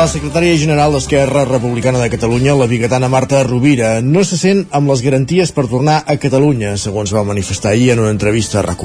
La 0.00 0.06
secretària 0.08 0.56
general 0.56 0.94
d'Esquerra 0.96 1.42
Republicana 1.44 1.98
de 2.00 2.06
Catalunya, 2.08 2.54
la 2.56 2.64
bigatana 2.64 3.10
Marta 3.12 3.42
Rovira, 3.44 3.90
no 4.00 4.22
se 4.24 4.38
sent 4.40 4.62
amb 4.72 4.88
les 4.88 5.02
garanties 5.04 5.52
per 5.52 5.66
tornar 5.68 5.98
a 6.08 6.16
Catalunya, 6.16 6.70
segons 6.80 7.12
va 7.12 7.20
manifestar 7.28 7.74
ahir 7.74 7.90
en 7.92 8.00
una 8.00 8.14
entrevista 8.14 8.62
a 8.62 8.64
rac 8.64 8.80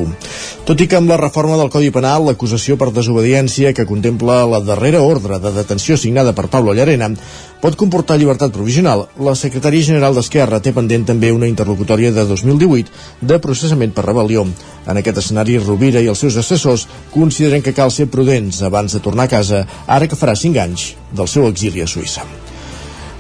Tot 0.68 0.82
i 0.84 0.90
que 0.92 0.98
amb 1.00 1.08
la 1.08 1.16
reforma 1.16 1.56
del 1.56 1.72
Codi 1.72 1.94
Penal, 1.96 2.26
l'acusació 2.28 2.76
per 2.76 2.92
desobediència 2.92 3.72
que 3.72 3.86
contempla 3.88 4.44
la 4.44 4.60
darrera 4.60 5.04
ordre 5.08 5.40
de 5.40 5.54
detenció 5.56 5.96
signada 5.96 6.36
per 6.36 6.50
Pablo 6.52 6.74
Llarena 6.74 7.14
pot 7.62 7.76
comportar 7.80 8.18
llibertat 8.20 8.54
provisional, 8.54 9.06
la 9.18 9.36
secretària 9.36 9.86
general 9.88 10.16
d'Esquerra 10.16 10.62
té 10.62 10.74
pendent 10.76 11.06
també 11.08 11.32
una 11.34 11.50
interlocutòria 11.50 12.12
de 12.14 12.26
2018 12.30 13.26
de 13.32 13.40
processament 13.42 13.94
per 13.96 14.06
rebel·lió. 14.06 14.46
En 14.86 15.02
aquest 15.02 15.22
escenari, 15.24 15.58
Rovira 15.60 16.04
i 16.04 16.10
els 16.12 16.22
seus 16.22 16.38
assessors 16.42 16.88
consideren 17.14 17.64
que 17.66 17.74
cal 17.74 17.92
ser 17.92 18.10
prudents 18.12 18.62
abans 18.62 18.94
de 18.94 19.02
tornar 19.02 19.30
a 19.30 19.34
casa, 19.38 19.66
ara 19.88 20.08
que 20.08 20.20
farà 20.20 20.36
5 20.36 20.62
anys 20.62 20.92
del 21.12 21.32
seu 21.32 21.48
exili 21.50 21.82
a 21.82 21.90
Suïssa. 21.90 22.28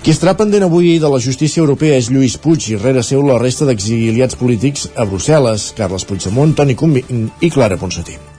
Qui 0.05 0.13
estarà 0.13 0.35
pendent 0.37 0.67
avui 0.67 0.99
de 1.01 1.09
la 1.09 1.17
justícia 1.17 1.63
europea 1.63 1.95
és 1.97 2.11
Lluís 2.13 2.35
Puig 2.37 2.67
i 2.69 2.77
rere 2.77 3.01
seu 3.01 3.25
la 3.25 3.39
resta 3.41 3.65
d'exiliats 3.65 4.37
polítics 4.37 4.85
a 4.93 5.07
Brussel·les, 5.09 5.71
Carles 5.73 6.05
Puigdemont, 6.05 6.53
Toni 6.53 6.77
Comín 6.77 7.31
i 7.41 7.49
Clara 7.49 7.81
Ponsatí. 7.81 8.34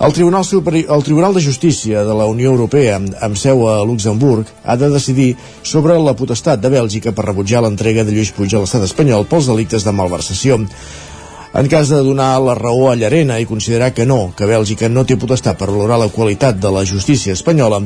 El 0.00 0.14
Tribunal, 0.16 0.46
Superi 0.48 0.86
el 0.88 1.02
Tribunal 1.04 1.34
de 1.34 1.42
Justícia 1.44 2.02
de 2.04 2.14
la 2.16 2.24
Unió 2.24 2.48
Europea, 2.54 2.94
amb 2.96 3.36
seu 3.36 3.66
a 3.68 3.82
Luxemburg, 3.84 4.48
ha 4.64 4.76
de 4.80 4.88
decidir 4.88 5.34
sobre 5.62 5.98
la 6.00 6.14
potestat 6.16 6.62
de 6.62 6.70
Bèlgica 6.72 7.12
per 7.12 7.26
rebutjar 7.26 7.60
l'entrega 7.60 8.00
de 8.08 8.14
Lluís 8.14 8.30
Puig 8.32 8.54
a 8.56 8.62
l'estat 8.62 8.86
espanyol 8.86 9.26
pels 9.28 9.50
delictes 9.52 9.84
de 9.84 9.92
malversació. 9.92 10.56
En 11.52 11.68
cas 11.68 11.92
de 11.92 11.98
donar 12.06 12.30
la 12.40 12.54
raó 12.56 12.88
a 12.88 12.94
Llarena 12.96 13.36
i 13.42 13.48
considerar 13.50 13.90
que 13.92 14.06
no, 14.08 14.32
que 14.32 14.48
Bèlgica 14.48 14.88
no 14.88 15.04
té 15.04 15.18
potestat 15.20 15.60
per 15.60 15.68
valorar 15.68 15.98
la 16.00 16.08
qualitat 16.08 16.56
de 16.56 16.70
la 16.72 16.86
justícia 16.88 17.36
espanyola, 17.36 17.82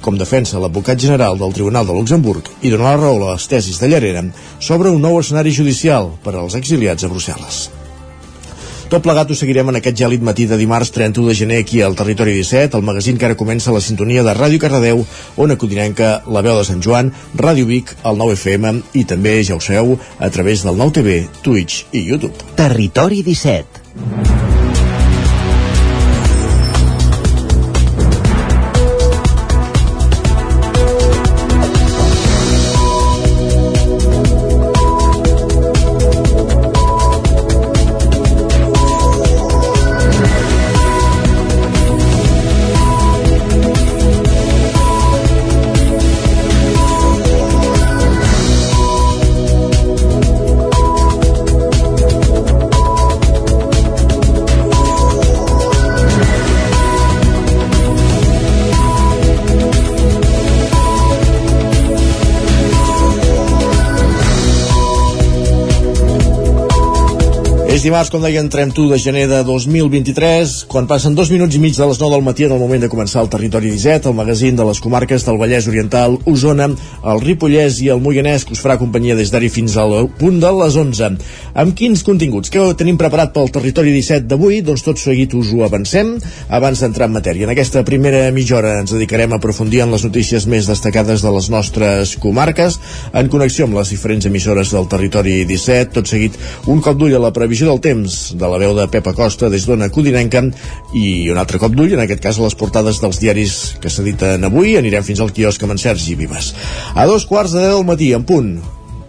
com 0.00 0.16
defensa 0.16 0.62
l'advocat 0.62 0.96
general 1.04 1.36
del 1.36 1.52
Tribunal 1.52 1.84
de 1.84 1.98
Luxemburg 1.98 2.48
i 2.62 2.72
donar 2.72 2.94
la 2.94 3.02
raó 3.02 3.18
a 3.18 3.34
les 3.34 3.44
tesis 3.44 3.76
de 3.76 3.92
Llarena 3.92 4.24
sobre 4.58 4.88
un 4.88 5.04
nou 5.04 5.20
escenari 5.20 5.52
judicial 5.52 6.14
per 6.24 6.32
als 6.32 6.56
exiliats 6.56 7.04
a 7.04 7.12
Brussel·les. 7.12 7.66
Tot 8.88 9.04
plegat 9.04 9.28
ho 9.28 9.36
seguirem 9.36 9.68
en 9.68 9.76
aquest 9.76 9.98
gèlid 10.00 10.22
matí 10.24 10.46
de 10.48 10.56
dimarts 10.56 10.88
31 10.94 11.28
de 11.28 11.34
gener 11.36 11.58
aquí 11.60 11.82
al 11.84 11.96
Territori 11.96 12.32
17, 12.32 12.78
el 12.78 12.86
magazín 12.86 13.18
que 13.20 13.26
ara 13.28 13.36
comença 13.36 13.74
la 13.74 13.82
sintonia 13.84 14.24
de 14.24 14.32
Ràdio 14.32 14.62
Cardedeu, 14.62 15.04
on 15.36 15.52
Codinenca, 15.60 16.22
la 16.24 16.40
veu 16.40 16.56
de 16.56 16.64
Sant 16.64 16.80
Joan, 16.80 17.12
Ràdio 17.36 17.68
Vic, 17.68 17.92
el 18.08 18.16
9 18.16 18.38
FM 18.40 18.72
i 18.96 19.04
també, 19.04 19.42
ja 19.44 19.58
ho 19.58 19.60
sabeu, 19.60 19.98
a 20.18 20.30
través 20.32 20.64
del 20.64 20.80
9 20.80 21.02
TV, 21.02 21.18
Twitch 21.44 21.84
i 21.92 22.06
YouTube. 22.08 22.48
Territori 22.56 23.20
17 23.28 24.57
És 67.78 67.84
dimarts, 67.86 68.08
com 68.10 68.18
deia, 68.18 68.40
entrem 68.42 68.72
tu 68.74 68.88
de 68.90 68.96
gener 68.98 69.28
de 69.30 69.36
2023, 69.46 70.64
quan 70.66 70.88
passen 70.90 71.14
dos 71.14 71.28
minuts 71.30 71.54
i 71.54 71.60
mig 71.62 71.76
de 71.76 71.86
les 71.86 72.00
9 72.00 72.10
del 72.10 72.24
matí 72.26 72.42
en 72.42 72.50
el 72.56 72.58
moment 72.58 72.82
de 72.82 72.88
començar 72.90 73.20
el 73.22 73.28
Territori 73.30 73.68
17, 73.70 74.08
el 74.10 74.16
magazín 74.18 74.56
de 74.58 74.64
les 74.66 74.80
comarques 74.82 75.22
del 75.22 75.36
Vallès 75.38 75.68
Oriental, 75.70 76.16
Osona, 76.26 76.66
el 77.12 77.22
Ripollès 77.22 77.76
i 77.84 77.92
el 77.94 78.02
Moianès, 78.02 78.42
que 78.48 78.56
us 78.56 78.62
farà 78.64 78.74
companyia 78.80 79.14
des 79.14 79.30
d'ara 79.30 79.46
fins 79.54 79.76
al 79.78 80.08
punt 80.18 80.40
de 80.42 80.50
les 80.56 80.78
11. 80.82 81.10
Amb 81.54 81.76
quins 81.78 82.02
continguts? 82.02 82.50
Què 82.50 82.64
tenim 82.80 82.98
preparat 82.98 83.30
pel 83.36 83.52
Territori 83.54 83.94
17 83.94 84.26
d'avui? 84.26 84.58
Doncs 84.66 84.82
tot 84.82 84.98
seguit 84.98 85.38
us 85.38 85.54
ho 85.54 85.62
avancem 85.62 86.16
abans 86.48 86.82
d'entrar 86.82 87.06
en 87.06 87.14
matèria. 87.14 87.46
En 87.46 87.54
aquesta 87.54 87.84
primera 87.86 88.24
mitja 88.34 88.58
hora 88.58 88.74
ens 88.80 88.96
dedicarem 88.96 89.36
a 89.36 89.38
aprofundir 89.38 89.84
en 89.84 89.94
les 89.94 90.08
notícies 90.08 90.48
més 90.50 90.66
destacades 90.66 91.22
de 91.22 91.34
les 91.36 91.46
nostres 91.54 92.16
comarques, 92.18 92.80
en 93.14 93.30
connexió 93.30 93.70
amb 93.70 93.78
les 93.78 93.94
diferents 93.94 94.26
emissores 94.26 94.74
del 94.74 94.90
Territori 94.90 95.44
17, 95.46 95.94
tot 95.94 96.10
seguit 96.10 96.42
un 96.66 96.82
cop 96.82 96.98
d'ull 96.98 97.14
a 97.14 97.22
la 97.22 97.30
previsió 97.30 97.67
del 97.68 97.82
temps 97.84 98.16
de 98.38 98.48
la 98.48 98.58
veu 98.60 98.72
de 98.76 98.86
Pepa 98.88 99.12
Costa 99.16 99.50
des 99.52 99.66
d'Ona 99.68 99.90
Codinenca 99.92 100.42
i 100.96 101.28
un 101.32 101.38
altre 101.40 101.60
cop 101.60 101.76
d'ull, 101.76 101.92
en 101.96 102.02
aquest 102.04 102.24
cas 102.24 102.38
a 102.38 102.46
les 102.46 102.56
portades 102.56 103.02
dels 103.02 103.20
diaris 103.20 103.58
que 103.82 103.92
s'editen 103.92 104.48
avui. 104.48 104.78
Anirem 104.80 105.04
fins 105.04 105.20
al 105.20 105.34
quiosc 105.36 105.62
amb 105.62 105.76
en 105.76 105.84
Sergi 105.84 106.16
Vives. 106.18 106.54
A 106.94 107.06
dos 107.06 107.28
quarts 107.28 107.52
de 107.52 107.66
deu 107.66 107.78
del 107.78 107.88
matí, 107.88 108.12
en 108.16 108.24
punt, 108.28 108.56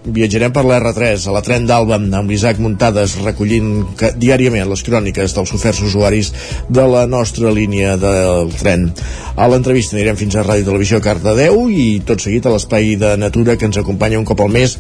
viatjarem 0.10 0.54
per 0.56 0.64
la 0.66 0.80
R3 0.80 1.26
a 1.28 1.34
la 1.36 1.42
tren 1.46 1.66
d'Alba 1.70 1.98
amb 2.00 2.32
l'Isaac 2.32 2.60
Muntades 2.64 3.18
recollint 3.24 3.72
diàriament 4.20 4.70
les 4.70 4.84
cròniques 4.86 5.36
dels 5.36 5.56
oferts 5.56 5.82
usuaris 5.86 6.32
de 6.70 6.86
la 6.88 7.06
nostra 7.08 7.52
línia 7.56 7.96
del 8.00 8.54
tren. 8.60 8.90
A 9.36 9.48
l'entrevista 9.52 9.98
anirem 9.98 10.20
fins 10.20 10.36
a 10.36 10.46
Ràdio 10.48 10.72
Televisió 10.72 11.02
Cardedeu 11.04 11.68
i 11.70 11.90
tot 12.06 12.24
seguit 12.24 12.48
a 12.48 12.56
l'espai 12.56 12.96
de 13.00 13.16
natura 13.20 13.58
que 13.58 13.70
ens 13.70 13.80
acompanya 13.82 14.20
un 14.20 14.28
cop 14.28 14.42
al 14.44 14.56
mes 14.56 14.80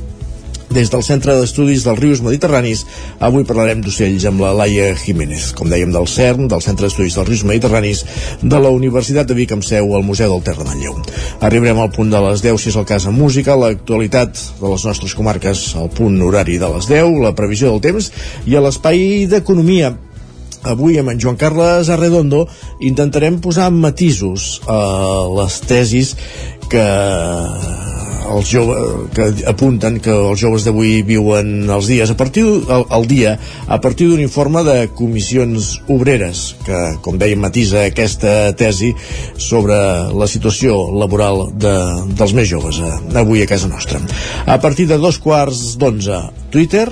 des 0.69 0.91
del 0.93 1.03
Centre 1.05 1.35
d'Estudis 1.37 1.83
dels 1.85 1.99
Rius 1.99 2.21
Mediterranis, 2.25 2.85
avui 3.19 3.45
parlarem 3.47 3.81
d'ocells 3.83 4.25
amb 4.29 4.43
la 4.43 4.51
Laia 4.53 4.91
Jiménez, 4.97 5.49
com 5.57 5.69
dèiem 5.71 5.93
del 5.93 6.07
CERN, 6.07 6.47
del 6.51 6.63
Centre 6.65 6.87
d'Estudis 6.87 7.17
dels 7.17 7.29
Rius 7.29 7.45
Mediterranis, 7.49 8.03
de 8.41 8.59
la 8.61 8.73
Universitat 8.73 9.29
de 9.29 9.37
Vic 9.37 9.53
amb 9.55 9.65
seu 9.65 9.95
al 9.95 10.05
Museu 10.05 10.33
del 10.33 10.43
Terra 10.45 10.63
de 10.63 10.69
Manlleu. 10.69 10.99
Arribarem 11.41 11.79
al 11.81 11.93
punt 11.95 12.11
de 12.13 12.21
les 12.29 12.43
10, 12.45 12.59
si 12.61 12.73
és 12.73 12.79
el 12.79 12.87
cas 12.89 13.07
en 13.09 13.17
música, 13.17 13.57
l'actualitat 13.57 14.37
de 14.59 14.67
les 14.73 14.85
nostres 14.85 15.15
comarques 15.17 15.63
al 15.79 15.89
punt 15.89 16.21
horari 16.21 16.59
de 16.61 16.69
les 16.75 16.91
10, 16.91 17.17
la 17.23 17.35
previsió 17.37 17.73
del 17.73 17.83
temps 17.83 18.11
i 18.45 18.55
a 18.55 18.63
l'espai 18.63 19.25
d'economia 19.29 19.95
avui 20.63 20.97
amb 20.99 21.13
en 21.13 21.19
Joan 21.19 21.37
Carles 21.39 21.89
Arredondo 21.89 22.45
intentarem 22.83 23.39
posar 23.39 23.69
matisos 23.71 24.59
a 24.67 24.79
les 25.37 25.61
tesis 25.63 26.15
que 26.69 26.83
els 28.29 28.49
joves 28.49 29.09
que 29.15 29.27
apunten 29.49 29.99
que 30.03 30.13
els 30.13 30.39
joves 30.41 30.65
d'avui 30.67 31.01
viuen 31.07 31.69
els 31.69 31.89
dies. 31.89 32.11
A 32.11 32.17
partir 32.19 32.45
el, 32.45 32.85
el 32.85 33.07
dia 33.09 33.35
a 33.67 33.79
partir 33.81 34.09
d'un 34.09 34.23
informe 34.23 34.63
de 34.67 34.77
comissions 34.97 35.75
obreres 35.89 36.43
que 36.65 36.79
com 37.05 37.19
deia 37.21 37.39
matisa 37.39 37.85
aquesta 37.87 38.53
tesi 38.59 38.93
sobre 39.37 39.77
la 40.13 40.29
situació 40.29 40.79
laboral 40.95 41.47
de, 41.53 41.75
dels 42.19 42.35
més 42.37 42.49
joves 42.49 42.81
eh, 42.83 42.97
avui 43.19 43.43
a 43.43 43.49
casa 43.49 43.69
nostra. 43.71 44.01
A 44.45 44.59
partir 44.61 44.89
de 44.89 44.99
dos 45.01 45.19
quarts 45.21 45.77
d'onze 45.79 46.23
Twitter 46.53 46.87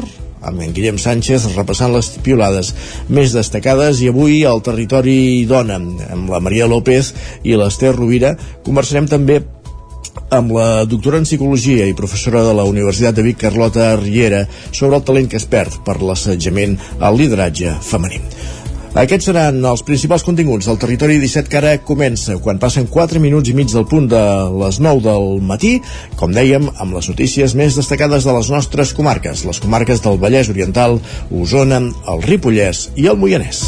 amb 0.47 0.61
en 0.61 0.73
Guillem 0.73 0.99
Sánchez 1.01 1.47
repassant 1.55 1.91
les 1.93 2.09
piolades 2.23 2.73
més 3.09 3.33
destacades 3.35 4.01
i 4.03 4.11
avui 4.11 4.43
al 4.45 4.61
territori 4.65 5.45
dona 5.49 5.79
amb 5.79 6.31
la 6.31 6.41
Maria 6.43 6.69
López 6.69 7.13
i 7.43 7.57
l'Ester 7.57 7.93
Rovira. 7.95 8.35
Conversarem 8.65 9.09
també 9.09 9.41
amb 10.29 10.51
la 10.55 10.85
doctora 10.85 11.21
en 11.21 11.25
Psicologia 11.27 11.87
i 11.87 11.95
professora 11.97 12.43
de 12.45 12.53
la 12.57 12.67
Universitat 12.67 13.15
de 13.15 13.25
Vic, 13.25 13.39
Carlota 13.45 13.95
Riera, 13.99 14.45
sobre 14.71 14.99
el 14.99 15.05
talent 15.07 15.29
que 15.31 15.39
es 15.41 15.47
perd 15.49 15.81
per 15.87 15.99
l'assetjament 16.01 16.77
al 16.99 17.19
lideratge 17.19 17.75
femení. 17.81 18.21
Aquests 18.97 19.27
seran 19.29 19.59
els 19.69 19.83
principals 19.85 20.23
continguts 20.25 20.65
del 20.65 20.79
Territori 20.81 21.19
17 21.21 21.51
que 21.51 21.59
ara 21.59 21.75
comença, 21.85 22.39
quan 22.41 22.57
passen 22.57 22.87
4 22.89 23.21
minuts 23.21 23.51
i 23.51 23.53
mig 23.53 23.69
del 23.69 23.85
punt 23.85 24.07
de 24.09 24.23
les 24.57 24.79
9 24.81 25.03
del 25.05 25.27
matí, 25.45 25.75
com 26.17 26.33
dèiem, 26.33 26.65
amb 26.81 26.97
les 26.97 27.11
notícies 27.11 27.53
més 27.53 27.77
destacades 27.77 28.25
de 28.25 28.33
les 28.39 28.49
nostres 28.49 28.95
comarques, 28.97 29.45
les 29.45 29.61
comarques 29.61 30.01
del 30.01 30.17
Vallès 30.17 30.49
Oriental, 30.49 30.97
Osona, 31.29 31.83
el 32.09 32.25
Ripollès 32.25 32.87
i 32.97 33.05
el 33.11 33.21
Moianès. 33.21 33.67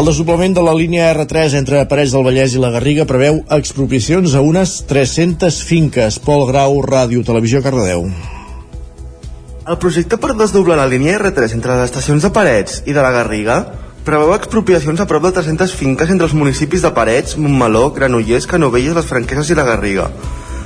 El 0.00 0.06
desdoblament 0.08 0.54
de 0.56 0.62
la 0.64 0.72
línia 0.72 1.10
R3 1.12 1.58
entre 1.58 1.82
Parets 1.84 2.14
del 2.14 2.22
Vallès 2.24 2.54
i 2.56 2.60
la 2.62 2.70
Garriga 2.72 3.04
preveu 3.04 3.42
expropiacions 3.52 4.32
a 4.32 4.40
unes 4.40 4.78
300 4.88 5.58
finques. 5.68 6.16
Pol 6.24 6.46
Grau, 6.48 6.78
Ràdio 6.86 7.20
Televisió, 7.20 7.60
Cardedeu. 7.60 8.06
El 9.68 9.78
projecte 9.82 10.16
per 10.16 10.38
desdoblar 10.38 10.78
la 10.80 10.88
línia 10.88 11.18
R3 11.18 11.52
entre 11.58 11.76
les 11.76 11.90
estacions 11.90 12.24
de 12.24 12.32
Parets 12.32 12.80
i 12.88 12.96
de 12.96 13.04
la 13.04 13.12
Garriga 13.12 13.60
preveu 14.06 14.32
expropiacions 14.38 15.04
a 15.04 15.08
prop 15.10 15.28
de 15.28 15.34
300 15.36 15.76
finques 15.76 16.08
entre 16.08 16.30
els 16.30 16.38
municipis 16.38 16.80
de 16.80 16.96
Parets, 16.96 17.36
Montmeló, 17.36 17.90
Granollers, 17.92 18.48
Canovelles, 18.48 18.96
les 18.96 19.10
Franqueses 19.12 19.52
i 19.52 19.58
la 19.60 19.68
Garriga. 19.68 20.08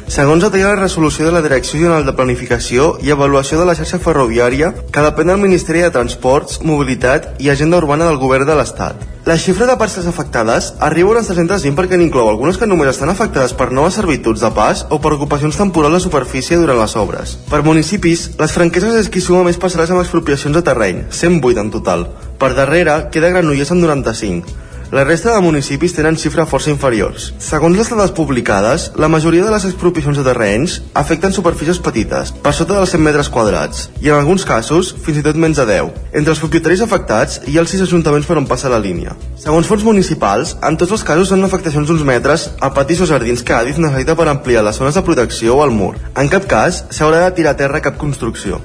Segons 0.04 0.42
detalla 0.44 0.74
la 0.74 0.82
resolució 0.82 1.24
de 1.24 1.32
la 1.32 1.40
Direcció 1.40 1.78
General 1.80 2.04
de 2.04 2.12
Planificació 2.12 2.90
i 3.02 3.10
Avaluació 3.10 3.56
de 3.58 3.64
la 3.64 3.74
xarxa 3.74 3.98
ferroviària, 3.98 4.68
que 4.92 5.02
depèn 5.02 5.30
del 5.32 5.40
Ministeri 5.40 5.80
de 5.80 5.88
Transports, 5.94 6.60
Mobilitat 6.60 7.40
i 7.40 7.48
Agenda 7.48 7.80
Urbana 7.80 8.04
del 8.10 8.20
Govern 8.20 8.44
de 8.44 8.56
l'Estat. 8.58 9.00
La 9.24 9.38
xifra 9.40 9.64
de 9.64 9.78
parcel·les 9.80 10.10
afectades 10.10 10.74
arriba 10.84 11.08
a 11.08 11.14
unes 11.14 11.30
320 11.30 11.72
perquè 11.78 11.96
n'inclou 11.96 12.28
algunes 12.28 12.60
que 12.60 12.68
només 12.68 12.90
estan 12.92 13.08
afectades 13.08 13.56
per 13.56 13.70
noves 13.72 13.96
servituds 13.96 14.44
de 14.44 14.50
pas 14.52 14.84
o 14.92 15.00
per 15.00 15.14
ocupacions 15.16 15.56
temporals 15.56 15.96
de 15.96 16.02
superfície 16.04 16.60
durant 16.60 16.82
les 16.82 16.96
obres. 17.00 17.38
Per 17.48 17.62
municipis, 17.64 18.26
les 18.36 18.52
franqueses 18.52 19.00
és 19.00 19.08
qui 19.08 19.24
suma 19.24 19.40
més 19.48 19.56
parcel·les 19.56 19.94
amb 19.94 20.04
expropiacions 20.04 20.60
de 20.60 20.62
terreny, 20.68 21.06
108 21.08 21.64
en 21.64 21.72
total. 21.72 22.06
Per 22.36 22.52
darrere 22.52 23.06
queda 23.08 23.32
Granollers 23.32 23.72
amb 23.72 23.80
95. 23.88 24.60
La 24.94 25.02
resta 25.02 25.32
de 25.34 25.40
municipis 25.42 25.90
tenen 25.90 26.14
xifres 26.14 26.46
força 26.46 26.70
inferiors. 26.70 27.24
Segons 27.42 27.74
les 27.74 27.88
dades 27.90 28.12
publicades, 28.14 28.84
la 28.94 29.08
majoria 29.10 29.42
de 29.42 29.50
les 29.50 29.64
expropiacions 29.66 30.20
de 30.20 30.22
terrenys 30.22 30.76
afecten 30.94 31.34
superfícies 31.34 31.80
petites, 31.82 32.30
per 32.44 32.52
sota 32.54 32.76
dels 32.76 32.94
100 32.94 33.02
metres 33.02 33.30
quadrats, 33.36 33.88
i 33.98 34.12
en 34.12 34.20
alguns 34.20 34.44
casos, 34.46 34.92
fins 35.02 35.18
i 35.18 35.24
tot 35.26 35.34
menys 35.34 35.58
de 35.58 35.66
10. 35.72 35.90
Entre 36.20 36.30
els 36.30 36.42
propietaris 36.44 36.84
afectats 36.86 37.40
hi 37.42 37.56
ha 37.56 37.64
els 37.64 37.74
sis 37.74 37.82
ajuntaments 37.82 38.30
per 38.30 38.38
on 38.38 38.46
passa 38.46 38.70
la 38.70 38.78
línia. 38.78 39.16
Segons 39.42 39.66
fons 39.66 39.82
municipals, 39.82 40.54
en 40.62 40.78
tots 40.78 40.94
els 40.94 41.02
casos 41.10 41.34
són 41.34 41.42
afectacions 41.42 41.90
d'uns 41.90 42.06
metres 42.06 42.46
a 42.62 42.70
patis 42.78 43.02
o 43.02 43.10
jardins 43.10 43.42
que 43.42 43.58
Adif 43.58 43.82
necessita 43.82 44.14
per 44.14 44.30
ampliar 44.30 44.62
les 44.62 44.78
zones 44.78 44.94
de 44.94 45.02
protecció 45.02 45.58
o 45.58 45.66
el 45.66 45.74
mur. 45.74 45.96
En 46.14 46.30
cap 46.30 46.46
cas 46.46 46.84
s'haurà 46.94 47.26
de 47.26 47.34
tirar 47.40 47.58
a 47.58 47.62
terra 47.64 47.82
cap 47.82 47.98
construcció. 47.98 48.62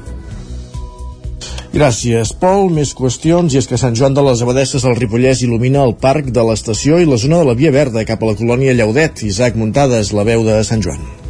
Gràcies, 1.70 2.32
Pol. 2.42 2.72
Més 2.74 2.96
qüestions, 2.98 3.54
i 3.54 3.60
és 3.62 3.70
que 3.70 3.78
Sant 3.78 3.94
Joan 4.00 4.18
de 4.18 4.24
les 4.26 4.42
Abadesses 4.42 4.88
al 4.90 4.98
Ripollès 4.98 5.44
il·lumina 5.46 5.86
el 5.86 5.94
parc 6.02 6.34
de 6.34 6.46
l'estació 6.48 6.98
i 6.98 7.06
la 7.06 7.22
zona 7.22 7.44
de 7.44 7.52
la 7.52 7.58
Via 7.62 7.74
Verda 7.76 8.08
cap 8.10 8.26
a 8.26 8.32
la 8.32 8.38
colònia 8.42 8.74
Llaudet. 8.74 9.22
Isaac 9.30 9.60
Muntades, 9.60 10.14
la 10.18 10.26
veu 10.26 10.48
de 10.50 10.64
Sant 10.66 10.82
Joan. 10.82 11.29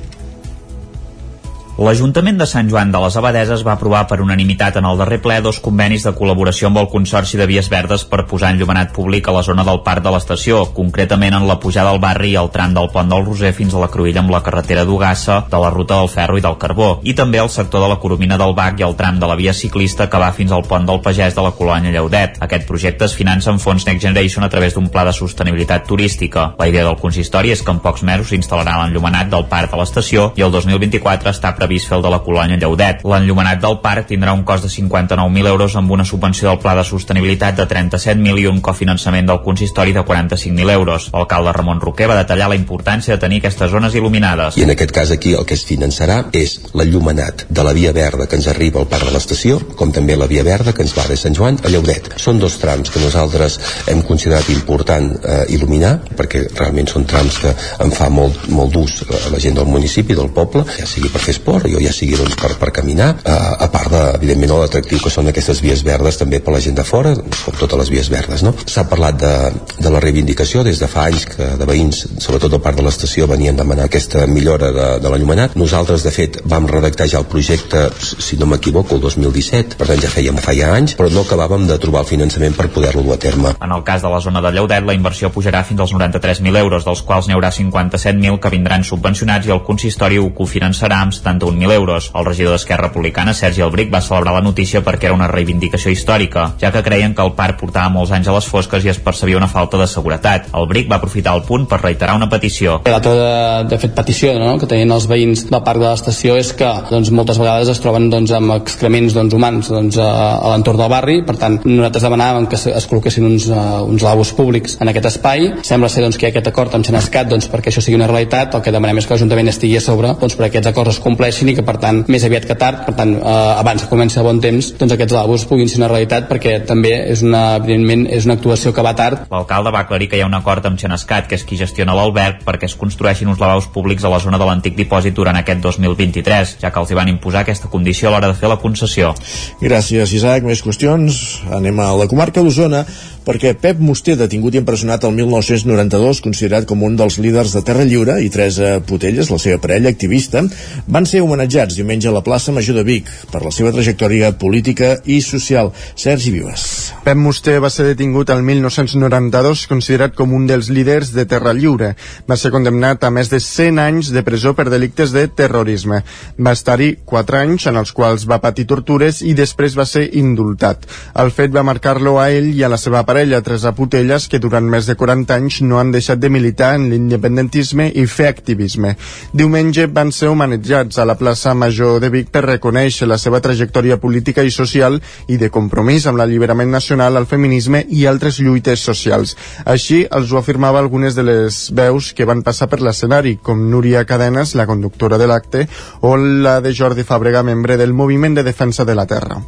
L'Ajuntament 1.80 2.36
de 2.36 2.44
Sant 2.44 2.68
Joan 2.68 2.90
de 2.92 3.00
les 3.00 3.16
Abadeses 3.16 3.62
va 3.64 3.72
aprovar 3.78 4.02
per 4.10 4.18
unanimitat 4.20 4.76
en 4.82 4.88
el 4.90 4.98
darrer 5.00 5.22
ple 5.24 5.38
dos 5.40 5.62
convenis 5.64 6.04
de 6.04 6.12
col·laboració 6.12 6.68
amb 6.68 6.82
el 6.82 6.90
Consorci 6.92 7.38
de 7.40 7.46
Vies 7.48 7.70
Verdes 7.72 8.02
per 8.04 8.26
posar 8.28 8.50
enllumenat 8.52 8.90
públic 8.92 9.30
a 9.30 9.36
la 9.38 9.44
zona 9.48 9.64
del 9.64 9.80
parc 9.86 10.04
de 10.04 10.12
l'estació, 10.12 10.58
concretament 10.76 11.38
en 11.38 11.46
la 11.48 11.56
pujada 11.64 11.94
al 11.96 12.02
barri 12.04 12.34
i 12.34 12.40
el 12.42 12.52
tram 12.52 12.74
del 12.76 12.90
pont 12.92 13.08
del 13.08 13.24
Roser 13.24 13.54
fins 13.56 13.72
a 13.72 13.80
la 13.80 13.88
Cruïlla 13.94 14.20
amb 14.20 14.34
la 14.34 14.42
carretera 14.44 14.84
d'Ugassa, 14.84 15.38
de 15.48 15.62
la 15.64 15.70
ruta 15.72 16.02
del 16.02 16.12
ferro 16.12 16.36
i 16.36 16.44
del 16.44 16.58
carbó, 16.60 16.90
i 17.08 17.14
també 17.16 17.40
el 17.40 17.54
sector 17.54 17.86
de 17.86 17.88
la 17.94 18.00
Coromina 18.04 18.36
del 18.44 18.58
Bac 18.60 18.84
i 18.84 18.88
el 18.90 18.98
tram 19.00 19.24
de 19.24 19.32
la 19.32 19.40
via 19.40 19.56
ciclista 19.56 20.10
que 20.12 20.20
va 20.20 20.34
fins 20.36 20.52
al 20.52 20.68
pont 20.68 20.84
del 20.84 21.00
Pagès 21.00 21.40
de 21.40 21.48
la 21.48 21.54
colònia 21.56 21.96
Lleudet. 21.96 22.42
Aquest 22.44 22.68
projecte 22.68 23.08
es 23.08 23.16
finança 23.16 23.54
amb 23.54 23.64
fons 23.64 23.88
Next 23.88 24.04
Generation 24.04 24.44
a 24.44 24.52
través 24.52 24.76
d'un 24.76 24.92
pla 24.92 25.08
de 25.08 25.16
sostenibilitat 25.16 25.88
turística. 25.88 26.50
La 26.60 26.68
idea 26.68 26.84
del 26.84 27.00
consistori 27.00 27.56
és 27.56 27.64
que 27.64 27.72
en 27.72 27.80
pocs 27.80 28.04
mesos 28.04 28.34
s'instal·larà 28.34 28.76
l'enllumenat 28.82 29.32
del 29.32 29.48
parc 29.48 29.72
de 29.72 29.80
l'estació 29.80 30.34
i 30.36 30.44
el 30.44 30.52
2024 30.60 31.32
està 31.32 31.56
previst 31.56 31.69
fer 31.78 31.98
el 31.98 32.02
de 32.02 32.10
la 32.10 32.22
colònia 32.26 32.58
Lleudet. 32.58 33.04
L'enllumenat 33.06 33.62
del 33.62 33.78
parc 33.84 34.08
tindrà 34.10 34.34
un 34.34 34.42
cost 34.44 34.66
de 34.66 34.72
59.000 34.74 35.48
euros 35.52 35.76
amb 35.76 35.92
una 35.92 36.06
subvenció 36.06 36.50
del 36.50 36.60
Pla 36.60 36.74
de 36.76 36.84
Sostenibilitat 36.84 37.56
de 37.60 37.68
37.000 37.70 38.42
i 38.42 38.48
un 38.50 38.62
cofinançament 38.66 39.28
del 39.30 39.44
consistori 39.46 39.94
de 39.94 40.02
45.000 40.02 40.74
euros. 40.74 41.10
L'alcalde 41.14 41.54
Ramon 41.54 41.82
Roquer 41.82 42.10
va 42.10 42.18
detallar 42.18 42.50
la 42.50 42.58
importància 42.58 43.14
de 43.14 43.22
tenir 43.22 43.44
aquestes 43.44 43.70
zones 43.70 43.94
il·luminades. 43.94 44.58
I 44.58 44.66
en 44.66 44.74
aquest 44.74 44.96
cas 44.96 45.12
aquí 45.12 45.36
el 45.38 45.46
que 45.46 45.54
es 45.54 45.66
finançarà 45.68 46.24
és 46.34 46.58
l'enllumenat 46.74 47.46
de 47.50 47.64
la 47.64 47.74
via 47.78 47.94
verda 47.94 48.26
que 48.28 48.40
ens 48.40 48.48
arriba 48.48 48.82
al 48.82 48.90
parc 48.90 49.06
de 49.10 49.14
l'estació, 49.14 49.60
com 49.78 49.94
també 49.94 50.18
la 50.18 50.28
via 50.32 50.44
verda 50.48 50.74
que 50.74 50.82
ens 50.82 50.96
va 50.98 51.06
de 51.10 51.18
Sant 51.20 51.36
Joan 51.36 51.60
a 51.64 51.70
Lleudet. 51.70 52.14
Són 52.18 52.40
dos 52.40 52.58
trams 52.62 52.90
que 52.90 53.04
nosaltres 53.04 53.60
hem 53.92 54.02
considerat 54.08 54.50
important 54.54 55.12
eh, 55.20 55.44
il·luminar, 55.56 55.96
perquè 56.18 56.46
realment 56.56 56.88
són 56.90 57.06
trams 57.10 57.42
que 57.44 57.54
en 57.84 57.92
fa 57.96 58.10
molt, 58.14 58.48
molt 58.54 58.74
d'ús 58.74 59.04
a 59.04 59.34
la 59.34 59.42
gent 59.42 59.58
del 59.60 59.68
municipi, 59.70 60.16
del 60.16 60.32
poble, 60.36 60.64
ja 60.78 60.88
sigui 60.88 61.12
per 61.12 61.22
fer 61.24 61.36
esport, 61.36 61.59
jo 61.68 61.82
ja 61.84 61.92
sigui 61.96 62.18
doncs, 62.20 62.38
per, 62.40 62.54
per 62.62 62.72
caminar, 62.76 63.10
eh, 63.24 63.66
a 63.66 63.70
part 63.74 63.92
de, 63.94 64.04
evidentment, 64.20 64.56
l'atractiu 64.60 65.02
que 65.04 65.12
són 65.14 65.32
aquestes 65.32 65.62
vies 65.66 65.84
verdes 65.86 66.20
també 66.20 66.40
per 66.44 66.54
la 66.56 66.62
gent 66.64 66.78
de 66.78 66.86
fora, 66.88 67.16
com 67.16 67.58
totes 67.60 67.80
les 67.84 67.92
vies 67.94 68.10
verdes. 68.12 68.44
No? 68.46 68.54
S'ha 68.66 68.86
parlat 68.90 69.20
de, 69.22 69.34
de 69.80 69.94
la 69.94 70.02
reivindicació 70.04 70.64
des 70.68 70.80
de 70.82 70.90
fa 70.92 71.08
anys 71.10 71.28
que 71.34 71.52
de 71.60 71.68
veïns, 71.70 72.06
sobretot 72.24 72.56
al 72.56 72.64
parc 72.64 72.80
de 72.80 72.86
l'estació, 72.88 73.28
venien 73.30 73.58
demanar 73.58 73.90
aquesta 73.90 74.26
millora 74.28 74.72
de, 74.76 74.88
de 75.04 75.12
l'enllumenat. 75.12 75.58
Nosaltres, 75.60 76.06
de 76.06 76.14
fet, 76.16 76.42
vam 76.50 76.68
redactar 76.70 77.10
ja 77.12 77.22
el 77.22 77.28
projecte, 77.30 77.88
si 78.00 78.40
no 78.40 78.50
m'equivoco, 78.50 78.96
el 78.96 79.04
2017, 79.04 79.78
per 79.80 79.90
tant 79.92 80.04
ja 80.04 80.12
fèiem 80.12 80.40
feia 80.44 80.72
anys, 80.76 80.96
però 81.00 81.12
no 81.14 81.26
acabàvem 81.26 81.68
de 81.70 81.80
trobar 81.82 82.04
el 82.06 82.10
finançament 82.10 82.56
per 82.58 82.70
poder-lo 82.74 83.04
dur 83.06 83.16
a 83.16 83.22
terme. 83.22 83.54
En 83.62 83.74
el 83.76 83.84
cas 83.88 84.04
de 84.06 84.12
la 84.12 84.22
zona 84.24 84.42
de 84.46 84.54
Lleudet, 84.56 84.86
la 84.86 84.96
inversió 84.98 85.32
pujarà 85.34 85.64
fins 85.68 85.82
als 85.84 85.94
93.000 85.96 86.62
euros, 86.62 86.86
dels 86.88 87.04
quals 87.06 87.28
n'hi 87.28 87.38
haurà 87.38 87.52
57.000 87.56 88.40
que 88.42 88.54
vindran 88.54 88.86
subvencionats 88.88 89.48
i 89.48 89.56
el 89.56 89.64
consistori 89.68 90.20
ho 90.20 90.30
cofinançarà 90.36 91.02
amb 91.04 91.16
71.000 91.40 91.72
euros. 91.74 92.12
El 92.14 92.26
regidor 92.26 92.54
d'Esquerra 92.54 92.88
Republicana, 92.88 93.34
Sergi 93.34 93.62
Albric, 93.62 93.92
va 93.94 94.02
celebrar 94.02 94.34
la 94.36 94.44
notícia 94.46 94.82
perquè 94.84 95.10
era 95.10 95.16
una 95.16 95.28
reivindicació 95.32 95.92
històrica, 95.92 96.54
ja 96.62 96.72
que 96.72 96.84
creien 96.84 97.16
que 97.16 97.24
el 97.26 97.34
parc 97.38 97.60
portava 97.62 97.90
molts 97.94 98.12
anys 98.16 98.30
a 98.30 98.36
les 98.36 98.48
fosques 98.50 98.86
i 98.86 98.92
es 98.92 99.00
percebia 99.04 99.38
una 99.38 99.50
falta 99.52 99.80
de 99.80 99.88
seguretat. 99.88 100.50
El 100.56 100.68
Bric 100.70 100.90
va 100.92 101.00
aprofitar 101.00 101.36
el 101.38 101.44
punt 101.48 101.68
per 101.70 101.82
reiterar 101.82 102.16
una 102.20 102.30
petició. 102.30 102.80
L'altra 102.90 103.16
de, 103.16 103.32
de 103.72 103.80
fet 103.82 103.96
petició 103.96 104.36
no? 104.40 104.58
que 104.60 104.70
tenien 104.70 104.92
els 104.92 105.08
veïns 105.10 105.46
del 105.50 105.64
parc 105.66 105.82
de 105.82 105.88
l'estació 105.88 106.38
és 106.40 106.52
que 106.58 106.70
doncs, 106.90 107.12
moltes 107.16 107.40
vegades 107.42 107.72
es 107.72 107.82
troben 107.84 108.10
doncs, 108.12 108.34
amb 108.36 108.56
excrements 108.60 109.16
doncs, 109.16 109.36
humans 109.36 109.72
doncs, 109.72 110.00
a, 110.02 110.10
a 110.38 110.54
l'entorn 110.54 110.82
del 110.82 110.92
barri, 110.92 111.20
per 111.26 111.38
tant 111.42 111.60
nosaltres 111.66 112.06
demanàvem 112.08 112.50
que 112.50 112.60
es 112.60 112.90
col·loquessin 112.90 113.28
uns, 113.28 113.50
uh, 113.52 113.82
uns 113.86 114.06
lavabos 114.06 114.34
públics 114.38 114.78
en 114.82 114.92
aquest 114.92 115.12
espai. 115.14 115.50
Sembla 115.66 115.92
ser 115.92 116.04
doncs, 116.06 116.18
que 116.20 116.28
hi 116.28 116.30
ha 116.30 116.34
aquest 116.34 116.52
acord 116.52 116.76
amb 116.76 116.88
Xenescat 116.88 117.30
doncs, 117.32 117.50
perquè 117.52 117.72
això 117.72 117.84
sigui 117.84 118.00
una 118.00 118.10
realitat. 118.10 118.56
El 118.56 118.66
que 118.66 118.74
demanem 118.76 119.02
és 119.02 119.08
que 119.08 119.16
l'Ajuntament 119.16 119.52
estigui 119.52 119.78
a 119.80 119.84
sobre 119.84 120.14
doncs, 120.20 120.38
perquè 120.40 120.60
aquests 120.60 120.72
acords 120.74 120.96
es 120.96 121.04
compleixin 121.04 121.29
i 121.30 121.56
que 121.56 121.66
per 121.66 121.78
tant 121.82 122.02
més 122.12 122.24
aviat 122.26 122.46
que 122.50 122.56
tard, 122.60 122.84
per 122.88 122.96
tant 122.98 123.14
eh, 123.18 123.34
abans 123.62 123.84
que 123.84 123.90
comenci 123.92 124.20
a 124.20 124.24
bon 124.26 124.42
temps, 124.44 124.72
doncs 124.80 124.96
aquests 124.96 125.16
lavabos 125.16 125.46
puguin 125.50 125.70
ser 125.70 125.80
una 125.82 125.90
realitat 125.92 126.28
perquè 126.30 126.60
també 126.68 126.92
és 127.14 127.24
una, 127.26 127.44
evidentment 127.60 128.08
és 128.10 128.26
una 128.28 128.36
actuació 128.40 128.74
que 128.74 128.86
va 128.86 128.96
tard. 128.98 129.28
L'alcalde 129.32 129.74
va 129.76 129.84
aclarir 129.86 130.10
que 130.10 130.20
hi 130.20 130.24
ha 130.26 130.30
un 130.30 130.38
acord 130.38 130.66
amb 130.66 130.80
Xenescat, 130.82 131.30
que 131.30 131.38
és 131.40 131.46
qui 131.46 131.60
gestiona 131.60 131.96
l'alberg, 131.98 132.42
perquè 132.48 132.70
es 132.70 132.78
construeixin 132.80 133.30
uns 133.30 133.42
lavabos 133.42 133.70
públics 133.74 134.04
a 134.04 134.14
la 134.14 134.22
zona 134.24 134.42
de 134.42 134.50
l'antic 134.50 134.78
dipòsit 134.80 135.16
durant 135.16 135.38
aquest 135.40 135.62
2023, 135.66 136.58
ja 136.64 136.74
que 136.74 136.84
els 136.84 136.92
hi 136.92 137.00
van 137.00 137.14
imposar 137.14 137.46
aquesta 137.46 137.72
condició 137.72 138.10
a 138.10 138.16
l'hora 138.16 138.32
de 138.32 138.40
fer 138.40 138.50
la 138.52 138.60
concessió. 138.62 139.14
Gràcies, 139.62 140.16
Isaac. 140.18 140.44
Més 140.50 140.64
qüestions? 140.66 141.22
Anem 141.56 141.80
a 141.84 141.94
la 142.00 142.10
comarca 142.10 142.44
d'Osona 142.44 142.86
perquè 143.30 143.52
Pep 143.62 143.78
Musté, 143.84 144.16
detingut 144.18 144.56
i 144.56 144.62
empresonat 144.62 145.04
el 145.06 145.14
1992, 145.14 146.22
considerat 146.26 146.66
com 146.70 146.82
un 146.88 146.96
dels 146.98 147.20
líders 147.22 147.54
de 147.54 147.62
Terra 147.66 147.86
Lliure, 147.86 148.16
i 148.26 148.32
Teresa 148.34 148.80
Potelles, 148.82 149.30
la 149.30 149.38
seva 149.42 149.60
parella 149.62 149.92
activista, 149.94 150.42
van 150.90 151.06
ser 151.06 151.19
homenatjats 151.22 151.78
diumenge 151.78 152.10
a 152.10 152.14
la 152.16 152.24
plaça 152.26 152.54
Major 152.56 152.78
de 152.80 152.84
Vic 152.88 153.10
per 153.32 153.42
la 153.44 153.52
seva 153.54 153.72
trajectòria 153.76 154.32
política 154.40 154.96
i 155.06 155.20
social. 155.26 155.72
Sergi 155.96 156.32
Vives. 156.34 156.66
Pep 157.06 157.18
Musté 157.20 157.58
va 157.60 157.72
ser 157.74 157.86
detingut 157.88 158.30
el 158.34 158.44
1992, 158.46 159.66
considerat 159.72 160.16
com 160.18 160.34
un 160.36 160.48
dels 160.50 160.70
líders 160.74 161.14
de 161.16 161.26
Terra 161.30 161.54
Lliure. 161.54 161.94
Va 162.30 162.38
ser 162.38 162.52
condemnat 162.54 163.04
a 163.04 163.12
més 163.14 163.32
de 163.32 163.40
100 163.44 163.82
anys 163.84 164.12
de 164.16 164.24
presó 164.24 164.54
per 164.58 164.70
delictes 164.70 165.14
de 165.16 165.26
terrorisme. 165.28 166.02
Va 166.38 166.54
estar-hi 166.58 166.92
4 167.06 167.42
anys, 167.42 167.68
en 167.72 167.80
els 167.82 167.94
quals 167.96 168.28
va 168.30 168.42
patir 168.44 168.68
tortures 168.70 169.22
i 169.26 169.34
després 169.38 169.78
va 169.78 169.88
ser 169.90 170.06
indultat. 170.20 170.86
El 171.20 171.34
fet 171.36 171.54
va 171.56 171.66
marcar-lo 171.68 172.18
a 172.20 172.30
ell 172.32 172.52
i 172.54 172.64
a 172.64 172.72
la 172.72 172.80
seva 172.82 173.04
parella, 173.08 173.42
Teresa 173.42 173.74
Putelles, 173.78 174.28
que 174.30 174.40
durant 174.40 174.66
més 174.70 174.88
de 174.90 174.96
40 175.00 175.36
anys 175.36 175.62
no 175.66 175.80
han 175.80 175.92
deixat 175.96 176.22
de 176.22 176.30
militar 176.30 176.76
en 176.78 176.90
l'independentisme 176.92 177.90
i 177.90 178.06
fer 178.08 178.30
activisme. 178.30 178.96
Diumenge 179.34 179.88
van 179.92 180.14
ser 180.16 180.30
homenatjats 180.32 181.00
a 181.00 181.09
la 181.10 181.18
plaça 181.18 181.56
Major 181.58 181.98
de 182.04 182.12
Vic 182.14 182.30
per 182.30 182.44
reconèixer 182.46 183.08
la 183.10 183.18
seva 183.18 183.40
trajectòria 183.42 183.98
política 183.98 184.44
i 184.46 184.52
social 184.54 185.00
i 185.28 185.40
de 185.42 185.50
compromís 185.50 186.06
amb 186.06 186.20
l'alliberament 186.22 186.70
nacional, 186.70 187.18
el 187.18 187.26
feminisme 187.26 187.82
i 187.90 188.06
altres 188.06 188.38
lluites 188.44 188.84
socials. 188.86 189.34
Així 189.66 190.04
els 190.06 190.30
ho 190.30 190.38
afirmava 190.38 190.78
algunes 190.84 191.18
de 191.18 191.26
les 191.26 191.58
veus 191.74 192.12
que 192.14 192.28
van 192.30 192.44
passar 192.46 192.70
per 192.70 192.82
l'escenari, 192.86 193.40
com 193.42 193.66
Núria 193.72 194.06
Cadenas, 194.06 194.54
la 194.54 194.68
conductora 194.70 195.18
de 195.18 195.30
l'acte, 195.32 195.66
o 196.06 196.14
la 196.18 196.60
de 196.62 196.76
Jordi 196.78 197.08
Fàbrega, 197.08 197.42
membre 197.44 197.80
del 197.82 197.96
Moviment 197.98 198.38
de 198.38 198.46
Defensa 198.46 198.86
de 198.86 198.94
la 198.94 199.08
Terra. 199.10 199.40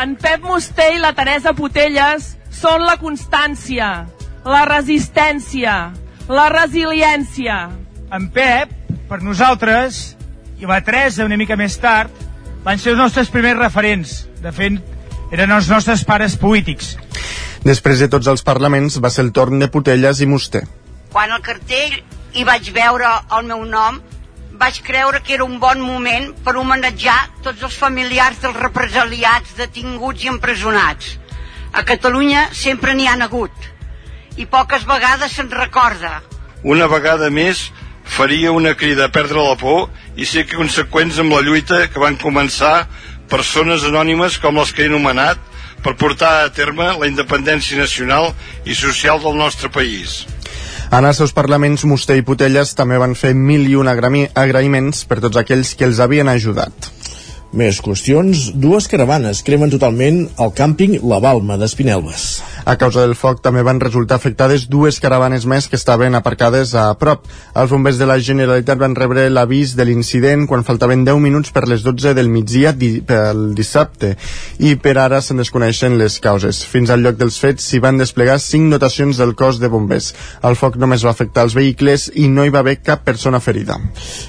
En 0.00 0.16
Pep 0.16 0.48
Musté 0.48 0.94
i 0.96 1.02
la 1.02 1.12
Teresa 1.12 1.52
Potelles 1.52 2.32
són 2.48 2.86
la 2.88 2.96
constància, 2.96 3.92
la 4.48 4.64
resistència, 4.70 5.76
la 6.32 6.48
resiliència. 6.56 7.60
En 8.12 8.32
Pep, 8.32 8.72
per 9.12 9.20
nosaltres, 9.20 10.02
i 10.62 10.66
la 10.66 10.78
Teresa 10.86 11.24
una 11.26 11.36
mica 11.36 11.56
més 11.58 11.74
tard, 11.82 12.10
van 12.62 12.78
ser 12.78 12.92
els 12.92 13.00
nostres 13.00 13.30
primers 13.34 13.58
referents. 13.58 14.12
De 14.42 14.52
fet, 14.54 14.78
eren 15.34 15.50
els 15.50 15.66
nostres 15.70 16.04
pares 16.06 16.36
polítics. 16.38 16.94
Després 17.66 17.98
de 18.02 18.08
tots 18.10 18.30
els 18.30 18.44
parlaments 18.46 19.00
va 19.02 19.10
ser 19.10 19.24
el 19.26 19.32
torn 19.34 19.58
de 19.58 19.68
Putelles 19.74 20.22
i 20.22 20.28
Muster. 20.30 20.62
Quan 21.10 21.34
al 21.34 21.42
cartell 21.42 21.98
hi 22.38 22.46
vaig 22.46 22.70
veure 22.74 23.10
el 23.38 23.50
meu 23.50 23.66
nom, 23.66 23.98
vaig 24.62 24.78
creure 24.86 25.18
que 25.26 25.34
era 25.34 25.44
un 25.48 25.58
bon 25.58 25.82
moment 25.82 26.30
per 26.46 26.54
homenatjar 26.60 27.18
tots 27.42 27.66
els 27.66 27.74
familiars 27.78 28.38
dels 28.44 28.62
represaliats, 28.62 29.56
detinguts 29.58 30.22
i 30.22 30.30
empresonats. 30.30 31.16
A 31.74 31.82
Catalunya 31.88 32.50
sempre 32.54 32.94
n'hi 32.94 33.10
han 33.10 33.26
hagut 33.26 33.70
i 34.38 34.46
poques 34.46 34.86
vegades 34.86 35.34
se'n 35.34 35.50
recorda. 35.50 36.20
Una 36.62 36.86
vegada 36.86 37.28
més 37.34 37.66
faria 38.12 38.52
una 38.52 38.74
crida 38.76 39.06
a 39.06 39.12
perdre 39.12 39.40
la 39.40 39.56
por 39.56 39.88
i 40.20 40.26
ser 40.28 40.44
conseqüents 40.50 41.18
amb 41.22 41.32
la 41.32 41.40
lluita 41.40 41.86
que 41.88 42.02
van 42.02 42.18
començar 42.20 42.86
persones 43.32 43.86
anònimes 43.88 44.36
com 44.42 44.60
les 44.60 44.72
que 44.76 44.84
he 44.84 44.90
anomenat 44.90 45.40
per 45.82 45.96
portar 45.98 46.32
a 46.42 46.52
terme 46.54 46.90
la 47.00 47.08
independència 47.08 47.80
nacional 47.80 48.30
i 48.68 48.76
social 48.76 49.22
del 49.22 49.38
nostre 49.40 49.72
país. 49.72 50.22
En 50.92 51.08
els 51.08 51.16
seus 51.16 51.32
parlaments, 51.32 51.86
Muster 51.88 52.18
i 52.20 52.24
Putelles 52.26 52.74
també 52.76 53.00
van 53.00 53.16
fer 53.16 53.32
mil 53.32 53.64
i 53.64 53.78
un 53.80 53.88
agraïments 53.88 55.06
per 55.08 55.22
tots 55.24 55.40
aquells 55.40 55.72
que 55.74 55.88
els 55.88 56.02
havien 56.04 56.28
ajudat. 56.28 56.92
Més 57.56 57.80
qüestions. 57.84 58.50
Dues 58.56 58.88
caravanes 58.88 59.42
cremen 59.44 59.72
totalment 59.72 60.22
el 60.40 60.52
càmping 60.56 60.98
La 61.08 61.18
Balma 61.20 61.58
d'Espinelves. 61.60 62.42
A 62.64 62.76
causa 62.78 63.02
del 63.02 63.16
foc 63.18 63.40
també 63.42 63.62
van 63.66 63.80
resultar 63.82 64.16
afectades 64.20 64.68
dues 64.70 65.00
caravanes 65.02 65.46
més 65.50 65.66
que 65.68 65.78
estaven 65.78 66.14
aparcades 66.14 66.74
a 66.78 66.86
prop. 66.98 67.26
Els 67.58 67.72
bombers 67.72 67.98
de 67.98 68.06
la 68.06 68.18
Generalitat 68.22 68.78
van 68.78 68.94
rebre 68.94 69.28
l'avís 69.30 69.74
de 69.78 69.86
l'incident 69.88 70.46
quan 70.46 70.62
faltaven 70.66 71.04
10 71.04 71.18
minuts 71.22 71.50
per 71.50 71.64
les 71.68 71.82
12 71.82 72.14
del 72.14 72.30
migdia 72.30 72.72
di 72.72 73.00
pel 73.06 73.52
dissabte 73.58 74.14
i 74.62 74.76
per 74.76 74.94
ara 75.02 75.20
se'n 75.20 75.42
desconeixen 75.42 75.98
les 75.98 76.20
causes. 76.22 76.62
Fins 76.62 76.90
al 76.90 77.02
lloc 77.02 77.18
dels 77.18 77.38
fets 77.42 77.66
s'hi 77.66 77.82
van 77.82 77.98
desplegar 77.98 78.38
5 78.38 78.70
notacions 78.70 79.18
del 79.18 79.34
cos 79.34 79.58
de 79.58 79.70
bombers. 79.72 80.12
El 80.46 80.58
foc 80.60 80.78
només 80.78 81.04
va 81.06 81.10
afectar 81.10 81.46
els 81.48 81.56
vehicles 81.58 82.08
i 82.14 82.28
no 82.28 82.46
hi 82.46 82.54
va 82.54 82.62
haver 82.62 82.78
cap 82.82 83.02
persona 83.04 83.40
ferida. 83.40 83.80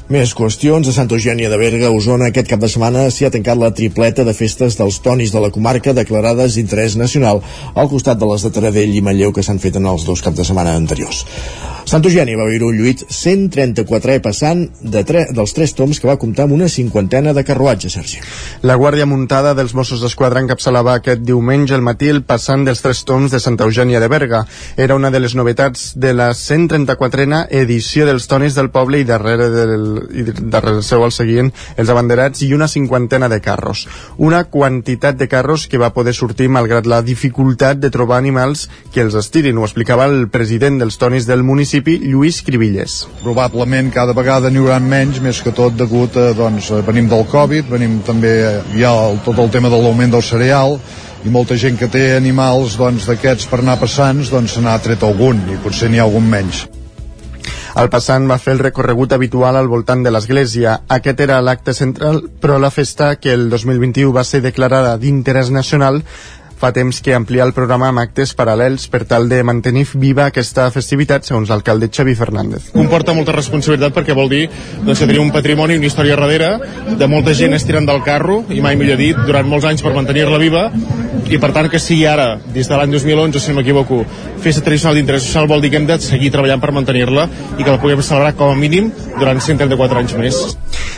Més 0.10 0.34
qüestions. 0.34 0.90
A 0.90 0.96
Santa 0.96 1.16
Eugènia 1.16 1.50
de 1.52 1.58
Berga, 1.62 1.92
Osona, 1.94 2.32
aquest 2.32 2.50
cap 2.50 2.62
de 2.62 2.70
setmana 2.72 3.06
s'hi 3.14 3.28
ha 3.28 3.34
tancat 3.34 3.60
la 3.60 3.72
tripleta 3.76 4.26
de 4.26 4.34
festes 4.34 4.78
dels 4.80 5.00
tonis 5.06 5.34
de 5.34 5.42
la 5.44 5.52
comarca 5.54 5.94
declarades 5.94 6.58
d'interès 6.58 6.98
nacional 7.00 7.44
al 7.76 7.90
costat 7.92 8.23
de 8.24 8.32
les 8.32 8.48
de 8.48 8.52
Taradell 8.56 8.96
i 8.96 9.04
Manlleu 9.04 9.36
que 9.36 9.44
s'han 9.44 9.60
fet 9.60 9.80
en 9.80 9.92
els 9.92 10.08
dos 10.08 10.24
caps 10.24 10.40
de 10.40 10.48
setmana 10.48 10.78
anteriors. 10.80 11.26
Sant 11.84 12.06
Eugeni 12.08 12.36
va 12.40 12.46
viure 12.48 12.70
un 12.70 12.78
lluit 12.80 13.02
134è 13.12 14.22
passant 14.24 14.62
de 14.80 15.02
tre, 15.04 15.26
dels 15.36 15.52
tres 15.54 15.74
toms 15.76 16.00
que 16.00 16.08
va 16.08 16.16
comptar 16.20 16.46
amb 16.48 16.56
una 16.56 16.70
cinquantena 16.72 17.34
de 17.36 17.44
carruatges, 17.44 17.98
Sergi. 17.98 18.22
La 18.64 18.78
Guàrdia 18.80 19.06
Muntada 19.06 19.52
dels 19.54 19.74
Mossos 19.76 20.00
d'Esquadra 20.02 20.40
encapçalava 20.42 20.94
aquest 20.96 21.26
diumenge 21.28 21.76
al 21.76 21.84
matí 21.84 22.08
el 22.08 22.24
passant 22.24 22.64
dels 22.64 22.82
tres 22.82 23.04
toms 23.04 23.36
de 23.36 23.42
Santa 23.44 23.68
Eugènia 23.68 24.00
de 24.00 24.08
Berga. 24.08 24.46
Era 24.78 24.96
una 24.96 25.12
de 25.12 25.20
les 25.20 25.36
novetats 25.36 25.92
de 26.00 26.14
la 26.16 26.30
134a 26.32 27.44
edició 27.60 28.08
dels 28.08 28.30
tonis 28.32 28.56
del 28.56 28.72
poble 28.72 29.04
i 29.04 29.08
darrere 29.10 29.50
del, 29.52 29.86
i 30.16 30.26
darrere 30.40 30.82
seu 30.88 31.04
el 31.04 31.12
seguien 31.12 31.52
els 31.76 31.92
abanderats 31.92 32.46
i 32.48 32.54
una 32.56 32.72
cinquantena 32.72 33.28
de 33.30 33.42
carros. 33.44 33.86
Una 34.18 34.46
quantitat 34.46 35.20
de 35.20 35.28
carros 35.28 35.68
que 35.68 35.82
va 35.82 35.92
poder 35.94 36.16
sortir 36.16 36.48
malgrat 36.48 36.88
la 36.88 37.04
dificultat 37.04 37.84
de 37.84 37.92
trobar 37.92 38.24
animals 38.24 38.70
que 38.96 39.04
els 39.04 39.20
estirin. 39.20 39.60
Ho 39.60 39.68
explicava 39.68 40.08
el 40.08 40.30
president 40.32 40.80
dels 40.80 40.98
tonis 41.02 41.28
del 41.28 41.44
municipi, 41.44 41.73
Lluís 41.82 42.42
Cribilles. 42.46 43.08
Probablement 43.24 43.90
cada 43.94 44.14
vegada 44.14 44.52
n'hi 44.52 44.62
haurà 44.62 44.78
menys, 44.84 45.22
més 45.24 45.42
que 45.42 45.54
tot 45.56 45.74
degut 45.80 46.18
a, 46.20 46.34
doncs, 46.38 46.70
venim 46.86 47.08
del 47.10 47.26
Covid, 47.32 47.72
venim 47.72 48.02
també 48.06 48.34
hi 48.76 48.86
ha 48.86 48.94
el, 49.08 49.18
tot 49.26 49.40
el 49.40 49.50
tema 49.50 49.72
de 49.74 49.80
l'augment 49.82 50.14
del 50.14 50.26
cereal, 50.26 50.78
i 51.24 51.32
molta 51.32 51.56
gent 51.56 51.80
que 51.80 51.88
té 51.88 52.18
animals 52.18 52.78
doncs, 52.78 53.08
d'aquests 53.08 53.48
per 53.50 53.64
anar 53.64 53.80
passants 53.80 54.30
doncs 54.30 54.58
se 54.58 54.62
n'ha 54.62 54.78
tret 54.84 55.04
algun 55.08 55.40
i 55.50 55.60
potser 55.64 55.90
n'hi 55.90 56.02
ha 56.02 56.08
algun 56.10 56.28
menys. 56.30 56.66
El 57.74 57.90
passant 57.90 58.28
va 58.30 58.38
fer 58.38 58.54
el 58.54 58.60
recorregut 58.62 59.16
habitual 59.16 59.58
al 59.58 59.68
voltant 59.72 60.04
de 60.06 60.12
l'església. 60.14 60.76
Aquest 60.94 61.24
era 61.26 61.40
l'acte 61.42 61.74
central, 61.74 62.20
però 62.42 62.60
la 62.62 62.70
festa, 62.70 63.16
que 63.16 63.34
el 63.34 63.48
2021 63.50 64.14
va 64.14 64.24
ser 64.28 64.44
declarada 64.46 64.94
d'interès 65.02 65.50
nacional, 65.50 66.04
fa 66.64 66.72
temps 66.72 67.02
que 67.04 67.12
amplia 67.12 67.44
el 67.44 67.52
programa 67.52 67.90
amb 67.92 68.00
actes 68.00 68.32
paral·lels 68.40 68.86
per 68.88 69.02
tal 69.10 69.28
de 69.28 69.42
mantenir 69.44 69.84
viva 70.00 70.30
aquesta 70.30 70.70
festivitat, 70.72 71.26
segons 71.28 71.52
l'alcalde 71.52 71.90
Xavi 71.92 72.16
Fernández. 72.16 72.70
Comporta 72.72 73.16
molta 73.18 73.36
responsabilitat 73.36 73.92
perquè 73.92 74.16
vol 74.16 74.32
dir 74.32 74.46
doncs, 74.48 75.02
que 75.02 75.10
tenim 75.10 75.26
un 75.26 75.34
patrimoni, 75.36 75.76
una 75.82 75.90
història 75.90 76.16
darrere, 76.16 76.54
de 77.02 77.10
molta 77.12 77.36
gent 77.36 77.58
estirant 77.58 77.90
del 77.90 78.00
carro, 78.08 78.46
i 78.48 78.62
mai 78.64 78.80
millor 78.80 79.02
dit, 79.02 79.20
durant 79.28 79.50
molts 79.50 79.68
anys 79.68 79.84
per 79.84 79.92
mantenir-la 79.98 80.40
viva, 80.40 80.70
i 81.28 81.40
per 81.42 81.52
tant 81.56 81.68
que 81.72 81.80
sigui 81.84 82.06
ara, 82.08 82.38
des 82.56 82.72
de 82.72 82.80
l'any 82.80 82.96
2011, 82.96 83.44
si 83.44 83.52
no 83.52 83.60
m'equivoco, 83.60 84.00
festa 84.44 84.64
tradicional 84.64 84.96
d'interès 84.96 85.28
social 85.28 85.48
vol 85.52 85.64
dir 85.64 85.72
que 85.74 85.80
hem 85.82 85.88
de 85.90 86.00
seguir 86.04 86.32
treballant 86.32 86.64
per 86.64 86.72
mantenir-la 86.76 87.28
i 87.58 87.64
que 87.64 87.72
la 87.72 87.80
puguem 87.82 88.04
celebrar 88.04 88.38
com 88.40 88.52
a 88.52 88.60
mínim 88.60 88.92
durant 89.20 89.40
134 89.40 90.04
anys 90.04 90.16
més. 90.20 90.42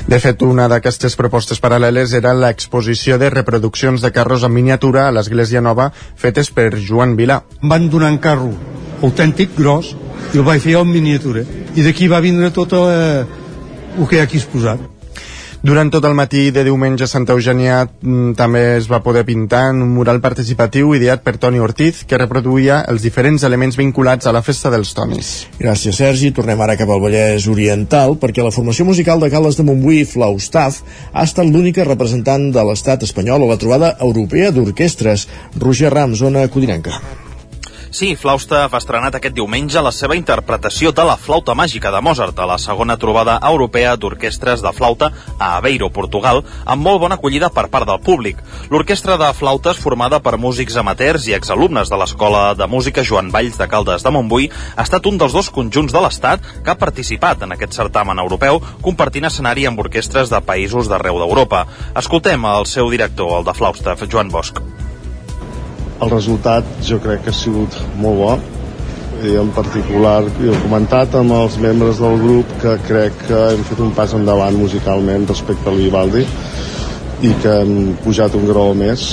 De 0.05 0.19
fet, 0.21 0.41
una 0.45 0.67
d'aquestes 0.69 1.15
propostes 1.17 1.61
paral·leles 1.61 2.13
era 2.17 2.33
l'exposició 2.37 3.17
de 3.21 3.31
reproduccions 3.33 4.03
de 4.03 4.11
carros 4.13 4.45
en 4.45 4.53
miniatura 4.53 5.07
a 5.07 5.13
l'Església 5.15 5.54
Nova 5.61 5.91
fetes 5.93 6.51
per 6.51 6.71
Joan 6.75 7.15
Vilà. 7.19 7.41
Van 7.61 7.89
donar 7.89 8.11
un 8.11 8.19
carro 8.23 8.53
autèntic, 9.05 9.53
gros, 9.57 9.93
i 10.33 10.39
el 10.39 10.45
vaig 10.47 10.63
fer 10.63 10.77
en 10.79 10.89
miniatura. 10.89 11.43
I 11.75 11.85
d'aquí 11.85 12.07
va 12.11 12.23
vindre 12.23 12.51
tot 12.55 12.73
eh, 12.79 13.25
el 13.97 14.07
que 14.07 14.17
hi 14.17 14.23
ha 14.23 14.27
aquí 14.27 14.41
exposat. 14.41 14.94
Durant 15.65 15.89
tot 15.89 16.05
el 16.05 16.13
matí 16.13 16.51
de 16.53 16.61
diumenge 16.61 17.07
a 17.07 17.09
Santa 17.09 17.33
Eugènia 17.33 17.79
mm, 17.87 18.35
també 18.37 18.59
es 18.75 18.85
va 18.85 18.99
poder 19.01 19.23
pintar 19.25 19.63
en 19.71 19.79
un 19.81 19.95
mural 19.95 20.19
participatiu 20.21 20.91
ideat 20.93 21.23
per 21.25 21.39
Toni 21.41 21.63
Ortiz 21.63 22.03
que 22.05 22.19
reproduïa 22.21 22.83
els 22.93 23.01
diferents 23.01 23.47
elements 23.49 23.79
vinculats 23.81 24.29
a 24.29 24.35
la 24.35 24.43
festa 24.45 24.69
dels 24.69 24.93
Tonis. 24.93 25.33
Gràcies, 25.57 25.97
Sergi. 25.97 26.29
Tornem 26.37 26.61
ara 26.61 26.77
cap 26.77 26.93
al 26.93 27.01
Vallès 27.01 27.49
Oriental 27.49 28.13
perquè 28.21 28.45
la 28.45 28.53
formació 28.53 28.85
musical 28.85 29.25
de 29.25 29.33
Cales 29.33 29.57
de 29.57 29.65
Montbui, 29.65 30.05
Flaustaff, 30.05 30.83
ha 31.11 31.25
estat 31.25 31.49
l'única 31.49 31.89
representant 31.89 32.51
de 32.53 32.69
l'estat 32.69 33.09
espanyol 33.09 33.49
a 33.49 33.53
la 33.55 33.57
trobada 33.57 33.95
europea 33.97 34.53
d'orquestres. 34.53 35.25
Roger 35.57 35.95
Ram, 35.97 36.13
zona 36.13 36.45
codinenca. 36.45 37.24
Sí, 37.95 38.09
Flausta 38.19 38.65
ha 38.65 38.75
estrenat 38.75 39.15
aquest 39.15 39.37
diumenge 39.37 39.79
la 39.79 39.91
seva 39.95 40.17
interpretació 40.19 40.89
de 40.91 41.03
la 41.07 41.13
flauta 41.15 41.53
màgica 41.55 41.93
de 41.95 42.01
Mozart 42.03 42.41
a 42.43 42.47
la 42.49 42.57
segona 42.59 42.97
trobada 42.99 43.37
europea 43.49 43.93
d'orquestres 43.95 44.59
de 44.65 44.73
flauta 44.75 45.13
a 45.37 45.53
Aveiro, 45.61 45.87
Portugal, 45.95 46.41
amb 46.65 46.83
molt 46.83 46.99
bona 46.99 47.15
acollida 47.15 47.47
per 47.55 47.69
part 47.71 47.87
del 47.87 48.01
públic. 48.03 48.41
L'orquestra 48.67 49.15
de 49.21 49.29
flautes, 49.37 49.79
formada 49.79 50.19
per 50.19 50.35
músics 50.35 50.75
amateurs 50.75 51.29
i 51.29 51.37
exalumnes 51.37 51.87
de 51.87 51.99
l'Escola 52.01 52.41
de 52.59 52.67
Música 52.67 53.05
Joan 53.07 53.29
Valls 53.31 53.55
de 53.61 53.67
Caldes 53.71 54.03
de 54.03 54.11
Montbui, 54.11 54.49
ha 54.75 54.83
estat 54.83 55.07
un 55.07 55.21
dels 55.21 55.37
dos 55.37 55.47
conjunts 55.47 55.95
de 55.95 56.01
l'Estat 56.03 56.43
que 56.65 56.73
ha 56.73 56.81
participat 56.81 57.47
en 57.47 57.55
aquest 57.55 57.79
certamen 57.79 58.19
europeu, 58.19 58.59
compartint 58.83 59.29
escenari 59.31 59.69
amb 59.71 59.79
orquestres 59.85 60.35
de 60.35 60.43
països 60.43 60.91
d'arreu 60.91 61.23
d'Europa. 61.23 61.63
Escoltem 61.95 62.43
el 62.57 62.67
seu 62.67 62.91
director, 62.91 63.37
el 63.39 63.47
de 63.47 63.55
Flausta, 63.55 63.95
Joan 64.03 64.35
Bosch 64.35 64.59
el 66.01 66.11
resultat 66.11 66.67
jo 66.83 66.99
crec 67.03 67.23
que 67.25 67.33
ha 67.33 67.37
sigut 67.37 67.77
molt 68.01 68.19
bo 68.21 68.33
i 69.25 69.37
en 69.39 69.51
particular 69.55 70.17
jo 70.37 70.51
he 70.51 70.63
comentat 70.63 71.15
amb 71.15 71.31
els 71.37 71.55
membres 71.63 72.01
del 72.03 72.17
grup 72.19 72.51
que 72.61 72.75
crec 72.87 73.21
que 73.29 73.39
hem 73.53 73.63
fet 73.69 73.79
un 73.85 73.93
pas 73.95 74.13
endavant 74.17 74.57
musicalment 74.59 75.27
respecte 75.29 75.71
a 75.71 75.75
l'Ivaldi 75.75 76.25
i 77.23 77.31
que 77.41 77.55
hem 77.61 77.95
pujat 78.03 78.35
un 78.35 78.45
grau 78.49 78.75
més 78.77 79.07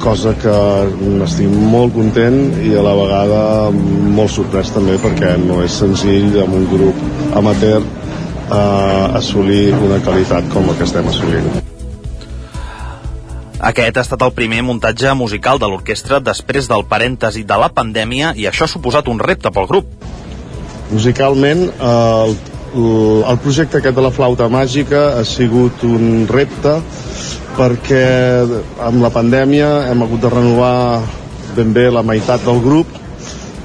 cosa 0.00 0.32
que 0.40 0.56
estic 1.26 1.52
molt 1.52 1.92
content 1.94 2.38
i 2.64 2.72
a 2.74 2.84
la 2.84 2.96
vegada 2.96 3.40
molt 4.16 4.32
sorprès 4.32 4.72
també 4.74 4.96
perquè 5.02 5.36
no 5.44 5.60
és 5.64 5.80
senzill 5.84 6.40
amb 6.40 6.56
un 6.62 6.68
grup 6.72 7.36
amateur 7.42 7.82
eh, 7.84 9.18
assolir 9.20 9.66
una 9.76 10.00
qualitat 10.06 10.48
com 10.54 10.70
la 10.70 10.78
que 10.78 10.88
estem 10.88 11.12
assolint. 11.12 11.69
Aquest 13.60 13.98
ha 13.98 14.02
estat 14.06 14.22
el 14.24 14.30
primer 14.32 14.62
muntatge 14.64 15.10
musical 15.12 15.58
de 15.60 15.68
l'orquestra 15.68 16.16
després 16.24 16.64
del 16.70 16.86
parèntesi 16.88 17.42
de 17.44 17.58
la 17.60 17.68
pandèmia 17.68 18.30
i 18.40 18.46
això 18.48 18.64
ha 18.64 18.72
suposat 18.72 19.10
un 19.12 19.20
repte 19.20 19.52
pel 19.52 19.68
grup. 19.68 19.90
Musicalment, 20.88 21.66
el, 21.68 22.32
el 22.72 23.40
projecte 23.44 23.82
aquest 23.82 23.98
de 23.98 24.04
la 24.06 24.12
flauta 24.16 24.48
màgica 24.48 25.02
ha 25.18 25.26
sigut 25.28 25.84
un 25.84 26.24
repte 26.30 26.78
perquè 27.58 28.06
amb 28.88 29.04
la 29.04 29.12
pandèmia 29.12 29.68
hem 29.90 30.06
hagut 30.06 30.24
de 30.24 30.32
renovar 30.32 31.02
ben 31.58 31.76
bé 31.76 31.90
la 31.92 32.06
meitat 32.06 32.40
del 32.48 32.62
grup, 32.64 32.88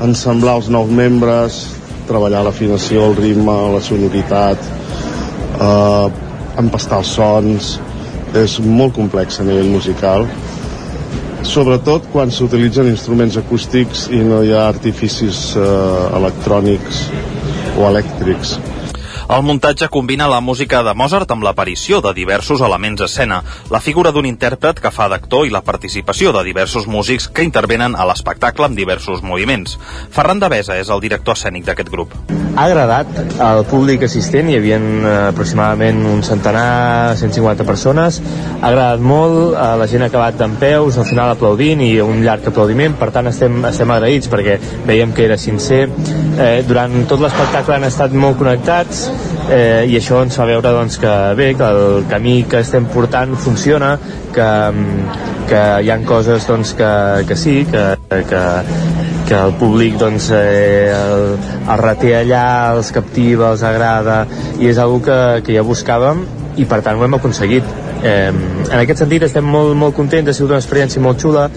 ensemblar 0.04 0.58
els 0.60 0.68
nous 0.76 0.92
membres, 0.92 1.64
treballar 2.10 2.44
l'afinació, 2.44 3.08
el 3.14 3.16
ritme, 3.22 3.56
la 3.72 3.82
sonoritat, 3.82 4.72
eh, 5.56 6.08
empastar 6.60 7.00
els 7.00 7.16
sons, 7.16 7.76
és 8.42 8.60
molt 8.60 8.96
complex 8.98 9.40
a 9.40 9.48
nivell 9.48 9.72
musical 9.72 10.26
sobretot 11.46 12.08
quan 12.12 12.32
s'utilitzen 12.34 12.90
instruments 12.90 13.38
acústics 13.40 14.08
i 14.12 14.22
no 14.26 14.42
hi 14.44 14.54
ha 14.56 14.66
artificis 14.68 15.52
eh, 15.56 15.66
electrònics 16.20 17.04
o 17.78 17.86
elèctrics 17.90 18.58
El 19.26 19.42
muntatge 19.42 19.88
combina 19.90 20.28
la 20.30 20.40
música 20.40 20.84
de 20.86 20.92
Mozart 20.94 21.32
amb 21.34 21.42
l'aparició 21.48 21.98
de 22.06 22.12
diversos 22.14 22.62
elements 22.62 23.02
escena, 23.02 23.40
la 23.74 23.80
figura 23.82 24.12
d'un 24.14 24.28
intèrpret 24.30 24.78
que 24.78 24.92
fa 24.94 25.08
d'actor 25.10 25.48
i 25.48 25.54
la 25.54 25.64
participació 25.66 26.30
de 26.36 26.44
diversos 26.46 26.86
músics 26.86 27.26
que 27.34 27.42
intervenen 27.42 27.98
a 27.98 28.06
l'espectacle 28.06 28.68
amb 28.70 28.78
diversos 28.78 29.24
moviments. 29.26 29.80
Ferran 30.14 30.44
de 30.44 30.50
Besa 30.54 30.78
és 30.78 30.92
el 30.94 31.02
director 31.02 31.34
escènic 31.34 31.66
d'aquest 31.66 31.90
grup. 31.90 32.14
Ha 32.56 32.68
agradat 32.70 33.42
al 33.42 33.64
públic 33.66 34.06
assistent, 34.06 34.48
hi 34.48 34.60
havia 34.60 34.78
eh, 34.78 35.16
aproximadament 35.32 36.06
un 36.06 36.22
centenar, 36.24 37.18
150 37.18 37.66
persones, 37.66 38.22
ha 38.62 38.70
agradat 38.70 39.02
molt, 39.02 39.58
la 39.58 39.90
gent 39.90 40.06
ha 40.06 40.12
acabat 40.14 40.38
d'en 40.38 40.54
peus, 40.62 41.02
al 41.02 41.10
final 41.10 41.34
aplaudint 41.34 41.82
i 41.82 41.96
un 42.04 42.22
llarg 42.24 42.46
aplaudiment, 42.54 42.94
per 43.02 43.10
tant 43.18 43.34
estem, 43.34 43.58
estem 43.74 43.90
agraïts 43.98 44.30
perquè 44.30 44.60
veiem 44.86 45.18
que 45.18 45.26
era 45.26 45.42
sincer. 45.42 45.88
Eh, 45.90 46.62
durant 46.70 47.02
tot 47.10 47.26
l'espectacle 47.26 47.80
han 47.80 47.90
estat 47.90 48.14
molt 48.14 48.38
connectats 48.38 49.08
eh, 49.50 49.86
i 49.90 49.98
això 50.00 50.22
ens 50.26 50.38
fa 50.38 50.48
veure 50.50 50.72
doncs, 50.74 50.98
que 51.02 51.14
bé, 51.38 51.52
que 51.58 51.68
el 51.68 52.06
camí 52.10 52.36
que 52.50 52.62
estem 52.66 52.88
portant 52.94 53.36
funciona, 53.38 53.96
que, 54.36 54.48
que 55.50 55.64
hi 55.86 55.92
han 55.94 56.06
coses 56.08 56.48
doncs, 56.50 56.74
que, 56.78 56.92
que 57.28 57.38
sí, 57.40 57.58
que, 57.72 57.86
que, 58.10 58.44
que 59.28 59.38
el 59.38 59.54
públic 59.60 60.00
doncs, 60.02 60.32
eh, 60.36 60.90
el, 60.94 61.28
el 61.66 61.84
reté 61.84 62.16
allà, 62.20 62.48
els 62.76 62.92
captiva, 62.96 63.52
els 63.54 63.64
agrada 63.66 64.24
i 64.60 64.72
és 64.72 64.82
una 64.82 65.00
que, 65.06 65.20
que 65.46 65.56
ja 65.58 65.66
buscàvem 65.66 66.26
i 66.58 66.66
per 66.70 66.82
tant 66.86 67.00
ho 67.00 67.06
hem 67.06 67.18
aconseguit. 67.20 67.72
Eh, 68.06 68.30
en 68.32 68.78
aquest 68.82 69.02
sentit 69.02 69.26
estem 69.28 69.46
molt, 69.46 69.74
molt 69.78 69.96
contents 69.98 70.30
ha 70.30 70.38
sigut 70.38 70.54
una 70.56 70.62
experiència 70.62 71.02
molt 71.04 71.22
xula 71.22 71.50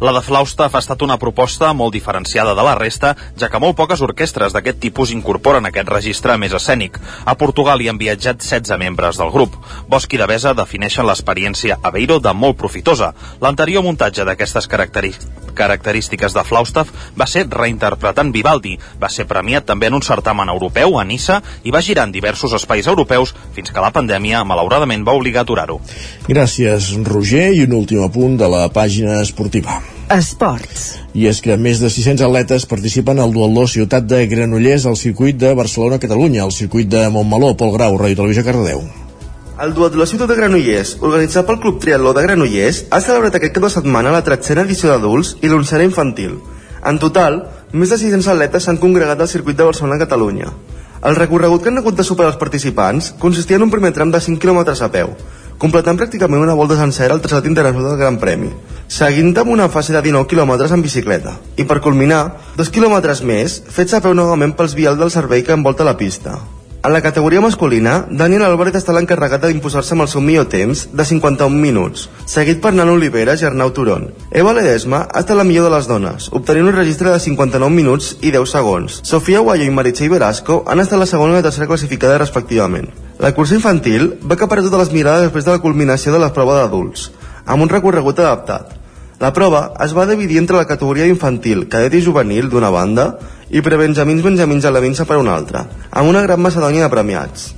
la 0.00 0.12
de 0.12 0.20
Flaustaf 0.22 0.74
ha 0.74 0.80
estat 0.82 1.02
una 1.06 1.16
proposta 1.18 1.72
molt 1.72 1.94
diferenciada 1.94 2.54
de 2.54 2.62
la 2.66 2.74
resta, 2.74 3.14
ja 3.38 3.48
que 3.48 3.60
molt 3.62 3.76
poques 3.78 4.02
orquestres 4.04 4.52
d'aquest 4.52 4.80
tipus 4.82 5.12
incorporen 5.14 5.66
aquest 5.66 5.88
registre 5.88 6.36
més 6.38 6.52
escènic. 6.56 6.98
A 7.24 7.36
Portugal 7.38 7.80
hi 7.80 7.88
han 7.88 8.00
viatjat 8.00 8.42
16 8.42 8.78
membres 8.80 9.20
del 9.20 9.32
grup. 9.34 9.56
Bosch 9.88 10.12
i 10.14 10.20
Devesa 10.20 10.54
defineixen 10.54 11.06
l'experiència 11.06 11.78
a 11.82 11.92
Beiro 11.94 12.18
de 12.20 12.34
molt 12.34 12.58
profitosa. 12.60 13.12
L'anterior 13.40 13.84
muntatge 13.86 14.26
d'aquestes 14.26 14.68
característiques 14.68 16.34
de 16.34 16.44
Flaustaf 16.44 16.90
va 17.18 17.26
ser 17.30 17.46
reinterpretant 17.50 18.32
Vivaldi, 18.34 18.76
va 19.00 19.08
ser 19.08 19.28
premiat 19.30 19.64
també 19.64 19.88
en 19.88 19.98
un 20.00 20.02
certamen 20.02 20.50
europeu 20.50 20.98
a 20.98 21.04
Nissa 21.04 21.40
i 21.64 21.70
va 21.70 21.82
girar 21.82 22.08
en 22.08 22.12
diversos 22.12 22.52
espais 22.52 22.86
europeus 22.90 23.34
fins 23.54 23.70
que 23.70 23.84
la 23.84 23.92
pandèmia 23.94 24.44
malauradament 24.44 25.06
va 25.06 25.14
obligar 25.14 25.44
a 25.44 25.48
aturar-ho. 25.48 25.80
Gràcies, 26.28 26.90
Roger. 27.06 27.52
I 27.54 27.64
un 27.68 27.78
últim 27.78 28.02
apunt 28.04 28.36
de 28.40 28.48
la 28.50 28.66
pàgina 28.74 29.20
esportiva. 29.22 29.53
Esports. 30.10 30.98
I 31.14 31.28
és 31.30 31.38
que 31.44 31.54
més 31.60 31.78
de 31.78 31.88
600 31.92 32.24
atletes 32.26 32.66
participen 32.66 33.20
al 33.22 33.30
duatló 33.32 33.68
Ciutat 33.70 34.08
de 34.10 34.24
Granollers 34.26 34.86
al 34.90 34.96
circuit 34.98 35.38
de 35.38 35.52
Barcelona-Catalunya, 35.54 36.42
al 36.42 36.52
circuit 36.52 36.88
de 36.90 37.04
Montmeló, 37.14 37.52
Pol 37.56 37.70
Grau, 37.76 37.94
Ràdio 38.00 38.18
Televisió 38.18 38.44
Cardedeu. 38.44 38.82
El 39.62 39.74
duatló 39.76 40.06
Ciutat 40.10 40.32
de 40.32 40.36
Granollers, 40.40 40.96
organitzat 41.00 41.46
pel 41.46 41.60
Club 41.62 41.78
Triatló 41.78 42.12
de 42.16 42.26
Granollers, 42.26 42.84
ha 42.90 43.00
celebrat 43.04 43.38
aquest 43.38 43.54
cap 43.54 43.68
de 43.68 43.70
setmana 43.76 44.10
la 44.10 44.24
tretzena 44.26 44.66
edició 44.66 44.90
d'adults 44.90 45.36
i 45.42 45.52
l'onzena 45.52 45.86
infantil. 45.86 46.40
En 46.84 46.98
total, 46.98 47.44
més 47.72 47.94
de 47.94 48.00
600 48.02 48.32
atletes 48.34 48.66
s'han 48.66 48.82
congregat 48.82 49.22
al 49.22 49.30
circuit 49.30 49.56
de 49.56 49.70
Barcelona-Catalunya. 49.70 50.50
El 51.04 51.16
recorregut 51.16 51.62
que 51.62 51.70
han 51.70 51.78
hagut 51.78 51.96
de 51.96 52.04
superar 52.04 52.32
els 52.32 52.40
participants 52.40 53.12
consistia 53.20 53.56
en 53.60 53.64
un 53.68 53.72
primer 53.72 53.92
tram 53.92 54.10
de 54.10 54.20
5 54.20 54.40
km 54.40 54.74
a 54.74 54.90
peu, 54.92 55.14
completant 55.58 55.98
pràcticament 56.00 56.42
una 56.42 56.56
volta 56.58 56.76
sencera 56.78 57.14
al 57.14 57.22
traçat 57.24 57.46
internacional 57.50 57.94
del 57.94 58.00
Gran 58.00 58.18
Premi, 58.22 58.50
seguint 58.88 59.32
amb 59.38 59.54
una 59.54 59.68
fase 59.68 59.94
de 59.94 60.02
19 60.02 60.28
km 60.30 60.54
en 60.72 60.82
bicicleta, 60.82 61.36
i 61.56 61.64
per 61.64 61.80
culminar, 61.84 62.24
dos 62.56 62.70
quilòmetres 62.74 63.22
més, 63.22 63.60
fets 63.68 63.94
a 63.94 64.02
peu 64.04 64.14
novament 64.14 64.56
pels 64.58 64.74
vials 64.74 64.98
del 64.98 65.14
servei 65.14 65.46
que 65.46 65.56
envolta 65.56 65.86
la 65.86 65.96
pista. 65.96 66.38
En 66.84 66.92
la 66.92 67.00
categoria 67.00 67.40
masculina, 67.40 67.92
Daniel 68.10 68.42
Álvarez 68.44 68.74
està 68.76 68.92
l'encarregat 68.92 69.46
d'impulsar-se 69.46 69.94
amb 69.94 70.04
el 70.04 70.08
seu 70.12 70.20
millor 70.20 70.50
temps 70.52 70.82
de 70.92 71.06
51 71.08 71.56
minuts, 71.56 72.10
seguit 72.28 72.60
per 72.60 72.74
Nano 72.74 72.98
Oliveras 72.98 73.40
i 73.40 73.46
Arnau 73.48 73.72
Turon. 73.72 74.10
Eva 74.28 74.52
Ledesma 74.52 75.00
ha 75.06 75.22
estat 75.22 75.38
la 75.38 75.46
millor 75.48 75.64
de 75.64 75.72
les 75.72 75.88
dones, 75.88 76.28
obtenint 76.36 76.68
un 76.68 76.76
registre 76.76 77.08
de 77.08 77.22
59 77.24 77.72
minuts 77.72 78.10
i 78.20 78.34
10 78.36 78.52
segons. 78.52 79.00
Sofia 79.08 79.40
Guayo 79.40 79.64
i 79.64 79.72
Meritxell 79.72 80.12
Velasco 80.12 80.60
han 80.68 80.84
estat 80.84 81.00
la 81.00 81.08
segona 81.08 81.32
i 81.32 81.40
la 81.40 81.46
tercera 81.48 81.72
classificada 81.72 82.20
respectivament. 82.20 82.92
La 83.16 83.32
cursa 83.32 83.56
infantil 83.56 84.18
va 84.20 84.36
acaparar 84.36 84.68
totes 84.68 84.84
les 84.84 84.92
mirades 85.00 85.30
després 85.30 85.48
de 85.48 85.56
la 85.56 85.64
culminació 85.64 86.12
de 86.12 86.20
la 86.20 86.34
prova 86.36 86.60
d'adults, 86.60 87.08
amb 87.46 87.64
un 87.64 87.72
recorregut 87.72 88.20
adaptat. 88.20 88.83
La 89.20 89.32
prova 89.32 89.68
es 89.84 89.94
va 89.94 90.06
dividir 90.10 90.40
entre 90.42 90.58
la 90.58 90.66
categoria 90.66 91.06
infantil, 91.06 91.68
cadet 91.70 91.94
i 91.94 92.02
juvenil 92.04 92.50
d'una 92.50 92.72
banda 92.74 93.12
i 93.50 93.62
prebenjamins 93.62 94.24
benjamins 94.24 94.64
alevins 94.66 95.04
per 95.06 95.20
una 95.20 95.36
altra, 95.36 95.66
amb 95.90 96.10
una 96.10 96.24
gran 96.24 96.42
macedònia 96.42 96.88
de 96.88 96.94
premiats. 96.94 97.52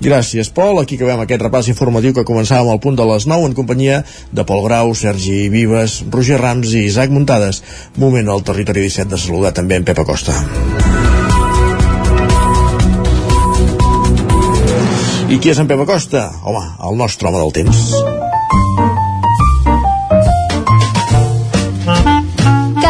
Gràcies, 0.00 0.48
Pol. 0.48 0.78
Aquí 0.80 0.96
acabem 0.96 1.20
aquest 1.20 1.42
repàs 1.44 1.68
informatiu 1.68 2.14
que 2.16 2.24
començàvem 2.24 2.70
al 2.72 2.80
punt 2.80 2.96
de 2.96 3.04
les 3.04 3.26
9 3.28 3.50
en 3.50 3.56
companyia 3.56 3.98
de 4.32 4.46
Pol 4.48 4.64
Grau, 4.64 4.94
Sergi 4.96 5.50
Vives, 5.52 6.00
Roger 6.08 6.40
Rams 6.40 6.72
i 6.72 6.86
Isaac 6.88 7.12
Muntades. 7.12 7.60
Moment 8.00 8.32
al 8.32 8.40
territori 8.46 8.86
17 8.86 9.12
de 9.12 9.20
saludar 9.20 9.52
també 9.52 9.76
en 9.76 9.84
Pep 9.84 10.00
Acosta. 10.00 10.32
I 15.28 15.38
qui 15.38 15.52
és 15.52 15.60
en 15.60 15.68
Pep 15.68 15.84
Acosta? 15.84 16.30
Home, 16.48 16.64
el 16.88 16.98
nostre 16.98 17.28
home 17.28 17.44
del 17.44 17.54
temps. 17.60 18.19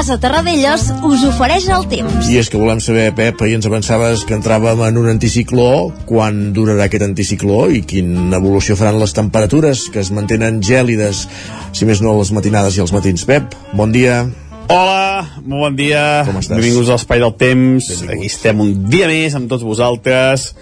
Casa 0.00 0.16
Terradellos 0.16 0.86
us 1.04 1.22
ofereix 1.28 1.66
el 1.68 1.82
temps. 1.90 2.28
I 2.32 2.38
és 2.40 2.48
que 2.48 2.56
volem 2.56 2.78
saber, 2.80 3.10
Pep, 3.12 3.42
ahir 3.44 3.58
ens 3.58 3.66
avançaves 3.68 4.22
que 4.24 4.32
entràvem 4.32 4.80
en 4.86 4.96
un 4.96 5.10
anticicló, 5.10 5.90
quan 6.08 6.54
durarà 6.56 6.86
aquest 6.86 7.04
anticicló 7.04 7.66
i 7.68 7.82
quina 7.84 8.38
evolució 8.38 8.78
faran 8.80 8.96
les 9.02 9.12
temperatures 9.12 9.82
que 9.92 10.00
es 10.00 10.08
mantenen 10.16 10.62
gèlides, 10.64 11.26
si 11.76 11.84
més 11.84 12.00
no 12.00 12.14
les 12.16 12.32
matinades 12.32 12.78
i 12.78 12.84
els 12.86 12.94
matins. 12.96 13.26
Pep, 13.28 13.52
bon 13.76 13.92
dia. 13.92 14.22
Hola, 14.72 15.36
molt 15.42 15.66
bon 15.66 15.76
dia. 15.76 16.06
Com 16.30 16.40
estàs? 16.40 16.56
Benvinguts 16.56 16.88
a 16.88 16.96
l'Espai 16.96 17.20
del 17.20 17.36
Temps. 17.44 17.92
Benvinguts. 17.92 18.16
Aquí 18.16 18.32
estem 18.32 18.64
un 18.64 18.72
dia 18.88 19.10
més 19.12 19.36
amb 19.36 19.52
tots 19.52 19.68
vosaltres 19.68 20.54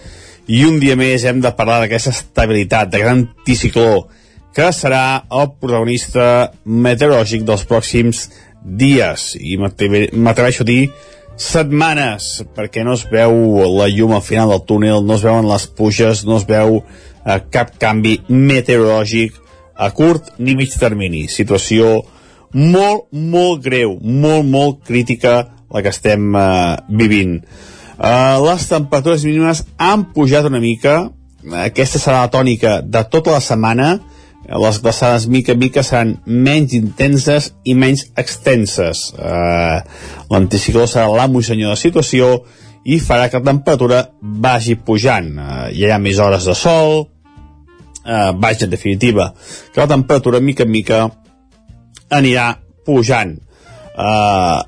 i 0.51 0.64
un 0.66 0.83
dia 0.83 0.98
més 0.98 1.22
hem 1.22 1.38
de 1.46 1.55
parlar 1.55 1.85
d'aquesta 1.85 2.11
estabilitat, 2.11 2.90
d'aquest 2.90 3.14
anticicló, 3.14 4.09
que 4.51 4.72
serà 4.74 5.22
el 5.31 5.53
protagonista 5.62 6.48
meteorològic 6.66 7.46
dels 7.46 7.62
pròxims 7.70 8.27
dies 8.62 9.35
i 9.40 9.57
m'atre- 9.61 10.11
m'atreveixo 10.12 10.64
a 10.64 10.68
dir 10.68 10.83
setmanes 11.38 12.44
perquè 12.57 12.83
no 12.85 12.97
es 12.99 13.05
veu 13.11 13.35
la 13.79 13.87
llum 13.88 14.16
al 14.16 14.25
final 14.27 14.51
del 14.51 14.64
túnel 14.66 15.05
no 15.07 15.14
es 15.14 15.23
veuen 15.23 15.47
les 15.47 15.66
puges 15.66 16.25
no 16.27 16.38
es 16.40 16.47
veu 16.49 16.81
eh, 16.81 17.38
cap 17.51 17.77
canvi 17.79 18.18
meteorològic 18.29 19.37
a 19.79 19.90
curt 19.94 20.33
ni 20.38 20.57
mig 20.59 20.75
termini. 20.75 21.29
Situació 21.31 22.03
molt, 22.59 23.07
molt 23.12 23.62
greu 23.62 23.97
molt, 24.03 24.44
molt 24.49 24.83
crítica 24.88 25.37
la 25.71 25.83
que 25.85 25.92
estem 25.92 26.35
eh, 26.35 26.77
vivint. 26.88 27.38
Eh, 27.99 28.37
les 28.42 28.66
temperatures 28.71 29.25
mínimes 29.29 29.62
han 29.77 30.09
pujat 30.14 30.49
una 30.51 30.61
mica. 30.62 31.01
Aquesta 31.62 32.01
serà 32.03 32.25
la 32.25 32.33
tònica 32.33 32.81
de 32.83 33.05
tota 33.12 33.37
la 33.37 33.40
setmana 33.44 33.99
les 34.48 34.79
glaçades 34.81 35.27
mica 35.29 35.53
en 35.53 35.61
mica 35.61 35.83
seran 35.85 36.14
menys 36.24 36.72
intenses 36.79 37.51
i 37.64 37.74
menys 37.74 38.07
extenses. 38.16 39.11
Eh, 39.18 39.79
L'anticicló 40.31 40.87
serà 40.88 41.09
l'amo 41.12 41.42
i 41.42 41.48
senyor 41.48 41.72
de 41.72 41.77
la 41.77 41.81
situació 41.81 42.31
i 42.88 43.01
farà 43.03 43.29
que 43.29 43.40
la 43.40 43.51
temperatura 43.51 44.03
vagi 44.22 44.79
pujant. 44.81 45.35
Eh, 45.37 45.68
hi 45.77 45.90
ha 45.90 46.01
més 46.01 46.20
hores 46.22 46.48
de 46.48 46.57
sol, 46.57 47.09
eh, 48.05 48.33
vaja, 48.40 48.64
en 48.64 48.70
definitiva, 48.70 49.35
que 49.74 49.81
la 49.81 49.90
temperatura 49.90 50.40
mica 50.40 50.64
en 50.64 50.72
mica 50.72 51.03
anirà 52.09 52.55
pujant. 52.87 53.37
Uh, 53.98 54.62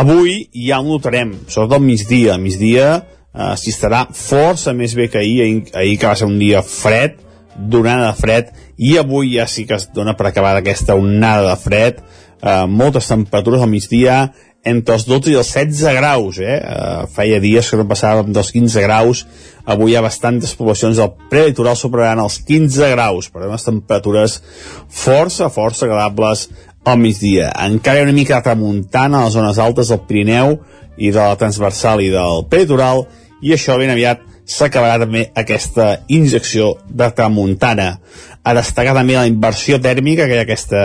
avui 0.00 0.46
ja 0.56 0.78
ho 0.80 0.86
notarem, 0.86 1.34
sobretot 1.44 1.76
al 1.76 1.84
migdia. 1.84 2.34
Al 2.34 2.40
migdia 2.40 2.86
uh, 2.96 3.52
s'hi 3.60 3.74
estarà 3.74 4.06
força 4.16 4.72
més 4.72 4.96
bé 4.96 5.10
que 5.12 5.20
ahir, 5.20 5.42
ahir, 5.44 5.58
ahir 5.76 5.98
que 6.00 6.08
va 6.08 6.16
ser 6.16 6.28
un 6.30 6.38
dia 6.40 6.62
fred, 6.64 7.20
d'onada 7.56 8.10
de 8.10 8.18
fred, 8.18 8.52
i 8.78 8.96
avui 9.00 9.36
ja 9.36 9.46
sí 9.50 9.66
que 9.68 9.76
es 9.78 9.88
dona 9.94 10.16
per 10.18 10.30
acabada 10.30 10.62
aquesta 10.62 10.96
onada 10.98 11.50
de 11.50 11.58
fred, 11.60 12.00
uh, 12.42 12.64
moltes 12.68 13.10
temperatures 13.10 13.62
al 13.62 13.70
migdia, 13.70 14.24
entre 14.64 14.94
els 14.94 15.04
12 15.08 15.32
i 15.32 15.38
els 15.40 15.48
16 15.50 15.96
graus, 15.98 16.38
eh? 16.38 16.58
Uh, 16.62 17.06
feia 17.10 17.40
dies 17.42 17.68
que 17.68 17.78
no 17.78 17.86
passàvem 17.90 18.30
dels 18.34 18.52
15 18.54 18.84
graus, 18.84 19.24
avui 19.66 19.92
hi 19.92 19.96
ha 19.98 20.04
bastantes 20.04 20.54
poblacions 20.58 20.98
del 20.98 21.10
prelitoral 21.30 21.78
superaran 21.78 22.22
els 22.22 22.38
15 22.46 22.92
graus, 22.94 23.30
per 23.30 23.48
unes 23.48 23.66
temperatures 23.66 24.38
força, 24.86 25.50
força 25.50 25.86
agradables 25.88 26.48
al 26.86 26.98
migdia. 26.98 27.50
Encara 27.66 28.00
hi 28.00 28.02
ha 28.02 28.08
una 28.08 28.16
mica 28.16 28.38
de 28.38 28.46
tramuntana 28.46 29.20
a 29.20 29.26
les 29.26 29.36
zones 29.36 29.58
altes 29.62 29.90
del 29.90 30.02
Pirineu 30.06 30.56
i 30.98 31.10
de 31.10 31.18
la 31.18 31.38
transversal 31.38 32.02
i 32.02 32.10
del 32.14 32.46
prelitoral, 32.50 33.06
i 33.42 33.54
això 33.54 33.78
ben 33.78 33.90
aviat 33.90 34.22
s'acabarà 34.52 35.00
també 35.04 35.24
aquesta 35.38 36.02
injecció 36.12 36.74
de 36.88 37.08
tramuntana. 37.16 37.96
A 38.42 38.54
destacar 38.58 38.94
també 38.96 39.16
la 39.16 39.28
inversió 39.30 39.78
tèrmica 39.80 40.26
que 40.26 40.36
hi 40.36 40.42
ha 40.42 40.46
aquesta, 40.46 40.82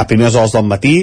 a 0.00 0.04
primeres 0.08 0.34
hores 0.34 0.56
del 0.56 0.66
matí. 0.68 0.96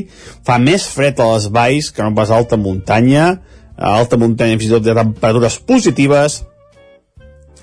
Fa 0.46 0.58
més 0.60 0.88
fred 0.92 1.20
a 1.22 1.32
les 1.36 1.48
valls 1.54 1.92
que 1.94 2.04
no 2.04 2.16
pas 2.18 2.32
a 2.32 2.38
alta 2.42 2.60
muntanya. 2.60 3.38
A 3.78 3.96
alta 4.00 4.18
muntanya 4.18 4.58
fins 4.58 4.72
i 4.72 4.76
tot 4.76 4.88
hi 4.88 4.94
ha 4.94 5.02
temperatures 5.04 5.60
positives 5.70 6.42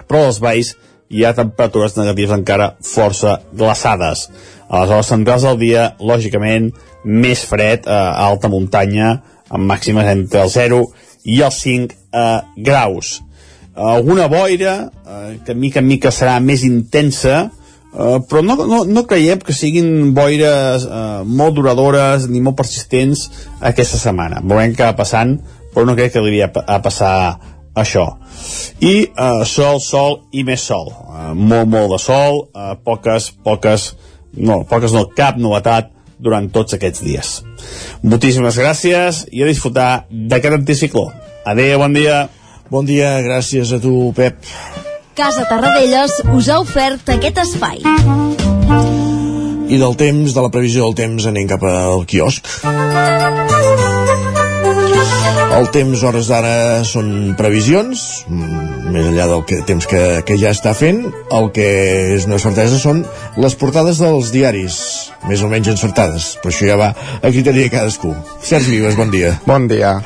però 0.08 0.26
als 0.28 0.40
valls 0.42 0.74
hi 1.14 1.24
ha 1.24 1.34
temperatures 1.36 1.96
negatives 1.98 2.34
encara 2.34 2.74
força 2.84 3.38
glaçades. 3.52 4.28
A 4.68 4.82
les 4.82 4.92
hores 4.94 5.10
centrals 5.12 5.44
del 5.46 5.60
dia, 5.60 5.88
lògicament, 6.00 6.70
més 7.04 7.44
fred 7.46 7.88
a 7.90 8.00
alta 8.24 8.50
muntanya, 8.52 9.18
amb 9.50 9.68
màximes 9.68 10.08
entre 10.10 10.42
el 10.46 10.50
0 10.50 10.80
i 11.30 11.40
els 11.44 11.60
5 11.62 11.92
eh, 11.92 12.40
graus. 12.56 13.18
Alguna 13.74 14.28
boira, 14.30 14.90
eh, 15.06 15.38
que 15.44 15.54
mica 15.54 15.80
en 15.82 15.88
mica 15.88 16.12
serà 16.14 16.38
més 16.40 16.62
intensa, 16.62 17.50
eh, 17.90 18.18
però 18.28 18.42
no, 18.42 18.56
no, 18.66 18.84
no 18.84 19.06
creiem 19.10 19.42
que 19.42 19.56
siguin 19.56 20.12
boires 20.14 20.86
eh, 20.86 21.22
molt 21.26 21.56
duradores 21.58 22.28
ni 22.30 22.42
molt 22.44 22.58
persistents 22.60 23.26
aquesta 23.60 23.98
setmana. 23.98 24.42
Veurem 24.44 24.76
què 24.76 24.86
va 24.86 24.98
passant, 24.98 25.38
però 25.74 25.88
no 25.88 25.96
crec 25.98 26.14
que 26.14 26.22
li 26.22 26.38
a, 26.42 26.50
passar 26.84 27.14
això. 27.74 28.06
I 28.78 28.94
eh, 29.10 29.42
sol, 29.50 29.80
sol 29.82 30.20
i 30.30 30.46
més 30.46 30.62
sol. 30.70 30.92
Eh, 30.94 31.32
molt, 31.34 31.66
molt 31.74 31.96
de 31.96 32.00
sol, 32.02 32.44
eh, 32.54 32.76
poques, 32.86 33.32
poques, 33.42 33.90
no, 34.38 34.62
poques 34.70 34.94
no, 34.94 35.08
cap 35.18 35.40
novetat 35.40 35.90
durant 36.24 36.46
tots 36.54 36.78
aquests 36.78 37.02
dies. 37.02 37.34
Moltíssimes 38.06 38.56
gràcies 38.62 39.24
i 39.34 39.42
a 39.42 39.50
disfrutar 39.50 40.06
d'aquest 40.08 40.60
anticicló. 40.60 41.08
Adéu, 41.44 41.80
bon 41.82 41.98
dia. 41.98 42.24
Bon 42.72 42.86
dia, 42.88 43.18
gràcies 43.20 43.74
a 43.76 43.78
tu, 43.80 44.12
Pep. 44.16 44.38
Casa 45.14 45.44
Tarradellas 45.50 46.16
us 46.32 46.48
ha 46.48 46.62
ofert 46.62 47.10
aquest 47.12 47.42
espai. 47.42 47.82
I 49.68 49.76
del 49.80 49.96
temps, 50.00 50.32
de 50.32 50.44
la 50.44 50.50
previsió 50.52 50.86
del 50.86 50.96
temps, 50.96 51.26
anem 51.28 51.48
cap 51.50 51.62
al 51.68 52.06
quiosc. 52.08 52.48
El 55.54 55.68
temps, 55.76 56.00
hores 56.08 56.26
d'ara, 56.32 56.56
són 56.88 57.36
previsions, 57.38 58.24
mm, 58.32 58.88
més 58.96 59.06
enllà 59.12 59.28
del 59.30 59.44
que, 59.46 59.60
temps 59.68 59.86
que, 59.86 60.02
que 60.26 60.38
ja 60.40 60.50
està 60.56 60.72
fent. 60.74 61.04
El 61.30 61.52
que 61.54 61.68
és 62.16 62.26
una 62.26 62.40
certesa 62.42 62.80
són 62.80 63.04
les 63.36 63.54
portades 63.60 64.00
dels 64.02 64.32
diaris, 64.34 64.80
més 65.28 65.44
o 65.44 65.52
menys 65.52 65.70
encertades, 65.76 66.32
però 66.42 66.50
això 66.50 66.72
ja 66.72 66.80
va 66.80 66.90
a 66.96 67.30
criteri 67.30 67.68
de 67.68 67.70
cadascú. 67.76 68.16
Sergi 68.42 68.78
Vives, 68.78 68.96
bon 68.96 69.12
dia. 69.14 69.36
Bon 69.46 69.68
dia. 69.70 69.98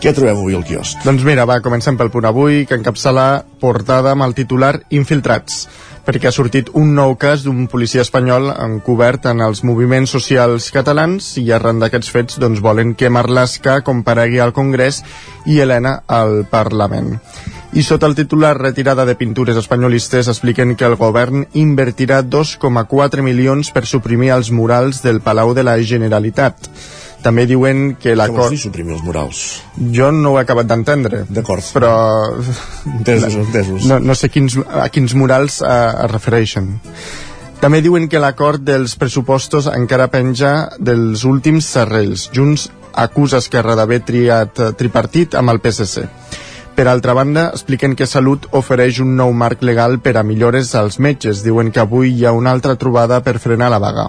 Què 0.00 0.14
trobem 0.16 0.38
avui 0.38 0.54
al 0.56 0.64
quiosc? 0.64 1.02
Doncs 1.04 1.24
mira, 1.28 1.44
va, 1.44 1.58
comencem 1.60 1.98
pel 2.00 2.08
punt 2.12 2.24
avui, 2.24 2.62
que 2.64 2.78
encapçala 2.78 3.44
portada 3.60 4.14
amb 4.14 4.24
el 4.24 4.32
titular 4.38 4.78
Infiltrats 4.96 5.66
perquè 6.06 6.30
ha 6.30 6.34
sortit 6.34 6.70
un 6.74 6.94
nou 6.96 7.14
cas 7.20 7.44
d'un 7.44 7.66
policia 7.70 8.02
espanyol 8.02 8.48
encobert 8.50 9.28
en 9.30 9.42
els 9.44 9.62
moviments 9.68 10.10
socials 10.16 10.70
catalans 10.74 11.34
i 11.38 11.44
arran 11.52 11.78
d'aquests 11.82 12.10
fets 12.10 12.40
doncs, 12.42 12.62
volen 12.64 12.94
que 12.98 13.10
Marlaska 13.12 13.80
comparegui 13.86 14.40
al 14.40 14.54
Congrés 14.56 15.02
i 15.46 15.60
Helena 15.60 16.00
al 16.08 16.46
Parlament. 16.50 17.18
I 17.70 17.84
sota 17.86 18.08
el 18.10 18.16
titular 18.18 18.56
Retirada 18.58 19.04
de 19.06 19.14
pintures 19.14 19.60
espanyolistes 19.60 20.26
expliquen 20.32 20.74
que 20.74 20.88
el 20.88 20.96
govern 20.98 21.44
invertirà 21.54 22.24
2,4 22.26 23.22
milions 23.22 23.70
per 23.70 23.84
suprimir 23.86 24.32
els 24.34 24.50
murals 24.50 25.04
del 25.04 25.20
Palau 25.22 25.54
de 25.54 25.62
la 25.62 25.76
Generalitat. 25.78 26.66
També 27.20 27.44
diuen 27.44 27.96
que 28.00 28.14
l'acord... 28.16 28.38
Què 28.38 28.44
vols 28.46 28.54
dir 28.56 28.62
suprimir 28.62 28.94
els 28.96 29.02
murals? 29.04 29.40
Jo 29.92 30.08
no 30.14 30.34
ho 30.34 30.38
he 30.40 30.44
acabat 30.44 30.68
d'entendre. 30.70 31.24
D'acord. 31.28 31.64
Però... 31.74 31.92
Entesos, 32.88 33.36
entesos. 33.42 33.88
No, 33.90 33.98
no 34.00 34.16
sé 34.16 34.30
quins, 34.32 34.56
a 34.56 34.88
quins 34.92 35.14
murals 35.18 35.60
eh, 35.60 35.74
es 36.06 36.10
refereixen. 36.14 36.72
També 37.60 37.82
diuen 37.84 38.08
que 38.08 38.22
l'acord 38.22 38.62
dels 38.64 38.94
pressupostos 38.96 39.68
encara 39.68 40.08
penja 40.08 40.70
dels 40.80 41.26
últims 41.28 41.68
serrells. 41.68 42.30
Junts 42.32 42.70
acusa 42.96 43.42
Esquerra 43.44 43.76
d'haver 43.76 44.00
triat 44.08 44.62
eh, 44.64 44.70
tripartit 44.80 45.36
amb 45.36 45.52
el 45.52 45.60
PSC. 45.60 46.06
Per 46.80 46.86
altra 46.88 47.12
banda, 47.12 47.50
expliquen 47.52 47.92
que 47.98 48.08
Salut 48.08 48.46
ofereix 48.56 49.02
un 49.04 49.12
nou 49.18 49.34
marc 49.36 49.60
legal 49.60 49.98
per 50.00 50.16
a 50.16 50.24
millores 50.24 50.72
als 50.78 50.96
metges. 50.96 51.44
Diuen 51.44 51.68
que 51.68 51.84
avui 51.84 52.14
hi 52.14 52.24
ha 52.24 52.32
una 52.32 52.54
altra 52.56 52.78
trobada 52.80 53.20
per 53.20 53.36
frenar 53.42 53.68
la 53.68 53.82
vaga. 53.82 54.08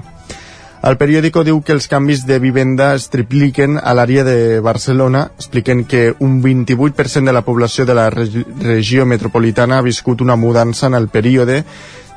El 0.82 0.98
periòdico 0.98 1.44
diu 1.46 1.60
que 1.62 1.76
els 1.76 1.86
canvis 1.86 2.24
de 2.26 2.39
vivenda 2.41 2.96
es 2.98 3.04
tripliquen 3.13 3.76
a 3.78 3.91
l'àrea 3.94 4.24
de 4.26 4.38
Barcelona, 4.65 5.28
expliquen 5.38 5.84
que 5.86 6.15
un 6.26 6.39
28% 6.41 7.30
de 7.30 7.36
la 7.36 7.44
població 7.46 7.86
de 7.86 7.94
la 7.94 8.10
regi 8.10 8.41
regió 8.63 9.06
metropolitana 9.06 9.78
ha 9.78 9.86
viscut 9.86 10.24
una 10.26 10.36
mudança 10.36 10.88
en 10.88 10.98
el 10.98 11.08
període 11.08 11.60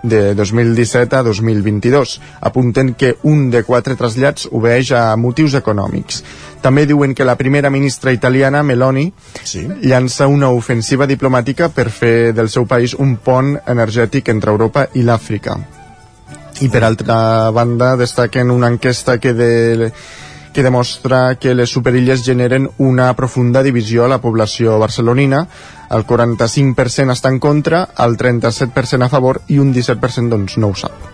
de 0.02 0.34
2017 0.34 1.16
a 1.16 1.22
2022. 1.22 2.20
Apunten 2.40 2.94
que 2.94 3.18
un 3.22 3.50
de 3.50 3.64
quatre 3.68 3.98
trasllats 4.00 4.48
obeix 4.50 4.94
a 4.96 5.04
motius 5.20 5.58
econòmics. 5.60 6.24
També 6.64 6.86
diuen 6.88 7.12
que 7.12 7.28
la 7.28 7.36
primera 7.36 7.68
ministra 7.68 8.16
italiana, 8.16 8.64
Meloni, 8.64 9.10
sí. 9.44 9.68
llança 9.84 10.26
una 10.26 10.48
ofensiva 10.48 11.04
diplomàtica 11.04 11.68
per 11.68 11.90
fer 11.92 12.32
del 12.32 12.48
seu 12.48 12.64
país 12.64 12.96
un 12.96 13.18
pont 13.20 13.58
energètic 13.66 14.32
entre 14.32 14.56
Europa 14.56 14.88
i 14.94 15.04
l'Àfrica 15.04 15.60
i 16.62 16.68
per 16.70 16.84
altra 16.84 17.50
banda 17.50 17.94
destaquen 17.98 18.50
una 18.50 18.70
enquesta 18.70 19.18
que, 19.18 19.32
de, 19.34 19.90
que 20.52 20.62
demostra 20.62 21.34
que 21.40 21.54
les 21.54 21.70
superilles 21.70 22.22
generen 22.22 22.68
una 22.78 23.12
profunda 23.18 23.62
divisió 23.62 24.04
a 24.04 24.12
la 24.12 24.20
població 24.22 24.78
barcelonina 24.78 25.46
el 25.90 26.06
45% 26.06 27.14
està 27.14 27.32
en 27.32 27.40
contra 27.42 27.88
el 28.06 28.18
37% 28.18 29.02
a 29.04 29.10
favor 29.10 29.42
i 29.48 29.58
un 29.58 29.74
17% 29.74 30.30
doncs 30.30 30.58
no 30.62 30.70
ho 30.70 30.78
sap 30.78 31.10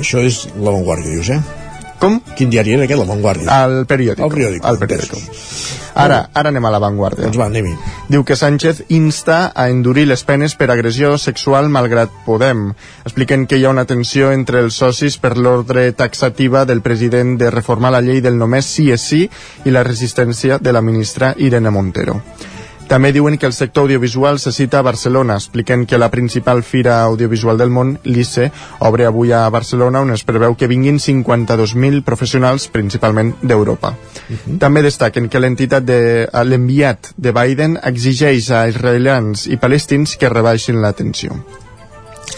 això 0.00 0.22
és 0.24 0.46
l'avantguàrdia, 0.56 1.18
dius, 1.18 1.34
eh? 1.36 1.69
Com? 2.00 2.16
Quin 2.36 2.48
diari 2.48 2.72
era 2.72 2.86
aquest, 2.86 2.98
La 2.98 3.04
Vanguardia? 3.04 3.56
El 3.66 3.84
periòdic. 3.84 4.24
El 4.24 4.32
periòdic. 4.32 4.64
El 4.64 4.78
periòdic. 4.80 5.32
Ara, 6.00 6.20
ara 6.32 6.48
anem 6.48 6.64
a 6.64 6.70
La 6.72 6.78
Vanguardia. 6.80 7.26
Doncs 7.26 7.36
va, 7.36 7.48
anem 7.50 7.66
-hi. 7.66 7.74
Diu 8.08 8.24
que 8.24 8.36
Sánchez 8.36 8.84
insta 8.88 9.52
a 9.54 9.68
endurir 9.68 10.06
les 10.06 10.24
penes 10.24 10.54
per 10.54 10.70
agressió 10.70 11.18
sexual 11.18 11.68
malgrat 11.68 12.10
Podem. 12.24 12.72
Expliquen 13.04 13.46
que 13.46 13.58
hi 13.58 13.64
ha 13.64 13.70
una 13.70 13.84
tensió 13.84 14.32
entre 14.32 14.60
els 14.60 14.74
socis 14.74 15.18
per 15.18 15.36
l'ordre 15.36 15.92
taxativa 15.92 16.64
del 16.64 16.80
president 16.80 17.38
de 17.38 17.50
reformar 17.50 17.92
la 17.92 18.00
llei 18.00 18.20
del 18.20 18.38
només 18.38 18.64
sí 18.64 18.90
és 18.90 19.00
sí 19.00 19.30
i 19.64 19.70
la 19.70 19.82
resistència 19.82 20.58
de 20.58 20.72
la 20.72 20.80
ministra 20.80 21.34
Irene 21.36 21.70
Montero. 21.70 22.22
També 22.90 23.12
diuen 23.14 23.36
que 23.38 23.46
el 23.46 23.52
sector 23.54 23.84
audiovisual 23.84 24.40
se 24.42 24.50
cita 24.50 24.80
a 24.80 24.82
Barcelona, 24.82 25.36
expliquen 25.38 25.84
que 25.86 25.98
la 25.98 26.08
principal 26.10 26.64
fira 26.66 26.96
audiovisual 27.04 27.60
del 27.60 27.70
món, 27.70 27.92
l'ICE, 28.02 28.48
obre 28.82 29.06
avui 29.06 29.30
a 29.30 29.44
Barcelona 29.48 30.02
on 30.02 30.10
es 30.10 30.26
preveu 30.26 30.56
que 30.58 30.66
vinguin 30.66 30.98
52.000 30.98 32.02
professionals, 32.02 32.66
principalment 32.66 33.36
d'Europa. 33.42 33.94
Uh 33.94 34.34
-huh. 34.34 34.58
També 34.58 34.82
destaquen 34.82 35.28
que 35.28 35.38
l'entitat 35.38 35.84
de 35.84 36.28
l'enviat 36.44 37.14
de 37.16 37.30
Biden 37.30 37.78
exigeix 37.80 38.50
a 38.50 38.66
israelians 38.66 39.46
i 39.46 39.56
palestins 39.56 40.16
que 40.16 40.28
rebaixin 40.28 40.82
la 40.82 40.92
tensió. 40.92 41.30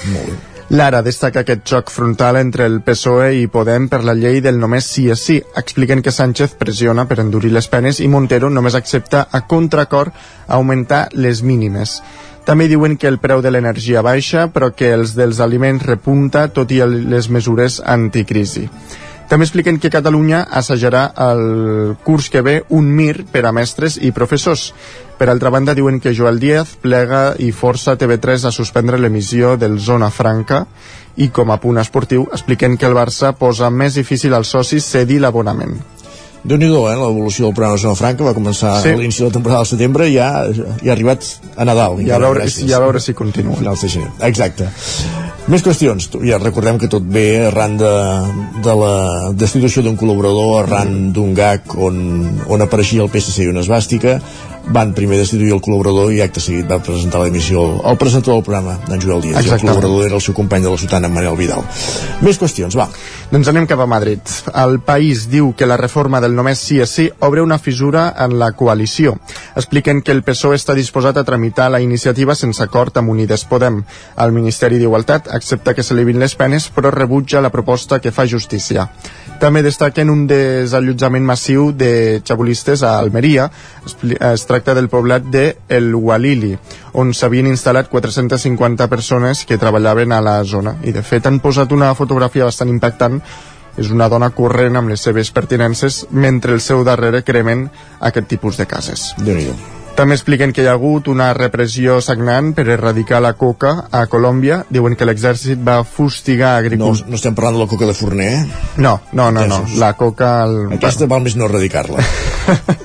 Molt 0.04 0.26
bé. 0.26 0.51
Lara 0.70 1.02
destaca 1.02 1.42
aquest 1.42 1.66
xoc 1.68 1.90
frontal 1.90 2.38
entre 2.40 2.64
el 2.70 2.80
PSOE 2.80 3.34
i 3.42 3.46
Podem 3.52 3.88
per 3.92 4.02
la 4.06 4.14
llei 4.16 4.40
del 4.40 4.60
només 4.60 4.86
sí 4.88 5.08
és 5.10 5.20
sí. 5.20 5.38
Expliquen 5.58 6.02
que 6.02 6.14
Sánchez 6.14 6.54
pressiona 6.60 7.04
per 7.10 7.20
endurir 7.20 7.52
les 7.52 7.68
penes 7.68 8.00
i 8.00 8.08
Montero 8.08 8.50
només 8.50 8.78
accepta 8.78 9.26
a 9.30 9.42
contracor 9.46 10.12
augmentar 10.48 11.08
les 11.12 11.42
mínimes. 11.42 12.00
També 12.44 12.66
diuen 12.66 12.96
que 12.96 13.06
el 13.06 13.20
preu 13.22 13.42
de 13.42 13.52
l'energia 13.52 14.02
baixa, 14.02 14.48
però 14.50 14.72
que 14.74 14.90
els 14.94 15.14
dels 15.14 15.38
aliments 15.40 15.84
repunta 15.86 16.48
tot 16.48 16.72
i 16.72 16.80
les 16.82 17.28
mesures 17.30 17.78
anticrisi. 17.84 18.68
També 19.32 19.46
expliquen 19.46 19.78
que 19.80 19.88
Catalunya 19.88 20.42
assajarà 20.60 21.06
el 21.24 21.94
curs 22.04 22.26
que 22.28 22.42
ve 22.44 22.52
un 22.68 22.90
MIR 22.92 23.22
per 23.32 23.46
a 23.48 23.52
mestres 23.56 23.94
i 23.96 24.10
professors. 24.12 24.66
Per 25.16 25.30
altra 25.32 25.48
banda, 25.48 25.72
diuen 25.72 26.02
que 26.04 26.12
Joel 26.12 26.36
Díaz 26.42 26.74
plega 26.82 27.22
i 27.40 27.48
força 27.56 27.94
TV3 27.96 28.44
a 28.44 28.52
suspendre 28.52 29.00
l'emissió 29.00 29.54
del 29.56 29.78
Zona 29.80 30.10
Franca 30.12 30.66
i 31.16 31.30
com 31.32 31.48
a 31.48 31.56
punt 31.64 31.80
esportiu 31.80 32.26
expliquen 32.28 32.76
que 32.76 32.90
el 32.90 32.98
Barça 32.98 33.32
posa 33.32 33.72
més 33.72 33.96
difícil 33.96 34.36
als 34.36 34.52
socis 34.52 34.84
cedir 34.84 35.22
l'abonament 35.24 35.80
déu 36.42 36.58
nhi 36.58 36.66
eh? 36.66 36.94
l'evolució 36.98 37.46
del 37.46 37.54
programa 37.54 37.78
Zona 37.78 37.94
Franca 37.94 38.24
va 38.26 38.34
començar 38.34 38.74
sí. 38.82 38.90
a 38.90 38.98
l'inici 38.98 39.22
de 39.22 39.28
la 39.28 39.34
temporada 39.36 39.62
del 39.62 39.70
setembre 39.70 40.08
i 40.10 40.16
ja, 40.16 40.28
ja 40.50 40.90
ha 40.90 40.94
arribat 40.96 41.28
a 41.54 41.66
Nadal 41.68 42.00
i 42.02 42.10
a 42.10 42.18
veure, 42.18 42.48
ja 42.50 42.80
a 42.80 42.82
veure 42.82 43.00
si 43.00 43.14
continua 43.14 43.54
finals 43.60 43.84
de 43.84 43.92
gener, 43.92 44.10
exacte 44.26 44.68
més 45.50 45.64
qüestions, 45.64 46.08
ja 46.22 46.38
recordem 46.38 46.78
que 46.78 46.90
tot 46.92 47.02
ve 47.02 47.46
arran 47.48 47.74
de, 47.80 47.92
de 48.62 48.76
la 48.78 48.94
destitució 49.34 49.82
d'un 49.82 49.98
col·laborador, 49.98 50.54
arran 50.62 51.12
d'un 51.16 51.34
gag 51.34 51.74
on, 51.82 51.98
on 52.46 52.62
apareixia 52.62 53.02
el 53.02 53.10
PSC 53.10 53.46
i 53.46 53.50
una 53.50 53.64
esbàstica 53.66 54.20
van 54.70 54.92
primer 54.94 55.18
destituir 55.18 55.52
el 55.56 55.60
col·laborador 55.62 56.12
i 56.14 56.20
acte 56.22 56.40
seguit 56.40 56.68
va 56.70 56.78
presentar 56.84 57.22
l'emissió 57.22 57.64
el 57.88 57.98
presentador 57.98 58.38
del 58.38 58.46
programa, 58.46 58.76
en 58.88 59.00
Joel 59.02 59.22
Díaz. 59.22 59.44
I 59.44 59.50
el 59.50 59.60
col·laborador 59.60 60.06
era 60.06 60.14
el 60.18 60.22
seu 60.22 60.34
company 60.34 60.62
de 60.62 60.70
la 60.70 60.78
sotana, 60.78 61.10
Manel 61.10 61.36
Vidal. 61.36 61.64
Més 62.22 62.38
qüestions, 62.38 62.76
va. 62.78 62.86
Doncs 63.32 63.48
anem 63.50 63.66
cap 63.66 63.80
a 63.82 63.88
Madrid. 63.88 64.20
El 64.62 64.78
país 64.84 65.26
diu 65.32 65.52
que 65.56 65.66
la 65.66 65.78
reforma 65.80 66.20
del 66.22 66.36
només 66.36 66.62
sí 66.62 66.78
és 66.84 66.92
sí 66.92 67.08
obre 67.20 67.42
una 67.42 67.58
fissura 67.58 68.10
en 68.24 68.38
la 68.38 68.52
coalició. 68.52 69.16
Expliquen 69.56 70.02
que 70.02 70.12
el 70.12 70.22
PSOE 70.22 70.58
està 70.60 70.76
disposat 70.78 71.18
a 71.18 71.24
tramitar 71.24 71.70
la 71.72 71.80
iniciativa 71.80 72.36
sense 72.38 72.62
acord 72.62 72.96
amb 73.00 73.10
Unides 73.10 73.46
Podem. 73.48 73.82
El 74.22 74.36
Ministeri 74.36 74.78
d'Igualtat 74.78 75.31
accepta 75.32 75.74
que 75.74 75.82
s'elevin 75.82 76.20
les 76.20 76.36
penes 76.36 76.68
però 76.74 76.92
rebutja 76.94 77.42
la 77.42 77.50
proposta 77.50 78.00
que 78.00 78.12
fa 78.12 78.26
justícia 78.28 78.88
també 79.42 79.64
destaquen 79.66 80.10
un 80.12 80.20
desallotjament 80.30 81.24
massiu 81.26 81.72
de 81.74 82.20
xabolistes 82.22 82.84
a 82.86 82.92
Almeria. 83.00 83.48
Es 84.22 84.46
tracta 84.46 84.76
del 84.78 84.86
poblat 84.92 85.26
de 85.34 85.56
El 85.68 85.90
Walili, 85.98 86.52
on 86.94 87.10
s'havien 87.10 87.50
instal·lat 87.50 87.90
450 87.90 88.86
persones 88.86 89.42
que 89.48 89.58
treballaven 89.58 90.14
a 90.14 90.22
la 90.22 90.36
zona. 90.44 90.76
I 90.86 90.94
de 90.94 91.02
fet 91.02 91.26
han 91.26 91.42
posat 91.42 91.74
una 91.74 91.90
fotografia 91.98 92.46
bastant 92.46 92.70
impactant 92.70 93.18
és 93.74 93.90
una 93.90 94.06
dona 94.12 94.30
corrent 94.30 94.78
amb 94.78 94.94
les 94.94 95.02
seves 95.02 95.34
pertinences 95.34 96.04
mentre 96.12 96.54
el 96.54 96.60
seu 96.62 96.86
darrere 96.86 97.24
cremen 97.26 97.70
aquest 98.00 98.28
tipus 98.28 98.60
de 98.60 98.70
cases. 98.70 99.14
déu 99.18 99.34
nhi 99.34 99.81
també 99.96 100.16
expliquen 100.16 100.52
que 100.56 100.64
hi 100.64 100.68
ha 100.70 100.74
hagut 100.76 101.08
una 101.12 101.28
repressió 101.36 101.98
sagnant 102.04 102.52
per 102.56 102.64
erradicar 102.74 103.20
la 103.22 103.34
coca 103.38 103.72
a 103.92 104.04
Colòmbia. 104.10 104.62
Diuen 104.72 104.96
que 104.96 105.08
l'exèrcit 105.08 105.60
va 105.66 105.82
fustigar 105.84 106.54
No, 106.54 106.66
agricultors... 106.66 107.04
no 107.08 107.18
estem 107.20 107.36
parlant 107.36 107.58
de 107.58 107.64
la 107.64 107.68
coca 107.70 107.88
de 107.88 107.96
Forner, 107.96 108.30
eh? 108.38 108.62
No, 108.76 108.98
no, 109.12 109.30
no, 109.30 109.46
no. 109.50 109.60
La 109.82 109.92
coca... 110.00 110.32
El... 110.46 110.78
Aquesta 110.78 111.08
val 111.10 111.24
més 111.26 111.36
no 111.36 111.48
erradicar-la. 111.50 112.04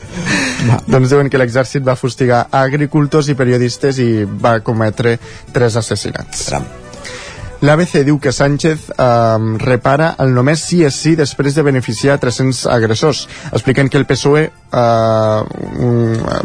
doncs 0.93 1.13
diuen 1.13 1.31
que 1.31 1.39
l'exèrcit 1.39 1.85
va 1.87 1.95
fustigar 1.99 2.47
agricultors 2.51 3.31
i 3.31 3.37
periodistes 3.39 4.01
i 4.03 4.11
va 4.27 4.59
cometre 4.65 5.17
tres 5.55 5.79
assassinats. 5.79 6.49
L'ABC 7.61 8.03
diu 8.05 8.19
que 8.21 8.31
Sánchez 8.31 8.91
eh, 8.93 9.37
repara 9.63 10.11
el 10.21 10.35
només 10.35 10.61
sí 10.61 10.83
és 10.85 10.93
sí 10.93 11.15
després 11.17 11.55
de 11.57 11.65
beneficiar 11.65 12.19
300 12.21 12.67
agressors. 12.69 13.23
Expliquen 13.49 13.89
que 13.89 13.97
el 13.97 14.05
PSOE 14.05 14.43
eh, 14.45 15.41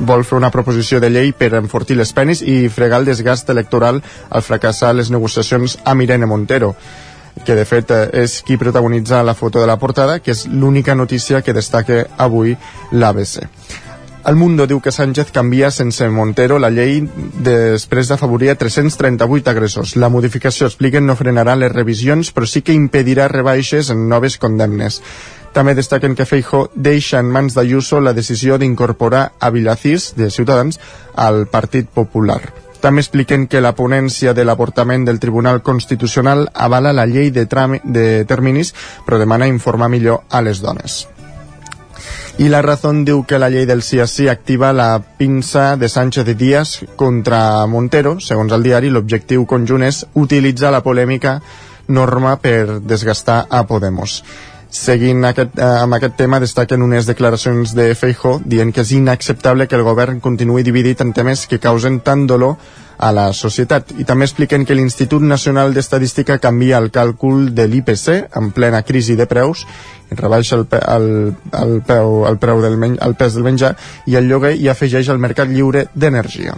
vol 0.09 0.25
fer 0.25 0.38
una 0.38 0.51
proposició 0.55 1.03
de 1.05 1.12
llei 1.12 1.35
per 1.37 1.53
enfortir 1.61 1.98
les 2.01 2.14
penes 2.16 2.40
i 2.40 2.68
fregar 2.72 3.03
el 3.03 3.11
desgast 3.11 3.51
electoral 3.53 4.01
al 4.31 4.46
fracassar 4.46 4.94
les 4.96 5.12
negociacions 5.12 5.79
amb 5.85 6.09
Irene 6.09 6.27
Montero 6.27 6.75
que 7.44 7.55
de 7.57 7.64
fet 7.64 7.90
eh, 7.90 8.03
és 8.25 8.40
qui 8.44 8.59
protagonitza 8.61 9.22
la 9.25 9.35
foto 9.35 9.61
de 9.61 9.66
la 9.66 9.79
portada, 9.81 10.18
que 10.20 10.33
és 10.35 10.44
l'única 10.46 10.94
notícia 10.94 11.40
que 11.42 11.55
destaca 11.57 12.05
avui 12.20 12.57
l'ABC. 12.92 13.48
El 14.25 14.37
Mundo 14.37 14.69
diu 14.71 14.79
que 14.79 14.93
Sánchez 14.95 15.33
canvia 15.35 15.73
sense 15.75 16.07
Montero 16.07 16.61
la 16.63 16.69
llei 16.71 17.01
després 17.43 18.07
d'afavorir 18.07 18.53
a 18.53 18.55
338 18.55 19.51
agressors. 19.51 19.97
La 19.99 20.13
modificació, 20.15 20.69
expliquen, 20.71 21.09
no 21.09 21.17
frenarà 21.19 21.57
les 21.59 21.73
revisions, 21.73 22.31
però 22.31 22.47
sí 22.47 22.63
que 22.63 22.77
impedirà 22.77 23.27
rebaixes 23.33 23.91
en 23.91 24.07
noves 24.09 24.39
condemnes. 24.39 25.01
També 25.53 25.75
destaquen 25.75 26.15
que 26.15 26.29
Feijo 26.29 26.69
deixa 26.75 27.19
en 27.19 27.33
mans 27.35 27.59
d'Ayuso 27.59 27.99
la 28.01 28.15
decisió 28.15 28.61
d'incorporar 28.63 29.33
a 29.41 29.51
Vilacís, 29.51 30.13
de 30.17 30.31
Ciutadans, 30.31 30.79
al 31.17 31.49
Partit 31.51 31.91
Popular. 31.91 32.41
També 32.83 33.03
expliquen 33.03 33.49
que 33.51 33.61
la 33.61 33.75
ponència 33.75 34.35
de 34.39 34.45
l'avortament 34.47 35.05
del 35.05 35.19
Tribunal 35.19 35.63
Constitucional 35.67 36.47
avala 36.55 36.95
la 36.95 37.07
llei 37.11 37.35
de, 37.35 37.49
de 37.85 38.07
terminis, 38.25 38.71
però 39.07 39.19
demana 39.19 39.51
informar 39.51 39.91
millor 39.91 40.23
a 40.31 40.43
les 40.47 40.63
dones. 40.63 41.09
I 42.42 42.48
la 42.48 42.61
Razón 42.61 43.05
diu 43.07 43.20
que 43.22 43.38
la 43.38 43.46
llei 43.55 43.68
del 43.70 43.85
sí 43.87 44.00
a 44.02 44.09
sí 44.11 44.24
activa 44.26 44.72
la 44.74 44.98
pinça 44.98 45.76
de 45.76 45.88
Sánchez 45.88 46.24
de 46.26 46.35
Díaz 46.35 46.81
contra 46.96 47.64
Montero. 47.70 48.16
Segons 48.18 48.50
el 48.50 48.64
diari, 48.66 48.90
l'objectiu 48.90 49.44
conjunt 49.46 49.85
és 49.87 50.00
utilitzar 50.18 50.72
la 50.74 50.83
polèmica 50.83 51.37
norma 51.87 52.35
per 52.42 52.81
desgastar 52.83 53.44
a 53.46 53.62
Podemos. 53.70 54.24
Seguint 54.72 55.22
aquest, 55.28 55.55
eh, 55.55 55.62
amb 55.85 55.94
aquest 55.94 56.16
tema, 56.16 56.40
destaquen 56.40 56.83
unes 56.83 57.07
declaracions 57.07 57.76
de 57.78 57.94
Feijó 57.94 58.40
dient 58.44 58.72
que 58.72 58.81
és 58.81 58.90
inacceptable 58.90 59.68
que 59.68 59.76
el 59.76 59.87
govern 59.87 60.18
continuï 60.18 60.64
dividit 60.64 61.00
en 61.00 61.12
temes 61.12 61.46
que 61.46 61.61
causen 61.61 62.00
tant 62.00 62.26
dolor 62.26 62.57
a 62.98 63.12
la 63.12 63.33
societat. 63.33 63.92
I 63.98 64.05
també 64.05 64.24
expliquen 64.24 64.64
que 64.64 64.74
l'Institut 64.74 65.22
Nacional 65.22 65.74
d'Estadística 65.74 66.38
canvia 66.38 66.78
el 66.78 66.90
càlcul 66.90 67.50
de 67.55 67.68
l'IPC 67.68 68.09
en 68.35 68.50
plena 68.50 68.83
crisi 68.83 69.14
de 69.14 69.26
preus 69.26 69.66
rebaixa 70.18 70.57
el, 70.59 70.66
pe 70.70 70.81
el, 70.94 71.09
el, 71.59 71.75
peu, 71.87 72.22
el, 72.29 72.38
preu 72.42 72.62
del 72.64 72.79
men 72.81 72.98
el 73.03 73.16
pes 73.18 73.37
del 73.37 73.46
menjar 73.46 73.75
i 74.07 74.16
el 74.20 74.29
lloguer 74.31 74.55
i 74.59 74.68
afegeix 74.72 75.11
el 75.12 75.22
mercat 75.22 75.51
lliure 75.51 75.87
d'energia. 75.94 76.57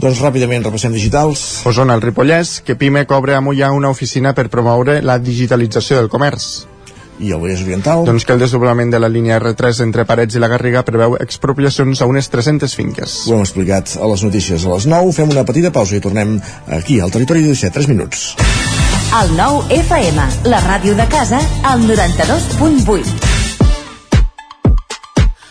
Doncs 0.00 0.22
ràpidament 0.24 0.64
repassem 0.64 0.94
digitals. 0.96 1.60
Osona, 1.68 1.94
el 1.98 2.00
Ripollès, 2.00 2.60
que 2.64 2.76
Pime 2.80 3.04
cobra 3.08 3.36
a 3.36 3.44
Mollà 3.44 3.68
una 3.76 3.90
oficina 3.92 4.32
per 4.32 4.48
promoure 4.48 5.00
la 5.04 5.18
digitalització 5.20 6.00
del 6.00 6.08
comerç. 6.08 6.46
I 7.20 7.34
el 7.36 7.42
Vallès 7.42 7.60
Oriental? 7.66 8.06
Doncs 8.08 8.24
que 8.24 8.32
el 8.32 8.40
desdoblament 8.40 8.94
de 8.94 9.00
la 9.02 9.10
línia 9.12 9.36
R3 9.36 9.82
entre 9.84 10.06
Parets 10.08 10.38
i 10.38 10.40
la 10.40 10.48
Garriga 10.48 10.86
preveu 10.88 11.18
expropiacions 11.20 12.00
a 12.00 12.08
unes 12.08 12.32
300 12.32 12.76
finques. 12.80 13.20
Ho 13.28 13.36
hem 13.36 13.44
explicat 13.44 13.98
a 14.00 14.08
les 14.08 14.24
notícies 14.24 14.64
a 14.64 14.72
les 14.72 14.88
9. 14.88 15.12
Fem 15.20 15.36
una 15.36 15.44
petita 15.44 15.74
pausa 15.74 15.98
i 15.98 16.04
tornem 16.04 16.38
aquí, 16.80 17.00
al 17.00 17.12
territori 17.12 17.44
de 17.44 17.52
17, 17.52 17.76
3 17.76 17.92
minuts. 17.92 18.30
El 19.10 19.36
9 19.36 19.74
FM, 19.74 20.22
la 20.46 20.60
ràdio 20.62 20.94
de 20.94 21.02
casa, 21.10 21.40
al 21.66 21.80
92.8. 21.82 23.08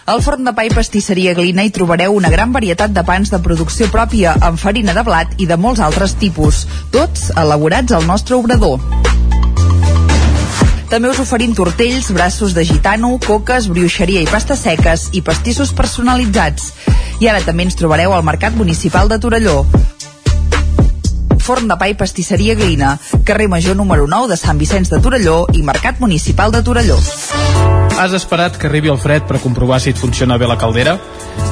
Al 0.07 0.21
forn 0.23 0.47
de 0.47 0.53
pa 0.55 0.63
i 0.63 0.71
pastisseria 0.71 1.33
Glina 1.35 1.65
hi 1.67 1.73
trobareu 1.75 2.15
una 2.15 2.31
gran 2.31 2.53
varietat 2.55 2.95
de 2.95 3.03
pans 3.03 3.33
de 3.33 3.41
producció 3.43 3.89
pròpia 3.91 4.37
amb 4.47 4.55
farina 4.63 4.95
de 4.95 5.03
blat 5.03 5.35
i 5.43 5.49
de 5.49 5.59
molts 5.59 5.83
altres 5.83 6.15
tipus, 6.23 6.63
tots 6.95 7.33
elaborats 7.35 7.91
al 7.91 8.07
nostre 8.07 8.39
obrador. 8.39 8.79
També 10.87 11.11
us 11.11 11.19
oferim 11.19 11.51
tortells, 11.51 12.13
braços 12.15 12.55
de 12.55 12.63
gitano, 12.63 13.17
coques, 13.27 13.67
brioixeria 13.67 14.23
i 14.23 14.31
pastes 14.31 14.63
seques 14.63 15.09
i 15.11 15.19
pastissos 15.21 15.75
personalitzats. 15.75 16.71
I 17.19 17.27
ara 17.27 17.43
també 17.43 17.67
ens 17.67 17.75
trobareu 17.75 18.15
al 18.15 18.23
Mercat 18.23 18.55
Municipal 18.55 19.11
de 19.11 19.19
Torelló. 19.19 19.65
Forn 21.49 21.65
de 21.65 21.79
pa 21.81 21.87
i 21.89 21.95
pastisseria 21.97 22.53
Glina, 22.53 22.91
carrer 23.25 23.47
Major 23.49 23.73
número 23.73 24.05
9 24.05 24.27
de 24.29 24.35
Sant 24.37 24.59
Vicenç 24.61 24.91
de 24.91 24.99
Torelló 25.01 25.47
i 25.57 25.63
Mercat 25.65 25.97
Municipal 25.97 26.51
de 26.53 26.61
Torelló. 26.61 26.99
Has 27.97 28.13
esperat 28.13 28.59
que 28.61 28.67
arribi 28.69 28.91
el 28.93 28.99
fred 29.01 29.25
per 29.25 29.41
comprovar 29.41 29.79
si 29.81 29.89
et 29.89 29.97
funciona 29.97 30.37
bé 30.37 30.45
la 30.45 30.59
caldera? 30.61 30.99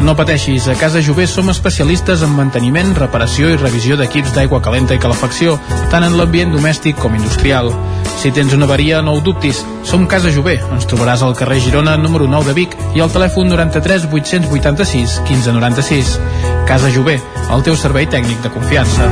No 0.06 0.14
pateixis, 0.16 0.68
a 0.70 0.76
Casa 0.78 1.02
Jové 1.02 1.26
som 1.26 1.50
especialistes 1.50 2.22
en 2.22 2.36
manteniment, 2.38 2.94
reparació 2.94 3.50
i 3.50 3.58
revisió 3.58 3.98
d'equips 3.98 4.36
d'aigua 4.38 4.62
calenta 4.62 4.94
i 4.94 5.02
calefacció, 5.02 5.58
tant 5.90 6.06
en 6.06 6.20
l'ambient 6.20 6.54
domèstic 6.54 7.02
com 7.02 7.18
industrial. 7.18 7.74
Si 8.22 8.30
tens 8.32 8.54
una 8.54 8.70
avaria, 8.70 9.02
no 9.02 9.18
ho 9.18 9.26
dubtis. 9.26 9.64
Som 9.82 10.06
Casa 10.06 10.30
Jové. 10.30 10.60
Ens 10.78 10.86
trobaràs 10.86 11.26
al 11.26 11.34
carrer 11.38 11.58
Girona, 11.66 11.98
número 11.98 12.30
9 12.30 12.52
de 12.52 12.58
Vic, 12.62 12.78
i 12.94 13.02
al 13.02 13.10
telèfon 13.10 13.50
93 13.50 14.06
886 14.14 15.20
1596. 15.26 16.16
Casa 16.70 16.94
Jové, 16.94 17.18
el 17.50 17.66
teu 17.66 17.74
servei 17.76 18.06
tècnic 18.06 18.46
de 18.46 18.54
confiança. 18.54 19.10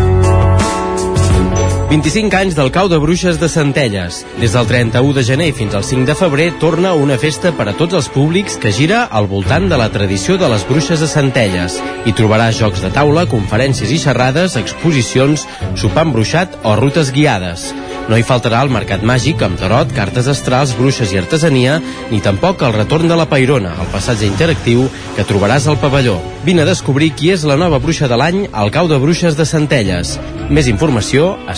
25 1.85 2.33
anys 2.33 2.55
del 2.57 2.71
cau 2.73 2.87
de 2.89 2.97
bruixes 2.97 3.37
de 3.37 3.45
Centelles. 3.45 4.23
Des 4.41 4.55
del 4.57 4.65
31 4.65 5.13
de 5.13 5.23
gener 5.23 5.51
fins 5.53 5.75
al 5.77 5.83
5 5.85 6.07
de 6.09 6.15
febrer 6.17 6.47
torna 6.59 6.95
una 6.97 7.19
festa 7.21 7.51
per 7.53 7.67
a 7.69 7.75
tots 7.77 7.93
els 7.93 8.09
públics 8.09 8.57
que 8.57 8.73
gira 8.73 9.03
al 9.05 9.29
voltant 9.29 9.69
de 9.69 9.77
la 9.77 9.91
tradició 9.93 10.39
de 10.41 10.49
les 10.49 10.65
bruixes 10.65 10.99
de 10.99 11.07
Centelles. 11.07 11.77
Hi 12.09 12.13
trobaràs 12.17 12.57
jocs 12.57 12.81
de 12.81 12.89
taula, 12.89 13.27
conferències 13.29 13.93
i 13.93 14.01
xerrades, 14.01 14.57
exposicions, 14.57 15.45
sopar 15.77 16.07
embruixat 16.09 16.57
o 16.65 16.73
rutes 16.79 17.13
guiades. 17.13 17.69
No 18.09 18.17
hi 18.17 18.25
faltarà 18.25 18.59
el 18.61 18.69
mercat 18.69 19.01
màgic 19.01 19.41
amb 19.41 19.57
tarot, 19.57 19.89
cartes 19.93 20.27
astrals, 20.29 20.75
bruixes 20.77 21.13
i 21.13 21.17
artesania, 21.17 21.79
ni 22.11 22.19
tampoc 22.21 22.61
el 22.65 22.75
retorn 22.75 23.09
de 23.09 23.17
la 23.17 23.25
Pairona, 23.29 23.71
el 23.81 23.89
passatge 23.93 24.27
interactiu 24.29 24.85
que 25.15 25.25
trobaràs 25.25 25.65
al 25.69 25.79
pavelló. 25.81 26.19
Vine 26.45 26.61
a 26.61 26.69
descobrir 26.69 27.15
qui 27.17 27.31
és 27.33 27.45
la 27.49 27.57
nova 27.57 27.79
bruixa 27.81 28.09
de 28.09 28.17
l'any 28.21 28.43
al 28.53 28.69
cau 28.73 28.89
de 28.89 28.99
bruixes 29.01 29.37
de 29.37 29.45
Centelles. 29.49 30.19
Més 30.53 30.69
informació 30.69 31.31
a 31.49 31.57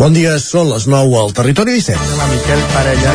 Bon 0.00 0.14
dia, 0.16 0.38
són 0.40 0.70
les 0.70 0.86
9 0.88 1.16
al 1.20 1.34
Territori 1.36 1.74
17. 1.76 2.14
La 2.16 2.26
Miquel 2.30 2.60
Parella. 2.72 3.10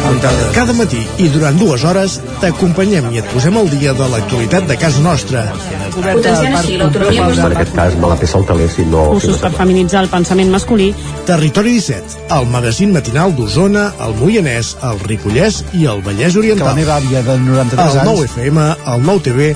Cada 0.53 0.75
matí 0.77 0.99
i 1.17 1.31
durant 1.33 1.57
dues 1.57 1.81
hores 1.81 2.19
t'acompanyem 2.43 3.07
i 3.09 3.23
et 3.23 3.31
posem 3.31 3.57
al 3.57 3.71
dia 3.71 3.95
de 3.97 4.09
l'actualitat 4.11 4.67
de 4.69 4.77
casa 4.77 5.01
nostra. 5.01 5.47
Potenciant 5.95 6.53
així 6.59 6.77
l'autonomia 6.77 7.31
En 7.47 7.55
aquest 7.55 7.73
cas 7.73 7.97
me 7.97 8.11
la 8.11 8.19
peça 8.21 8.37
el 8.37 8.45
taler 8.45 8.69
si 8.69 8.85
no... 8.85 9.01
Cursos 9.15 9.41
per 9.41 9.49
feminitzar 9.57 10.03
el 10.05 10.11
pensament 10.13 10.53
masculí. 10.53 10.91
Territori 11.25 11.73
17, 11.79 12.27
el 12.37 12.49
magazín 12.53 12.93
matinal 12.93 13.33
d'Osona, 13.33 13.87
el 14.05 14.13
Moianès, 14.21 14.75
el 14.85 15.01
Ripollès 15.09 15.63
i 15.73 15.87
el 15.89 16.05
Vallès 16.05 16.37
Oriental. 16.37 16.67
Que 16.67 16.73
la 16.75 16.81
meva 16.83 16.99
àvia 17.01 17.25
de 17.25 17.39
93 17.47 17.81
el 17.81 18.03
anys... 18.03 18.11
9 18.11 18.29
FM, 18.29 18.67
el 18.93 19.09
9 19.09 19.25
TV, 19.31 19.55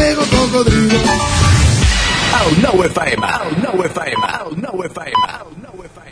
El 2.41 2.61
9 2.61 2.87
FM, 2.87 3.27
el 3.49 3.55
9 3.61 3.85
FM, 3.85 4.25
el 4.49 4.61
9 4.61 4.87
FM, 4.87 5.25
el 5.41 5.61
9 5.61 5.89
FM. 5.93 6.11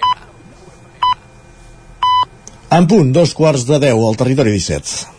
En 2.77 2.87
punt, 2.87 3.13
dos 3.15 3.33
quarts 3.33 3.65
de 3.65 3.79
deu 3.81 4.03
al 4.05 4.19
territori 4.19 4.53
17. 4.53 5.18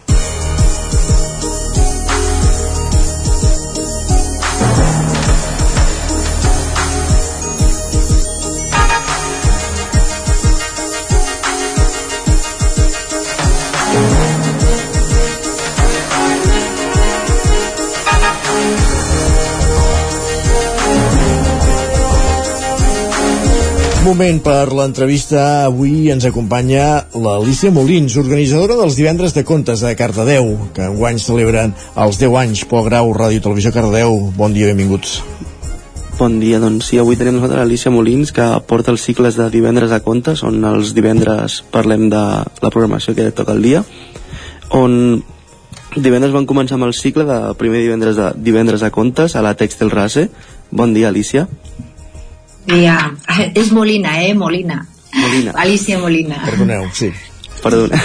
Moment 24.11 24.41
per 24.43 24.73
l'entrevista. 24.75 25.69
Avui 25.69 26.09
ens 26.11 26.25
acompanya 26.27 27.05
l'Alicia 27.15 27.71
Molins, 27.71 28.17
organitzadora 28.19 28.75
dels 28.81 28.97
divendres 28.99 29.37
de 29.37 29.45
contes 29.47 29.85
de 29.87 29.93
Cardedeu, 29.95 30.49
que 30.75 30.89
enguany 30.89 31.21
celebren 31.23 31.77
els 31.95 32.19
10 32.19 32.35
anys 32.41 32.65
Pol 32.67 32.89
Grau, 32.89 33.13
Ràdio 33.15 33.45
Televisió 33.45 33.71
Cardedeu. 33.71 34.19
Bon 34.35 34.51
dia, 34.51 34.67
benvinguts. 34.73 35.21
Bon 36.19 36.41
dia, 36.43 36.59
doncs 36.59 36.91
sí, 36.91 36.99
avui 36.99 37.15
tenim 37.21 37.39
nosaltres 37.39 37.63
l'Alicia 37.63 37.95
Molins 37.95 38.35
que 38.35 38.51
porta 38.67 38.91
els 38.91 39.07
cicles 39.07 39.39
de 39.39 39.47
divendres 39.55 39.95
de 39.95 40.03
contes 40.03 40.43
on 40.43 40.59
els 40.59 40.91
divendres 40.97 41.61
parlem 41.71 42.09
de 42.11 42.27
la 42.43 42.73
programació 42.75 43.15
que 43.15 43.31
toca 43.31 43.55
el 43.55 43.63
dia 43.63 43.85
on 44.75 45.23
divendres 45.95 46.35
van 46.35 46.51
començar 46.51 46.81
amb 46.81 46.91
el 46.91 46.99
cicle 46.99 47.29
de 47.31 47.39
primer 47.63 47.87
divendres 47.87 48.19
de, 48.19 48.33
divendres 48.43 48.83
de 48.83 48.91
contes 48.91 49.39
a 49.39 49.47
la 49.47 49.55
Textil 49.55 49.95
Rase 49.95 50.33
Bon 50.71 50.95
dia, 50.95 51.09
Alicia. 51.09 51.49
Ja, 52.71 52.99
és 53.55 53.73
Molina, 53.73 54.21
eh? 54.23 54.35
Molina. 54.35 54.85
Molina. 55.15 55.55
Alicia 55.59 55.99
Molina. 55.99 56.43
Perdoneu, 56.45 56.87
sí. 56.95 57.11
Perdona. 57.63 57.99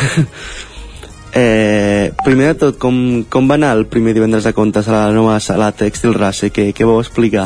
eh, 1.33 2.11
primer 2.23 2.53
de 2.53 2.55
tot, 2.63 2.79
com, 2.81 2.97
com 3.29 3.49
va 3.49 3.59
anar 3.59 3.75
el 3.77 3.85
primer 3.91 4.15
divendres 4.17 4.47
de 4.47 4.55
contes 4.57 4.89
a 4.89 4.97
la 4.97 5.13
nova 5.13 5.37
sala 5.39 5.71
Textil 5.77 6.17
Rase? 6.17 6.49
Què, 6.49 6.71
què 6.73 6.87
vau 6.87 6.99
explicar? 7.03 7.45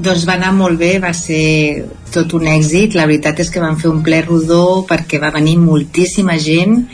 Doncs 0.00 0.24
va 0.24 0.38
anar 0.38 0.54
molt 0.56 0.80
bé, 0.80 0.94
va 1.02 1.12
ser 1.12 1.84
tot 2.14 2.32
un 2.38 2.48
èxit. 2.48 2.96
La 2.96 3.08
veritat 3.10 3.44
és 3.44 3.52
que 3.52 3.60
vam 3.60 3.76
fer 3.76 3.90
un 3.92 4.00
ple 4.06 4.22
rodó 4.24 4.86
perquè 4.88 5.20
va 5.20 5.34
venir 5.34 5.58
moltíssima 5.60 6.38
gent, 6.40 6.86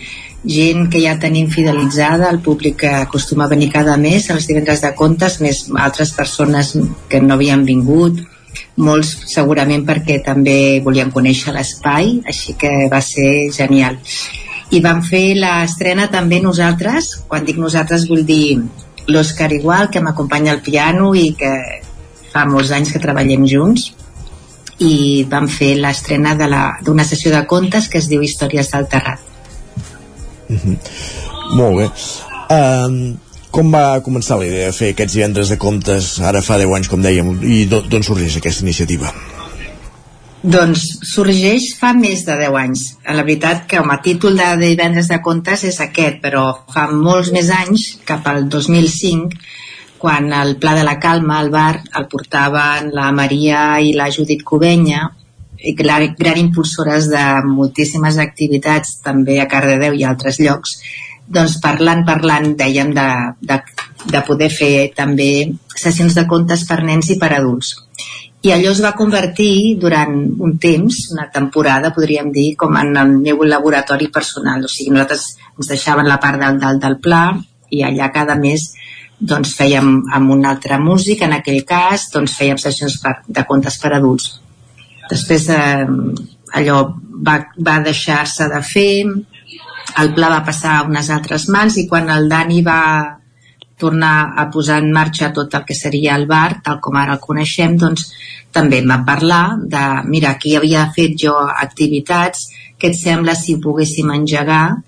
gent 0.42 0.88
que 0.90 1.02
ja 1.02 1.18
tenim 1.22 1.46
fidelitzada, 1.50 2.32
el 2.32 2.40
públic 2.42 2.80
que 2.82 2.94
acostuma 3.04 3.46
a 3.46 3.52
venir 3.52 3.70
cada 3.70 3.94
mes 3.96 4.26
als 4.30 4.50
divendres 4.50 4.82
de 4.82 4.94
contes, 4.98 5.38
més 5.42 5.68
altres 5.78 6.16
persones 6.18 6.74
que 7.10 7.22
no 7.22 7.34
havien 7.34 7.62
vingut, 7.66 8.24
molts 8.76 9.12
segurament 9.32 9.84
perquè 9.86 10.20
també 10.24 10.80
volien 10.84 11.12
conèixer 11.12 11.54
l'espai, 11.54 12.20
així 12.26 12.56
que 12.60 12.88
va 12.92 13.00
ser 13.00 13.50
genial. 13.54 13.98
I 14.70 14.80
vam 14.82 15.02
fer 15.06 15.36
l'estrena 15.38 16.08
també 16.10 16.40
nosaltres, 16.42 17.12
quan 17.28 17.44
dic 17.46 17.58
nosaltres 17.62 18.08
vull 18.10 18.24
dir 18.26 18.58
l'Òscar 19.06 19.52
Igual, 19.54 19.90
que 19.90 20.02
m'acompanya 20.02 20.56
al 20.56 20.64
piano 20.66 21.14
i 21.14 21.30
que 21.38 21.52
fa 22.32 22.44
molts 22.50 22.72
anys 22.74 22.92
que 22.92 23.02
treballem 23.02 23.46
junts 23.46 23.92
i 24.82 25.24
vam 25.30 25.46
fer 25.48 25.76
l'estrena 25.80 26.34
d'una 26.36 27.04
sessió 27.08 27.30
de 27.32 27.44
contes 27.48 27.88
que 27.88 28.02
es 28.02 28.10
diu 28.10 28.22
Històries 28.22 28.70
del 28.72 28.88
Terrat. 28.92 29.20
Mm 30.48 30.56
-hmm. 30.56 30.76
Molt 31.56 31.76
bé. 31.78 31.86
Um, 32.50 33.18
com 33.56 33.72
va 33.72 34.02
començar 34.04 34.36
la 34.36 34.44
idea 34.44 34.68
de 34.68 34.76
fer 34.76 34.90
aquests 34.92 35.16
divendres 35.16 35.50
de 35.52 35.56
comptes 35.56 36.10
ara 36.20 36.42
fa 36.44 36.58
10 36.60 36.76
anys, 36.76 36.90
com 36.92 37.00
dèiem, 37.04 37.32
i 37.40 37.64
d'on 37.70 38.04
sorgeix 38.04 38.36
aquesta 38.36 38.66
iniciativa? 38.66 39.12
Doncs 40.56 40.82
sorgeix 41.08 41.70
fa 41.78 41.94
més 41.96 42.26
de 42.26 42.36
10 42.42 42.58
anys. 42.60 42.82
La 43.08 43.24
veritat 43.24 43.64
que 43.70 43.80
com 43.80 43.94
a 43.94 43.96
títol 44.04 44.36
de 44.38 44.50
divendres 44.60 45.08
de 45.08 45.18
contes 45.24 45.64
és 45.64 45.80
aquest, 45.80 46.20
però 46.22 46.44
fa 46.74 46.84
molts 46.92 47.32
més 47.32 47.48
anys, 47.50 47.86
cap 48.06 48.28
al 48.28 48.44
2005, 48.52 49.40
quan 49.98 50.28
el 50.36 50.58
Pla 50.60 50.76
de 50.76 50.84
la 50.84 50.98
Calma, 51.00 51.40
al 51.40 51.48
bar, 51.50 51.80
el 51.96 52.06
portaven 52.12 52.92
la 52.94 53.08
Maria 53.16 53.80
i 53.80 53.96
la 53.96 54.10
Judit 54.12 54.44
Covenya, 54.44 55.08
gran, 55.80 56.36
impulsores 56.36 57.08
de 57.08 57.24
moltíssimes 57.48 58.20
activitats 58.20 58.98
també 59.02 59.40
a 59.40 59.48
Cardedeu 59.48 59.96
i 59.96 60.04
altres 60.04 60.38
llocs 60.44 60.76
doncs 61.28 61.58
parlant, 61.62 62.04
parlant, 62.06 62.52
dèiem 62.58 62.92
de, 62.94 63.08
de, 63.42 63.58
de 64.12 64.22
poder 64.26 64.50
fer 64.52 64.92
també 64.96 65.30
sessions 65.74 66.14
de 66.14 66.26
contes 66.30 66.64
per 66.68 66.82
nens 66.86 67.10
i 67.10 67.18
per 67.20 67.32
adults. 67.36 67.74
I 68.46 68.52
allò 68.54 68.70
es 68.70 68.80
va 68.84 68.94
convertir 68.94 69.76
durant 69.82 70.12
un 70.46 70.54
temps, 70.62 70.98
una 71.16 71.26
temporada 71.34 71.90
podríem 71.94 72.30
dir, 72.34 72.52
com 72.60 72.76
en 72.78 72.94
el 73.00 73.16
meu 73.18 73.42
laboratori 73.42 74.06
personal. 74.14 74.62
O 74.62 74.70
sigui, 74.70 74.92
nosaltres 74.94 75.24
ens 75.56 75.70
deixaven 75.72 76.06
la 76.06 76.20
part 76.22 76.38
dalt, 76.38 76.60
dalt 76.62 76.82
del 76.84 77.00
pla 77.02 77.24
i 77.74 77.82
allà 77.82 78.12
cada 78.14 78.36
mes 78.38 78.68
doncs 79.18 79.54
fèiem 79.56 79.88
amb 80.14 80.30
un 80.30 80.44
altre 80.46 80.78
músic 80.78 81.24
en 81.24 81.32
aquell 81.38 81.62
cas 81.66 82.10
doncs 82.12 82.36
fèiem 82.36 82.60
sessions 82.60 82.98
per, 83.02 83.16
de 83.26 83.46
contes 83.48 83.80
per 83.82 83.94
adults. 83.96 84.36
Després 85.10 85.48
eh, 85.54 85.86
allò 86.60 86.78
va, 87.26 87.38
va 87.58 87.78
deixar-se 87.82 88.46
de 88.52 88.60
fer 88.62 88.90
el 90.02 90.12
pla 90.16 90.32
va 90.32 90.44
passar 90.44 90.78
a 90.78 90.86
unes 90.88 91.08
altres 91.10 91.48
mans 91.52 91.76
i 91.80 91.86
quan 91.88 92.10
el 92.12 92.28
Dani 92.28 92.62
va 92.64 92.80
tornar 93.76 94.32
a 94.40 94.46
posar 94.52 94.78
en 94.82 94.90
marxa 94.92 95.32
tot 95.36 95.54
el 95.54 95.64
que 95.68 95.76
seria 95.76 96.16
el 96.16 96.26
bar, 96.26 96.60
tal 96.64 96.80
com 96.80 96.96
ara 96.96 97.16
el 97.16 97.22
coneixem, 97.24 97.76
doncs 97.80 98.06
també 98.52 98.80
em 98.80 98.88
va 98.88 99.02
parlar 99.04 99.58
de, 99.60 99.84
mira, 100.08 100.32
aquí 100.32 100.54
havia 100.56 100.86
fet 100.96 101.16
jo 101.20 101.34
activitats, 101.36 102.46
què 102.80 102.92
et 102.92 102.96
sembla 102.96 103.34
si 103.36 103.56
ho 103.56 103.60
poguéssim 103.64 104.12
engegar? 104.14 104.78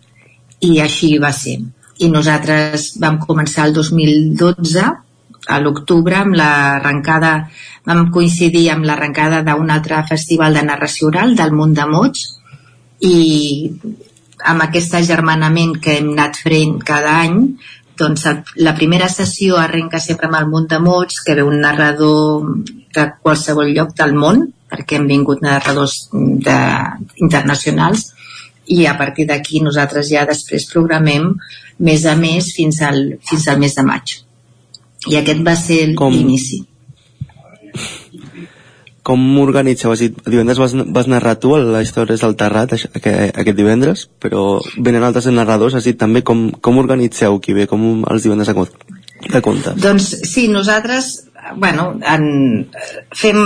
I 0.64 0.81
així 0.85 1.12
va 1.21 1.33
ser. 1.37 1.59
I 2.01 2.09
nosaltres 2.12 2.94
vam 3.03 3.18
començar 3.21 3.68
el 3.68 3.77
2012, 3.77 4.87
a 5.49 5.59
l'octubre, 5.64 6.16
amb 6.16 6.37
l'arrencada, 6.37 7.33
vam 7.88 8.09
coincidir 8.12 8.66
amb 8.73 8.85
l'arrencada 8.88 9.42
d'un 9.47 9.71
altre 9.73 10.01
festival 10.09 10.57
de 10.57 10.64
narració 10.64 11.09
oral 11.09 11.37
del 11.37 11.55
Munt 11.57 11.77
de 11.77 11.87
Mots, 11.88 12.27
i 13.05 13.71
amb 14.44 14.62
aquest 14.64 14.94
agermanament 14.94 15.79
que 15.83 15.98
hem 15.98 16.12
anat 16.14 16.38
fent 16.44 16.79
cada 16.87 17.18
any, 17.24 17.40
doncs 17.98 18.27
el, 18.31 18.42
la 18.62 18.74
primera 18.79 19.09
sessió 19.11 19.59
arrenca 19.59 20.01
sempre 20.01 20.29
amb 20.29 20.38
el 20.38 20.46
munt 20.51 20.68
de 20.70 20.79
mots, 20.83 21.20
que 21.24 21.35
ve 21.35 21.42
un 21.42 21.59
narrador 21.61 22.46
de 22.94 23.09
qualsevol 23.22 23.72
lloc 23.74 23.96
del 23.98 24.14
món, 24.14 24.46
perquè 24.70 24.98
han 24.98 25.09
vingut 25.11 25.42
narradors 25.42 26.09
de, 26.12 26.59
internacionals, 27.24 28.12
i 28.68 28.85
a 28.87 28.94
partir 28.98 29.27
d'aquí 29.29 29.62
nosaltres 29.64 30.11
ja 30.12 30.27
després 30.29 30.68
programem 30.70 31.31
mes 31.79 32.05
a 32.07 32.14
mes 32.18 32.53
fins 32.55 32.83
al, 32.85 32.98
fins 33.29 33.48
al 33.48 33.59
mes 33.62 33.74
de 33.74 33.85
maig. 33.87 34.18
I 35.09 35.16
aquest 35.20 35.40
va 35.46 35.55
ser 35.57 35.87
l'inici. 35.88 36.61
Com 36.61 36.78
Has 39.94 40.03
dit, 40.05 40.18
divendres 40.27 40.61
vas, 40.61 40.75
vas 40.94 41.09
narrar 41.09 41.38
tu 41.40 41.55
la 41.57 41.83
història 41.85 42.18
del 42.21 42.37
Terrat 42.38 42.75
aquest, 42.77 42.99
aquest 42.99 43.57
divendres, 43.57 44.05
però 44.21 44.61
venen 44.77 45.07
altres 45.07 45.31
narradors, 45.33 45.79
has 45.79 45.88
dit 45.88 45.99
també 45.99 46.23
com, 46.27 46.51
com 46.61 46.81
organitzeu 46.83 47.40
qui 47.40 47.57
ve, 47.57 47.66
com 47.71 48.05
els 48.11 48.27
divendres 48.27 48.53
de, 48.53 49.40
contes? 49.42 49.81
Doncs 49.81 50.12
sí, 50.29 50.49
nosaltres 50.53 51.29
bueno, 51.57 51.99
en, 52.03 52.68
fem 53.14 53.38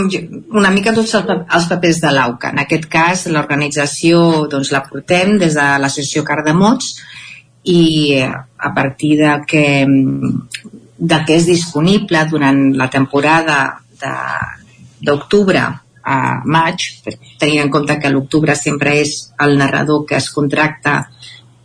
una 0.50 0.70
mica 0.74 0.94
tots 0.96 1.14
els 1.14 1.66
papers 1.70 2.00
de 2.02 2.12
l'AUCA. 2.12 2.52
En 2.52 2.62
aquest 2.64 2.88
cas, 2.90 3.26
l'organització 3.30 4.46
doncs, 4.50 4.72
la 4.74 4.82
portem 4.86 5.36
des 5.40 5.54
de 5.58 5.66
l'associació 5.82 6.24
Cardemots 6.26 6.94
i 7.70 8.18
a 8.22 8.72
partir 8.74 9.14
de 9.20 9.36
que, 9.46 9.66
de 10.98 11.20
que 11.26 11.38
és 11.38 11.46
disponible 11.46 12.24
durant 12.30 12.64
la 12.78 12.88
temporada 12.90 13.60
de, 14.02 14.16
d'octubre 15.02 15.64
a 16.02 16.18
maig, 16.44 16.86
tenint 17.38 17.64
en 17.64 17.70
compte 17.70 17.98
que 18.02 18.10
l'octubre 18.10 18.56
sempre 18.58 18.96
és 19.02 19.14
el 19.44 19.56
narrador 19.58 20.04
que 20.08 20.18
es 20.18 20.30
contracta 20.34 20.96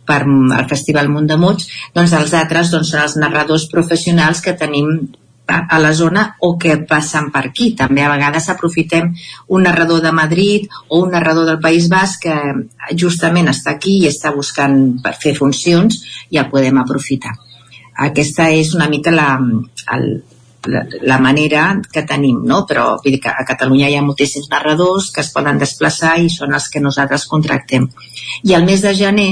per 0.08 0.22
al 0.24 0.68
Festival 0.70 1.10
Munt 1.12 1.26
de 1.28 1.36
Mots, 1.36 1.66
doncs 1.94 2.14
els 2.16 2.34
altres 2.34 2.70
doncs, 2.72 2.92
són 2.94 3.04
els 3.04 3.16
narradors 3.20 3.66
professionals 3.72 4.40
que 4.44 4.56
tenim 4.56 4.88
a, 5.48 5.78
la 5.80 5.92
zona 5.96 6.36
o 6.40 6.56
que 6.60 6.76
passen 6.88 7.30
per 7.34 7.46
aquí. 7.48 7.72
També 7.76 8.04
a 8.04 8.12
vegades 8.12 8.48
aprofitem 8.52 9.10
un 9.48 9.66
narrador 9.66 10.02
de 10.04 10.12
Madrid 10.12 10.68
o 10.88 11.02
un 11.02 11.12
narrador 11.16 11.48
del 11.48 11.60
País 11.60 11.88
Basc 11.92 12.24
que 12.28 12.36
justament 12.96 13.48
està 13.52 13.74
aquí 13.76 13.98
i 14.02 14.08
està 14.08 14.32
buscant 14.36 14.98
per 15.04 15.16
fer 15.20 15.34
funcions 15.36 16.02
i 16.30 16.40
el 16.40 16.50
podem 16.52 16.80
aprofitar. 16.80 17.34
Aquesta 18.08 18.50
és 18.54 18.74
una 18.76 18.88
mica 18.88 19.10
la, 19.10 19.32
el, 19.96 20.10
la, 20.66 20.84
la 21.02 21.18
manera 21.18 21.80
que 21.92 22.02
tenim, 22.02 22.40
no? 22.44 22.64
però 22.66 22.96
vull 23.02 23.14
dir 23.14 23.20
que 23.22 23.30
a 23.30 23.46
Catalunya 23.46 23.90
hi 23.90 23.98
ha 23.98 24.04
moltíssims 24.04 24.50
narradors 24.50 25.12
que 25.14 25.22
es 25.22 25.30
poden 25.34 25.60
desplaçar 25.60 26.16
i 26.20 26.30
són 26.32 26.56
els 26.56 26.68
que 26.72 26.82
nosaltres 26.82 27.28
contractem. 27.30 27.88
I 28.44 28.56
el 28.58 28.66
mes 28.66 28.82
de 28.82 28.94
gener, 28.96 29.30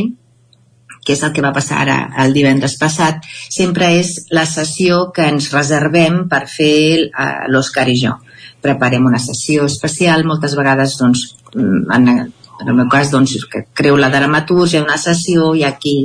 que 1.07 1.14
és 1.14 1.22
el 1.22 1.33
que 1.35 1.45
va 1.45 1.55
passar 1.55 1.83
ara 1.85 1.99
el 2.22 2.35
divendres 2.35 2.77
passat, 2.81 3.27
sempre 3.51 3.93
és 3.99 4.12
la 4.35 4.47
sessió 4.47 5.07
que 5.14 5.29
ens 5.31 5.53
reservem 5.55 6.24
per 6.31 6.47
fer 6.51 7.11
uh, 7.11 7.45
l'Òscar 7.51 7.87
i 7.93 8.01
jo. 8.01 8.16
Preparem 8.62 9.07
una 9.07 9.22
sessió 9.22 9.68
especial, 9.70 10.27
moltes 10.27 10.57
vegades 10.59 10.97
doncs, 10.99 11.29
mm, 11.55 11.85
en, 11.95 12.09
en 12.57 12.72
el 12.72 12.74
meu 12.74 12.89
cas 12.91 13.12
doncs, 13.12 13.37
que 13.53 13.66
creu 13.77 13.99
la 14.01 14.11
dramatúrgia, 14.11 14.83
una 14.83 14.99
sessió 14.99 15.53
i 15.55 15.62
aquí 15.68 15.97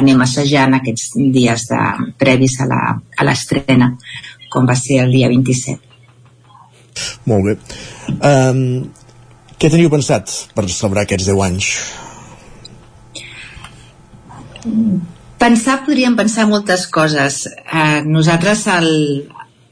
anem 0.00 0.24
assajant 0.24 0.78
aquests 0.78 1.18
dies 1.34 1.68
de, 1.68 1.82
previs 2.16 2.56
a 2.64 3.26
l'estrena 3.26 3.92
com 4.56 4.68
va 4.68 4.76
ser 4.80 5.02
el 5.04 5.12
dia 5.12 5.28
27. 5.28 5.78
Molt 7.28 7.44
bé. 7.44 7.54
Um, 8.24 8.60
què 9.60 9.68
teniu 9.72 9.92
pensat 9.92 10.32
per 10.56 10.64
celebrar 10.72 11.04
aquests 11.04 11.28
10 11.28 11.44
anys? 11.44 11.70
Pensar, 15.36 15.82
podríem 15.84 16.16
pensar 16.18 16.46
moltes 16.48 16.86
coses. 16.92 17.42
Eh, 17.46 18.00
nosaltres, 18.08 18.64
el, 18.72 18.88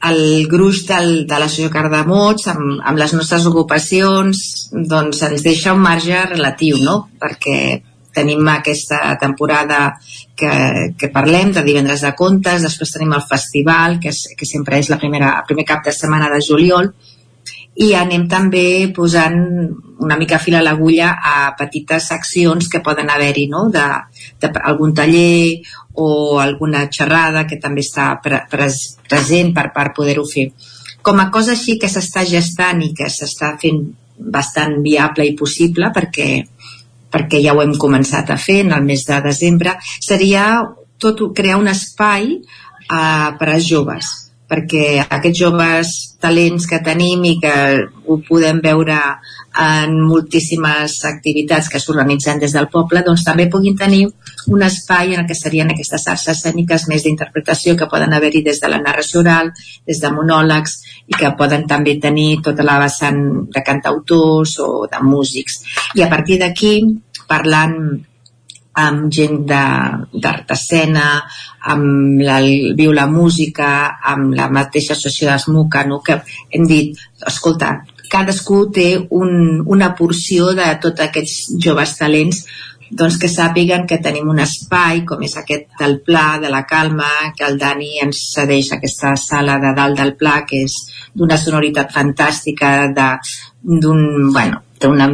el 0.09 0.21
gruix 0.51 0.83
del, 0.89 1.25
de 1.25 1.39
l'associació 1.41 1.73
Cardamots, 1.73 2.47
amb, 2.53 2.77
amb 2.85 3.01
les 3.01 3.15
nostres 3.17 3.47
ocupacions, 3.49 4.45
doncs 4.93 5.23
ens 5.27 5.43
deixa 5.45 5.73
un 5.73 5.81
marge 5.83 6.21
relatiu, 6.29 6.77
no? 6.85 6.99
Perquè 7.21 7.57
tenim 8.15 8.47
aquesta 8.49 9.01
temporada 9.21 9.97
que, 10.35 10.51
que 10.97 11.11
parlem 11.13 11.51
de 11.55 11.63
divendres 11.65 12.05
de 12.05 12.13
contes, 12.17 12.63
després 12.63 12.95
tenim 12.95 13.13
el 13.17 13.25
festival, 13.27 13.99
que, 13.99 14.13
és, 14.15 14.23
que 14.37 14.47
sempre 14.49 14.79
és 14.79 14.89
la 14.91 14.99
primera, 15.01 15.35
el 15.41 15.49
primer 15.49 15.67
cap 15.67 15.83
de 15.85 15.93
setmana 15.95 16.31
de 16.33 16.41
juliol, 16.43 16.91
i 17.75 17.91
anem 17.95 18.23
també 18.31 18.87
posant 18.95 19.35
una 19.99 20.15
mica 20.19 20.39
fil 20.39 20.55
a 20.55 20.61
l'agulla 20.63 21.11
a 21.19 21.35
petites 21.59 22.07
accions 22.15 22.69
que 22.71 22.81
poden 22.83 23.09
haver-hi, 23.11 23.49
no? 23.51 23.67
de, 23.71 23.83
de 24.39 24.51
algun 24.63 24.93
taller 24.95 25.59
o 25.99 26.39
alguna 26.39 26.85
xerrada 26.91 27.45
que 27.47 27.59
també 27.59 27.83
està 27.83 28.13
pre, 28.23 28.45
pre, 28.51 28.69
present 29.09 29.51
per, 29.55 29.69
per 29.75 29.91
poder-ho 29.95 30.23
fer. 30.27 30.49
Com 31.05 31.19
a 31.19 31.29
cosa 31.31 31.53
així 31.53 31.77
que 31.79 31.91
s'està 31.91 32.23
gestant 32.27 32.81
i 32.83 32.93
que 32.95 33.11
s'està 33.11 33.53
fent 33.61 33.83
bastant 34.15 34.79
viable 34.83 35.27
i 35.27 35.35
possible 35.35 35.91
perquè 35.95 36.29
perquè 37.15 37.39
ja 37.43 37.55
ho 37.55 37.63
hem 37.63 37.75
començat 37.79 38.29
a 38.31 38.39
fer 38.41 38.59
en 38.65 38.75
el 38.75 38.83
mes 38.83 39.07
de 39.07 39.21
desembre, 39.23 39.77
seria 40.03 40.45
tot 40.99 41.23
crear 41.35 41.59
un 41.61 41.71
espai 41.71 42.35
uh, 42.35 43.31
per 43.39 43.49
als 43.53 43.67
joves, 43.71 44.11
perquè 44.49 45.01
aquests 45.03 45.39
joves 45.39 45.93
talents 46.21 46.67
que 46.69 46.81
tenim 46.85 47.23
i 47.25 47.35
que 47.41 47.55
ho 48.05 48.17
podem 48.27 48.61
veure 48.63 48.97
en 49.61 49.95
moltíssimes 50.05 50.97
activitats 51.09 51.69
que 51.71 51.79
s'organitzen 51.79 52.41
des 52.41 52.53
del 52.53 52.69
poble, 52.69 53.03
doncs 53.05 53.23
també 53.25 53.47
puguin 53.51 53.77
tenir 53.77 54.05
un 54.53 54.63
espai 54.63 55.13
en 55.13 55.23
el 55.23 55.27
que 55.27 55.37
serien 55.37 55.71
aquestes 55.71 56.07
arts 56.11 56.27
escèniques 56.35 56.87
més 56.91 57.05
d'interpretació 57.05 57.75
que 57.79 57.89
poden 57.91 58.13
haver-hi 58.13 58.43
des 58.45 58.59
de 58.61 58.69
la 58.69 58.81
narració 58.81 59.21
oral, 59.23 59.53
des 59.87 60.01
de 60.01 60.11
monòlegs 60.13 60.77
i 61.07 61.17
que 61.17 61.33
poden 61.39 61.65
també 61.67 61.97
tenir 62.01 62.41
tota 62.45 62.65
la 62.67 62.79
vessant 62.83 63.21
de 63.53 63.63
cantautors 63.65 64.59
o 64.59 64.85
de 64.91 65.01
músics. 65.01 65.63
I 65.95 66.05
a 66.05 66.09
partir 66.11 66.39
d'aquí 66.41 66.75
parlant 67.27 68.05
amb 68.75 69.07
gent 69.13 69.45
d'art 69.47 70.51
escena, 70.51 71.07
amb 71.71 72.21
la, 72.25 72.39
viu 72.77 72.93
la 72.93 73.07
música, 73.07 73.69
amb 74.13 74.35
la 74.35 74.49
mateixa 74.51 74.93
associació 74.93 75.31
d'Esmuca, 75.31 75.85
no? 75.87 76.01
que 76.05 76.19
hem 76.51 76.67
dit, 76.69 76.99
escolta, 77.25 77.77
cadascú 78.11 78.65
té 78.75 78.89
un, 79.17 79.63
una 79.65 79.93
porció 79.97 80.51
de 80.57 80.67
tots 80.83 81.07
aquests 81.07 81.55
joves 81.63 81.97
talents 81.97 82.45
doncs 82.95 83.17
que 83.17 83.29
sàpiguen 83.31 83.87
que 83.89 83.97
tenim 84.03 84.27
un 84.29 84.39
espai 84.43 85.01
com 85.09 85.23
és 85.25 85.33
aquest 85.39 85.71
del 85.79 85.97
Pla, 86.05 86.37
de 86.41 86.51
la 86.53 86.63
Calma, 86.69 87.31
que 87.37 87.45
el 87.47 87.57
Dani 87.57 87.97
ens 88.03 88.19
cedeix 88.35 88.71
aquesta 88.75 89.15
sala 89.17 89.57
de 89.63 89.73
dalt 89.77 89.97
del 89.97 90.13
Pla, 90.19 90.43
que 90.45 90.61
és 90.67 90.75
d'una 91.15 91.37
sonoritat 91.41 91.91
fantàstica, 91.95 92.75
d'un, 92.93 94.31
bueno, 94.31 94.61
una, 94.85 95.09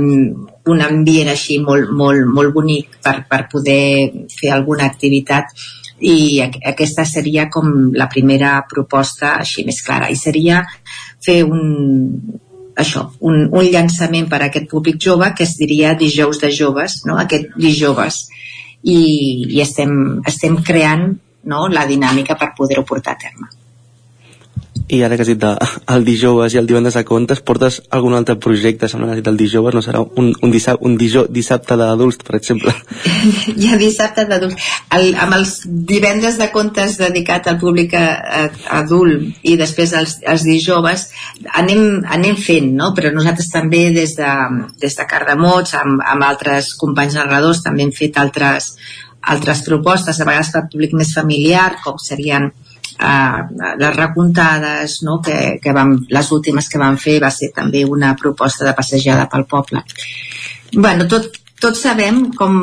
un 0.69 0.81
ambient 0.85 1.31
així 1.31 1.57
molt, 1.63 1.89
molt, 1.97 2.25
molt 2.29 2.53
bonic 2.53 2.99
per, 3.03 3.21
per 3.29 3.47
poder 3.51 4.27
fer 4.29 4.51
alguna 4.53 4.85
activitat 4.85 5.55
i 6.01 6.41
aquesta 6.41 7.05
seria 7.05 7.47
com 7.53 7.91
la 7.97 8.07
primera 8.09 8.55
proposta 8.69 9.35
així 9.39 9.65
més 9.65 9.81
clara 9.85 10.09
i 10.09 10.17
seria 10.17 10.61
fer 11.21 11.41
un, 11.45 11.61
això, 12.75 13.05
un, 13.21 13.47
un 13.49 13.69
llançament 13.73 14.29
per 14.29 14.41
a 14.41 14.49
aquest 14.49 14.69
públic 14.69 15.01
jove 15.01 15.31
que 15.37 15.45
es 15.45 15.55
diria 15.59 15.95
dijous 15.97 16.41
de 16.41 16.51
joves, 16.53 17.01
no? 17.05 17.17
aquest 17.21 17.53
dijous 17.57 18.25
i, 18.81 18.99
i 19.49 19.61
estem, 19.61 20.21
estem 20.27 20.61
creant 20.65 21.09
no? 21.45 21.65
la 21.69 21.85
dinàmica 21.89 22.37
per 22.37 22.53
poder-ho 22.57 22.85
portar 22.87 23.17
a 23.17 23.21
terme 23.27 23.60
i 24.91 25.01
ara 25.03 25.15
que 25.15 25.23
has 25.23 25.29
dit 25.31 25.39
de, 25.39 25.51
el 25.95 26.05
dijous 26.05 26.53
i 26.53 26.59
el 26.59 26.67
divendres 26.67 26.97
de 26.99 27.03
contes, 27.07 27.41
portes 27.47 27.79
algun 27.95 28.15
altre 28.17 28.35
projecte 28.43 28.89
semblant 28.91 29.15
dit 29.15 29.27
el 29.31 29.39
dijous? 29.39 29.71
No 29.73 29.83
serà 29.85 30.01
un, 30.03 30.31
un, 30.33 30.51
dissabte, 30.51 30.83
un 30.87 30.97
dijous, 30.99 31.29
dissabte 31.31 31.77
d'adults, 31.79 32.19
per 32.27 32.35
exemple? 32.39 32.73
Hi 33.59 33.71
ha 33.71 33.79
dissabte 33.79 34.25
d'adults. 34.27 34.69
El, 34.97 35.13
amb 35.15 35.37
els 35.37 35.53
divendres 35.91 36.39
de 36.41 36.49
contes 36.53 36.97
dedicat 36.99 37.47
al 37.47 37.59
públic 37.61 37.95
a, 37.97 38.05
a, 38.41 38.43
adult 38.81 39.47
i 39.47 39.55
després 39.59 39.95
els, 39.97 40.17
els 40.27 40.43
dijous 40.47 41.07
anem, 41.61 42.01
anem 42.11 42.35
fent, 42.39 42.73
no? 42.75 42.91
Però 42.97 43.13
nosaltres 43.15 43.51
també 43.53 43.85
des 43.95 44.17
de, 44.19 44.31
des 44.81 44.97
de 44.97 45.07
Cardamots, 45.07 45.77
amb, 45.79 46.03
amb 46.03 46.27
altres 46.27 46.73
companys 46.81 47.15
narradors, 47.19 47.63
també 47.63 47.87
hem 47.87 47.95
fet 47.95 48.19
altres, 48.19 48.73
altres 49.21 49.63
propostes, 49.63 50.19
a 50.19 50.27
vegades 50.27 50.51
per 50.51 50.67
públic 50.71 50.97
més 50.97 51.15
familiar, 51.15 51.77
com 51.85 51.99
serien 52.01 52.51
eh, 53.01 53.71
les 53.81 53.95
recomptades 53.95 54.99
no? 55.07 55.19
que, 55.25 55.37
que 55.63 55.73
vam, 55.75 55.95
les 56.09 56.31
últimes 56.31 56.69
que 56.69 56.81
vam 56.81 56.99
fer 57.01 57.19
va 57.23 57.31
ser 57.33 57.51
també 57.55 57.83
una 57.85 58.13
proposta 58.19 58.67
de 58.67 58.75
passejada 58.77 59.27
pel 59.31 59.47
poble 59.49 59.83
bueno, 60.75 61.07
tot, 61.11 61.41
tots 61.59 61.83
sabem 61.87 62.29
com 62.37 62.61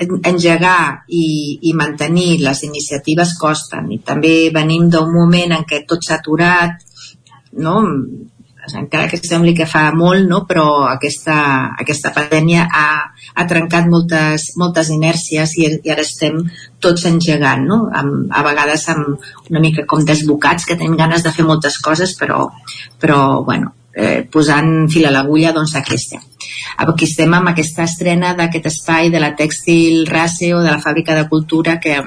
engegar 0.00 1.04
i, 1.12 1.24
i 1.68 1.74
mantenir 1.76 2.40
les 2.40 2.62
iniciatives 2.64 3.34
costen 3.40 3.90
i 3.92 4.00
també 4.04 4.34
venim 4.54 4.88
d'un 4.88 5.10
moment 5.12 5.58
en 5.58 5.66
què 5.68 5.82
tot 5.88 6.06
s'ha 6.06 6.20
aturat 6.22 6.78
no? 7.60 7.82
encara 8.78 9.08
que 9.08 9.18
sembli 9.18 9.54
que 9.56 9.66
fa 9.66 9.90
molt, 9.96 10.26
no? 10.28 10.44
però 10.48 10.86
aquesta, 10.90 11.36
aquesta 11.80 12.12
pandèmia 12.14 12.66
ha, 12.70 12.88
ha 13.34 13.46
trencat 13.50 13.88
moltes, 13.90 14.50
moltes 14.60 14.90
inèrcies 14.94 15.56
i, 15.58 15.66
i 15.84 15.92
ara 15.92 16.04
estem 16.06 16.40
tots 16.82 17.06
engegant, 17.10 17.66
no? 17.68 17.82
Amb, 17.94 18.30
a 18.32 18.44
vegades 18.46 18.86
amb 18.92 19.50
una 19.50 19.62
mica 19.62 19.86
com 19.86 20.04
desbocats, 20.06 20.66
que 20.66 20.78
tenim 20.78 20.96
ganes 20.98 21.26
de 21.26 21.32
fer 21.34 21.46
moltes 21.46 21.78
coses, 21.82 22.16
però, 22.18 22.48
però 23.00 23.20
bueno, 23.46 23.74
eh, 23.94 24.26
posant 24.30 24.88
fil 24.90 25.06
a 25.06 25.14
l'agulla, 25.14 25.54
doncs 25.56 25.76
aquí 25.76 25.96
estem. 25.98 26.22
Aquí 26.80 27.06
estem 27.06 27.34
amb 27.36 27.52
aquesta 27.52 27.84
estrena 27.84 28.34
d'aquest 28.38 28.66
espai 28.70 29.10
de 29.12 29.20
la 29.22 29.34
Tèxtil 29.36 30.06
Race 30.08 30.52
o 30.54 30.62
de 30.62 30.70
la 30.70 30.80
Fàbrica 30.82 31.16
de 31.16 31.28
Cultura 31.28 31.78
que, 31.80 31.98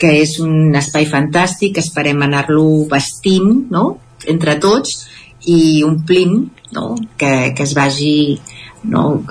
que 0.00 0.14
és 0.22 0.38
un 0.42 0.74
espai 0.76 1.06
fantàstic, 1.08 1.78
esperem 1.82 2.22
anar-lo 2.26 2.86
vestint 2.90 3.66
no? 3.70 3.84
entre 4.28 4.56
tots 4.60 5.04
i 5.48 5.82
omplint 5.86 6.42
no? 6.76 6.94
que, 7.16 7.52
que 7.56 7.66
es 7.66 7.74
vagi 7.76 8.40
no? 8.84 9.22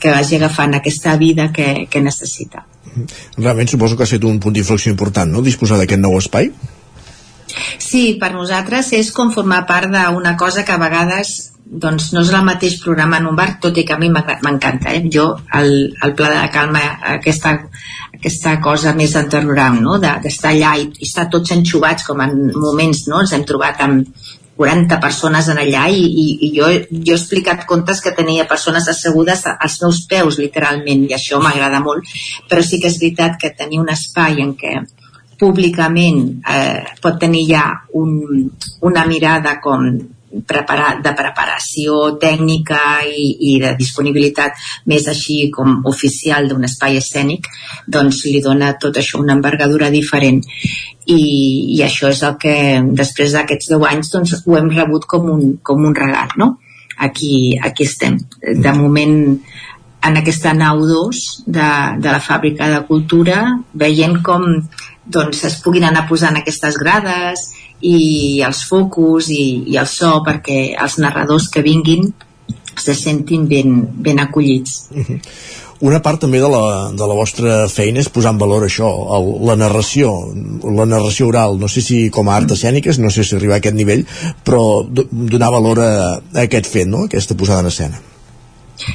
que 0.00 0.10
vagi 0.10 0.40
agafant 0.40 0.74
aquesta 0.78 1.16
vida 1.16 1.52
que, 1.52 1.86
que 1.90 2.02
necessita 2.02 2.64
Realment 3.36 3.68
suposo 3.68 3.96
que 3.96 4.06
ha 4.06 4.08
estat 4.08 4.24
un 4.24 4.38
punt 4.40 4.54
d'inflexió 4.56 4.90
important, 4.92 5.28
no?, 5.32 5.42
disposar 5.44 5.76
d'aquest 5.80 6.00
nou 6.00 6.16
espai? 6.16 6.48
Sí, 7.78 8.16
per 8.20 8.32
nosaltres 8.34 8.92
és 8.96 9.12
com 9.14 9.32
formar 9.34 9.66
part 9.68 9.92
d'una 9.92 10.34
cosa 10.40 10.64
que 10.64 10.74
a 10.74 10.80
vegades 10.80 11.36
doncs 11.66 12.12
no 12.14 12.22
és 12.22 12.30
el 12.30 12.44
mateix 12.46 12.76
programa 12.82 13.18
en 13.18 13.26
un 13.26 13.36
bar, 13.38 13.56
tot 13.62 13.78
i 13.78 13.84
que 13.84 13.94
a 13.96 13.98
mi 13.98 14.08
m'encanta. 14.10 14.92
Eh? 14.94 15.02
Jo, 15.12 15.26
el, 15.58 15.72
el 16.04 16.14
Pla 16.14 16.30
de 16.30 16.38
la 16.38 16.50
Calma, 16.54 16.82
aquesta, 17.16 17.56
aquesta 18.14 18.56
cosa 18.62 18.94
més 18.94 19.16
underground, 19.18 19.82
no? 19.82 19.98
d'estar 20.02 20.54
de, 20.54 20.62
allà 20.62 20.76
i, 20.78 20.86
i 20.94 21.08
estar 21.08 21.26
tots 21.32 21.54
enxugats 21.56 22.06
com 22.06 22.22
en 22.22 22.36
moments, 22.54 23.06
no? 23.10 23.24
ens 23.24 23.34
hem 23.34 23.46
trobat 23.48 23.82
amb, 23.82 24.06
40 24.56 24.98
persones 25.00 25.48
en 25.52 25.60
allà 25.60 25.86
i, 25.92 26.02
i, 26.02 26.26
i 26.46 26.50
jo, 26.56 26.68
jo 26.90 27.14
he 27.14 27.18
explicat 27.18 27.66
contes 27.68 28.00
que 28.04 28.14
tenia 28.16 28.48
persones 28.48 28.88
assegudes 28.88 29.44
als 29.52 29.78
meus 29.82 30.04
peus 30.10 30.40
literalment 30.40 31.04
i 31.06 31.16
això 31.16 31.40
m'agrada 31.42 31.82
molt 31.84 32.08
però 32.48 32.64
sí 32.64 32.80
que 32.80 32.88
és 32.92 33.00
veritat 33.02 33.36
que 33.42 33.54
tenir 33.58 33.82
un 33.82 33.92
espai 33.92 34.40
en 34.44 34.54
què 34.56 34.78
públicament 35.36 36.20
eh, 36.48 36.84
pot 37.04 37.18
tenir 37.20 37.44
ja 37.50 37.64
un, 38.00 38.48
una 38.88 39.04
mirada 39.08 39.58
com 39.60 39.90
preparar, 40.46 41.00
de 41.02 41.12
preparació 41.16 42.16
tècnica 42.20 42.80
i, 43.06 43.26
i 43.50 43.56
de 43.62 43.72
disponibilitat 43.78 44.58
més 44.90 45.06
així 45.08 45.38
com 45.54 45.80
oficial 45.88 46.48
d'un 46.50 46.66
espai 46.68 46.98
escènic 47.00 47.48
doncs 47.86 48.24
li 48.26 48.42
dona 48.44 48.74
tot 48.82 48.98
això 49.00 49.20
una 49.22 49.36
envergadura 49.38 49.90
diferent 49.94 50.42
i, 51.06 51.20
i 51.76 51.82
això 51.86 52.10
és 52.10 52.22
el 52.26 52.36
que 52.42 52.56
després 52.98 53.36
d'aquests 53.36 53.72
10 53.76 53.88
anys 53.92 54.12
doncs, 54.12 54.34
ho 54.44 54.58
hem 54.58 54.72
rebut 54.74 55.06
com 55.06 55.30
un, 55.32 55.46
com 55.62 55.84
un 55.86 55.94
regal 55.94 56.34
no? 56.36 56.56
aquí, 56.96 57.56
aquí 57.62 57.84
estem 57.84 58.18
de 58.42 58.72
moment 58.72 59.16
en 60.06 60.18
aquesta 60.20 60.52
nau 60.54 60.82
2 60.86 61.22
de, 61.46 61.70
de 62.02 62.10
la 62.10 62.20
fàbrica 62.22 62.68
de 62.72 62.82
cultura 62.88 63.40
veient 63.74 64.20
com 64.26 64.44
doncs, 65.06 65.44
es 65.46 65.60
puguin 65.62 65.86
anar 65.86 66.06
posant 66.08 66.36
aquestes 66.38 66.78
grades 66.82 67.46
i 67.84 68.40
els 68.46 68.62
focus 68.68 69.28
i, 69.34 69.44
i 69.72 69.76
el 69.76 69.88
so 69.90 70.20
perquè 70.26 70.76
els 70.80 70.96
narradors 71.02 71.50
que 71.52 71.64
vinguin 71.66 72.08
se 72.76 72.94
sentin 72.94 73.46
ben, 73.48 73.78
ben 74.04 74.20
acollits. 74.20 74.82
Una 75.84 76.00
part 76.00 76.22
també 76.22 76.40
de 76.40 76.48
la, 76.48 76.88
de 76.96 77.06
la 77.08 77.16
vostra 77.16 77.56
feina 77.68 78.00
és 78.00 78.08
posar 78.08 78.32
en 78.32 78.40
valor 78.40 78.64
això, 78.64 78.88
el, 79.18 79.26
la 79.44 79.58
narració, 79.60 80.12
la 80.64 80.86
narració 80.88 81.28
oral. 81.28 81.58
No 81.60 81.68
sé 81.68 81.84
si 81.84 82.06
com 82.12 82.30
a 82.30 82.36
art 82.40 82.56
escèniques, 82.56 83.00
no 83.02 83.12
sé 83.12 83.26
si 83.26 83.36
arribar 83.36 83.58
a 83.58 83.60
aquest 83.60 83.76
nivell, 83.76 84.06
però 84.44 84.62
donar 84.88 85.52
valor 85.52 85.84
a, 85.84 85.94
a 86.16 86.44
aquest 86.46 86.70
fet, 86.72 86.88
no? 86.88 87.04
aquesta 87.10 87.36
posada 87.36 87.66
en 87.66 87.74
escena. 87.74 88.00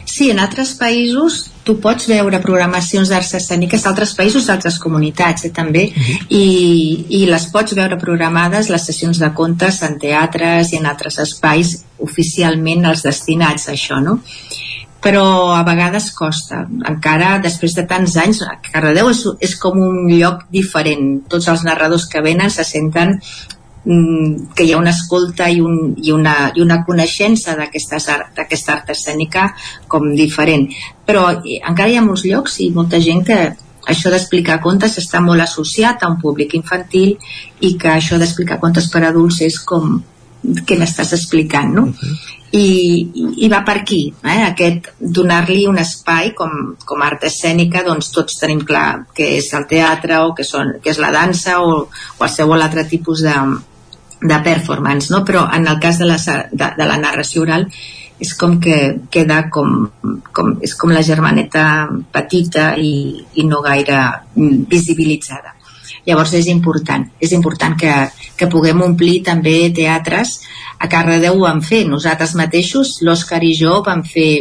Sí, 0.06 0.30
en 0.30 0.40
altres 0.40 0.76
països 0.78 1.48
tu 1.66 1.78
pots 1.82 2.08
veure 2.10 2.42
programacions 2.42 3.10
d'arts 3.10 3.36
escèniques 3.38 3.84
d'altres 3.86 4.14
països, 4.18 4.48
d'altres 4.50 4.78
comunitats 4.82 5.46
eh, 5.46 5.52
també, 5.54 5.84
uh 5.90 6.02
-huh. 6.02 6.18
i, 6.30 7.06
i 7.22 7.26
les 7.26 7.46
pots 7.54 7.76
veure 7.76 7.98
programades 7.98 8.70
les 8.70 8.86
sessions 8.86 9.20
de 9.20 9.34
contes 9.34 9.82
en 9.84 10.00
teatres 10.00 10.74
i 10.74 10.78
en 10.78 10.86
altres 10.86 11.20
espais 11.20 11.86
oficialment 12.00 12.86
els 12.86 13.04
destinats 13.04 13.68
a 13.70 13.74
això, 13.74 14.02
no? 14.02 14.22
però 15.02 15.56
a 15.58 15.64
vegades 15.64 16.12
costa 16.12 16.68
encara 16.88 17.40
després 17.40 17.74
de 17.74 17.88
tants 17.90 18.16
anys 18.22 18.44
Cardedeu 18.72 19.10
és, 19.10 19.24
és 19.40 19.56
com 19.56 19.80
un 19.82 20.06
lloc 20.14 20.46
diferent 20.54 21.24
tots 21.28 21.48
els 21.48 21.64
narradors 21.64 22.06
que 22.12 22.22
venen 22.22 22.54
se 22.54 22.64
senten 22.64 23.18
que 23.84 24.64
hi 24.64 24.74
ha 24.74 24.78
una 24.78 24.92
escolta 24.94 25.48
i, 25.50 25.60
un, 25.60 25.96
i, 25.98 26.12
una, 26.14 26.52
i 26.54 26.62
una 26.62 26.84
coneixença 26.86 27.56
d'aquesta 27.58 27.98
art, 28.14 28.42
art 28.76 28.92
escènica 28.94 29.48
com 29.90 30.12
diferent 30.14 30.68
però 31.06 31.32
encara 31.42 31.90
hi 31.90 31.98
ha 31.98 32.06
molts 32.06 32.28
llocs 32.30 32.60
i 32.62 32.70
molta 32.76 33.02
gent 33.02 33.26
que 33.26 33.40
això 33.90 34.12
d'explicar 34.14 34.60
contes 34.62 35.00
està 35.02 35.22
molt 35.26 35.42
associat 35.42 36.04
a 36.04 36.12
un 36.12 36.20
públic 36.22 36.54
infantil 36.54 37.16
i 37.60 37.74
que 37.82 37.90
això 37.96 38.20
d'explicar 38.22 38.60
contes 38.62 38.92
per 38.94 39.02
adults 39.08 39.42
és 39.42 39.58
com 39.66 39.98
què 40.42 40.78
m'estàs 40.78 41.16
explicant 41.18 41.74
no? 41.74 41.88
Uh 41.90 41.90
-huh. 41.90 42.38
I, 42.52 43.08
i 43.38 43.48
va 43.48 43.64
per 43.64 43.78
aquí 43.78 44.14
eh? 44.24 44.44
aquest 44.44 44.90
donar-li 45.00 45.68
un 45.68 45.78
espai 45.78 46.34
com, 46.36 46.76
com 46.86 47.02
art 47.02 47.24
escènica 47.24 47.84
doncs 47.84 48.12
tots 48.12 48.40
tenim 48.40 48.60
clar 48.66 49.06
que 49.16 49.38
és 49.38 49.54
el 49.54 49.66
teatre 49.68 50.20
o 50.20 50.34
que, 50.34 50.44
són, 50.44 50.74
que 50.84 50.90
és 50.90 50.98
la 50.98 51.12
dansa 51.12 51.62
o 51.62 51.88
qualsevol 52.18 52.62
altre 52.62 52.84
tipus 52.84 53.22
de, 53.22 53.36
de 54.22 54.38
performance, 54.46 55.10
no? 55.12 55.24
però 55.26 55.48
en 55.54 55.68
el 55.68 55.80
cas 55.80 55.98
de 56.00 56.06
la, 56.06 56.18
de, 56.52 56.70
de 56.78 56.86
la 56.86 56.98
narració 57.02 57.42
oral 57.42 57.68
és 58.22 58.36
com 58.38 58.60
que 58.62 58.78
queda 59.10 59.48
com, 59.50 59.88
com, 60.32 60.54
és 60.62 60.76
com 60.78 60.94
la 60.94 61.02
germaneta 61.02 61.64
petita 62.14 62.76
i, 62.78 62.94
i 63.42 63.48
no 63.50 63.64
gaire 63.66 63.98
visibilitzada. 64.70 65.56
Llavors 66.06 66.34
és 66.38 66.48
important, 66.50 67.04
és 67.22 67.34
important 67.34 67.76
que, 67.78 67.94
que 68.38 68.50
puguem 68.50 68.82
omplir 68.82 69.20
també 69.26 69.70
teatres. 69.74 70.40
A 70.82 70.90
Cardedeu 70.90 71.38
ho 71.38 71.44
vam 71.46 71.62
fer, 71.66 71.84
nosaltres 71.90 72.34
mateixos, 72.38 73.00
l'Òscar 73.06 73.42
i 73.46 73.54
jo 73.58 73.82
vam 73.86 74.02
fer 74.06 74.32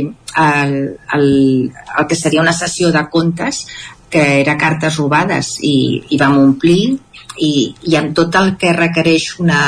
el, 0.41 0.77
el, 1.17 1.27
el 1.69 2.09
que 2.09 2.17
seria 2.17 2.45
una 2.45 2.57
sessió 2.57 2.93
de 2.95 3.05
contes 3.13 3.65
que 4.11 4.41
era 4.41 4.57
cartes 4.59 4.99
robades 4.99 5.55
i, 5.63 6.03
i 6.11 6.19
vam 6.19 6.39
omplir 6.43 6.99
i, 7.39 7.53
i 7.87 7.97
amb 7.97 8.13
tot 8.17 8.35
el 8.41 8.57
que 8.61 8.73
requereix 8.75 9.37
una, 9.41 9.61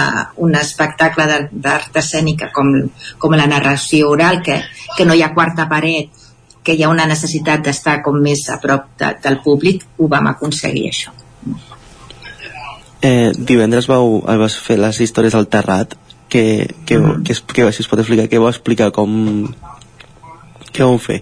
un 0.45 0.57
espectacle 0.59 1.27
d'art 1.53 1.97
escènica 2.03 2.51
com, 2.55 2.73
com 3.19 3.39
la 3.39 3.47
narració 3.47 4.11
oral, 4.11 4.43
que, 4.43 4.59
que 4.97 5.07
no 5.09 5.15
hi 5.15 5.23
ha 5.23 5.33
quarta 5.35 5.69
paret, 5.71 6.11
que 6.63 6.77
hi 6.77 6.85
ha 6.85 6.91
una 6.93 7.07
necessitat 7.11 7.65
d'estar 7.65 8.01
com 8.03 8.19
més 8.23 8.45
a 8.51 8.59
prop 8.63 8.93
de, 8.99 9.15
del 9.23 9.41
públic, 9.45 9.87
ho 9.99 10.11
vam 10.11 10.29
aconseguir 10.35 10.89
això. 10.91 11.15
Eh, 13.03 13.33
divendres 13.35 13.89
vau, 13.91 14.21
vas 14.23 14.59
fer 14.63 14.79
les 14.79 15.01
històries 15.03 15.35
al 15.35 15.49
Terrat, 15.51 15.97
que, 16.29 16.69
que, 16.87 16.99
mm 16.99 17.05
-hmm. 17.05 17.23
que, 17.25 17.35
que, 17.35 17.65
que, 17.65 17.73
si 17.73 17.83
es 17.83 17.89
pot 17.89 17.99
explicar, 17.99 18.29
què 18.29 18.39
vau 18.39 18.49
explicar, 18.49 18.93
com... 18.93 19.53
què 20.73 20.85
vau 20.85 20.99
fer? 20.99 21.21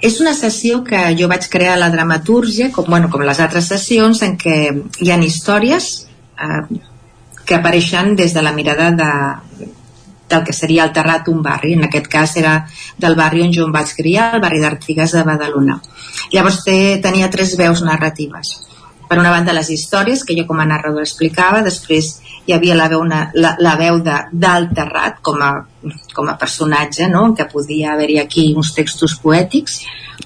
És 0.00 0.20
una 0.20 0.32
sessió 0.34 0.82
que 0.84 1.00
jo 1.18 1.28
vaig 1.28 1.48
crear 1.52 1.74
a 1.74 1.80
la 1.80 1.90
dramatúrgia, 1.92 2.70
com, 2.72 2.86
bueno, 2.88 3.10
com 3.12 3.24
les 3.26 3.40
altres 3.40 3.68
sessions, 3.68 4.22
en 4.24 4.38
què 4.40 4.56
hi 5.00 5.10
ha 5.12 5.18
històries 5.20 5.90
eh, 6.40 6.62
que 7.44 7.58
apareixen 7.58 8.14
des 8.16 8.32
de 8.32 8.42
la 8.42 8.54
mirada 8.56 8.90
de, 8.96 9.10
del 10.30 10.44
que 10.46 10.54
seria 10.56 10.86
el 10.86 10.94
Terrat, 10.96 11.28
un 11.28 11.42
barri. 11.42 11.74
En 11.74 11.84
aquest 11.84 12.08
cas 12.08 12.36
era 12.40 12.54
del 12.96 13.18
barri 13.18 13.44
on 13.44 13.52
jo 13.52 13.66
em 13.66 13.76
vaig 13.76 13.92
criar, 13.98 14.30
el 14.36 14.44
barri 14.44 14.62
d'Artigas 14.62 15.12
de 15.18 15.24
Badalona. 15.26 15.80
Llavors 16.32 16.62
té, 16.64 16.78
tenia 17.02 17.30
tres 17.30 17.56
veus 17.60 17.82
narratives. 17.84 18.54
Per 19.10 19.18
una 19.18 19.32
banda, 19.34 19.54
les 19.56 19.72
històries, 19.74 20.20
que 20.22 20.36
jo 20.38 20.44
com 20.46 20.60
a 20.62 20.68
narrador 20.70 21.02
explicava, 21.02 21.64
després 21.66 22.12
hi 22.46 22.54
havia 22.54 22.76
la 22.78 22.86
veu, 22.92 23.00
una, 23.02 23.24
la, 23.34 23.56
la 23.58 23.72
veu 23.78 23.98
del 24.02 24.68
Terrat 24.76 25.18
com 25.26 25.42
a, 25.42 25.50
com 26.14 26.30
a 26.30 26.36
personatge, 26.38 27.08
no? 27.10 27.24
que 27.34 27.48
podia 27.50 27.96
haver-hi 27.96 28.20
aquí 28.22 28.44
uns 28.54 28.70
textos 28.76 29.16
poètics 29.22 29.80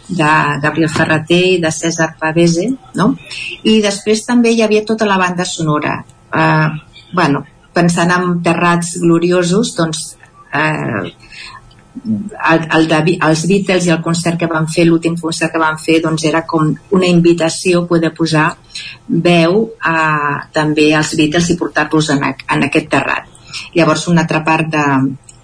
de 0.08 0.30
Gabriel 0.60 0.92
Ferreter 0.92 1.40
i 1.54 1.58
de 1.62 1.72
César 1.72 2.10
Pavese, 2.20 2.68
no? 3.00 3.14
i 3.64 3.78
després 3.84 4.24
també 4.28 4.52
hi 4.52 4.60
havia 4.66 4.84
tota 4.84 5.08
la 5.08 5.16
banda 5.20 5.48
sonora. 5.48 5.96
Eh, 6.34 6.68
bueno, 7.14 7.44
pensant 7.72 8.12
en 8.12 8.40
terrats 8.44 8.98
gloriosos, 9.00 9.72
doncs 9.78 10.04
eh, 10.52 11.14
el, 12.04 12.66
el 12.76 12.88
de, 12.88 13.16
els 13.28 13.44
Beatles 13.48 13.86
i 13.86 13.92
el 13.94 14.02
concert 14.04 14.38
que 14.40 14.48
van 14.50 14.66
fer, 14.70 14.86
l'últim 14.88 15.16
concert 15.20 15.52
que 15.52 15.62
van 15.62 15.78
fer, 15.80 16.00
doncs 16.04 16.26
era 16.28 16.44
com 16.46 16.72
una 16.96 17.08
invitació 17.08 17.82
a 17.82 17.88
poder 17.88 18.12
posar 18.16 18.50
veu 19.08 19.60
a, 19.80 19.96
també 20.52 20.90
als 20.94 21.14
Beatles 21.16 21.50
i 21.50 21.58
portar-los 21.60 22.10
en, 22.14 22.24
en 22.28 22.66
aquest 22.68 22.90
terrat. 22.92 23.30
Llavors 23.74 24.08
una 24.10 24.24
altra 24.24 24.42
part 24.44 24.68
de, 24.70 24.84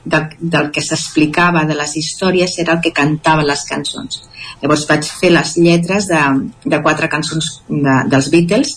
de, 0.04 0.20
del 0.40 0.70
que 0.74 0.84
s'explicava 0.84 1.64
de 1.68 1.78
les 1.78 1.96
històries 1.96 2.58
era 2.58 2.76
el 2.76 2.84
que 2.84 2.94
cantava 2.96 3.46
les 3.46 3.64
cançons. 3.68 4.24
Llavors 4.60 4.86
vaig 4.88 5.08
fer 5.20 5.32
les 5.32 5.56
lletres 5.56 6.10
de, 6.10 6.20
de 6.66 6.82
quatre 6.84 7.08
cançons 7.08 7.56
de, 7.68 7.96
dels 8.12 8.30
Beatles 8.32 8.76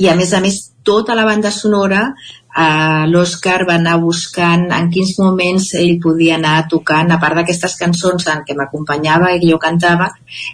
i 0.00 0.08
a 0.08 0.16
més 0.16 0.32
a 0.32 0.40
més 0.40 0.70
tota 0.82 1.14
la 1.14 1.26
banda 1.28 1.50
sonora 1.52 2.14
eh, 2.56 3.04
l'Òscar 3.10 3.64
va 3.68 3.76
anar 3.78 3.96
buscant 4.02 4.66
en 4.74 4.90
quins 4.94 5.12
moments 5.18 5.70
ell 5.78 5.98
podia 6.02 6.36
anar 6.36 6.66
tocant, 6.72 7.12
a 7.12 7.18
part 7.22 7.38
d'aquestes 7.38 7.76
cançons 7.80 8.26
en 8.32 8.42
què 8.46 8.56
m'acompanyava 8.58 9.32
i 9.36 9.50
jo 9.50 9.58
cantava, 9.62 10.10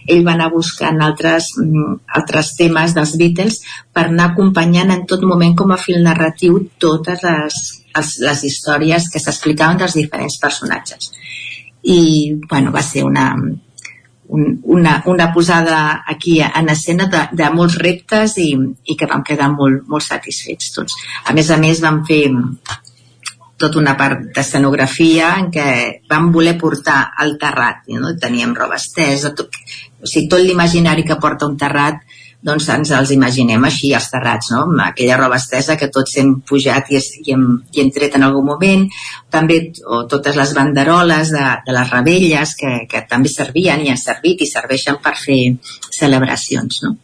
ell 0.07 0.25
va 0.27 0.35
anar 0.37 0.51
buscant 0.53 1.01
altres, 1.09 1.53
mm, 1.63 1.99
altres 2.21 2.55
temes 2.61 2.95
dels 2.95 3.17
Beatles 3.17 3.61
per 3.93 4.07
anar 4.07 4.31
acompanyant 4.33 4.93
en 4.93 5.07
tot 5.07 5.23
moment 5.23 5.57
com 5.57 5.73
a 5.73 5.81
fil 5.81 6.03
narratiu 6.03 6.61
totes 6.79 7.23
les, 7.23 7.61
les, 7.97 8.17
les 8.29 8.45
històries 8.45 9.11
que 9.13 9.23
s'explicaven 9.23 9.85
dels 9.85 9.97
diferents 10.01 10.41
personatges. 10.43 11.13
I, 11.87 12.35
bueno, 12.51 12.73
va 12.75 12.83
ser 12.83 13.05
una, 13.07 13.31
un, 14.29 14.61
una, 14.63 15.03
una 15.07 15.33
posada 15.33 16.05
aquí 16.07 16.41
en 16.43 16.69
escena 16.69 17.07
de, 17.13 17.23
de 17.33 17.51
molts 17.55 17.79
reptes 17.79 18.37
i, 18.43 18.51
i 18.85 18.97
que 18.99 19.09
vam 19.11 19.25
quedar 19.27 19.51
molt, 19.55 19.87
molt 19.89 20.05
satisfets 20.07 20.73
tots. 20.75 20.99
A 21.27 21.35
més 21.37 21.51
a 21.51 21.59
més 21.63 21.83
vam 21.85 22.03
fer 22.07 22.25
tota 23.57 23.81
una 23.81 23.97
part 23.97 24.27
d'escenografia 24.37 25.33
en 25.41 25.51
què 25.53 25.69
vam 26.11 26.31
voler 26.33 26.57
portar 26.61 26.99
al 27.17 27.37
terrat, 27.41 27.87
no? 27.89 28.13
teníem 28.21 28.53
roba 28.55 28.77
estesa, 28.77 29.33
tot, 29.35 29.55
o 30.03 30.07
sigui, 30.07 30.29
tot 30.29 30.43
l'imaginari 30.45 31.07
que 31.09 31.17
porta 31.21 31.49
un 31.49 31.57
terrat 31.57 32.03
doncs 32.47 32.69
ens 32.71 32.93
els 32.95 33.11
imaginem 33.15 33.65
així 33.67 33.93
als 33.97 34.09
terrats, 34.13 34.53
no? 34.55 34.63
amb 34.69 34.83
aquella 34.85 35.19
roba 35.19 35.39
estesa 35.41 35.77
que 35.81 35.91
tots 35.93 36.17
hem 36.21 36.37
pujat 36.47 36.93
i, 36.95 37.01
i, 37.25 37.33
hem, 37.35 37.47
i 37.75 37.83
hem 37.83 37.91
tret 37.95 38.15
en 38.19 38.27
algun 38.27 38.47
moment, 38.47 38.87
també 39.33 39.59
o 39.83 40.05
totes 40.11 40.39
les 40.39 40.55
banderoles 40.55 41.33
de, 41.35 41.47
de 41.67 41.75
les 41.75 41.91
rebelles 41.91 42.55
que, 42.61 42.77
que 42.91 43.03
també 43.11 43.33
servien 43.33 43.83
i 43.83 43.91
han 43.91 44.01
servit 44.01 44.47
i 44.47 44.51
serveixen 44.51 45.01
per 45.03 45.17
fer 45.19 45.41
celebracions. 45.99 46.83
No? 46.87 46.97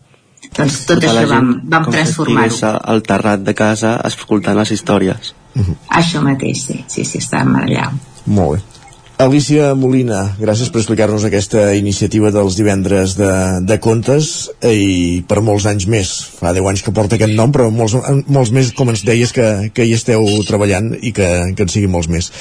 Doncs 0.53 0.83
tot 0.87 1.01
Tota 1.01 1.13
això 1.13 1.29
vam, 1.31 1.53
vam 1.75 1.87
transformar-ho. 1.91 2.75
al 2.93 3.03
terrat 3.07 3.45
de 3.47 3.55
casa 3.57 3.97
escoltant 4.05 4.59
les 4.59 4.71
històries. 4.77 5.35
Uh 5.55 5.63
-huh. 5.63 5.77
Això 6.01 6.23
mateix, 6.23 6.67
sí, 6.67 6.85
sí, 6.89 7.05
sí, 7.05 7.19
estàvem 7.19 7.57
allà. 7.57 7.91
Molt 8.27 8.57
bé. 8.57 8.72
Alicia 9.21 9.75
Molina, 9.79 10.23
gràcies 10.41 10.71
per 10.73 10.81
explicar-nos 10.81 11.25
aquesta 11.27 11.73
iniciativa 11.77 12.31
dels 12.33 12.57
divendres 12.57 13.13
de, 13.19 13.31
de 13.63 13.77
contes 13.83 14.49
i 14.67 15.23
per 15.29 15.43
molts 15.45 15.67
anys 15.69 15.87
més. 15.91 16.13
Fa 16.41 16.55
10 16.57 16.71
anys 16.71 16.83
que 16.83 16.95
porta 16.97 17.19
aquest 17.19 17.35
nom, 17.37 17.53
però 17.55 17.69
molts, 17.71 17.95
molts 18.27 18.51
més, 18.57 18.73
com 18.75 18.91
ens 18.91 19.05
deies, 19.07 19.35
que, 19.37 19.69
que 19.77 19.87
hi 19.87 19.93
esteu 19.95 20.25
treballant 20.49 20.91
i 20.99 21.13
que, 21.15 21.29
que 21.55 21.67
en 21.67 21.71
siguin 21.71 21.93
molts 21.93 22.11
més. 22.11 22.33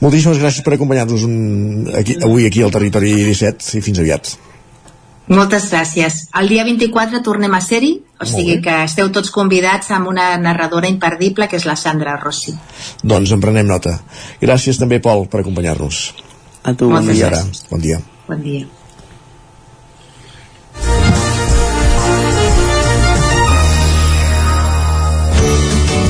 Moltíssimes 0.00 0.40
gràcies 0.40 0.64
per 0.64 0.78
acompanyar-nos 0.78 1.26
aquí, 2.00 2.16
avui 2.22 2.48
aquí 2.48 2.62
al 2.62 2.72
Territori 2.72 3.12
17 3.26 3.76
i 3.76 3.84
fins 3.84 4.00
aviat. 4.00 4.32
Moltes 5.32 5.68
gràcies. 5.70 6.26
El 6.38 6.48
dia 6.50 6.64
24 6.66 7.22
tornem 7.26 7.52
a 7.54 7.60
ser-hi, 7.62 7.92
o 8.22 8.28
sigui 8.28 8.58
que 8.64 8.76
esteu 8.86 9.10
tots 9.14 9.32
convidats 9.34 9.90
amb 9.94 10.10
una 10.12 10.32
narradora 10.38 10.90
imperdible 10.90 11.48
que 11.50 11.58
és 11.60 11.66
la 11.68 11.76
Sandra 11.78 12.16
Rossi. 12.20 12.54
Doncs 13.02 13.34
en 13.34 13.42
prenem 13.42 13.66
nota. 13.68 13.98
Gràcies 14.42 14.78
també, 14.80 15.02
Pol, 15.02 15.26
per 15.30 15.42
acompanyar-nos. 15.42 16.04
A 16.62 16.76
tu, 16.78 16.92
bon 16.92 17.10
dia. 17.10 17.32
Bon 17.70 17.82
dia. 17.82 17.98
Bon 18.28 18.40
dia. 18.42 18.81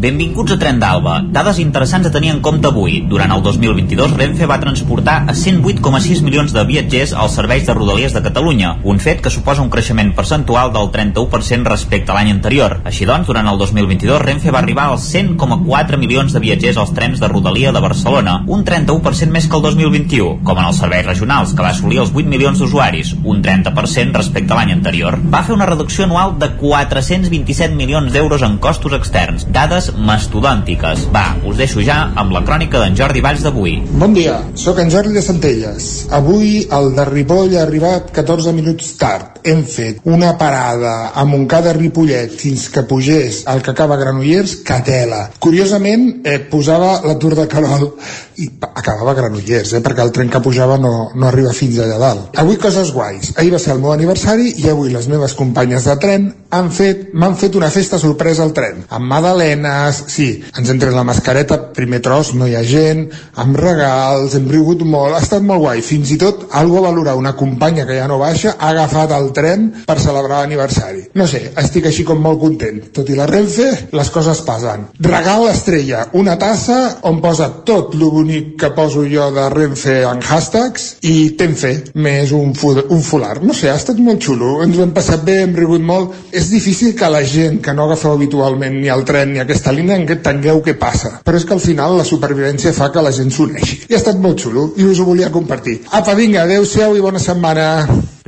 Benvinguts 0.00 0.54
a 0.54 0.56
Tren 0.56 0.78
d'Alba. 0.80 1.18
Dades 1.28 1.58
interessants 1.60 2.06
a 2.08 2.10
tenir 2.12 2.30
en 2.32 2.38
compte 2.40 2.64
avui. 2.70 3.02
Durant 3.08 3.34
el 3.34 3.42
2022, 3.44 4.14
Renfe 4.16 4.46
va 4.48 4.56
transportar 4.62 5.16
a 5.28 5.34
108,6 5.36 6.22
milions 6.24 6.54
de 6.56 6.62
viatgers 6.64 7.10
als 7.12 7.34
serveis 7.36 7.66
de 7.66 7.74
Rodalies 7.76 8.14
de 8.16 8.22
Catalunya, 8.24 8.70
un 8.82 8.96
fet 9.04 9.20
que 9.20 9.32
suposa 9.34 9.60
un 9.60 9.68
creixement 9.68 10.14
percentual 10.16 10.72
del 10.72 10.88
31% 10.94 11.68
respecte 11.68 12.14
a 12.14 12.16
l'any 12.16 12.30
anterior. 12.32 12.78
Així 12.88 13.04
doncs, 13.04 13.28
durant 13.28 13.50
el 13.52 13.60
2022, 13.60 14.22
Renfe 14.24 14.54
va 14.56 14.62
arribar 14.62 14.86
als 14.88 15.10
100,4 15.12 16.00
milions 16.00 16.32
de 16.32 16.42
viatgers 16.46 16.80
als 16.80 16.94
trens 16.96 17.20
de 17.20 17.28
Rodalia 17.28 17.74
de 17.76 17.84
Barcelona, 17.84 18.38
un 18.48 18.64
31% 18.64 19.36
més 19.36 19.50
que 19.50 19.60
el 19.60 19.66
2021, 19.68 20.40
com 20.48 20.62
en 20.62 20.70
els 20.70 20.80
serveis 20.80 21.04
regionals, 21.10 21.52
que 21.52 21.66
va 21.66 21.74
assolir 21.74 22.00
els 22.06 22.14
8 22.16 22.24
milions 22.24 22.64
d'usuaris, 22.64 23.12
un 23.20 23.44
30% 23.44 24.16
respecte 24.16 24.56
a 24.56 24.62
l'any 24.62 24.72
anterior. 24.78 25.20
Va 25.28 25.44
fer 25.44 25.58
una 25.58 25.68
reducció 25.68 26.08
anual 26.08 26.38
de 26.40 26.54
427 26.56 27.76
milions 27.76 28.16
d'euros 28.16 28.48
en 28.48 28.56
costos 28.64 28.96
externs, 28.96 29.44
dades 29.52 29.89
mastodòntiques. 29.96 31.06
Va, 31.14 31.24
us 31.46 31.58
deixo 31.60 31.82
ja 31.84 31.98
amb 32.20 32.34
la 32.34 32.42
crònica 32.46 32.82
d'en 32.82 32.96
Jordi 32.98 33.22
Valls 33.24 33.44
d'avui. 33.46 33.76
Bon 34.00 34.14
dia, 34.16 34.38
sóc 34.54 34.78
en 34.82 34.90
Jordi 34.92 35.16
de 35.16 35.24
Centelles. 35.24 35.90
Avui 36.16 36.66
el 36.78 36.92
de 36.96 37.06
Ripoll 37.08 37.56
ha 37.56 37.64
arribat 37.66 38.10
14 38.14 38.54
minuts 38.56 38.94
tard. 39.00 39.40
Hem 39.44 39.62
fet 39.64 40.00
una 40.04 40.34
parada 40.38 41.12
a 41.16 41.24
Montcada 41.24 41.72
Ripollet 41.76 42.32
fins 42.36 42.68
que 42.72 42.84
pugés 42.84 43.42
el 43.48 43.62
que 43.64 43.72
acaba 43.72 43.96
Granollers, 44.00 44.58
Catela. 44.66 45.22
Curiosament, 45.40 46.20
eh, 46.24 46.38
posava 46.38 47.00
la 47.06 47.16
Tour 47.18 47.38
de 47.38 47.48
Carol 47.48 47.94
i 48.40 48.48
acabava 48.64 49.12
a 49.12 49.18
Granollers, 49.18 49.74
eh, 49.76 49.82
perquè 49.84 50.04
el 50.04 50.12
tren 50.16 50.30
que 50.32 50.40
pujava 50.42 50.78
no, 50.80 51.10
no 51.14 51.28
arriba 51.28 51.52
fins 51.56 51.78
allà 51.82 51.98
dalt. 52.00 52.38
Avui 52.40 52.56
coses 52.60 52.92
guais. 52.94 53.34
Ahir 53.36 53.52
va 53.54 53.60
ser 53.62 53.74
el 53.74 53.82
meu 53.82 53.92
aniversari 53.92 54.54
i 54.62 54.68
avui 54.70 54.92
les 54.94 55.08
meves 55.12 55.34
companyes 55.38 55.86
de 55.88 55.96
tren 56.00 56.28
han 56.50 56.70
fet, 56.74 57.10
m'han 57.14 57.36
fet 57.38 57.54
una 57.58 57.70
festa 57.70 57.98
sorpresa 58.02 58.42
al 58.42 58.54
tren. 58.56 58.84
Amb 58.90 59.06
magdalenes, 59.10 60.04
sí, 60.10 60.28
ens 60.56 60.70
hem 60.70 60.80
tret 60.82 60.94
la 60.96 61.04
mascareta, 61.06 61.58
primer 61.76 62.00
tros, 62.04 62.32
no 62.34 62.48
hi 62.48 62.56
ha 62.58 62.64
gent, 62.66 63.04
amb 63.38 63.58
regals, 63.60 64.34
hem 64.38 64.48
rigut 64.50 64.82
molt, 64.82 65.14
ha 65.14 65.22
estat 65.22 65.44
molt 65.46 65.62
guai. 65.64 65.84
Fins 65.86 66.10
i 66.14 66.18
tot, 66.20 66.48
algo 66.56 66.80
a 66.80 66.86
valorar, 66.88 67.16
una 67.20 67.36
companya 67.38 67.86
que 67.86 67.98
ja 68.00 68.08
no 68.10 68.18
baixa 68.22 68.56
ha 68.56 68.72
agafat 68.72 69.14
el 69.16 69.30
tren 69.36 69.68
per 69.86 69.98
celebrar 70.02 70.42
l'aniversari. 70.42 71.06
No 71.14 71.28
sé, 71.30 71.42
estic 71.60 71.90
així 71.90 72.06
com 72.08 72.22
molt 72.24 72.40
content. 72.42 72.82
Tot 72.96 73.10
i 73.12 73.18
la 73.18 73.28
Renfe, 73.30 73.68
les 73.94 74.10
coses 74.10 74.42
passen. 74.46 74.88
Regal 75.06 75.46
estrella, 75.50 76.06
una 76.18 76.36
tassa 76.40 76.80
on 77.06 77.20
posa 77.22 77.50
tot 77.66 77.94
lo 77.98 78.10
que 78.58 78.70
poso 78.76 79.04
jo 79.08 79.30
de 79.34 79.46
Renfe 79.52 80.00
en 80.08 80.22
hashtags 80.22 80.86
i 81.06 81.14
Tenfe, 81.40 81.72
més 81.94 82.32
un, 82.36 82.52
un 82.52 83.02
folar. 83.06 83.38
No 83.42 83.56
sé, 83.56 83.70
ha 83.70 83.78
estat 83.78 84.00
molt 84.02 84.22
xulo, 84.26 84.58
ens 84.64 84.78
ho 84.78 84.84
hem 84.84 84.94
passat 84.96 85.24
bé, 85.26 85.40
hem 85.44 85.56
rigut 85.56 85.84
molt. 85.86 86.14
És 86.36 86.50
difícil 86.52 86.94
que 86.98 87.10
la 87.12 87.22
gent 87.24 87.60
que 87.64 87.74
no 87.76 87.88
agafeu 87.88 88.14
habitualment 88.16 88.80
ni 88.80 88.92
el 88.92 89.04
tren 89.08 89.34
ni 89.34 89.42
aquesta 89.42 89.74
línia 89.74 89.98
entengueu 90.00 90.62
què 90.64 90.76
passa. 90.78 91.18
Però 91.24 91.38
és 91.38 91.46
que 91.46 91.56
al 91.56 91.64
final 91.64 91.98
la 91.98 92.06
supervivència 92.08 92.74
fa 92.76 92.90
que 92.92 93.04
la 93.04 93.14
gent 93.14 93.32
s'uneixi. 93.34 93.84
I 93.88 93.96
ha 93.96 94.00
estat 94.02 94.20
molt 94.22 94.40
xulo 94.46 94.70
i 94.76 94.86
us 94.86 95.00
ho 95.00 95.08
volia 95.08 95.32
compartir. 95.34 95.80
Apa, 95.90 96.16
vinga, 96.18 96.46
adeu-siau 96.46 96.96
i 96.96 97.04
bona 97.04 97.22
setmana. 97.22 97.68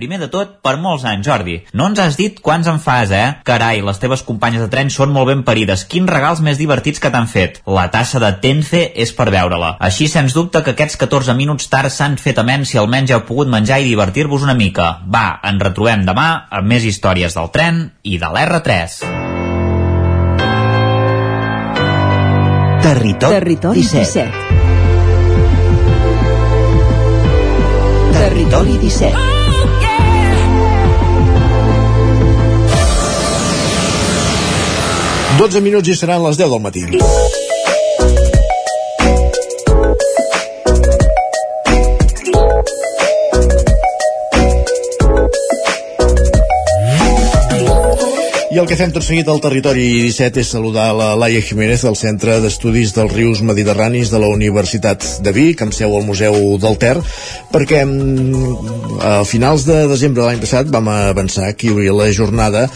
Primer 0.03 0.19
de 0.19 0.27
tot, 0.27 0.57
per 0.67 0.83
molts 0.83 1.05
anys, 1.07 1.23
Jordi. 1.23 1.63
No 1.79 1.87
ens 1.87 2.01
has 2.03 2.19
dit 2.19 2.35
quants 2.43 2.67
en 2.67 2.83
fas, 2.83 3.15
eh? 3.15 3.39
Carai, 3.47 3.87
les 3.87 4.03
teves 4.03 4.27
companyes 4.27 4.59
de 4.59 4.67
tren 4.67 4.91
són 4.91 5.15
molt 5.15 5.31
ben 5.31 5.47
parides. 5.47 5.87
Quins 5.87 6.11
regals 6.11 6.43
més 6.43 6.59
divertits 6.59 6.99
que 6.99 7.07
t'han 7.15 7.31
fet. 7.31 7.63
La 7.71 7.87
tassa 7.95 8.19
de 8.19 8.35
Tenfe 8.43 8.91
és 8.99 9.15
per 9.15 9.31
veure-la. 9.31 9.79
Així, 9.79 10.11
sens 10.11 10.35
dubte, 10.35 10.59
que 10.67 10.75
aquests 10.75 10.99
14 10.99 11.39
minuts 11.39 11.71
tard 11.71 11.87
s'han 11.95 12.19
fet 12.19 12.35
amens 12.43 12.67
si 12.73 12.81
almenys 12.83 13.15
heu 13.15 13.23
pogut 13.29 13.47
menjar 13.47 13.79
i 13.79 13.87
divertir-vos 13.93 14.43
una 14.43 14.59
mica. 14.59 15.07
Va, 15.07 15.39
ens 15.47 15.63
retrobem 15.63 16.03
demà 16.09 16.51
amb 16.51 16.67
més 16.67 16.83
històries 16.83 17.31
del 17.39 17.55
tren 17.55 17.95
i 18.03 18.19
de 18.19 18.27
l'R3. 18.27 19.07
Territori, 22.83 23.39
Territori 23.39 23.87
17. 23.87 24.11
17. 24.11 24.51
Territori 28.19 28.83
17. 28.83 29.32
12 35.39 35.61
minuts 35.65 35.89
i 35.89 35.97
seran 35.97 36.23
les 36.27 36.37
10 36.41 36.51
del 36.53 36.61
matí. 36.61 37.42
I 48.53 48.59
el 48.61 48.67
que 48.69 48.77
fem 48.77 48.91
tot 48.93 49.01
seguit 49.01 49.25
al 49.33 49.39
territori 49.41 49.87
17 50.05 50.43
és 50.43 50.51
saludar 50.53 50.91
la 50.93 51.15
Laia 51.17 51.41
Jiménez 51.41 51.87
del 51.87 51.95
Centre 51.97 52.35
d'Estudis 52.43 52.91
dels 52.93 53.15
Rius 53.17 53.41
Mediterranis 53.49 54.13
de 54.13 54.21
la 54.21 54.29
Universitat 54.29 55.07
de 55.25 55.33
Vic, 55.33 55.63
amb 55.65 55.73
seu 55.73 55.97
al 55.97 56.05
Museu 56.05 56.37
del 56.61 56.77
Ter, 56.77 56.99
perquè 57.49 57.81
mm, 57.87 59.01
a 59.09 59.15
finals 59.25 59.65
de 59.65 59.79
desembre 59.89 60.21
de 60.21 60.29
l'any 60.29 60.45
passat 60.45 60.69
vam 60.69 60.93
avançar 60.93 61.55
que 61.57 61.71
hi 61.71 61.73
hauria 61.73 61.97
la 61.97 62.13
jornada 62.13 62.67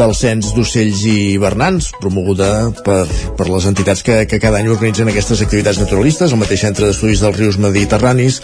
del 0.00 0.16
cens 0.16 0.54
d'ocells 0.56 1.04
i 1.04 1.18
hivernants, 1.34 1.92
promoguda 2.00 2.72
per, 2.80 3.02
per 3.36 3.52
les 3.52 3.68
entitats 3.68 4.00
que, 4.00 4.22
que 4.24 4.40
cada 4.40 4.64
any 4.64 4.72
organitzen 4.72 5.12
aquestes 5.12 5.44
activitats 5.44 5.84
naturalistes, 5.84 6.32
el 6.32 6.40
mateix 6.40 6.64
Centre 6.64 6.88
d'Estudis 6.88 7.20
dels 7.20 7.36
Rius 7.36 7.60
Mediterranis, 7.60 8.40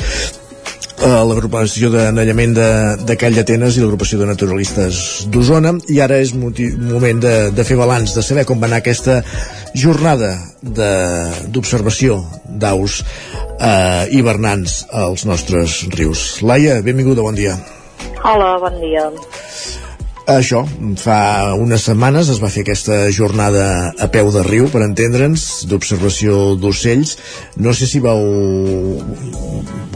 l'agrupació 1.05 1.91
d'anellament 1.93 2.55
de, 2.57 2.69
de 3.05 3.17
Call 3.21 3.37
d'Atenes 3.37 3.77
i 3.77 3.83
l'agrupació 3.83 4.17
de 4.23 4.29
naturalistes 4.31 5.27
d'Osona 5.29 5.75
i 5.93 5.99
ara 6.01 6.17
és 6.23 6.33
moti- 6.39 6.71
moment 6.79 7.21
de, 7.21 7.35
de 7.53 7.65
fer 7.69 7.77
balanç, 7.77 8.15
de 8.17 8.23
saber 8.25 8.47
com 8.49 8.61
va 8.63 8.71
anar 8.71 8.81
aquesta 8.81 9.19
jornada 9.77 10.33
d'observació 10.65 12.23
d'aus 12.49 13.03
eh, 13.61 14.07
hivernants 14.17 14.85
als 14.93 15.27
nostres 15.29 15.83
rius. 15.95 16.41
Laia, 16.43 16.81
benvinguda, 16.83 17.21
bon 17.27 17.37
dia. 17.37 17.59
Hola, 18.25 18.55
bon 18.63 18.81
dia. 18.81 19.11
Això, 20.25 20.63
fa 20.97 21.53
unes 21.61 21.83
setmanes 21.85 22.31
es 22.33 22.39
va 22.41 22.49
fer 22.49 22.63
aquesta 22.65 23.11
jornada 23.13 23.65
a 24.01 24.07
peu 24.09 24.31
de 24.33 24.41
riu, 24.47 24.71
per 24.73 24.81
entendre'ns, 24.81 25.67
d'observació 25.69 26.55
d'ocells. 26.57 27.13
No 27.61 27.75
sé 27.77 27.85
si 27.85 28.01
vau... 28.01 28.23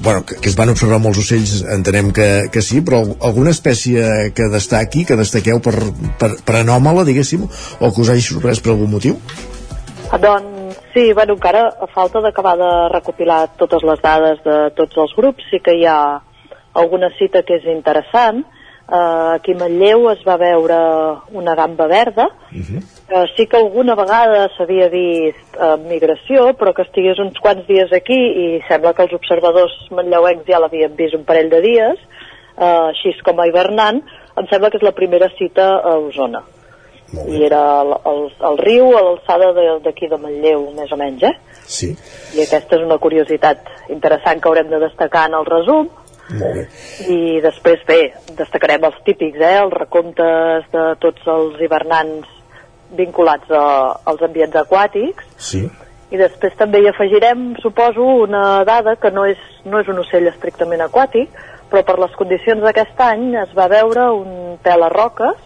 Bueno, 0.05 0.27
que, 0.29 0.37
es 0.45 0.57
van 0.59 0.69
observar 0.69 0.99
molts 1.01 1.23
ocells, 1.23 1.63
entenem 1.73 2.11
que, 2.13 2.29
que 2.53 2.61
sí, 2.61 2.83
però 2.85 3.01
alguna 3.25 3.55
espècie 3.57 4.29
que 4.37 4.51
destaqui, 4.53 5.07
que 5.09 5.17
destaqueu 5.17 5.63
per, 5.65 5.75
per, 6.21 6.35
per 6.45 6.59
anòmala, 6.61 7.07
diguéssim, 7.09 7.49
o 7.49 7.89
que 7.89 8.05
us 8.05 8.13
hagi 8.13 8.27
sorprès 8.29 8.61
per 8.61 8.75
algun 8.75 8.93
motiu? 8.99 9.17
Doncs 10.13 10.77
sí, 10.93 11.09
bueno, 11.17 11.39
encara 11.41 11.65
a 11.73 11.89
falta 11.89 12.21
d'acabar 12.21 12.59
de 12.61 12.71
recopilar 12.93 13.47
totes 13.57 13.81
les 13.81 14.05
dades 14.05 14.45
de 14.45 14.61
tots 14.77 15.01
els 15.01 15.17
grups, 15.17 15.49
sí 15.49 15.65
que 15.65 15.73
hi 15.73 15.89
ha 15.89 16.21
alguna 16.77 17.09
cita 17.17 17.41
que 17.49 17.57
és 17.63 17.69
interessant. 17.73 18.45
Uh, 18.89 19.35
aquí 19.37 19.53
a 19.53 19.59
Manlleu 19.61 20.07
es 20.15 20.23
va 20.25 20.39
veure 20.41 20.77
una 21.37 21.55
gamba 21.55 21.87
verda, 21.87 22.25
uh 22.25 22.57
-huh. 22.57 22.81
uh, 23.13 23.27
sí 23.37 23.47
que 23.47 23.59
alguna 23.59 23.95
vegada 23.95 24.49
s'havia 24.57 24.89
vist 24.89 25.57
uh, 25.61 25.77
migració, 25.77 26.55
però 26.57 26.73
que 26.73 26.83
estigués 26.83 27.19
uns 27.19 27.39
quants 27.39 27.67
dies 27.67 27.93
aquí 27.93 28.17
i 28.17 28.63
sembla 28.67 28.95
que 28.95 29.03
els 29.03 29.13
observadors 29.13 29.75
manlleuencs 29.91 30.47
ja 30.47 30.59
l'havien 30.59 30.97
vist 30.97 31.15
un 31.15 31.25
parell 31.25 31.51
de 31.51 31.61
dies, 31.61 31.99
uh, 32.57 32.89
així 32.89 33.13
com 33.23 33.39
a 33.41 33.47
hivernant, 33.47 34.03
em 34.37 34.47
sembla 34.49 34.71
que 34.71 34.79
és 34.79 34.83
la 34.83 34.93
primera 34.97 35.29
cita 35.37 35.81
a 35.85 35.99
Osona 35.99 36.43
i 37.13 37.45
era 37.45 37.61
el, 37.81 37.95
el, 38.05 38.21
el 38.51 38.59
riu 38.61 38.91
a 38.97 39.03
l'alçada 39.03 39.53
d'aquí 39.85 40.09
de, 40.09 40.17
de 40.17 40.23
Manlleu, 40.23 40.67
més 40.77 40.91
o 40.93 40.99
menys, 41.01 41.25
eh? 41.25 41.33
Sí. 41.65 41.89
I 42.37 42.43
aquesta 42.45 42.77
és 42.77 42.85
una 42.85 42.99
curiositat 43.01 43.65
interessant 43.95 44.43
que 44.43 44.51
haurem 44.51 44.69
de 44.69 44.81
destacar 44.83 45.27
en 45.31 45.39
el 45.39 45.49
resum. 45.49 45.89
Molt 46.37 46.59
bé. 46.59 46.65
I 47.09 47.41
després, 47.45 47.83
bé, 47.89 48.01
destacarem 48.37 48.85
els 48.89 48.99
típics, 49.07 49.41
eh? 49.41 49.57
Els 49.63 49.73
recomptes 49.73 50.67
de 50.73 50.85
tots 51.01 51.29
els 51.35 51.61
hivernants 51.65 52.29
vinculats 52.99 53.51
a, 53.53 53.65
als 54.09 54.25
ambients 54.25 54.57
aquàtics. 54.61 55.29
Sí. 55.41 55.65
I 56.09 56.21
després 56.21 56.57
també 56.57 56.81
hi 56.81 56.89
afegirem, 56.89 57.51
suposo, 57.63 58.05
una 58.25 58.65
dada 58.69 58.97
que 59.01 59.11
no 59.13 59.27
és, 59.29 59.41
no 59.69 59.81
és 59.81 59.89
un 59.93 60.01
ocell 60.05 60.29
estrictament 60.31 60.85
aquàtic, 60.85 61.33
però 61.69 61.85
per 61.85 61.99
les 62.01 62.15
condicions 62.17 62.65
d'aquest 62.65 63.01
any 63.05 63.35
es 63.43 63.53
va 63.57 63.69
veure 63.69 64.09
un 64.17 64.57
pèl 64.65 64.85
a 64.85 64.89
roques 64.93 65.45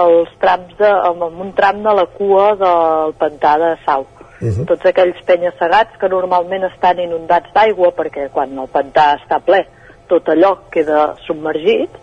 els 0.00 0.30
trams 0.38 0.76
de, 0.78 0.86
amb 0.86 1.24
un 1.26 1.50
tram 1.58 1.82
de 1.82 1.94
la 1.98 2.06
cua 2.14 2.52
del 2.58 3.16
pantà 3.18 3.56
de 3.58 3.72
Sau. 3.84 4.06
Uh 4.40 4.48
-huh. 4.48 4.66
Tots 4.66 4.86
aquells 4.86 5.18
penya-segats 5.26 5.98
que 5.98 6.08
normalment 6.08 6.64
estan 6.64 6.98
inundats 6.98 7.50
d'aigua 7.52 7.90
perquè 7.92 8.30
quan 8.30 8.58
el 8.58 8.68
pantà 8.68 9.18
està 9.18 9.40
ple 9.40 9.66
tot 10.10 10.28
allò 10.32 10.56
queda 10.74 11.14
submergit, 11.26 11.96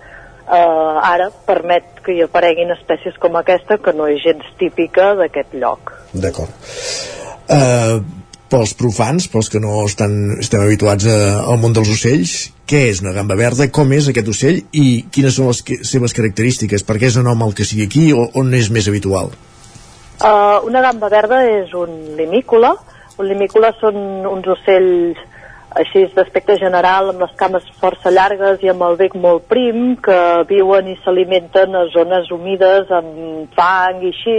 eh, 0.48 1.10
ara 1.12 1.30
permet 1.48 2.02
que 2.06 2.16
hi 2.16 2.24
apareguin 2.24 2.72
espècies 2.76 3.18
com 3.22 3.36
aquesta 3.36 3.80
que 3.84 3.94
no 3.94 4.08
és 4.12 4.24
gens 4.24 4.46
típica 4.60 5.14
d'aquest 5.20 5.58
lloc. 5.60 5.92
D'acord. 6.16 6.54
Uh, 7.48 8.00
pels 8.52 8.74
profans, 8.80 9.28
pels 9.32 9.50
que 9.52 9.60
no 9.64 9.82
estan, 9.86 10.38
estem 10.40 10.64
habituats 10.64 11.08
a, 11.12 11.18
al 11.52 11.60
món 11.62 11.76
dels 11.76 11.92
ocells, 11.92 12.38
què 12.68 12.88
és 12.92 13.02
una 13.04 13.14
gamba 13.16 13.38
verda, 13.40 13.70
com 13.72 13.92
és 13.96 14.10
aquest 14.12 14.32
ocell 14.32 14.62
i 14.76 14.88
quines 15.12 15.36
són 15.40 15.52
les 15.52 15.62
que, 15.64 15.80
seves 15.88 16.16
característiques, 16.16 16.84
per 16.88 16.98
què 17.00 17.12
és 17.12 17.20
anòmal 17.20 17.56
que 17.56 17.68
sigui 17.68 17.88
aquí 17.88 18.10
o 18.16 18.28
on 18.40 18.52
és 18.56 18.72
més 18.72 18.88
habitual? 18.92 19.32
Uh, 20.18 20.64
una 20.66 20.82
gamba 20.82 21.12
verda 21.14 21.44
és 21.46 21.74
un 21.78 21.94
limícola. 22.18 22.74
Un 23.18 23.28
limícola 23.30 23.70
són 23.80 23.98
uns 24.30 24.48
ocells 24.50 25.20
així 25.80 26.06
d'aspecte 26.16 26.58
general, 26.62 27.12
amb 27.12 27.24
les 27.24 27.34
cames 27.40 27.66
força 27.82 28.12
llargues 28.14 28.64
i 28.64 28.72
amb 28.72 28.84
el 28.88 28.98
bec 29.00 29.16
molt 29.16 29.48
prim, 29.52 29.96
que 30.04 30.18
viuen 30.50 30.90
i 30.92 30.98
s'alimenten 31.04 31.76
a 31.76 31.86
zones 31.94 32.32
humides 32.34 32.92
amb 32.94 33.54
fang 33.58 34.02
i 34.04 34.14
així, 34.14 34.38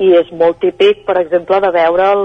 i 0.00 0.12
és 0.16 0.30
molt 0.32 0.60
típic, 0.62 1.04
per 1.06 1.18
exemple, 1.20 1.60
de 1.60 1.72
veure 1.74 2.10
el, 2.14 2.24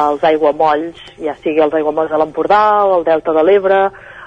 els 0.00 0.24
aiguamolls, 0.30 1.00
ja 1.22 1.36
sigui 1.42 1.62
els 1.64 1.74
aiguamolls 1.78 2.12
de 2.12 2.20
l'Empordà 2.20 2.64
o 2.84 2.98
el 2.98 3.06
Delta 3.06 3.34
de 3.36 3.44
l'Ebre, 3.46 3.80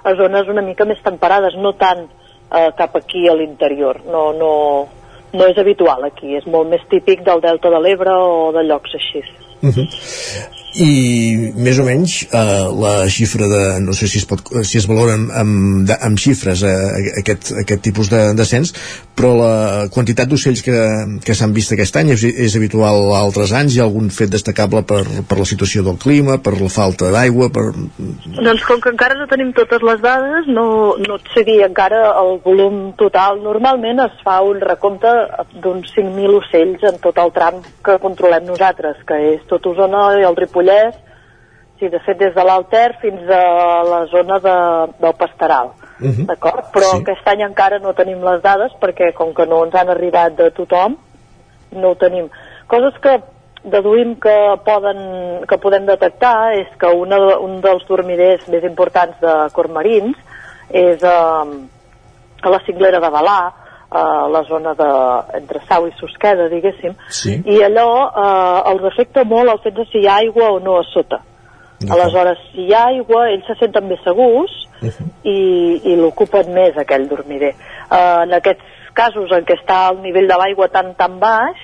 a 0.07 0.13
zones 0.17 0.49
una 0.49 0.63
mica 0.65 0.87
més 0.87 1.01
temperades, 1.05 1.57
no 1.59 1.73
tant 1.77 2.05
eh, 2.07 2.69
cap 2.77 2.95
aquí 2.95 3.27
a 3.27 3.35
l'interior. 3.35 4.01
No, 4.07 4.29
no, 4.37 4.51
no 5.33 5.49
és 5.51 5.57
habitual 5.59 6.07
aquí, 6.07 6.35
és 6.39 6.47
molt 6.47 6.71
més 6.71 6.85
típic 6.89 7.25
del 7.27 7.43
Delta 7.43 7.73
de 7.73 7.81
l'Ebre 7.83 8.15
o 8.15 8.53
de 8.55 8.63
llocs 8.69 8.95
així. 8.95 9.25
Uh 9.61 9.73
-huh. 9.73 10.56
I 10.75 11.51
més 11.55 11.79
o 11.79 11.85
menys 11.87 12.19
eh, 12.27 12.65
la 12.83 12.93
xifra 13.11 13.47
de, 13.49 13.61
no 13.85 13.95
sé 13.97 14.09
si 14.11 14.19
es, 14.21 14.27
pot, 14.29 14.43
si 14.67 14.81
es 14.81 14.87
valora 14.89 15.15
amb, 15.17 15.31
amb, 15.41 15.93
amb 15.97 16.19
xifres 16.21 16.63
eh, 16.67 17.13
aquest, 17.23 17.53
aquest 17.63 17.85
tipus 17.87 18.11
de 18.13 18.21
descens 18.37 18.73
però 19.17 19.31
la 19.33 19.53
quantitat 19.93 20.29
d'ocells 20.29 20.61
que, 20.61 20.77
que 21.25 21.35
s'han 21.37 21.53
vist 21.55 21.73
aquest 21.73 21.95
any 21.97 22.11
és, 22.13 22.21
és 22.45 22.55
habitual 22.59 23.09
a 23.15 23.21
altres 23.23 23.53
anys, 23.57 23.73
hi 23.73 23.81
ha 23.81 23.87
algun 23.87 24.11
fet 24.13 24.29
destacable 24.33 24.83
per, 24.85 25.01
per 25.25 25.39
la 25.39 25.47
situació 25.49 25.81
del 25.87 25.97
clima, 26.03 26.37
per 26.43 26.53
la 26.59 26.69
falta 26.69 27.09
d'aigua 27.13 27.49
per... 27.53 27.65
Doncs 28.37 28.65
com 28.67 28.83
que 28.83 28.93
encara 28.93 29.17
no 29.17 29.25
tenim 29.31 29.49
totes 29.57 29.81
les 29.89 30.03
dades, 30.05 30.51
no, 30.53 30.67
no 31.01 31.17
et 31.17 31.33
sé 31.33 31.43
dir 31.47 31.57
encara 31.65 32.03
el 32.21 32.37
volum 32.45 32.77
total. 33.01 33.41
Normalment 33.41 34.03
es 34.05 34.21
fa 34.27 34.37
un 34.45 34.61
recompte 34.61 35.15
d'uns 35.65 35.89
5.000 35.97 36.37
ocells 36.37 36.85
en 36.91 37.01
tot 37.01 37.17
el 37.23 37.33
tram 37.33 37.59
que 37.85 37.97
controlem 38.03 38.45
nosaltres, 38.45 39.01
que 39.09 39.17
és 39.33 39.43
tot 39.49 39.65
Osona 39.73 40.11
i 40.21 40.29
el 40.29 40.37
Ripollès, 40.37 40.93
sí, 41.81 41.89
de 41.89 42.05
fet 42.05 42.21
des 42.21 42.37
de 42.37 42.45
l'Alter 42.45 42.87
fins 43.01 43.25
a 43.33 43.43
la 43.89 44.05
zona 44.13 44.41
de, 44.45 44.57
del 45.01 45.17
Pasteral. 45.17 45.73
Uh 45.73 45.86
-huh. 45.99 46.25
D'acord? 46.25 46.65
Però 46.73 46.91
Sí. 46.91 46.97
aquest 47.01 47.27
any 47.27 47.41
encara 47.43 47.79
no 47.79 47.93
tenim 47.93 48.21
les 48.23 48.41
dades 48.41 48.71
perquè 48.81 49.13
com 49.13 49.33
que 49.33 49.45
no 49.45 49.63
ens 49.65 49.75
han 49.75 49.89
arribat 49.89 50.35
de 50.35 50.51
tothom, 50.51 50.97
no 51.71 51.89
ho 51.89 51.95
tenim. 51.95 52.29
Coses 52.67 52.93
que 53.01 53.21
deduïm 53.63 54.15
que, 54.19 54.35
poden, 54.63 55.45
que 55.47 55.57
podem 55.57 55.85
detectar 55.85 56.53
és 56.53 56.67
que 56.79 56.87
una, 56.87 57.17
un 57.39 57.59
dels 57.61 57.85
dormiders 57.87 58.47
més 58.47 58.63
importants 58.63 59.19
de 59.19 59.33
cormarins 59.53 60.15
és 60.69 61.03
eh, 61.03 61.67
a 62.43 62.49
la 62.49 62.59
cinglera 62.65 62.99
de 62.99 63.09
Balà, 63.09 63.51
a 63.89 64.27
la 64.27 64.43
zona 64.43 64.73
de, 64.75 64.87
entre 65.39 65.61
Sau 65.67 65.87
i 65.87 65.91
Susqueda, 65.97 66.49
diguéssim, 66.49 66.93
Sí. 67.09 67.41
i 67.45 67.61
allò 67.63 67.87
eh, 68.11 68.71
els 68.73 68.83
afecta 68.83 69.23
molt 69.23 69.49
el 69.49 69.59
fet 69.63 69.73
de 69.73 69.85
si 69.85 69.99
hi 70.03 70.07
ha 70.07 70.15
aigua 70.17 70.51
o 70.51 70.59
no 70.59 70.77
a 70.79 70.83
sota. 70.93 71.21
Aleshores, 71.85 72.39
si 72.51 72.65
hi 72.65 72.73
ha 72.73 72.87
aigua, 72.89 73.27
ells 73.29 73.45
se 73.45 73.55
senten 73.59 73.85
més 73.85 74.01
segurs 74.05 74.53
i, 74.81 75.37
i 75.85 75.95
l'ocupen 75.99 76.49
més, 76.55 76.77
aquell 76.77 77.05
dormider. 77.09 77.53
Uh, 77.85 78.25
en 78.25 78.33
aquests 78.39 78.89
casos 78.97 79.31
en 79.35 79.45
què 79.45 79.59
està 79.59 79.83
el 79.91 80.01
nivell 80.01 80.29
de 80.29 80.39
l'aigua 80.41 80.71
tan 80.73 80.95
tan 80.97 81.19
baix, 81.21 81.59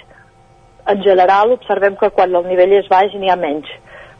en 0.93 1.01
general 1.01 1.55
observem 1.55 1.97
que 1.97 2.11
quan 2.13 2.35
el 2.35 2.45
nivell 2.45 2.77
és 2.77 2.89
baix 2.91 3.15
n'hi 3.17 3.31
ha 3.33 3.39
menys. 3.39 3.69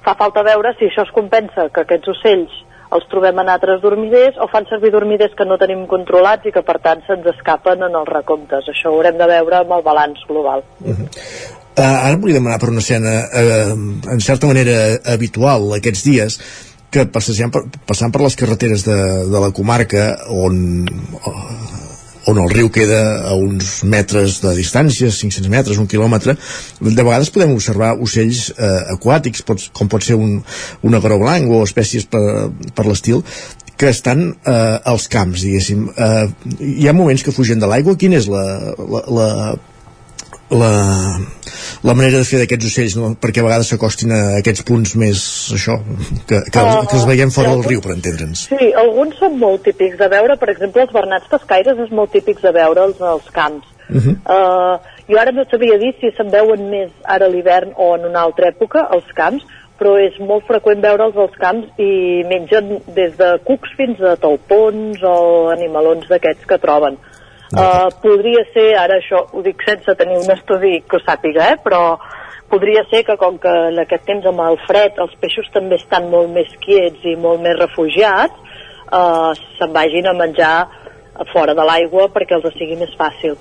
Fa 0.03 0.17
falta 0.19 0.43
veure 0.43 0.73
si 0.79 0.89
això 0.89 1.05
es 1.05 1.13
compensa, 1.15 1.69
que 1.69 1.85
aquests 1.85 2.13
ocells 2.15 2.61
els 2.93 3.05
trobem 3.09 3.39
en 3.41 3.49
altres 3.49 3.81
dormiders 3.81 4.37
o 4.41 4.47
fan 4.51 4.67
servir 4.69 4.91
dormiders 4.93 5.33
que 5.37 5.47
no 5.49 5.57
tenim 5.61 5.85
controlats 5.89 6.45
i 6.45 6.53
que 6.53 6.61
per 6.65 6.79
tant 6.83 7.01
se'ns 7.07 7.29
escapen 7.35 7.85
en 7.85 7.97
els 8.01 8.09
recomptes. 8.09 8.69
Això 8.69 8.91
ho 8.91 8.97
haurem 8.97 9.17
de 9.21 9.29
veure 9.29 9.61
amb 9.61 9.77
el 9.77 9.85
balanç 9.85 10.25
global. 10.29 10.65
Uh, 10.81 11.62
ara 11.77 12.17
volia 12.21 12.37
demanar 12.37 12.59
per 12.61 12.69
una 12.69 12.83
escena 12.83 13.13
uh, 13.25 13.73
en 14.13 14.21
certa 14.21 14.49
manera 14.49 14.99
habitual 15.15 15.71
aquests 15.77 16.03
dies 16.05 16.39
que 16.93 17.07
passejant 17.09 17.49
per, 17.53 17.63
passant 17.89 18.13
per 18.13 18.21
les 18.21 18.37
carreteres 18.37 18.85
de, 18.85 18.97
de 19.31 19.39
la 19.41 19.49
comarca 19.55 20.03
on, 20.29 20.59
on 22.29 22.39
el 22.43 22.51
riu 22.53 22.69
queda 22.73 22.99
a 23.27 23.33
uns 23.35 23.81
metres 23.89 24.39
de 24.43 24.53
distància, 24.55 25.09
500 25.11 25.49
metres, 25.51 25.81
un 25.81 25.89
quilòmetre, 25.89 26.37
de 26.79 26.93
vegades 27.01 27.33
podem 27.33 27.55
observar 27.55 27.95
ocells 27.97 28.45
eh, 28.53 28.93
aquàtics, 28.95 29.43
pot, 29.47 29.65
com 29.75 29.89
pot 29.91 30.05
ser 30.05 30.19
un, 30.19 30.37
un 30.85 30.99
agró 30.99 31.17
blanc 31.19 31.49
o 31.51 31.63
espècies 31.65 32.05
per, 32.07 32.23
per 32.77 32.87
l'estil, 32.87 33.25
que 33.73 33.89
estan 33.89 34.29
eh, 34.29 34.79
als 34.93 35.09
camps, 35.11 35.43
diguéssim. 35.43 35.89
Eh, 35.97 36.25
hi 36.77 36.87
ha 36.87 36.95
moments 36.95 37.25
que 37.25 37.33
fugen 37.35 37.59
de 37.59 37.67
l'aigua. 37.67 37.97
Quina 37.99 38.21
és 38.21 38.29
la, 38.31 38.45
la, 38.77 39.03
la 39.17 39.29
la, 40.59 40.71
la 41.83 41.93
manera 41.93 42.17
de 42.21 42.27
fer 42.27 42.39
d'aquests 42.41 42.65
ocells 42.69 42.95
no? 42.99 43.11
perquè 43.19 43.41
a 43.41 43.47
vegades 43.47 43.69
s'acostin 43.71 44.11
a 44.15 44.21
aquests 44.39 44.63
punts 44.67 44.95
més 44.99 45.19
això, 45.57 45.79
que, 46.27 46.39
que, 46.51 46.59
Ah, 46.59 46.83
que 46.89 46.95
els 46.99 47.05
veiem 47.09 47.31
fora 47.31 47.49
del 47.49 47.57
alguns- 47.59 47.71
riu 47.71 47.81
per 47.81 47.91
entendre'ns 47.95 48.47
Sí, 48.49 48.71
alguns 48.85 49.17
són 49.19 49.37
molt 49.39 49.63
típics 49.63 49.97
de 49.99 50.07
veure, 50.09 50.37
per 50.37 50.49
exemple, 50.49 50.81
els 50.81 50.93
bernats 50.93 51.27
pescaires 51.31 51.77
és 51.79 51.91
molt 51.91 52.11
típics 52.11 52.41
de 52.41 52.51
veure'ls 52.51 53.01
als 53.01 53.29
camps. 53.31 53.65
uh 53.89 53.95
-huh. 53.99 54.15
Uh, 54.25 54.75
jo 55.09 55.19
ara 55.19 55.31
no 55.31 55.43
sabia 55.51 55.77
dir 55.77 55.93
si 55.99 56.09
se'n 56.15 56.29
veuen 56.31 56.69
més 56.69 56.89
ara 57.03 57.25
a 57.25 57.29
l'hivern 57.29 57.73
o 57.75 57.95
en 57.95 58.05
una 58.05 58.21
altra 58.21 58.47
època, 58.47 58.87
als 58.89 59.05
camps, 59.13 59.43
però 59.79 59.97
és 59.99 60.17
molt 60.19 60.45
freqüent 60.47 60.81
veure'ls 60.81 61.17
als 61.17 61.35
camps 61.37 61.67
i 61.77 62.23
mengen 62.29 62.79
des 62.95 63.17
de 63.17 63.39
cucs 63.43 63.69
fins 63.75 63.99
a 64.01 64.15
talpons 64.15 64.97
o 65.03 65.49
animalons 65.49 66.07
d'aquests 66.07 66.45
que 66.45 66.57
troben. 66.57 66.93
Uh, 66.93 67.12
podria 68.01 68.43
ser, 68.53 68.73
ara 68.79 68.97
això 68.99 69.23
ho 69.31 69.41
dic 69.45 69.61
sense 69.67 69.95
tenir 69.99 70.17
un 70.19 70.31
estudi 70.33 70.79
que 70.87 70.97
ho 70.97 71.03
sàpiga, 71.03 71.51
eh, 71.53 71.59
però 71.63 71.97
podria 72.49 72.83
ser 72.89 73.03
que 73.07 73.17
com 73.17 73.37
que 73.41 73.53
en 73.69 73.79
aquest 73.83 74.05
temps 74.09 74.25
amb 74.29 74.43
el 74.45 74.59
fred 74.67 74.99
els 75.01 75.13
peixos 75.21 75.49
també 75.53 75.79
estan 75.81 76.09
molt 76.11 76.29
més 76.33 76.51
quiets 76.65 77.05
i 77.09 77.15
molt 77.15 77.41
més 77.41 77.57
refugiats, 77.59 78.37
uh, 78.93 79.31
se'n 79.57 79.73
vagin 79.73 80.09
a 80.09 80.13
menjar 80.17 80.55
fora 81.31 81.55
de 81.57 81.65
l'aigua 81.65 82.09
perquè 82.13 82.37
els 82.37 82.53
sigui 82.57 82.77
més 82.77 82.93
fàcil. 82.99 83.37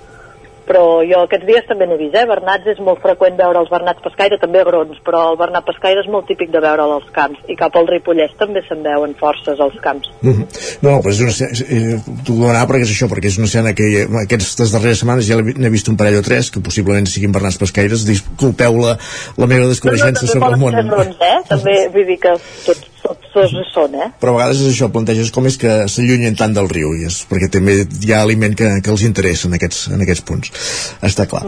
Però 0.67 0.83
jo 1.07 1.23
aquests 1.25 1.47
dies 1.47 1.65
també 1.67 1.87
n'he 1.87 1.97
vist, 1.99 2.15
eh? 2.15 2.25
Bernats 2.29 2.69
és 2.73 2.79
molt 2.83 3.01
freqüent 3.03 3.37
veure 3.39 3.61
els 3.63 3.71
bernats 3.71 4.03
pescaire, 4.03 4.39
també 4.41 4.61
agrons, 4.63 4.99
però 5.05 5.25
el 5.31 5.39
bernat 5.39 5.65
pescaire 5.67 6.03
és 6.03 6.09
molt 6.11 6.27
típic 6.29 6.51
de 6.53 6.61
veure'l 6.63 6.95
als 6.97 7.09
camps, 7.15 7.41
i 7.51 7.57
cap 7.59 7.75
al 7.79 7.89
Ripollès 7.89 8.35
també 8.39 8.63
se'n 8.67 8.83
veuen 8.85 9.15
forces 9.19 9.59
als 9.59 9.79
camps. 9.83 10.09
Mm 10.21 10.33
-hmm. 10.33 10.45
No, 10.81 10.91
no, 10.91 11.01
però 11.01 11.11
és 11.11 11.21
una 11.21 11.33
eh, 11.33 11.99
t'ho 12.25 12.33
demanava 12.33 12.69
perquè 12.69 12.85
és 12.87 12.93
això, 12.95 13.09
perquè 13.11 13.27
és 13.27 13.37
una 13.37 13.49
escena 13.51 13.73
que 13.73 14.07
aquestes 14.23 14.71
darreres 14.71 14.99
setmanes 14.99 15.27
ja 15.27 15.37
n'he 15.41 15.69
vist 15.69 15.89
un 15.89 15.97
parell 15.97 16.19
o 16.19 16.21
tres, 16.21 16.51
que 16.51 16.59
possiblement 16.59 17.07
siguin 17.07 17.31
bernats 17.31 17.57
pescaires, 17.57 18.05
disculpeu 18.05 18.77
la, 18.77 18.97
la 19.37 19.47
meva 19.47 19.67
desconeixença 19.67 20.27
sobre 20.27 20.53
el 20.53 20.59
món. 20.59 20.71
També 20.71 20.93
agrons, 20.93 21.15
eh? 21.19 21.39
També 21.49 21.75
vull 21.93 22.07
dir 22.07 22.19
que 22.19 22.33
tots, 22.65 22.92
tots, 23.03 23.53
hi 23.53 23.63
són, 23.73 23.95
eh? 23.99 24.09
Però 24.21 24.33
a 24.33 24.39
vegades 24.39 24.63
és 24.63 24.73
això, 24.73 24.89
planteges 24.93 25.31
com 25.35 25.47
és 25.49 25.59
que 25.61 25.83
s'allunyen 25.91 26.35
tant 26.39 26.53
del 26.55 26.69
riu, 26.71 26.95
i 26.97 27.07
és 27.11 27.21
perquè 27.29 27.51
també 27.53 27.81
hi 27.83 28.13
ha 28.13 28.21
aliment 28.23 28.55
que, 28.57 28.69
que 28.83 28.93
els 28.93 29.05
interessa 29.07 29.49
en 29.49 29.59
aquests, 29.59 29.87
en 29.93 30.01
aquests 30.05 30.25
punts. 30.27 30.53
Està 31.03 31.27
clar. 31.29 31.45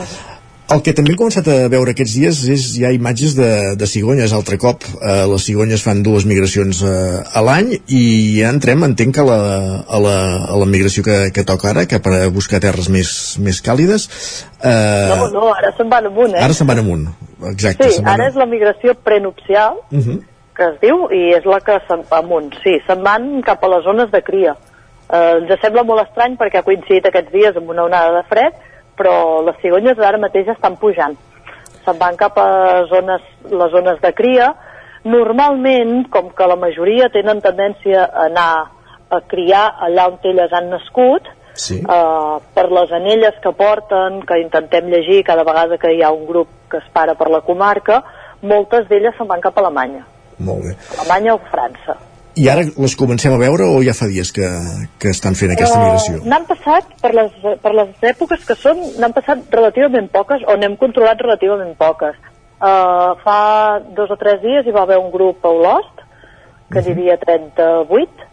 El 0.74 0.80
que 0.82 0.96
també 0.98 1.12
hem 1.14 1.18
començat 1.20 1.46
a 1.54 1.68
veure 1.70 1.92
aquests 1.94 2.14
dies 2.18 2.40
és 2.50 2.64
ja 2.82 2.90
imatges 2.90 3.36
de, 3.38 3.50
de 3.78 3.86
cigonyes 3.86 4.32
altre 4.34 4.58
cop. 4.58 4.82
Eh, 4.98 5.26
les 5.30 5.44
cigonyes 5.46 5.84
fan 5.86 6.02
dues 6.02 6.26
migracions 6.26 6.80
eh, 6.82 7.22
a 7.22 7.44
l'any 7.46 7.76
i 7.86 8.02
ja 8.40 8.50
entrem, 8.50 8.82
entenc 8.88 9.14
que 9.14 9.26
la, 9.28 9.38
a, 9.86 10.00
la, 10.02 10.16
a 10.50 10.58
la 10.58 10.66
migració 10.66 11.06
que, 11.06 11.20
que 11.36 11.46
toca 11.46 11.70
ara, 11.70 11.86
cap 11.86 12.10
a 12.10 12.24
buscar 12.34 12.64
terres 12.66 12.90
més, 12.90 13.12
més 13.46 13.62
càlides. 13.62 14.08
Eh, 14.58 15.14
No, 15.14 15.30
no, 15.38 15.52
ara 15.54 15.70
se'n 15.78 15.92
van 15.94 16.10
amunt, 16.10 16.34
eh? 16.34 16.42
Ara 16.42 16.58
se'n 16.58 16.74
van 16.74 16.82
amunt. 16.82 17.06
Exacte. 17.52 17.92
Sí, 17.94 18.02
ara 18.02 18.26
és 18.32 18.40
la 18.42 18.50
migració 18.50 18.98
prenupcial, 19.06 19.84
Uh 19.92 20.02
-huh. 20.02 20.18
Que 20.56 20.70
es 20.72 20.80
diu, 20.82 21.08
i 21.12 21.34
és 21.36 21.46
la 21.50 21.60
que 21.64 21.78
se'n 21.88 22.06
va 22.10 22.22
amunt. 22.24 22.54
Sí, 22.64 22.78
se'n 22.88 23.04
van 23.06 23.42
cap 23.46 23.64
a 23.64 23.72
les 23.76 23.84
zones 23.86 24.12
de 24.12 24.22
cria. 24.24 24.56
Eh, 25.06 25.38
ens 25.42 25.62
sembla 25.62 25.84
molt 25.86 26.06
estrany 26.08 26.38
perquè 26.40 26.62
ha 26.62 26.68
coincidit 26.68 27.10
aquests 27.10 27.34
dies 27.34 27.58
amb 27.60 27.70
una 27.74 27.86
onada 27.86 28.16
de 28.18 28.24
fred, 28.30 28.56
però 28.98 29.44
les 29.46 29.60
cigonyes 29.62 30.00
ara 30.00 30.22
mateix 30.22 30.50
estan 30.56 30.78
pujant. 30.82 31.18
Se'n 31.86 32.00
van 32.02 32.16
cap 32.18 32.40
a 32.42 32.86
zones, 32.90 33.26
les 33.52 33.74
zones 33.76 34.00
de 34.02 34.14
cria. 34.18 34.54
Normalment, 35.06 36.08
com 36.10 36.32
que 36.34 36.48
la 36.50 36.58
majoria 36.58 37.12
tenen 37.14 37.44
tendència 37.44 38.08
a 38.08 38.26
anar 38.26 38.52
a 39.14 39.22
criar 39.30 39.68
allà 39.86 40.08
on 40.10 40.18
elles 40.26 40.54
han 40.54 40.72
nascut, 40.72 41.28
sí. 41.54 41.78
eh, 41.84 42.38
per 42.56 42.66
les 42.72 42.92
anelles 42.96 43.38
que 43.44 43.54
porten, 43.54 44.24
que 44.26 44.40
intentem 44.42 44.90
llegir 44.90 45.24
cada 45.28 45.46
vegada 45.46 45.78
que 45.78 45.94
hi 45.94 46.02
ha 46.02 46.12
un 46.16 46.26
grup 46.26 46.50
que 46.72 46.82
es 46.82 46.90
para 46.94 47.14
per 47.14 47.30
la 47.30 47.44
comarca, 47.46 48.02
moltes 48.42 48.90
d'elles 48.90 49.14
se'n 49.18 49.30
van 49.30 49.44
cap 49.44 49.58
a 49.58 49.66
Alemanya. 49.66 50.15
Molt 50.40 50.68
bé. 50.68 50.76
Alemanya 51.00 51.36
o 51.36 51.40
França. 51.52 51.98
I 52.36 52.50
ara 52.52 52.66
les 52.68 52.96
comencem 53.00 53.32
a 53.32 53.40
veure 53.40 53.64
o 53.72 53.80
ja 53.84 53.94
fa 53.96 54.10
dies 54.12 54.34
que, 54.36 54.48
que 55.00 55.12
estan 55.16 55.38
fent 55.40 55.54
aquesta 55.54 55.80
migració? 55.80 56.20
Eh, 56.20 56.28
n'han 56.28 56.48
passat, 56.50 56.90
per 57.00 57.14
les, 57.16 57.36
per 57.64 57.72
les 57.78 58.08
èpoques 58.12 58.44
que 58.48 58.58
són, 58.60 58.82
n'han 59.00 59.16
passat 59.16 59.46
relativament 59.56 60.10
poques, 60.12 60.44
o 60.44 60.58
n'hem 60.60 60.76
controlat 60.82 61.24
relativament 61.24 61.72
poques. 61.80 62.18
Uh, 62.56 63.16
fa 63.24 63.40
dos 63.96 64.12
o 64.12 64.18
tres 64.20 64.42
dies 64.44 64.68
hi 64.68 64.76
va 64.76 64.84
haver 64.84 65.00
un 65.00 65.12
grup 65.14 65.48
a 65.48 65.54
Olost, 65.54 66.04
que 66.72 66.84
n'hi 66.84 66.96
havia 66.96 67.16
38, 67.24 68.28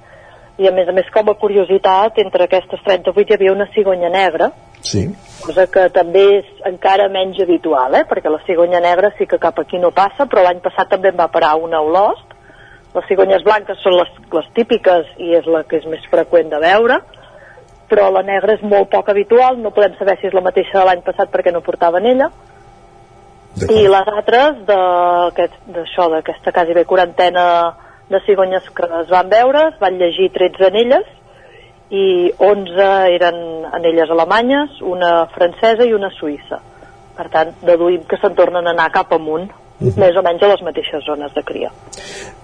i 0.62 0.66
a 0.66 0.74
més 0.74 0.90
a 0.90 0.96
més 0.96 1.06
com 1.14 1.30
a 1.30 1.38
curiositat, 1.38 2.18
entre 2.22 2.48
aquestes 2.48 2.82
38 2.82 3.22
hi 3.22 3.38
havia 3.38 3.54
una 3.54 3.70
cigonya 3.74 4.10
negra, 4.10 4.50
Sí. 4.82 5.06
cosa 5.42 5.66
que 5.70 5.86
també 5.94 6.22
és 6.38 6.50
encara 6.66 7.08
menys 7.10 7.40
habitual, 7.42 7.94
eh? 7.98 8.04
perquè 8.06 8.30
la 8.30 8.42
cigonya 8.46 8.80
negra 8.82 9.12
sí 9.18 9.26
que 9.26 9.40
cap 9.42 9.58
aquí 9.58 9.78
no 9.78 9.90
passa, 9.94 10.26
però 10.30 10.44
l'any 10.44 10.60
passat 10.62 10.90
també 10.90 11.10
en 11.10 11.18
va 11.18 11.30
parar 11.34 11.56
una 11.58 11.80
a 11.80 11.86
Olost. 11.86 12.28
Les 12.94 13.06
cigonyes 13.08 13.42
blanques 13.42 13.80
són 13.82 13.96
les, 13.96 14.10
les 14.32 14.48
típiques 14.54 15.08
i 15.22 15.32
és 15.38 15.46
la 15.48 15.62
que 15.64 15.78
és 15.80 15.86
més 15.88 16.04
freqüent 16.12 16.50
de 16.52 16.60
veure, 16.62 16.98
però 17.88 18.10
la 18.12 18.22
negra 18.26 18.54
és 18.58 18.62
molt 18.62 18.90
poc 18.92 19.08
habitual, 19.08 19.58
no 19.58 19.72
podem 19.74 19.96
saber 19.98 20.18
si 20.20 20.28
és 20.28 20.36
la 20.36 20.44
mateixa 20.44 20.78
de 20.78 20.84
l'any 20.88 21.02
passat 21.06 21.32
perquè 21.32 21.54
no 21.54 21.64
portaven 21.64 22.06
ella. 22.12 22.28
I 23.62 23.82
les 23.88 24.12
altres 24.12 24.62
d'això, 24.68 26.08
d'aquesta 26.12 26.52
quasi 26.52 26.76
bé 26.76 26.84
quarantena 26.88 27.46
de 28.12 28.20
cigonyes 28.26 28.68
que 28.76 28.86
es 29.00 29.10
van 29.10 29.28
veure, 29.32 29.66
es 29.72 29.80
van 29.80 29.98
llegir 30.00 30.30
13 30.32 30.68
anelles 30.68 31.08
i 31.92 32.04
11 32.40 32.90
eren 33.14 33.40
anelles 33.76 34.10
alemanyes, 34.10 34.78
una 34.80 35.26
francesa 35.34 35.84
i 35.84 35.92
una 35.92 36.08
suïssa. 36.18 36.60
Per 37.16 37.26
tant, 37.28 37.50
deduïm 37.68 38.06
que 38.08 38.16
se'n 38.20 38.32
tornen 38.38 38.64
a 38.66 38.72
anar 38.72 38.88
cap 38.94 39.12
amunt, 39.12 39.50
més 39.82 40.16
o 40.16 40.22
menys 40.24 40.42
a 40.46 40.48
les 40.52 40.62
mateixes 40.64 41.02
zones 41.04 41.32
de 41.34 41.42
cria. 41.44 41.68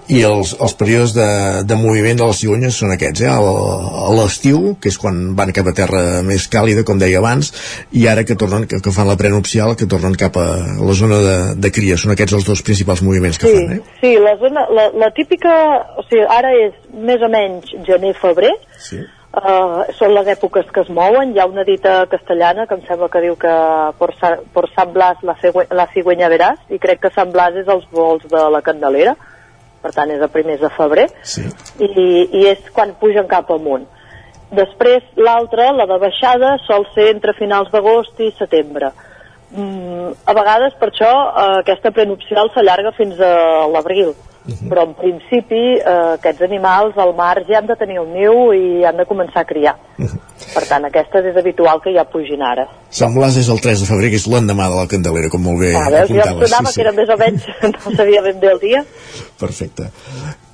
I 0.09 0.23
els, 0.25 0.55
els 0.59 0.73
períodes 0.75 1.13
de, 1.15 1.27
de 1.69 1.77
moviment 1.79 2.17
de 2.19 2.27
les 2.29 2.39
cigonyes 2.41 2.77
són 2.81 2.93
aquests, 2.95 3.23
eh? 3.25 3.29
A 3.31 4.13
l'estiu, 4.17 4.75
que 4.81 4.89
és 4.93 4.97
quan 5.01 5.19
van 5.37 5.53
cap 5.57 5.69
a 5.69 5.75
terra 5.77 6.01
més 6.25 6.47
càlida, 6.53 6.85
com 6.89 6.99
deia 7.01 7.21
abans, 7.21 7.51
i 7.93 8.07
ara 8.09 8.25
que 8.29 8.37
tornen, 8.41 8.65
que, 8.69 8.81
que 8.85 8.93
fan 8.93 9.09
la 9.09 9.17
prenupcial, 9.21 9.77
que 9.77 9.89
tornen 9.89 10.17
cap 10.19 10.37
a 10.41 10.47
la 10.81 10.97
zona 10.97 11.21
de, 11.25 11.37
de 11.61 11.71
cria. 11.73 11.97
Són 12.01 12.13
aquests 12.17 12.37
els 12.41 12.49
dos 12.49 12.65
principals 12.65 13.05
moviments 13.05 13.39
que 13.41 13.53
Sí, 13.53 13.61
fan, 13.61 13.77
eh? 13.79 14.01
sí 14.01 14.15
la, 14.25 14.35
zona, 14.41 14.65
la, 14.73 14.89
la 15.05 15.11
típica... 15.17 15.55
O 16.01 16.05
sigui, 16.09 16.25
ara 16.25 16.53
és 16.67 16.75
més 16.93 17.23
o 17.25 17.31
menys 17.33 17.73
gener-febrer, 17.89 18.57
Sí. 18.81 19.05
Uh, 19.29 19.85
són 19.93 20.15
les 20.17 20.31
èpoques 20.33 20.71
que 20.73 20.81
es 20.81 20.89
mouen. 20.89 21.35
Hi 21.35 21.43
ha 21.43 21.47
una 21.47 21.65
dita 21.65 22.07
castellana 22.09 22.65
que 22.67 22.79
em 22.79 22.85
sembla 22.87 23.11
que 23.13 23.21
diu 23.21 23.37
que 23.37 23.53
por, 23.99 24.15
Sa, 24.17 24.39
por 24.55 24.71
San 24.73 24.95
Blas 24.95 25.21
la, 25.23 25.35
cigüe, 25.43 25.67
la 25.71 25.85
cigüenya 25.93 26.31
veràs, 26.33 26.63
i 26.73 26.81
crec 26.81 27.03
que 27.03 27.13
Sant 27.13 27.35
Blas 27.35 27.59
és 27.61 27.69
els 27.69 27.85
vols 27.93 28.25
de 28.31 28.47
la 28.55 28.63
Candelera, 28.65 29.15
per 29.83 29.93
tant 29.93 30.11
és 30.11 30.25
a 30.25 30.31
primers 30.33 30.65
de 30.65 30.73
febrer, 30.73 31.07
sí. 31.23 31.45
i, 31.77 31.91
i 32.41 32.47
és 32.49 32.73
quan 32.73 32.97
pugen 33.01 33.29
cap 33.29 33.53
amunt. 33.53 33.85
Després, 34.49 35.05
l'altra, 35.21 35.69
la 35.77 35.85
de 35.91 35.99
baixada, 36.01 36.55
sol 36.65 36.89
ser 36.95 37.11
entre 37.13 37.37
finals 37.37 37.69
d'agost 37.75 38.21
i 38.25 38.31
setembre. 38.39 38.95
Mm, 39.53 40.15
a 40.25 40.35
vegades, 40.37 40.73
per 40.81 40.89
això, 40.89 41.11
eh, 41.11 41.59
aquesta 41.61 41.93
prenupcial 41.93 42.49
s'allarga 42.55 42.95
fins 42.97 43.21
a 43.21 43.69
l'abril. 43.69 44.15
Però, 44.69 44.83
en 44.89 44.95
principi, 44.97 45.61
eh, 45.77 46.15
aquests 46.15 46.41
animals 46.47 46.97
al 46.97 47.15
mar 47.15 47.35
ja 47.49 47.59
han 47.59 47.67
de 47.69 47.77
tenir 47.77 47.99
el 48.01 48.09
niu 48.15 48.53
i 48.57 48.85
han 48.89 48.97
de 48.97 49.05
començar 49.05 49.43
a 49.43 49.45
criar. 49.45 49.75
Per 50.55 50.63
tant, 50.69 50.85
aquestes 50.89 51.27
és 51.29 51.37
habitual 51.37 51.83
que 51.85 51.93
ja 51.93 52.05
pugin 52.09 52.41
ara. 52.43 52.65
Sant 52.89 53.13
Blas 53.15 53.37
és 53.37 53.49
el 53.53 53.61
3 53.61 53.81
de 53.85 53.87
febrer, 53.91 54.09
que 54.11 54.17
és 54.17 54.27
l'endemà 54.27 54.71
de 54.73 54.77
la 54.81 54.87
Candelera, 54.89 55.29
com 55.29 55.43
molt 55.43 55.61
bé 55.61 55.75
Ah, 55.77 55.91
veus? 55.91 56.09
Jo 56.09 56.15
em 56.15 56.21
apuntaves. 56.23 56.51
sonava 56.51 56.73
que 56.73 56.81
era 56.81 56.93
més 56.93 57.09
o 57.13 57.17
menys, 57.21 57.49
no 57.85 57.97
sabia 57.97 58.23
ben 58.23 58.41
bé 58.41 58.53
el 58.53 58.61
dia. 58.61 58.85
Perfecte. 59.39 59.91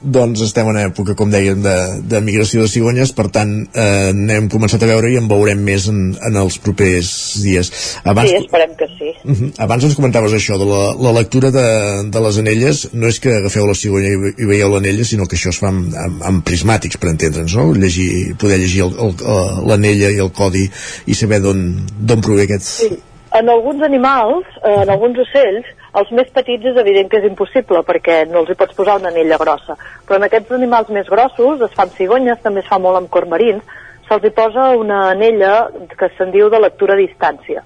Doncs 0.04 0.42
estem 0.44 0.68
en 0.68 0.76
època, 0.76 1.14
com 1.16 1.30
dèiem, 1.32 1.62
de, 1.64 1.74
de 2.12 2.18
migració 2.20 2.60
de 2.60 2.68
cigonyes, 2.68 3.12
per 3.16 3.30
tant, 3.32 3.52
eh, 3.72 4.10
n'hem 4.12 4.50
començat 4.52 4.82
a 4.84 4.88
veure 4.90 5.08
i 5.08 5.16
en 5.16 5.28
veurem 5.30 5.62
més 5.64 5.86
en, 5.88 6.00
en 6.28 6.36
els 6.36 6.58
propers 6.60 7.08
dies. 7.40 7.70
Abans, 8.04 8.28
Sí, 8.28 8.36
esperem 8.36 8.74
que 8.76 8.88
sí. 8.98 9.12
Uh 9.24 9.32
-huh. 9.32 9.48
Abans 9.64 9.84
ens 9.84 9.94
comentaves 9.96 10.32
això 10.36 10.58
de 10.60 10.66
la, 10.68 10.82
la 11.06 11.12
lectura 11.20 11.50
de, 11.50 11.64
de 12.10 12.20
les 12.20 12.38
anelles 12.38 12.88
no 12.92 13.06
és 13.08 13.18
que 13.20 13.32
agafeu 13.36 13.66
la 13.66 13.74
cigonya 13.74 14.08
i, 14.12 14.34
i 14.42 14.44
veieu 14.44 14.68
l'anella 14.68 15.04
sinó 15.04 15.26
que 15.26 15.36
això 15.36 15.48
es 15.48 15.58
fa 15.58 15.68
amb, 15.68 15.94
amb, 15.94 16.22
amb 16.22 16.44
prismàtics 16.44 16.96
per 16.98 17.08
entendre'ns, 17.10 17.54
no? 17.56 17.72
Llegir, 17.74 18.36
poder 18.36 18.58
llegir 18.58 18.82
el- 18.82 19.66
l'anella 19.66 20.10
i 20.10 20.18
el 20.18 20.30
codi 20.32 20.68
i 21.06 21.14
saber 21.14 21.40
d'on 21.40 21.86
d'on 21.98 22.20
prové 22.20 22.42
aquest... 22.42 22.62
Sí. 22.62 22.90
En 23.34 23.48
alguns 23.50 23.82
animals, 23.82 24.46
eh, 24.62 24.82
en 24.82 24.90
alguns 24.90 25.18
ocells, 25.18 25.66
els 25.98 26.10
més 26.14 26.28
petits 26.30 26.68
és 26.70 26.76
evident 26.78 27.08
que 27.10 27.18
és 27.18 27.26
impossible 27.26 27.80
perquè 27.82 28.20
no 28.30 28.44
els 28.44 28.52
hi 28.52 28.54
pots 28.60 28.76
posar 28.78 29.00
una 29.00 29.10
anella 29.10 29.38
grossa. 29.42 29.74
Però 30.06 30.20
en 30.20 30.26
aquests 30.28 30.54
animals 30.54 30.92
més 30.94 31.10
grossos, 31.10 31.64
es 31.66 31.74
fa 31.74 31.82
amb 31.82 31.96
cigonyes, 31.98 32.38
també 32.44 32.62
es 32.62 32.68
fa 32.70 32.78
molt 32.78 33.00
amb 33.00 33.10
cormarins, 33.10 33.64
se'ls 34.06 34.28
hi 34.28 34.30
posa 34.36 34.68
una 34.78 35.00
anella 35.10 35.54
que 35.98 36.10
se'n 36.14 36.30
diu 36.30 36.46
de 36.52 36.60
lectura 36.62 36.94
a 36.94 37.00
distància. 37.00 37.64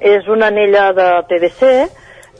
És 0.00 0.26
una 0.26 0.50
anella 0.50 0.88
de 0.98 1.08
PVC 1.30 1.70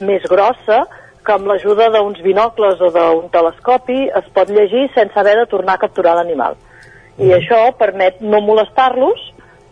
més 0.03 0.27
grossa 0.27 0.83
que 1.23 1.35
amb 1.37 1.47
l'ajuda 1.47 1.87
d'uns 1.95 2.19
binocles 2.23 2.83
o 2.83 2.91
d'un 2.91 3.31
telescopi 3.31 4.09
es 4.11 4.27
pot 4.35 4.51
llegir 4.51 4.89
sense 4.95 5.15
haver 5.19 5.37
de 5.39 5.47
tornar 5.55 5.75
a 5.75 5.83
capturar 5.87 6.19
l'animal. 6.19 6.59
I 7.17 7.31
això 7.39 7.63
permet 7.79 8.19
no 8.21 8.43
molestar-los 8.43 9.23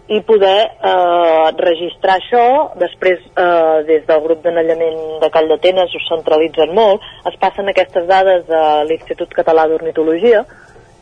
i 0.08 0.20
poder 0.22 0.60
eh, 0.62 1.48
registrar 1.58 2.20
això. 2.20 2.46
Després, 2.78 3.24
eh, 3.26 3.84
des 3.88 4.06
del 4.06 4.22
grup 4.22 4.44
d'anellament 4.44 5.20
de 5.24 5.30
Call 5.34 5.50
d'Atenes, 5.50 5.96
ho 5.96 6.04
centralitzen 6.10 6.76
molt. 6.78 7.02
Es 7.26 7.38
passen 7.42 7.70
aquestes 7.72 8.06
dades 8.08 8.50
a 8.50 8.84
l'Institut 8.86 9.34
Català 9.34 9.66
d'Ornitologia, 9.68 10.46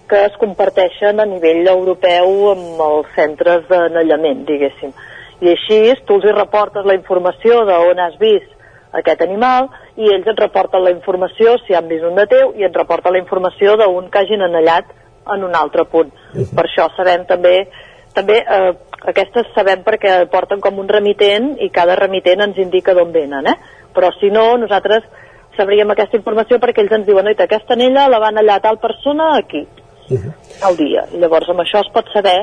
que 0.07 0.23
es 0.29 0.39
comparteixen 0.39 1.19
a 1.19 1.27
nivell 1.27 1.67
europeu 1.67 2.51
amb 2.53 2.81
els 2.87 3.11
centres 3.15 3.67
d'anellament, 3.67 4.45
diguéssim. 4.47 4.95
I 5.43 5.51
així 5.51 5.79
tu 6.07 6.21
els 6.21 6.35
reportes 6.35 6.85
la 6.87 6.95
informació 6.95 7.63
d'on 7.67 7.99
has 7.99 8.15
vist 8.19 8.51
aquest 8.93 9.23
animal 9.25 9.71
i 9.97 10.11
ells 10.13 10.27
et 10.29 10.39
reporten 10.39 10.83
la 10.83 10.91
informació 10.93 11.57
si 11.65 11.73
han 11.75 11.89
vist 11.89 12.05
un 12.07 12.15
de 12.15 12.27
teu 12.29 12.53
i 12.59 12.63
et 12.67 12.75
reporten 12.77 13.15
la 13.15 13.19
informació 13.19 13.75
d'un 13.79 14.11
que 14.13 14.21
hagin 14.21 14.45
anellat 14.45 14.91
en 15.33 15.43
un 15.43 15.55
altre 15.55 15.83
punt. 15.89 16.11
Per 16.33 16.63
això 16.63 16.87
sabem 16.95 17.25
també 17.25 17.65
també 18.13 18.39
eh, 18.39 18.71
aquestes 19.09 19.51
sabem 19.55 19.83
perquè 19.83 20.15
porten 20.31 20.61
com 20.63 20.79
un 20.79 20.89
remitent 20.89 21.53
i 21.61 21.69
cada 21.75 21.97
remitent 21.99 22.45
ens 22.45 22.59
indica 22.61 22.95
d'on 22.95 23.11
venen, 23.11 23.47
eh? 23.51 23.57
Però 23.93 24.09
si 24.15 24.31
no, 24.33 24.53
nosaltres 24.57 25.05
sabríem 25.57 25.91
aquesta 25.93 26.17
informació 26.17 26.59
perquè 26.61 26.83
ells 26.83 26.97
ens 26.97 27.07
diuen, 27.07 27.27
oita, 27.29 27.45
aquesta 27.45 27.75
anella 27.77 28.07
la 28.09 28.21
van 28.23 28.39
allà 28.41 28.57
tal 28.63 28.79
persona 28.81 29.33
aquí, 29.37 29.65
al 30.63 30.77
dia. 30.79 31.07
I 31.13 31.21
llavors 31.21 31.51
amb 31.51 31.63
això 31.65 31.83
es 31.83 31.91
pot 31.93 32.09
saber 32.13 32.39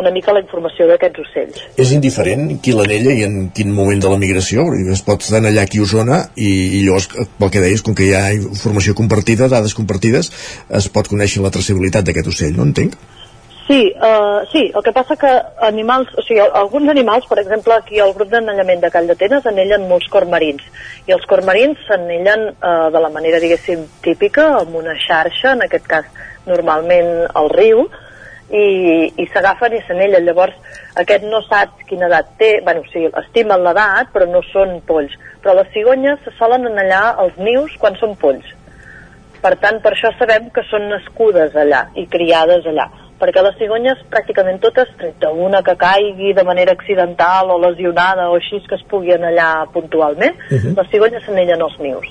una 0.00 0.10
mica 0.14 0.32
la 0.32 0.40
informació 0.42 0.86
d'aquests 0.86 1.22
ocells. 1.24 1.62
És 1.82 1.92
indiferent 1.94 2.46
qui 2.62 2.74
l'anella 2.74 3.14
i 3.18 3.24
en 3.26 3.38
quin 3.54 3.72
moment 3.74 4.00
de 4.02 4.10
la 4.12 4.18
migració, 4.22 4.68
es 4.94 5.02
pot 5.06 5.24
anellar 5.36 5.66
aquí 5.66 5.80
a 5.82 5.86
Osona 5.86 6.20
i, 6.36 6.50
i 6.78 6.82
llavors, 6.86 7.10
pel 7.38 7.50
que 7.52 7.62
deies, 7.62 7.82
com 7.86 7.96
que 7.98 8.06
hi 8.06 8.14
ha 8.14 8.28
informació 8.36 8.94
compartida, 8.98 9.50
dades 9.50 9.74
compartides, 9.78 10.30
es 10.80 10.90
pot 10.94 11.10
conèixer 11.10 11.42
la 11.42 11.52
traçabilitat 11.54 12.06
d'aquest 12.06 12.30
ocell, 12.30 12.54
no 12.56 12.68
entenc? 12.70 12.94
Sí, 13.70 13.94
uh, 14.02 14.44
sí, 14.50 14.72
el 14.74 14.82
que 14.82 14.90
passa 14.90 15.14
que 15.14 15.28
animals, 15.62 16.08
o 16.18 16.22
sigui, 16.26 16.40
alguns 16.42 16.90
animals, 16.90 17.28
per 17.30 17.36
exemple, 17.38 17.76
aquí 17.76 18.00
al 18.02 18.10
grup 18.16 18.32
d'anellament 18.32 18.80
de 18.82 18.88
Call 18.90 19.06
d'Atenes 19.06 19.44
anellen 19.46 19.84
molts 19.86 20.08
cormarins, 20.10 20.64
i 21.06 21.14
els 21.14 21.22
cormarins 21.30 21.78
s'anellen 21.86 22.48
uh, 22.50 22.88
de 22.90 23.02
la 23.04 23.10
manera, 23.14 23.38
diguéssim, 23.38 23.84
típica, 24.02 24.48
amb 24.58 24.74
una 24.80 24.96
xarxa, 24.98 25.52
en 25.52 25.62
aquest 25.62 25.86
cas 25.86 26.08
normalment 26.48 27.28
al 27.38 27.46
riu, 27.52 27.84
i, 28.50 28.64
i 29.14 29.26
s'agafen 29.30 29.76
i 29.78 29.82
s'anellen. 29.84 30.26
Llavors, 30.26 30.56
aquest 30.98 31.28
no 31.30 31.38
saps 31.46 31.86
quina 31.86 32.08
edat 32.10 32.32
té, 32.40 32.48
bueno, 32.66 32.82
o 32.82 32.90
sigui, 32.90 33.12
estimen 33.22 33.62
l'edat, 33.62 34.10
però 34.10 34.26
no 34.32 34.40
són 34.48 34.80
polls. 34.88 35.14
Però 35.44 35.54
les 35.60 35.70
cigonyes 35.76 36.18
se 36.26 36.34
solen 36.40 36.66
anellar 36.72 37.04
als 37.22 37.38
nius 37.38 37.78
quan 37.78 37.94
són 38.02 38.18
polls. 38.18 38.50
Per 39.46 39.54
tant, 39.62 39.78
per 39.78 39.94
això 39.94 40.10
sabem 40.18 40.50
que 40.50 40.66
són 40.66 40.90
nascudes 40.90 41.54
allà 41.54 41.84
i 41.94 42.08
criades 42.10 42.66
allà 42.66 42.88
perquè 43.20 43.42
les 43.44 43.56
cigonyes 43.60 44.00
pràcticament 44.12 44.60
totes, 44.62 44.88
tret 45.00 45.26
una 45.30 45.62
que 45.62 45.76
caigui 45.76 46.32
de 46.36 46.44
manera 46.44 46.72
accidental 46.72 47.52
o 47.52 47.58
lesionada 47.60 48.30
o 48.30 48.38
així 48.40 48.62
que 48.66 48.78
es 48.78 48.84
pugui 48.90 49.12
anar 49.12 49.68
puntualment, 49.74 50.34
uh 50.50 50.56
-huh. 50.56 50.74
les 50.76 50.90
cigonyes 50.90 51.22
s'anellen 51.24 51.62
als 51.62 51.78
nius. 51.78 52.08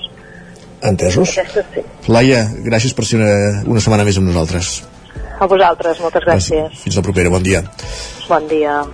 Entesos? 0.82 1.36
Aquestes 1.36 1.66
sí. 1.74 1.82
Laia, 2.08 2.46
gràcies 2.64 2.94
per 2.94 3.04
ser 3.04 3.20
una, 3.20 3.62
una 3.66 3.80
setmana 3.80 4.04
més 4.04 4.16
amb 4.16 4.26
nosaltres. 4.26 4.88
A 5.40 5.46
vosaltres, 5.46 6.00
moltes 6.00 6.22
gràcies. 6.22 6.82
Fins 6.82 6.96
la 6.96 7.02
propera, 7.02 7.28
bon 7.28 7.42
dia. 7.42 7.62
Bon 8.28 8.48
dia. 8.48 8.84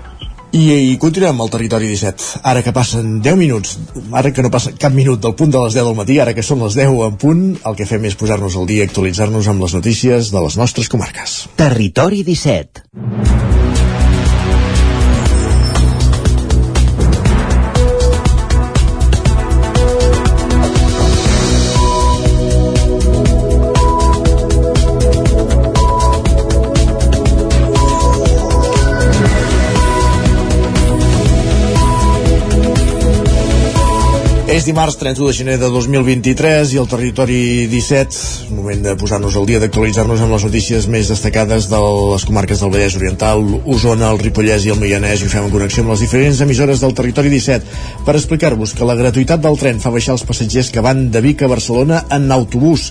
I, 0.56 0.92
I 0.92 0.96
continuem 0.96 1.40
al 1.42 1.50
territori 1.52 1.90
17. 1.90 2.40
Ara 2.48 2.62
que 2.64 2.72
passen 2.72 3.18
10 3.24 3.36
minuts, 3.36 3.76
ara 4.16 4.32
que 4.32 4.44
no 4.44 4.50
passa 4.54 4.72
cap 4.72 4.94
minut 4.96 5.20
del 5.20 5.36
punt 5.36 5.52
de 5.52 5.60
les 5.60 5.76
10 5.76 5.90
del 5.90 5.98
matí, 5.98 6.16
ara 6.22 6.32
que 6.36 6.44
són 6.46 6.64
les 6.64 6.78
10 6.78 6.96
en 7.10 7.20
punt, 7.20 7.44
el 7.68 7.76
que 7.76 7.88
fem 7.88 8.08
és 8.08 8.16
posar-nos 8.16 8.56
al 8.56 8.68
dia, 8.70 8.88
actualitzar-nos 8.88 9.52
amb 9.52 9.66
les 9.66 9.76
notícies 9.76 10.32
de 10.32 10.44
les 10.46 10.56
nostres 10.56 10.88
comarques. 10.88 11.42
Territori 11.60 12.24
17. 12.24 13.65
És 34.56 34.64
dimarts 34.64 34.94
31 34.96 35.26
de 35.28 35.32
gener 35.36 35.54
de 35.60 35.68
2023 35.68 36.70
i 36.72 36.78
el 36.80 36.86
territori 36.88 37.40
17, 37.68 38.54
moment 38.56 38.86
de 38.86 38.94
posar-nos 38.96 39.34
al 39.36 39.44
dia 39.44 39.58
d'actualitzar-nos 39.60 40.22
amb 40.24 40.32
les 40.32 40.46
notícies 40.46 40.86
més 40.88 41.10
destacades 41.12 41.66
de 41.68 41.80
les 42.14 42.24
comarques 42.24 42.62
del 42.62 42.72
Vallès 42.72 42.96
Oriental, 42.96 43.44
Osona, 43.74 44.08
el 44.14 44.22
Ripollès 44.22 44.64
i 44.64 44.72
el 44.72 44.80
Moianès 44.80 45.26
i 45.26 45.28
fem 45.28 45.44
en 45.44 45.52
connexió 45.52 45.84
amb 45.84 45.92
les 45.92 46.06
diferents 46.06 46.40
emissores 46.46 46.80
del 46.80 46.96
territori 46.96 47.34
17 47.34 48.00
per 48.08 48.16
explicar-vos 48.16 48.72
que 48.72 48.88
la 48.88 48.96
gratuïtat 48.96 49.44
del 49.44 49.60
tren 49.60 49.82
fa 49.84 49.92
baixar 49.92 50.16
els 50.16 50.24
passatgers 50.24 50.72
que 50.72 50.88
van 50.88 51.10
de 51.12 51.20
Vic 51.28 51.44
a 51.44 51.52
Barcelona 51.52 52.06
en 52.16 52.32
autobús. 52.32 52.88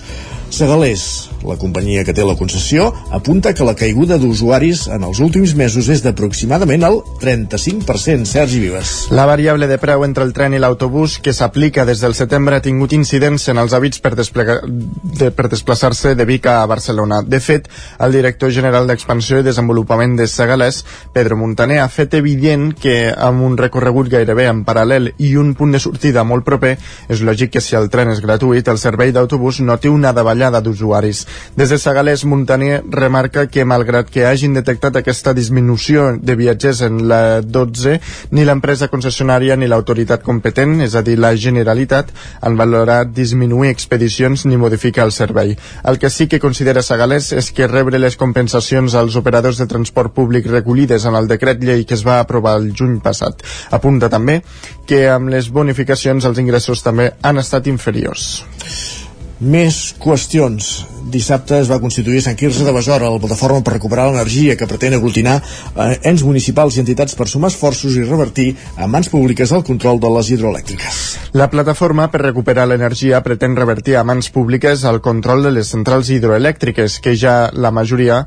Segalés, 0.56 1.28
la 1.44 1.58
companyia 1.60 2.00
que 2.00 2.14
té 2.16 2.24
la 2.24 2.34
concessió, 2.38 2.86
apunta 3.12 3.50
que 3.52 3.64
la 3.66 3.74
caiguda 3.76 4.16
d'usuaris 4.16 4.86
en 4.88 5.02
els 5.04 5.18
últims 5.20 5.52
mesos 5.52 5.90
és 5.92 6.00
d'aproximadament 6.00 6.86
el 6.88 6.96
35%. 7.20 8.24
Sergi 8.24 8.62
Vives. 8.62 8.92
La 9.12 9.26
variable 9.28 9.68
de 9.68 9.76
preu 9.76 10.06
entre 10.06 10.24
el 10.24 10.32
tren 10.32 10.56
i 10.56 10.60
l'autobús 10.62 11.18
que 11.20 11.34
s'aplica 11.36 11.84
des 11.84 12.00
del 12.00 12.16
setembre 12.16 12.56
ha 12.56 12.64
tingut 12.64 12.94
incidència 12.96 13.52
en 13.52 13.60
els 13.60 13.74
hàbits 13.76 14.00
per, 14.00 14.14
de, 14.16 15.28
per 15.28 15.50
desplaçar-se 15.52 16.14
de 16.16 16.24
Vic 16.24 16.48
a 16.48 16.64
Barcelona. 16.64 17.20
De 17.20 17.42
fet, 17.44 17.68
el 18.00 18.16
director 18.16 18.48
general 18.48 18.88
d'Expansió 18.88 19.42
i 19.42 19.44
Desenvolupament 19.44 20.16
de 20.16 20.30
Segalés, 20.32 20.86
Pedro 21.12 21.36
Montaner, 21.36 21.82
ha 21.84 21.92
fet 21.92 22.16
evident 22.16 22.70
que 22.80 23.12
amb 23.12 23.44
un 23.44 23.60
recorregut 23.60 24.08
gairebé 24.08 24.48
en 24.48 24.64
paral·lel 24.64 25.12
i 25.20 25.34
un 25.36 25.52
punt 25.52 25.76
de 25.76 25.84
sortida 25.84 26.24
molt 26.24 26.48
proper, 26.48 26.78
és 27.12 27.20
lògic 27.20 27.58
que 27.58 27.64
si 27.64 27.76
el 27.76 27.92
tren 27.92 28.16
és 28.16 28.24
gratuït, 28.24 28.72
el 28.72 28.80
servei 28.80 29.12
d'autobús 29.12 29.60
no 29.60 29.76
té 29.76 29.92
una 29.92 30.16
davallada 30.16 30.45
davallada 30.46 30.60
d'usuaris. 30.60 31.26
Des 31.56 31.68
de 31.68 31.78
Sagalés, 31.78 32.24
Montaner 32.24 32.82
remarca 32.90 33.46
que 33.48 33.64
malgrat 33.64 34.10
que 34.10 34.26
hagin 34.26 34.54
detectat 34.54 34.96
aquesta 34.96 35.32
disminució 35.34 36.16
de 36.20 36.36
viatgers 36.36 36.82
en 36.82 37.08
la 37.08 37.40
12, 37.42 38.00
ni 38.30 38.44
l'empresa 38.44 38.88
concessionària 38.88 39.56
ni 39.56 39.66
l'autoritat 39.66 40.22
competent, 40.22 40.80
és 40.80 40.94
a 40.94 41.02
dir, 41.02 41.18
la 41.18 41.34
Generalitat, 41.36 42.12
han 42.40 42.56
valorat 42.56 43.12
disminuir 43.12 43.70
expedicions 43.70 44.46
ni 44.46 44.56
modificar 44.56 45.06
el 45.06 45.12
servei. 45.12 45.56
El 45.84 45.98
que 45.98 46.10
sí 46.10 46.26
que 46.28 46.40
considera 46.40 46.82
Sagalés 46.82 47.32
és 47.32 47.50
que 47.52 47.68
rebre 47.68 47.98
les 47.98 48.16
compensacions 48.16 48.94
als 48.94 49.16
operadors 49.16 49.58
de 49.58 49.66
transport 49.66 50.14
públic 50.14 50.46
recollides 50.46 51.04
en 51.06 51.14
el 51.14 51.28
decret 51.28 51.62
llei 51.62 51.84
que 51.84 51.94
es 51.94 52.06
va 52.06 52.20
aprovar 52.20 52.56
el 52.60 52.72
juny 52.76 53.00
passat. 53.00 53.42
Apunta 53.70 54.08
també 54.08 54.42
que 54.86 55.06
amb 55.10 55.30
les 55.32 55.50
bonificacions 55.50 56.24
els 56.24 56.38
ingressos 56.38 56.82
també 56.82 57.10
han 57.22 57.38
estat 57.42 57.66
inferiors. 57.66 59.05
Més 59.36 59.92
qüestions. 60.00 60.66
Dissabte 61.12 61.58
es 61.60 61.68
va 61.68 61.76
constituir 61.78 62.22
Sant 62.24 62.38
Quirze 62.40 62.64
de 62.64 62.72
Besora, 62.72 63.10
la 63.12 63.20
plataforma 63.20 63.60
per 63.60 63.74
recuperar 63.74 64.06
l'energia 64.08 64.56
que 64.56 64.66
pretén 64.66 64.96
aglutinar 64.96 65.34
eh, 65.42 65.98
ens 66.08 66.24
municipals 66.24 66.78
i 66.78 66.80
entitats 66.80 67.14
per 67.14 67.28
sumar 67.28 67.50
esforços 67.52 67.98
i 68.00 68.06
revertir 68.06 68.48
a 68.80 68.88
mans 68.88 69.12
públiques 69.12 69.52
el 69.52 69.62
control 69.68 70.00
de 70.00 70.10
les 70.16 70.32
hidroelèctriques. 70.32 71.02
La 71.36 71.50
plataforma 71.52 72.08
per 72.08 72.24
recuperar 72.24 72.64
l'energia 72.66 73.20
pretén 73.20 73.60
revertir 73.60 74.00
a 74.00 74.06
mans 74.08 74.32
públiques 74.32 74.88
el 74.88 75.02
control 75.04 75.44
de 75.44 75.52
les 75.58 75.68
centrals 75.68 76.08
hidroelèctriques, 76.08 76.96
que 77.04 77.12
ja 77.14 77.50
la 77.52 77.70
majoria 77.70 78.24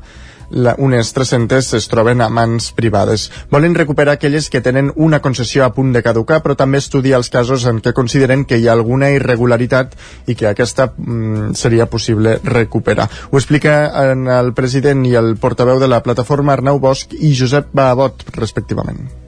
la, 0.50 0.74
unes 0.78 1.12
300 1.16 1.72
es 1.78 1.88
troben 1.90 2.20
a 2.20 2.28
mans 2.28 2.70
privades. 2.76 3.28
Volen 3.50 3.74
recuperar 3.74 4.16
aquelles 4.18 4.50
que 4.50 4.60
tenen 4.60 4.92
una 4.96 5.20
concessió 5.20 5.64
a 5.64 5.72
punt 5.74 5.92
de 5.94 6.02
caducar, 6.02 6.40
però 6.42 6.56
també 6.58 6.80
estudiar 6.82 7.20
els 7.20 7.30
casos 7.30 7.66
en 7.70 7.80
què 7.84 7.94
consideren 7.96 8.44
que 8.44 8.58
hi 8.58 8.68
ha 8.68 8.74
alguna 8.76 9.10
irregularitat 9.14 9.96
i 10.26 10.34
que 10.34 10.50
aquesta 10.50 10.90
mm, 10.96 11.54
seria 11.54 11.86
possible 11.86 12.38
recuperar. 12.44 13.08
Ho 13.30 13.38
explica 13.38 13.80
en 14.10 14.28
el 14.28 14.54
president 14.54 15.06
i 15.06 15.16
el 15.18 15.34
portaveu 15.40 15.80
de 15.80 15.90
la 15.90 16.02
plataforma 16.02 16.54
Arnau 16.56 16.80
Bosch 16.82 17.16
i 17.18 17.34
Josep 17.36 17.74
Babot, 17.74 18.26
respectivament. 18.36 19.19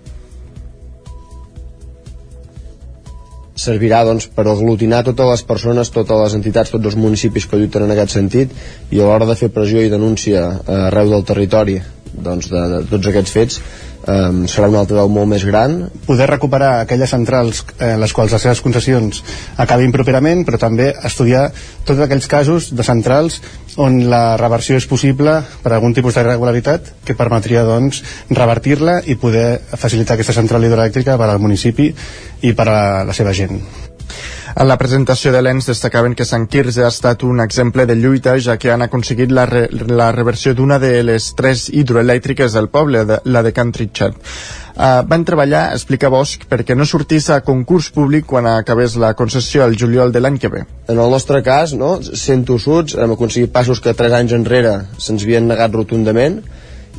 Servirà 3.63 4.03
doncs, 4.09 4.29
per 4.35 4.47
aglutinar 4.51 5.03
totes 5.07 5.31
les 5.31 5.45
persones, 5.47 5.93
totes 5.95 6.23
les 6.25 6.37
entitats, 6.39 6.73
tots 6.75 6.91
els 6.91 6.99
municipis 6.99 7.47
que 7.47 7.61
lluiten 7.61 7.87
en 7.87 7.95
aquest 7.95 8.17
sentit 8.19 8.55
i 8.91 9.01
a 9.01 9.07
l'hora 9.07 9.29
de 9.29 9.39
fer 9.39 9.53
pressió 9.55 9.83
i 9.83 9.93
denúncia 9.93 10.49
arreu 10.87 11.15
del 11.15 11.27
territori 11.29 11.79
doncs, 12.13 12.51
de, 12.53 12.63
de 12.75 12.83
tots 12.91 13.09
aquests 13.09 13.33
fets 13.33 13.61
um, 14.07 14.43
serà 14.51 14.69
una 14.71 14.83
altra 14.83 14.99
veu 15.01 15.11
molt 15.13 15.31
més 15.31 15.45
gran. 15.47 15.77
Poder 16.07 16.29
recuperar 16.31 16.73
aquelles 16.81 17.13
centrals 17.13 17.63
en 17.79 17.95
eh, 17.95 17.99
les 18.03 18.15
quals 18.15 18.35
les 18.35 18.43
seves 18.47 18.63
concessions 18.65 19.23
acabin 19.63 19.95
properament, 19.95 20.45
però 20.47 20.61
també 20.61 20.93
estudiar 21.05 21.49
tots 21.87 22.03
aquells 22.03 22.29
casos 22.31 22.71
de 22.77 22.87
centrals 22.87 23.41
on 23.81 24.03
la 24.11 24.37
reversió 24.41 24.77
és 24.77 24.89
possible 24.89 25.39
per 25.63 25.73
algun 25.73 25.95
tipus 25.97 26.19
d'irregularitat 26.19 26.93
que 27.07 27.17
permetria 27.17 27.65
doncs 27.65 28.03
revertir-la 28.31 29.01
i 29.07 29.17
poder 29.17 29.63
facilitar 29.77 30.19
aquesta 30.19 30.37
central 30.37 30.65
hidroelèctrica 30.67 31.17
per 31.17 31.31
al 31.31 31.41
municipi 31.41 31.93
i 32.43 32.53
per 32.53 32.69
a 32.69 32.83
la 33.09 33.17
seva 33.17 33.33
gent. 33.33 33.63
En 34.53 34.69
la 34.69 34.77
presentació 34.77 35.31
de 35.33 35.41
l'ENS 35.41 35.71
destacaven 35.71 36.13
que 36.13 36.27
Sant 36.29 36.45
Quirze 36.53 36.83
ha 36.85 36.91
estat 36.93 37.23
un 37.25 37.41
exemple 37.41 37.87
de 37.89 37.95
lluita 37.97 38.35
ja 38.37 38.59
que 38.61 38.69
han 38.73 38.83
aconseguit 38.85 39.31
la, 39.33 39.47
re 39.49 39.63
la 39.73 40.11
reversió 40.13 40.53
d'una 40.53 40.77
de 40.83 40.91
les 41.09 41.31
tres 41.39 41.71
hidroelèctriques 41.73 42.53
del 42.53 42.69
poble, 42.69 43.07
de, 43.09 43.17
la 43.25 43.41
de 43.43 43.53
Can 43.57 43.73
Tritxat. 43.73 44.19
Uh, 44.73 45.01
van 45.09 45.25
treballar, 45.25 45.63
explica 45.73 46.11
Bosch, 46.13 46.45
perquè 46.49 46.77
no 46.77 46.85
sortís 46.89 47.31
a 47.33 47.41
concurs 47.45 47.89
públic 47.93 48.27
quan 48.29 48.49
acabés 48.49 48.97
la 49.01 49.15
concessió 49.17 49.65
al 49.65 49.77
juliol 49.77 50.13
de 50.13 50.21
l'any 50.21 50.37
que 50.41 50.51
ve. 50.53 50.65
En 50.89 51.01
el 51.01 51.13
nostre 51.13 51.41
cas, 51.45 51.73
no, 51.73 51.95
sent 52.03 52.45
tossuts, 52.49 52.97
hem 52.97 53.15
aconseguit 53.17 53.53
passos 53.53 53.81
que 53.81 53.97
tres 53.97 54.17
anys 54.17 54.37
enrere 54.37 54.75
se'ns 54.99 55.25
havien 55.25 55.49
negat 55.49 55.73
rotundament 55.77 56.43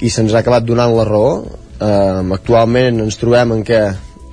i 0.01 0.09
se'ns 0.09 0.33
ha 0.33 0.41
acabat 0.41 0.65
donant 0.65 0.93
la 0.97 1.05
raó. 1.09 1.35
Uh, 1.83 2.21
actualment 2.33 3.01
ens 3.05 3.17
trobem 3.21 3.57
en 3.57 3.63
què 3.67 3.83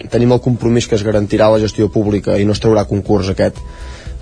tenim 0.09 0.33
el 0.33 0.41
compromís 0.41 0.89
que 0.89 0.97
es 0.97 1.05
garantirà 1.07 1.51
la 1.53 1.61
gestió 1.63 1.91
pública 1.93 2.39
i 2.39 2.47
no 2.49 2.57
es 2.57 2.63
traurà 2.63 2.87
concurs 2.89 3.29
aquest, 3.33 3.59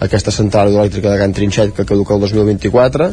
aquesta 0.01 0.35
central 0.35 0.73
hidroelèctrica 0.73 1.13
de 1.13 1.21
Can 1.21 1.37
Trinxet 1.37 1.75
que 1.77 1.87
caduca 1.87 2.17
el 2.17 2.25
2024 2.27 3.13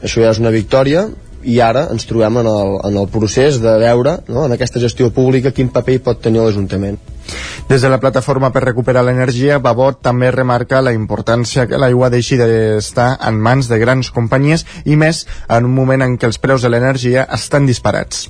això 0.00 0.24
ja 0.24 0.32
és 0.32 0.40
una 0.42 0.50
victòria 0.54 1.06
i 1.42 1.58
ara 1.60 1.86
ens 1.90 2.06
trobem 2.06 2.38
en 2.42 2.48
el, 2.48 2.76
en 2.86 2.98
el 3.00 3.08
procés 3.10 3.58
de 3.62 3.72
veure 3.82 4.18
no, 4.28 4.46
en 4.46 4.54
aquesta 4.54 4.80
gestió 4.82 5.10
pública 5.14 5.52
quin 5.54 5.72
paper 5.74 5.96
hi 5.96 6.02
pot 6.04 6.20
tenir 6.22 6.42
l'Ajuntament. 6.42 6.98
Des 7.68 7.82
de 7.82 7.90
la 7.90 8.00
plataforma 8.02 8.50
per 8.52 8.64
recuperar 8.64 9.04
l'energia, 9.06 9.60
Babot 9.62 10.00
també 10.02 10.30
remarca 10.34 10.82
la 10.82 10.94
importància 10.94 11.66
que 11.70 11.78
l'aigua 11.78 12.10
deixi 12.14 12.38
d'estar 12.38 13.16
en 13.28 13.40
mans 13.42 13.70
de 13.70 13.78
grans 13.82 14.10
companyies 14.14 14.66
i 14.84 14.98
més 14.98 15.26
en 15.48 15.66
un 15.66 15.74
moment 15.74 16.02
en 16.06 16.18
què 16.18 16.30
els 16.30 16.42
preus 16.42 16.62
de 16.62 16.72
l'energia 16.72 17.26
estan 17.30 17.66
disparats 17.66 18.28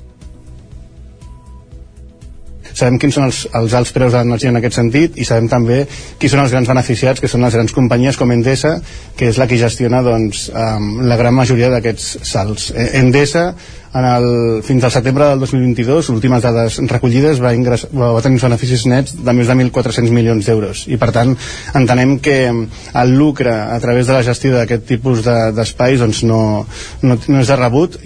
sabem 2.73 2.99
quins 3.01 3.19
són 3.19 3.29
els, 3.29 3.45
els 3.59 3.77
alts 3.79 3.93
preus 3.95 4.15
de 4.15 4.23
l'energia 4.23 4.53
en 4.53 4.61
aquest 4.61 4.79
sentit 4.81 5.19
i 5.21 5.27
sabem 5.29 5.49
també 5.53 5.83
qui 6.19 6.31
són 6.33 6.45
els 6.45 6.55
grans 6.55 6.69
beneficiats, 6.69 7.21
que 7.21 7.31
són 7.31 7.45
les 7.45 7.55
grans 7.59 7.77
companyies 7.77 8.19
com 8.21 8.33
Endesa, 8.35 8.79
que 9.17 9.31
és 9.33 9.39
la 9.41 9.49
que 9.51 9.61
gestiona 9.61 10.03
doncs, 10.07 10.49
um, 10.55 10.91
la 11.09 11.21
gran 11.21 11.35
majoria 11.37 11.71
d'aquests 11.73 12.19
salts. 12.29 12.73
Eh, 12.77 12.91
Endesa 13.03 13.53
en 13.93 14.05
el, 14.09 14.27
fins 14.65 14.85
al 14.85 14.93
setembre 14.95 15.27
del 15.29 15.41
2022, 15.41 16.09
últimes 16.15 16.43
dades 16.43 16.79
recollides, 16.89 17.43
va, 17.45 17.53
ingress, 17.53 17.85
va 17.93 18.15
tenir 18.25 18.39
uns 18.39 18.47
beneficis 18.47 18.87
nets 18.89 19.19
de 19.21 19.35
més 19.37 19.51
de 19.51 19.57
1.400 19.59 20.15
milions 20.17 20.49
d'euros. 20.49 20.87
I 20.89 20.97
per 21.01 21.11
tant, 21.13 21.35
entenem 21.77 22.17
que 22.25 22.39
el 22.49 23.13
lucre 23.19 23.53
a 23.53 23.79
través 23.85 24.09
de 24.09 24.17
la 24.17 24.25
gestió 24.25 24.57
d'aquest 24.57 24.89
tipus 24.89 25.21
d'espais 25.27 25.99
de, 25.99 26.07
doncs 26.07 26.23
no, 26.25 26.41
no, 27.03 27.19
no 27.21 27.43
és 27.43 27.53
de 27.53 27.61
rebut 27.61 28.01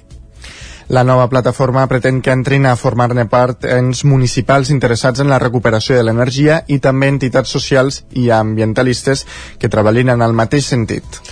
la 0.88 1.02
nova 1.04 1.26
plataforma 1.28 1.86
pretén 1.90 2.20
que 2.22 2.30
entrin 2.30 2.66
a 2.66 2.76
formar-ne 2.78 3.26
part 3.26 3.66
ens 3.66 4.04
municipals 4.06 4.70
interessats 4.70 5.20
en 5.20 5.30
la 5.32 5.40
recuperació 5.42 5.96
de 5.96 6.04
l'energia 6.06 6.60
i 6.70 6.78
també 6.78 7.10
entitats 7.10 7.50
socials 7.50 8.04
i 8.14 8.30
ambientalistes 8.30 9.26
que 9.58 9.72
treballin 9.72 10.14
en 10.14 10.22
el 10.22 10.36
mateix 10.36 10.70
sentit. 10.70 11.22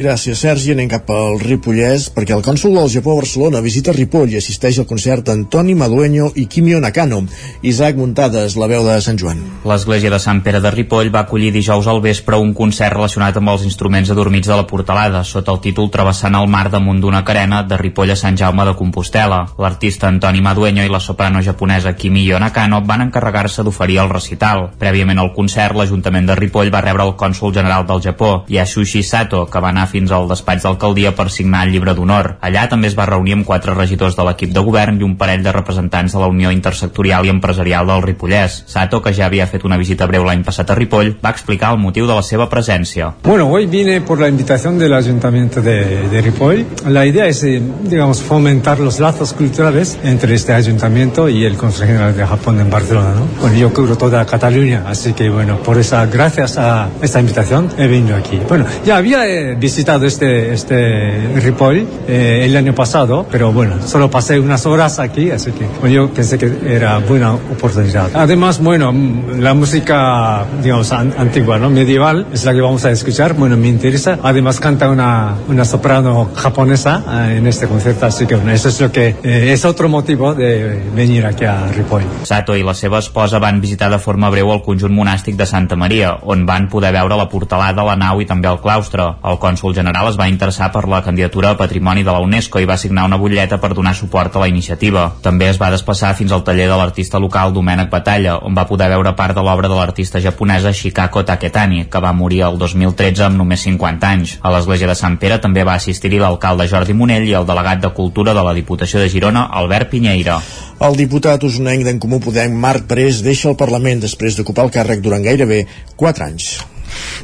Gràcies, 0.00 0.40
Sergi. 0.40 0.70
Anem 0.72 0.88
cap 0.88 1.10
al 1.12 1.34
Ripollès, 1.42 2.06
perquè 2.14 2.32
el 2.32 2.40
cònsul 2.40 2.72
del 2.72 2.88
Japó 2.88 3.12
a 3.12 3.18
Barcelona 3.18 3.60
visita 3.60 3.92
Ripoll 3.92 4.30
i 4.32 4.38
assisteix 4.38 4.78
al 4.80 4.86
concert 4.88 5.28
Antoni 5.28 5.74
Madueño 5.76 6.30
i 6.40 6.46
Kimio 6.48 6.78
Nakano. 6.80 7.18
Isaac 7.60 7.98
Muntades, 8.00 8.56
la 8.56 8.68
veu 8.70 8.86
de 8.86 8.94
Sant 9.04 9.20
Joan. 9.20 9.42
L'església 9.68 10.08
de 10.08 10.20
Sant 10.22 10.40
Pere 10.40 10.62
de 10.64 10.70
Ripoll 10.72 11.10
va 11.12 11.26
acollir 11.26 11.50
dijous 11.52 11.84
al 11.84 12.00
vespre 12.00 12.38
un 12.40 12.54
concert 12.56 12.94
relacionat 12.96 13.36
amb 13.36 13.52
els 13.52 13.66
instruments 13.68 14.08
adormits 14.14 14.48
de 14.48 14.56
la 14.56 14.64
portalada, 14.70 15.20
sota 15.20 15.52
el 15.52 15.60
títol 15.60 15.90
Travessant 15.92 16.38
el 16.40 16.48
mar 16.48 16.70
damunt 16.72 17.04
d'una 17.04 17.20
carena 17.20 17.60
de 17.68 17.76
Ripoll 17.76 18.14
a 18.14 18.16
Sant 18.16 18.40
Jaume 18.40 18.64
de 18.70 18.74
Compostela. 18.80 19.42
L'artista 19.60 20.08
Antoni 20.08 20.40
Madueño 20.40 20.80
i 20.80 20.88
la 20.88 21.02
soprano 21.04 21.44
japonesa 21.44 21.92
Kimio 21.92 22.40
Nakano 22.40 22.80
van 22.88 23.04
encarregar-se 23.10 23.66
d'oferir 23.68 24.00
el 24.00 24.08
recital. 24.08 24.70
Prèviament 24.80 25.20
al 25.20 25.34
concert, 25.36 25.76
l'Ajuntament 25.76 26.32
de 26.32 26.40
Ripoll 26.40 26.72
va 26.72 26.80
rebre 26.88 27.04
el 27.04 27.18
cònsul 27.20 27.52
general 27.52 27.84
del 27.84 28.00
Japó, 28.08 28.32
Yasushi 28.48 29.04
Sato, 29.04 29.44
que 29.44 29.60
va 29.60 29.68
anar 29.68 29.89
fins 29.90 30.12
al 30.14 30.28
despatx 30.30 30.64
d'alcaldia 30.66 31.12
per 31.18 31.28
signar 31.30 31.64
el 31.66 31.74
llibre 31.74 31.94
d'honor. 31.94 32.36
Allà 32.40 32.66
també 32.70 32.88
es 32.90 32.96
va 32.98 33.08
reunir 33.10 33.34
amb 33.36 33.46
quatre 33.48 33.74
regidors 33.74 34.16
de 34.16 34.24
l'equip 34.26 34.54
de 34.54 34.62
govern 34.64 35.00
i 35.00 35.06
un 35.06 35.16
parell 35.20 35.42
de 35.44 35.52
representants 35.52 36.14
de 36.14 36.22
la 36.22 36.30
Unió 36.30 36.52
Intersectorial 36.54 37.26
i 37.26 37.34
Empresarial 37.34 37.90
del 37.90 38.04
Ripollès. 38.06 38.62
Sato, 38.70 39.02
que 39.02 39.12
ja 39.16 39.26
havia 39.26 39.48
fet 39.50 39.66
una 39.66 39.78
visita 39.80 40.06
breu 40.06 40.24
l'any 40.24 40.44
passat 40.46 40.70
a 40.70 40.78
Ripoll, 40.78 41.16
va 41.24 41.34
explicar 41.34 41.72
el 41.74 41.82
motiu 41.82 42.06
de 42.06 42.14
la 42.14 42.22
seva 42.22 42.48
presència. 42.48 43.12
Bueno, 43.24 43.48
hoy 43.50 43.66
vine 43.66 44.00
por 44.00 44.20
la 44.20 44.28
invitación 44.28 44.78
del 44.78 44.94
Ayuntamiento 44.94 45.60
de, 45.60 46.08
de 46.08 46.22
Ripoll. 46.22 46.64
La 46.86 47.04
idea 47.06 47.26
es, 47.26 47.42
eh, 47.44 47.60
digamos, 47.84 48.22
fomentar 48.22 48.78
los 48.78 49.00
lazos 49.00 49.32
culturales 49.32 49.98
entre 50.04 50.34
este 50.34 50.52
ayuntamiento 50.52 51.28
y 51.28 51.44
el 51.44 51.56
Consejo 51.56 51.86
General 51.86 52.16
de 52.16 52.26
Japón 52.26 52.60
en 52.60 52.70
Barcelona, 52.70 53.14
¿no? 53.14 53.26
Bueno, 53.40 53.56
yo 53.56 53.72
cubro 53.72 53.96
toda 53.96 54.24
Cataluña, 54.26 54.84
así 54.86 55.12
que, 55.12 55.28
bueno, 55.30 55.58
por 55.58 55.78
esa, 55.78 56.06
gracias 56.06 56.56
a 56.58 56.88
esta 57.02 57.20
invitación, 57.20 57.68
he 57.78 57.86
venido 57.86 58.16
aquí. 58.16 58.40
Bueno, 58.48 58.66
ya 58.84 58.96
había 58.96 59.26
eh, 59.26 59.54
visitado 59.54 59.79
este, 59.80 60.52
este 60.52 61.40
Ripoll 61.40 61.86
eh, 62.08 62.42
el 62.44 62.56
año 62.56 62.74
pasado, 62.74 63.26
pero 63.30 63.52
bueno, 63.52 63.76
solo 63.86 64.10
pasé 64.10 64.38
unas 64.38 64.66
horas 64.66 64.98
aquí, 64.98 65.30
así 65.30 65.52
que 65.52 65.66
bueno, 65.80 65.94
yo 65.94 66.10
pensé 66.10 66.38
que 66.38 66.50
era 66.66 66.98
buena 66.98 67.34
oportunidad. 67.34 68.10
Además, 68.14 68.60
bueno, 68.60 68.92
la 69.38 69.54
música, 69.54 70.44
digamos, 70.62 70.92
an 70.92 71.14
antigua, 71.18 71.58
¿no? 71.58 71.70
Medieval, 71.70 72.26
es 72.32 72.44
la 72.44 72.52
que 72.52 72.60
vamos 72.60 72.84
a 72.84 72.90
escuchar, 72.90 73.34
bueno, 73.34 73.56
me 73.56 73.68
interesa. 73.68 74.18
Además, 74.22 74.60
canta 74.60 74.88
una, 74.88 75.34
una 75.48 75.64
soprano 75.64 76.30
japonesa 76.34 77.02
eh, 77.08 77.36
en 77.38 77.46
este 77.46 77.66
concierto, 77.66 78.06
así 78.06 78.26
que 78.26 78.36
bueno, 78.36 78.52
eso 78.52 78.68
es 78.68 78.80
lo 78.80 78.90
que 78.92 79.16
eh, 79.22 79.52
és 79.52 79.64
otro 79.64 79.88
motivo 79.88 80.34
de 80.34 80.80
venir 80.94 81.26
aquí 81.26 81.44
a 81.44 81.66
Ripoll. 81.72 82.04
Sato 82.24 82.54
i 82.56 82.62
la 82.64 82.74
seva 82.74 83.00
esposa 83.00 83.38
van 83.38 83.60
visitar 83.60 83.90
de 83.90 83.98
forma 83.98 84.30
breu 84.30 84.52
el 84.54 84.62
conjunt 84.62 84.92
monàstic 84.94 85.36
de 85.36 85.46
Santa 85.46 85.76
Maria, 85.76 86.14
on 86.22 86.44
van 86.46 86.68
poder 86.70 86.92
veure 86.94 87.16
la 87.18 87.28
portalada, 87.28 87.84
la 87.86 87.96
nau 87.98 88.20
i 88.20 88.28
també 88.28 88.48
el 88.50 88.60
claustre. 88.62 89.06
El 89.24 89.40
cònsul 89.60 89.76
general 89.76 90.08
es 90.08 90.16
va 90.16 90.28
interessar 90.28 90.70
per 90.72 90.88
la 90.88 91.02
candidatura 91.04 91.50
a 91.50 91.56
Patrimoni 91.56 92.02
de 92.02 92.12
la 92.12 92.20
UNESCO 92.24 92.60
i 92.60 92.66
va 92.66 92.78
signar 92.80 93.04
una 93.04 93.18
butlleta 93.20 93.58
per 93.60 93.74
donar 93.74 93.94
suport 93.94 94.36
a 94.36 94.40
la 94.40 94.48
iniciativa. 94.48 95.12
També 95.20 95.50
es 95.50 95.60
va 95.60 95.70
desplaçar 95.70 96.14
fins 96.16 96.32
al 96.32 96.44
taller 96.44 96.66
de 96.68 96.78
l'artista 96.80 97.20
local 97.20 97.52
Domènec 97.52 97.90
Batalla, 97.90 98.38
on 98.40 98.56
va 98.56 98.64
poder 98.66 98.88
veure 98.88 99.12
part 99.16 99.36
de 99.36 99.44
l'obra 99.44 99.68
de 99.68 99.76
l'artista 99.76 100.20
japonesa 100.20 100.72
Shikako 100.72 101.24
Taketani, 101.28 101.84
que 101.90 102.00
va 102.00 102.12
morir 102.12 102.40
el 102.48 102.56
2013 102.58 103.26
amb 103.28 103.36
només 103.36 103.60
50 103.68 104.08
anys. 104.08 104.38
A 104.40 104.54
l'església 104.54 104.88
de 104.88 104.96
Sant 104.96 105.18
Pere 105.20 105.38
també 105.38 105.64
va 105.64 105.76
assistir-hi 105.76 106.22
l'alcalde 106.22 106.68
Jordi 106.68 106.96
Monell 106.96 107.28
i 107.28 107.36
el 107.36 107.46
delegat 107.46 107.84
de 107.84 107.92
Cultura 107.92 108.32
de 108.32 108.46
la 108.46 108.56
Diputació 108.56 109.00
de 109.00 109.12
Girona, 109.12 109.44
Albert 109.52 109.92
Pinyeira. 109.92 110.40
El 110.80 110.96
diputat 110.96 111.44
usonenc 111.44 111.84
d'en 111.84 112.00
Comú 112.00 112.22
Podem, 112.24 112.56
Marc 112.56 112.88
Parés, 112.88 113.20
deixa 113.20 113.50
el 113.52 113.60
Parlament 113.60 114.00
després 114.00 114.38
d'ocupar 114.38 114.70
el 114.70 114.76
càrrec 114.80 115.04
durant 115.04 115.22
gairebé 115.22 115.66
4 116.00 116.30
anys. 116.32 116.54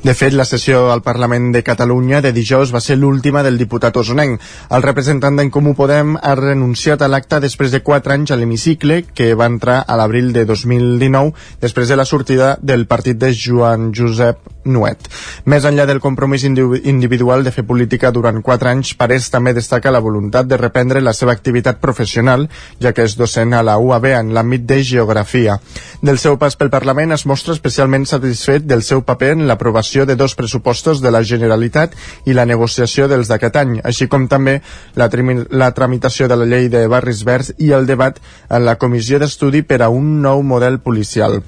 De 0.02 0.14
fet, 0.14 0.34
la 0.36 0.44
sessió 0.44 0.90
al 0.92 1.02
Parlament 1.02 1.52
de 1.54 1.62
Catalunya 1.66 2.20
de 2.22 2.32
dijous 2.32 2.72
va 2.74 2.80
ser 2.80 2.96
l'última 2.98 3.42
del 3.42 3.58
diputat 3.58 3.96
osonenc. 3.96 4.40
El 4.70 4.84
representant 4.84 5.36
d'en 5.36 5.50
Comú 5.50 5.74
Podem 5.78 6.16
ha 6.16 6.34
renunciat 6.38 7.02
a 7.02 7.08
l'acte 7.08 7.40
després 7.40 7.72
de 7.72 7.82
4 7.82 8.12
anys 8.14 8.30
a 8.32 8.36
l'hemicicle, 8.36 9.02
que 9.14 9.34
va 9.34 9.48
entrar 9.50 9.82
a 9.86 9.96
l'abril 9.96 10.32
de 10.32 10.44
2019, 10.44 11.32
després 11.60 11.88
de 11.88 11.96
la 11.96 12.04
sortida 12.04 12.56
del 12.62 12.86
partit 12.86 13.18
de 13.18 13.32
Joan 13.34 13.92
Josep 13.94 14.38
Nuet. 14.66 15.08
Més 15.46 15.64
enllà 15.64 15.86
del 15.86 16.00
compromís 16.02 16.44
individual 16.44 17.44
de 17.46 17.52
fer 17.54 17.64
política 17.66 18.10
durant 18.10 18.42
4 18.42 18.70
anys, 18.72 18.94
Parés 18.98 19.30
també 19.30 19.54
destaca 19.54 19.92
la 19.94 20.02
voluntat 20.02 20.48
de 20.50 20.58
reprendre 20.58 21.00
la 21.00 21.14
seva 21.14 21.32
activitat 21.32 21.78
professional, 21.80 22.48
ja 22.82 22.92
que 22.92 23.06
és 23.06 23.16
docent 23.16 23.54
a 23.54 23.62
la 23.62 23.78
UAB 23.78 24.10
en 24.12 24.32
l'àmbit 24.34 24.66
de 24.66 24.82
geografia. 24.82 25.58
Del 26.02 26.18
seu 26.18 26.36
pas 26.38 26.56
pel 26.58 26.70
Parlament 26.70 27.14
es 27.14 27.26
mostra 27.26 27.54
especialment 27.54 28.06
satisfet 28.06 28.66
del 28.66 28.82
seu 28.82 29.02
paper 29.06 29.32
en 29.36 29.46
l'aprovació 29.56 30.04
de 30.06 30.16
dos 30.20 30.36
pressupostos 30.36 31.00
de 31.00 31.10
la 31.10 31.24
Generalitat 31.24 31.96
i 32.28 32.36
la 32.36 32.46
negociació 32.46 33.08
dels 33.08 33.32
d'aquest 33.32 33.56
any, 33.56 33.74
així 33.82 34.06
com 34.12 34.28
també 34.28 34.60
la, 34.94 35.08
la 35.50 35.72
tramitació 35.72 36.28
de 36.28 36.36
la 36.36 36.46
llei 36.46 36.68
de 36.68 36.86
barris 36.92 37.24
verds 37.24 37.54
i 37.58 37.72
el 37.72 37.88
debat 37.88 38.20
en 38.50 38.64
la 38.68 38.76
comissió 38.76 39.18
d'estudi 39.18 39.64
per 39.64 39.82
a 39.82 39.88
un 39.88 40.20
nou 40.22 40.44
model 40.44 40.78
policial. 40.84 41.40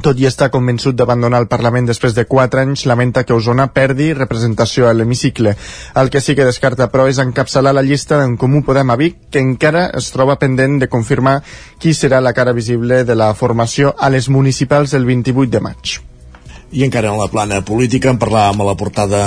Tot 0.00 0.16
i 0.16 0.24
estar 0.24 0.48
convençut 0.48 0.96
d'abandonar 0.96 1.42
el 1.42 1.48
Parlament 1.50 1.84
després 1.90 2.14
de 2.16 2.24
4 2.24 2.62
anys, 2.62 2.86
lamenta 2.88 3.26
que 3.28 3.36
Osona 3.36 3.66
perdi 3.74 4.14
representació 4.16 4.88
a 4.88 4.94
l'hemicicle. 4.96 5.52
El 6.00 6.08
que 6.08 6.24
sí 6.24 6.34
que 6.34 6.48
descarta, 6.48 6.88
però, 6.88 7.04
és 7.10 7.20
encapçalar 7.20 7.74
la 7.76 7.84
llista 7.84 8.16
d'en 8.16 8.38
Comú 8.40 8.64
Podem 8.64 8.94
a 8.94 8.96
Vic, 8.96 9.26
que 9.28 9.44
encara 9.44 9.90
es 10.00 10.08
troba 10.14 10.38
pendent 10.40 10.80
de 10.80 10.88
confirmar 10.88 11.42
qui 11.78 11.92
serà 11.92 12.24
la 12.24 12.32
cara 12.32 12.56
visible 12.56 13.04
de 13.04 13.18
la 13.18 13.34
formació 13.34 13.92
a 13.98 14.08
les 14.08 14.32
municipals 14.32 14.96
del 14.96 15.04
28 15.04 15.52
de 15.52 15.68
maig. 15.68 16.00
I 16.70 16.84
encara 16.86 17.10
en 17.10 17.18
la 17.18 17.26
plana 17.26 17.56
política 17.66 18.12
en 18.12 18.18
parlàvem 18.22 18.60
a 18.62 18.66
la 18.68 18.76
portada 18.78 19.20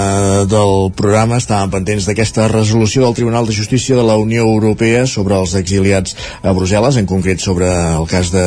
del 0.48 0.94
programa, 0.96 1.42
estàvem 1.42 1.74
pendents 1.74 2.08
d'aquesta 2.08 2.46
resolució 2.48 3.04
del 3.04 3.18
Tribunal 3.18 3.50
de 3.50 3.56
Justícia 3.58 3.98
de 4.00 4.06
la 4.08 4.16
Unió 4.16 4.46
Europea 4.48 5.04
sobre 5.12 5.36
els 5.36 5.58
exiliats 5.60 6.16
a 6.40 6.54
Brussel·les, 6.56 7.02
en 7.02 7.10
concret 7.10 7.44
sobre 7.44 7.68
el 7.68 8.08
cas 8.08 8.32
de, 8.32 8.46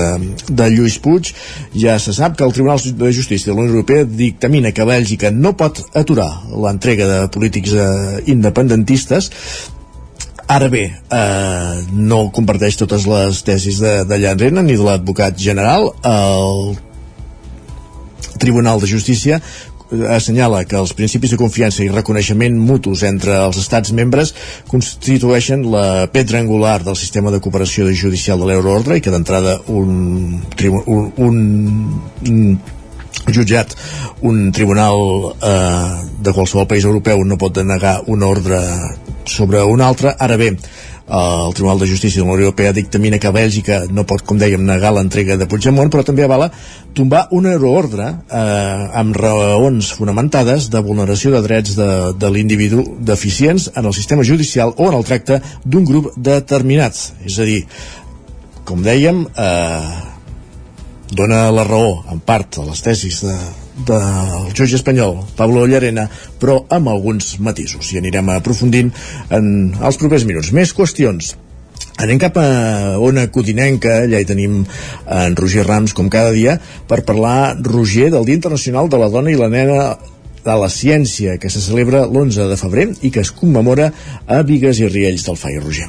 de 0.48 0.70
Lluís 0.72 0.96
Puig. 1.04 1.34
Ja 1.76 1.98
se 2.00 2.16
sap 2.16 2.38
que 2.40 2.48
el 2.48 2.56
Tribunal 2.56 2.80
de 2.80 3.12
Justícia 3.12 3.52
de 3.52 3.58
la 3.58 3.66
Unió 3.66 3.76
Europea 3.76 4.08
dictamina 4.08 4.72
que 4.72 4.88
Bèlgica 4.88 5.30
no 5.30 5.52
pot 5.60 5.84
aturar 5.92 6.30
l'entrega 6.56 7.12
de 7.12 7.22
polítics 7.36 7.76
eh, 7.76 8.20
independentistes 8.32 9.32
Ara 10.46 10.68
bé, 10.70 10.84
eh, 11.10 11.78
no 11.90 12.28
comparteix 12.30 12.76
totes 12.78 13.04
les 13.10 13.40
tesis 13.42 13.80
de, 13.82 13.94
de 14.06 14.18
Llanrena 14.22 14.62
ni 14.62 14.76
de 14.78 14.84
l'advocat 14.86 15.34
general. 15.42 15.88
El 16.06 16.76
Tribunal 18.38 18.80
de 18.82 18.90
Justícia 18.90 19.40
assenyala 20.10 20.64
que 20.66 20.76
els 20.78 20.92
principis 20.98 21.30
de 21.30 21.38
confiança 21.38 21.84
i 21.84 21.90
reconeixement 21.92 22.56
mutus 22.58 23.04
entre 23.06 23.36
els 23.44 23.58
estats 23.60 23.92
membres 23.94 24.32
constitueixen 24.66 25.62
la 25.70 26.08
pedra 26.12 26.40
angular 26.42 26.80
del 26.82 26.98
sistema 26.98 27.30
de 27.30 27.40
cooperació 27.40 27.86
judicial 27.94 28.42
de 28.42 28.48
l'euroordre 28.50 28.98
i 28.98 29.04
que 29.04 29.14
d'entrada 29.14 29.60
un, 29.70 30.40
un, 30.58 31.12
un, 31.22 31.38
un 32.26 32.58
jutjat 33.32 33.74
un 34.26 34.50
tribunal 34.52 34.98
eh, 35.42 35.90
de 36.22 36.32
qualsevol 36.32 36.66
país 36.66 36.84
europeu 36.84 37.22
no 37.24 37.38
pot 37.38 37.54
denegar 37.54 38.00
un 38.06 38.22
ordre 38.22 38.60
sobre 39.26 39.62
un 39.62 39.80
altre. 39.82 40.14
Ara 40.18 40.36
bé 40.38 40.52
el 41.08 41.54
Tribunal 41.54 41.78
de 41.78 41.86
Justícia 41.86 42.20
de 42.20 42.26
la 42.26 42.32
Unió 42.32 42.46
Europea 42.46 42.72
dictamina 42.72 43.18
que 43.18 43.30
Bèlgica 43.30 43.84
no 43.94 44.02
pot, 44.06 44.24
com 44.26 44.38
dèiem, 44.38 44.64
negar 44.66 44.90
l'entrega 44.94 45.36
de 45.38 45.46
Puigdemont, 45.46 45.90
però 45.92 46.02
també 46.02 46.24
avala 46.26 46.48
tombar 46.96 47.28
una 47.30 47.52
euroordre 47.54 48.08
eh, 48.10 48.98
amb 49.00 49.14
raons 49.16 49.92
fonamentades 49.94 50.66
de 50.72 50.82
vulneració 50.82 51.30
de 51.34 51.42
drets 51.46 51.76
de, 51.78 51.90
de 52.18 52.30
l'individu 52.32 52.82
deficients 52.98 53.70
en 53.76 53.86
el 53.86 53.94
sistema 53.94 54.26
judicial 54.26 54.74
o 54.76 54.88
en 54.90 54.98
el 54.98 55.06
tracte 55.06 55.38
d'un 55.64 55.86
grup 55.86 56.10
determinat. 56.16 56.98
És 57.24 57.38
a 57.38 57.46
dir, 57.46 57.62
com 58.66 58.82
dèiem, 58.82 59.22
eh, 59.30 59.94
dona 61.14 61.46
la 61.54 61.68
raó, 61.68 62.02
en 62.10 62.18
part, 62.18 62.58
a 62.58 62.66
les 62.66 62.82
tesis 62.82 63.22
de, 63.22 63.36
del 63.76 64.52
jutge 64.54 64.78
espanyol 64.78 65.18
Pablo 65.36 65.66
Llarena, 65.68 66.06
però 66.40 66.62
amb 66.72 66.88
alguns 66.92 67.36
matisos 67.44 67.92
i 67.92 68.00
anirem 68.00 68.30
aprofundint 68.32 68.92
en 69.30 69.74
els 69.76 70.00
propers 70.00 70.24
minuts. 70.28 70.54
Més 70.56 70.72
qüestions 70.76 71.36
Anem 71.96 72.18
cap 72.20 72.36
a 72.36 72.48
Ona 73.00 73.26
Codinenca, 73.32 74.02
allà 74.04 74.20
hi 74.20 74.26
tenim 74.28 74.58
en 74.60 75.36
Roger 75.38 75.64
Rams, 75.64 75.94
com 75.96 76.10
cada 76.12 76.34
dia, 76.34 76.58
per 76.88 77.06
parlar, 77.08 77.56
Roger, 77.64 78.10
del 78.12 78.26
Dia 78.28 78.36
Internacional 78.36 78.90
de 78.92 79.00
la 79.00 79.08
Dona 79.12 79.32
i 79.32 79.38
la 79.40 79.48
Nena 79.52 79.78
de 80.44 80.58
la 80.60 80.68
Ciència, 80.72 81.38
que 81.40 81.48
se 81.52 81.62
celebra 81.64 82.04
l'11 82.04 82.50
de 82.52 82.60
febrer 82.60 82.90
i 83.00 83.12
que 83.14 83.24
es 83.24 83.32
commemora 83.32 83.88
a 84.28 84.42
Vigues 84.44 84.84
i 84.84 84.92
Riells 84.92 85.24
del 85.24 85.40
Fai, 85.40 85.56
Roger. 85.62 85.88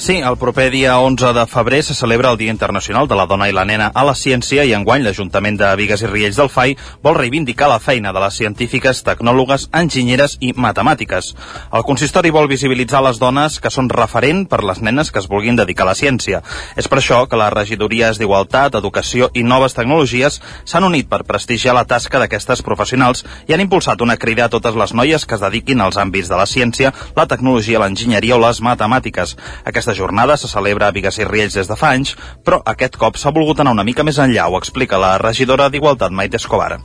Sí, 0.00 0.16
el 0.16 0.38
proper 0.38 0.70
dia 0.72 0.98
11 0.98 1.34
de 1.34 1.46
febrer 1.46 1.82
se 1.82 1.94
celebra 1.94 2.30
el 2.30 2.38
Dia 2.38 2.50
Internacional 2.50 3.06
de 3.06 3.14
la 3.14 3.26
Dona 3.26 3.50
i 3.50 3.52
la 3.52 3.66
Nena 3.68 3.90
a 3.92 4.00
la 4.08 4.14
Ciència 4.16 4.62
i 4.64 4.70
enguany 4.72 5.02
l'Ajuntament 5.04 5.58
de 5.60 5.68
Vigues 5.76 6.00
i 6.00 6.08
Riells 6.08 6.38
del 6.40 6.48
FAI 6.48 6.72
vol 7.04 7.18
reivindicar 7.18 7.68
la 7.68 7.76
feina 7.84 8.08
de 8.16 8.22
les 8.22 8.38
científiques, 8.40 9.02
tecnòlogues, 9.04 9.66
enginyeres 9.76 10.38
i 10.40 10.54
matemàtiques. 10.56 11.34
El 11.76 11.84
consistori 11.84 12.32
vol 12.32 12.48
visibilitzar 12.48 13.02
les 13.04 13.20
dones 13.20 13.58
que 13.60 13.68
són 13.68 13.90
referent 13.92 14.46
per 14.48 14.62
les 14.64 14.80
nenes 14.80 15.10
que 15.12 15.20
es 15.20 15.28
vulguin 15.28 15.60
dedicar 15.60 15.84
a 15.84 15.90
la 15.90 15.98
ciència. 16.00 16.40
És 16.80 16.88
per 16.88 17.02
això 17.02 17.20
que 17.28 17.36
les 17.36 17.52
regidories 17.52 18.16
d'Igualtat, 18.16 18.80
Educació 18.80 19.28
i 19.34 19.44
Noves 19.44 19.76
Tecnologies 19.76 20.40
s'han 20.64 20.88
unit 20.88 21.12
per 21.12 21.26
prestigiar 21.28 21.76
la 21.76 21.84
tasca 21.84 22.24
d'aquestes 22.24 22.64
professionals 22.64 23.26
i 23.48 23.52
han 23.52 23.66
impulsat 23.66 24.00
una 24.00 24.16
crida 24.16 24.48
a 24.48 24.54
totes 24.56 24.80
les 24.80 24.96
noies 24.96 25.28
que 25.28 25.36
es 25.36 25.44
dediquin 25.44 25.84
als 25.84 26.00
àmbits 26.00 26.32
de 26.32 26.40
la 26.40 26.48
ciència, 26.48 26.96
la 27.20 27.28
tecnologia, 27.28 27.84
l'enginyeria 27.84 28.40
o 28.40 28.42
les 28.48 28.64
matemàtiques. 28.64 29.36
Aquesta 29.68 29.89
aquesta 29.90 30.02
jornada 30.02 30.36
se 30.36 30.46
celebra 30.46 30.86
a 30.86 30.94
Vigues 30.94 31.18
i 31.18 31.24
Riells 31.26 31.56
des 31.58 31.70
de 31.70 31.76
fa 31.80 31.90
anys, 31.96 32.14
però 32.46 32.60
aquest 32.72 32.94
cop 33.00 33.18
s'ha 33.18 33.34
volgut 33.34 33.58
anar 33.58 33.74
una 33.74 33.86
mica 33.88 34.06
més 34.06 34.22
enllà, 34.22 34.46
ho 34.46 34.58
explica 34.62 35.02
la 35.02 35.16
regidora 35.18 35.68
d'Igualtat, 35.68 36.14
Maite 36.14 36.38
Escobar. 36.38 36.78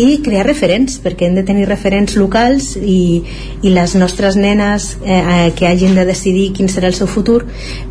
I 0.00 0.20
crear 0.24 0.46
referents, 0.46 0.96
perquè 1.02 1.28
hem 1.28 1.36
de 1.36 1.44
tenir 1.46 1.66
referents 1.68 2.16
locals 2.16 2.72
i, 2.76 3.20
i 3.60 3.74
les 3.74 3.94
nostres 4.00 4.38
nenes 4.40 4.94
eh, 5.04 5.18
eh, 5.18 5.50
que 5.56 5.68
hagin 5.68 5.98
de 5.98 6.06
decidir 6.08 6.50
quin 6.56 6.72
serà 6.72 6.88
el 6.88 6.96
seu 6.96 7.10
futur, 7.10 7.42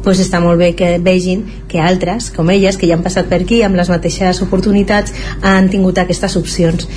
doncs 0.06 0.24
està 0.26 0.42
molt 0.42 0.62
bé 0.62 0.74
que 0.80 0.96
vegin 1.06 1.46
que 1.70 1.84
altres, 1.84 2.32
com 2.34 2.50
elles, 2.50 2.80
que 2.80 2.90
ja 2.90 2.98
han 2.98 3.06
passat 3.06 3.30
per 3.30 3.44
aquí 3.44 3.62
amb 3.64 3.78
les 3.78 3.94
mateixes 3.94 4.42
oportunitats, 4.46 5.14
han 5.46 5.70
tingut 5.70 6.02
aquestes 6.02 6.38
opcions. 6.40 6.90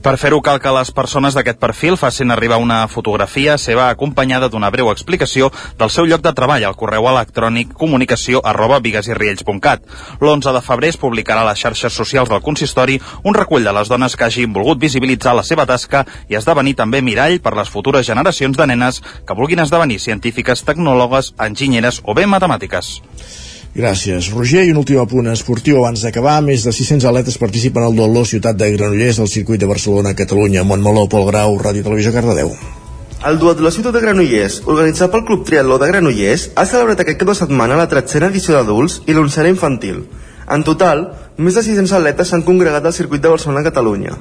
Per 0.00 0.14
fer-ho 0.16 0.38
cal 0.40 0.56
que 0.64 0.70
les 0.72 0.90
persones 0.96 1.34
d'aquest 1.36 1.58
perfil 1.60 1.98
facin 2.00 2.30
arribar 2.32 2.56
una 2.62 2.78
fotografia 2.88 3.58
seva 3.60 3.90
acompanyada 3.92 4.48
d'una 4.48 4.70
breu 4.72 4.88
explicació 4.88 5.50
del 5.76 5.92
seu 5.92 6.08
lloc 6.08 6.22
de 6.24 6.32
treball 6.38 6.64
al 6.64 6.76
correu 6.82 7.08
electrònic 7.10 7.74
comunicació 7.82 8.40
arroba 8.52 8.78
vigasirriells.cat. 8.80 9.84
L'11 10.22 10.54
de 10.56 10.64
febrer 10.64 10.92
es 10.94 11.00
publicarà 11.02 11.44
a 11.44 11.50
les 11.50 11.60
xarxes 11.60 11.92
socials 11.92 12.32
del 12.32 12.40
consistori 12.40 12.96
un 13.28 13.36
recull 13.36 13.68
de 13.68 13.76
les 13.76 13.92
dones 13.92 14.16
que 14.16 14.24
hagin 14.24 14.56
volgut 14.56 14.80
visibilitzar 14.80 15.36
la 15.36 15.44
seva 15.44 15.68
tasca 15.68 16.06
i 16.32 16.40
esdevenir 16.40 16.78
també 16.80 17.04
mirall 17.04 17.36
per 17.44 17.52
les 17.60 17.68
futures 17.68 18.08
generacions 18.08 18.56
de 18.56 18.70
nenes 18.72 19.04
que 19.04 19.36
vulguin 19.36 19.60
esdevenir 19.60 20.00
científiques, 20.00 20.64
tecnòlogues, 20.64 21.34
enginyeres 21.36 22.00
o 22.08 22.16
bé 22.16 22.24
matemàtiques. 22.24 22.96
Gràcies, 23.70 24.32
Roger. 24.34 24.64
I 24.66 24.72
un 24.72 24.80
últim 24.80 24.98
apunt 24.98 25.28
esportiu 25.30 25.78
abans 25.78 26.02
d'acabar. 26.02 26.40
Més 26.42 26.64
de 26.66 26.72
600 26.74 27.06
atletes 27.06 27.38
participen 27.38 27.84
al 27.86 27.94
Dolor 27.94 28.26
Ciutat 28.26 28.56
de 28.58 28.66
Granollers 28.74 29.20
al 29.22 29.30
circuit 29.30 29.60
de 29.62 29.68
Barcelona, 29.70 30.14
Catalunya, 30.18 30.64
Montmeló, 30.66 31.06
Pol 31.06 31.28
Grau, 31.28 31.54
Ràdio 31.54 31.84
Televisió, 31.86 32.10
Cardedeu. 32.10 32.50
El 33.30 33.38
Duatló 33.38 33.70
Ciutat 33.70 33.94
de 33.94 34.02
Granollers, 34.02 34.62
organitzat 34.66 35.12
pel 35.12 35.22
Club 35.28 35.44
Triatló 35.46 35.78
de 35.78 35.86
Granollers, 35.86 36.48
ha 36.56 36.66
celebrat 36.66 37.04
aquest 37.04 37.20
cap 37.20 37.30
de 37.30 37.36
setmana 37.38 37.78
la 37.78 37.86
tretzena 37.86 38.32
edició 38.32 38.56
d'adults 38.56 39.02
i 39.06 39.14
l'onzena 39.14 39.52
infantil. 39.54 40.02
En 40.50 40.66
total, 40.66 41.04
més 41.38 41.54
de 41.54 41.62
600 41.62 41.94
atletes 42.00 42.32
s'han 42.32 42.42
congregat 42.42 42.82
al 42.88 42.96
circuit 42.96 43.22
de 43.22 43.30
Barcelona, 43.30 43.62
Catalunya. 43.62 44.16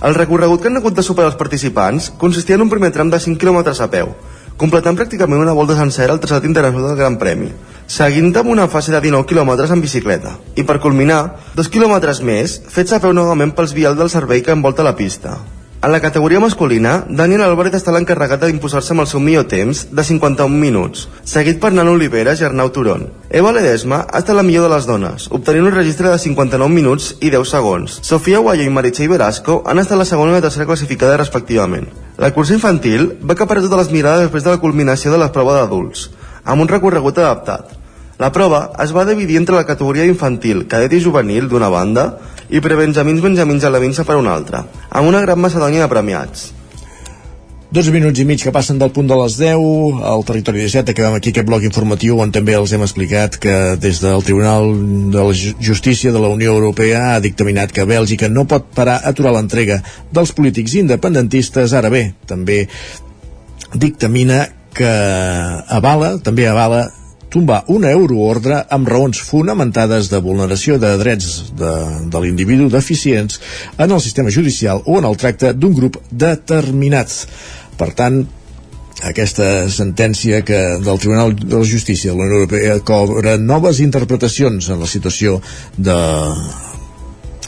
El 0.00 0.16
recorregut 0.16 0.62
que 0.62 0.72
han 0.72 0.80
hagut 0.80 0.96
de 0.96 1.04
superar 1.04 1.28
els 1.28 1.36
participants 1.40 2.08
consistia 2.20 2.56
en 2.56 2.64
un 2.64 2.72
primer 2.72 2.92
tram 2.94 3.12
de 3.12 3.20
5 3.20 3.36
km 3.36 3.68
a 3.68 3.90
peu, 3.92 4.16
completant 4.60 4.96
pràcticament 4.98 5.42
una 5.42 5.54
volta 5.56 5.76
sencera 5.78 6.14
al 6.14 6.20
traçat 6.22 6.44
internacional 6.46 6.92
del 6.92 7.00
Gran 7.00 7.18
Premi, 7.18 7.50
seguint 7.86 8.30
amb 8.38 8.52
una 8.54 8.68
fase 8.68 8.92
de 8.94 9.00
19 9.00 9.26
km 9.26 9.66
en 9.66 9.82
bicicleta, 9.82 10.36
i 10.54 10.62
per 10.62 10.80
culminar, 10.80 11.36
dos 11.58 11.68
quilòmetres 11.68 12.22
més, 12.22 12.60
fets 12.70 12.94
a 12.94 13.00
peu 13.02 13.12
novament 13.12 13.52
pels 13.56 13.74
vials 13.74 13.98
del 13.98 14.12
servei 14.12 14.42
que 14.42 14.54
envolta 14.54 14.86
la 14.86 14.94
pista. 14.96 15.38
En 15.84 15.92
la 15.92 16.00
categoria 16.00 16.40
masculina, 16.40 16.92
Daniel 17.12 17.42
Álvarez 17.44 17.74
està 17.76 17.92
l'encarregat 17.92 18.40
d'impulsar-se 18.40 18.94
amb 18.94 19.02
el 19.02 19.08
seu 19.10 19.20
millor 19.20 19.42
temps 19.50 19.82
de 19.92 20.04
51 20.08 20.56
minuts, 20.56 21.02
seguit 21.28 21.58
per 21.60 21.74
Nano 21.74 21.92
Oliveras 21.98 22.40
i 22.40 22.46
Arnau 22.48 22.70
Turon. 22.72 23.02
Eva 23.28 23.52
Ledesma 23.52 23.98
ha 24.06 24.22
estat 24.22 24.38
la 24.38 24.46
millor 24.46 24.64
de 24.64 24.70
les 24.72 24.88
dones, 24.88 25.28
obtenint 25.28 25.68
un 25.68 25.76
registre 25.76 26.08
de 26.08 26.22
59 26.22 26.72
minuts 26.72 27.10
i 27.20 27.28
10 27.34 27.52
segons. 27.52 27.98
Sofia 28.00 28.40
Guayo 28.40 28.64
i 28.64 28.72
Meritxell 28.72 29.12
Velasco 29.12 29.60
han 29.68 29.82
estat 29.82 30.00
la 30.00 30.08
segona 30.08 30.32
i 30.32 30.38
la 30.38 30.44
tercera 30.46 30.64
classificada 30.72 31.20
respectivament. 31.20 31.92
La 32.16 32.32
cursa 32.32 32.56
infantil 32.56 33.10
va 33.20 33.36
acaparar 33.36 33.66
totes 33.66 33.84
les 33.84 33.92
mirades 33.92 34.24
després 34.24 34.48
de 34.48 34.56
la 34.56 34.64
culminació 34.64 35.12
de 35.12 35.20
la 35.20 35.32
prova 35.36 35.58
d'adults, 35.58 36.08
amb 36.48 36.64
un 36.64 36.72
recorregut 36.78 37.20
adaptat. 37.20 37.76
La 38.16 38.32
prova 38.32 38.70
es 38.80 38.92
va 38.94 39.04
dividir 39.04 39.36
entre 39.36 39.56
la 39.58 39.66
categoria 39.68 40.08
infantil, 40.08 40.64
cadet 40.70 40.96
i 40.96 41.04
juvenil 41.04 41.48
d'una 41.50 41.68
banda 41.68 42.14
i 42.50 42.60
prebenjamins 42.60 43.22
benjamins 43.22 43.64
a 43.64 43.72
la 43.72 43.80
vinça 43.82 44.04
per 44.04 44.18
una 44.20 44.34
altra, 44.34 44.66
amb 44.90 45.08
una 45.08 45.22
gran 45.24 45.40
macedònia 45.40 45.84
de 45.84 45.88
premiats. 45.92 46.52
12 47.74 47.90
minuts 47.90 48.20
i 48.22 48.24
mig 48.24 48.38
que 48.38 48.52
passen 48.54 48.78
del 48.78 48.92
punt 48.94 49.08
de 49.10 49.16
les 49.18 49.34
10 49.40 50.02
al 50.06 50.22
territori 50.22 50.60
17, 50.62 50.92
acabem 50.94 51.16
aquí 51.16 51.32
aquest 51.32 51.48
bloc 51.48 51.64
informatiu 51.66 52.20
on 52.22 52.30
també 52.30 52.54
els 52.54 52.70
hem 52.70 52.84
explicat 52.86 53.34
que 53.42 53.54
des 53.82 53.98
del 53.98 54.22
Tribunal 54.22 54.70
de 55.10 55.24
la 55.24 55.34
Justícia 55.34 56.12
de 56.14 56.22
la 56.22 56.30
Unió 56.30 56.54
Europea 56.54 57.16
ha 57.16 57.22
dictaminat 57.24 57.74
que 57.74 57.88
Bèlgica 57.88 58.30
no 58.30 58.46
pot 58.46 58.68
parar 58.76 59.00
a 59.00 59.10
aturar 59.10 59.34
l'entrega 59.34 59.80
dels 60.14 60.30
polítics 60.30 60.76
independentistes, 60.78 61.74
ara 61.74 61.90
bé, 61.90 62.12
també 62.30 62.68
dictamina 63.74 64.44
que 64.74 64.92
avala, 65.66 66.14
també 66.22 66.46
avala 66.46 66.84
tombar 67.34 67.64
una 67.74 67.90
euroordre 67.90 68.60
amb 68.76 68.88
raons 68.88 69.20
fonamentades 69.26 70.08
de 70.12 70.20
vulneració 70.22 70.78
de 70.78 70.94
drets 71.00 71.32
de, 71.58 71.72
de 72.12 72.22
l'individu 72.22 72.68
deficients 72.70 73.40
en 73.76 73.90
el 73.90 74.00
sistema 74.04 74.30
judicial 74.30 74.82
o 74.86 75.00
en 75.00 75.08
el 75.10 75.18
tracte 75.18 75.52
d'un 75.52 75.74
grup 75.74 75.98
determinat. 76.10 77.10
Per 77.78 77.90
tant, 77.98 78.22
aquesta 79.02 79.68
sentència 79.70 80.42
que 80.46 80.60
del 80.84 81.00
Tribunal 81.02 81.34
de 81.34 81.58
la 81.58 81.66
Justícia 81.66 82.12
de 82.12 82.18
la 82.18 82.24
Unió 82.28 82.44
Europea 82.44 82.78
cobra 82.86 83.36
noves 83.38 83.80
interpretacions 83.82 84.70
en 84.70 84.80
la 84.80 84.86
situació 84.90 85.40
de 85.76 85.98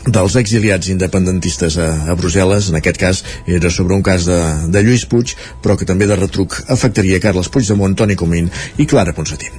dels 0.06 0.36
exiliats 0.38 0.88
independentistes 0.92 1.76
a, 1.82 1.88
a 2.10 2.16
Brussel·les, 2.18 2.70
en 2.70 2.78
aquest 2.78 3.00
cas 3.00 3.22
era 3.46 3.70
sobre 3.74 3.96
un 3.96 4.04
cas 4.06 4.26
de, 4.28 4.38
de 4.70 4.82
Lluís 4.82 5.06
Puig, 5.10 5.34
però 5.62 5.76
que 5.76 5.88
també 5.88 6.06
de 6.06 6.18
retruc 6.18 6.60
afectaria 6.72 7.20
Carles 7.22 7.50
Puigdemont, 7.50 7.96
Toni 7.98 8.16
Comín 8.18 8.50
i 8.78 8.86
Clara 8.86 9.14
Ponsatí. 9.16 9.50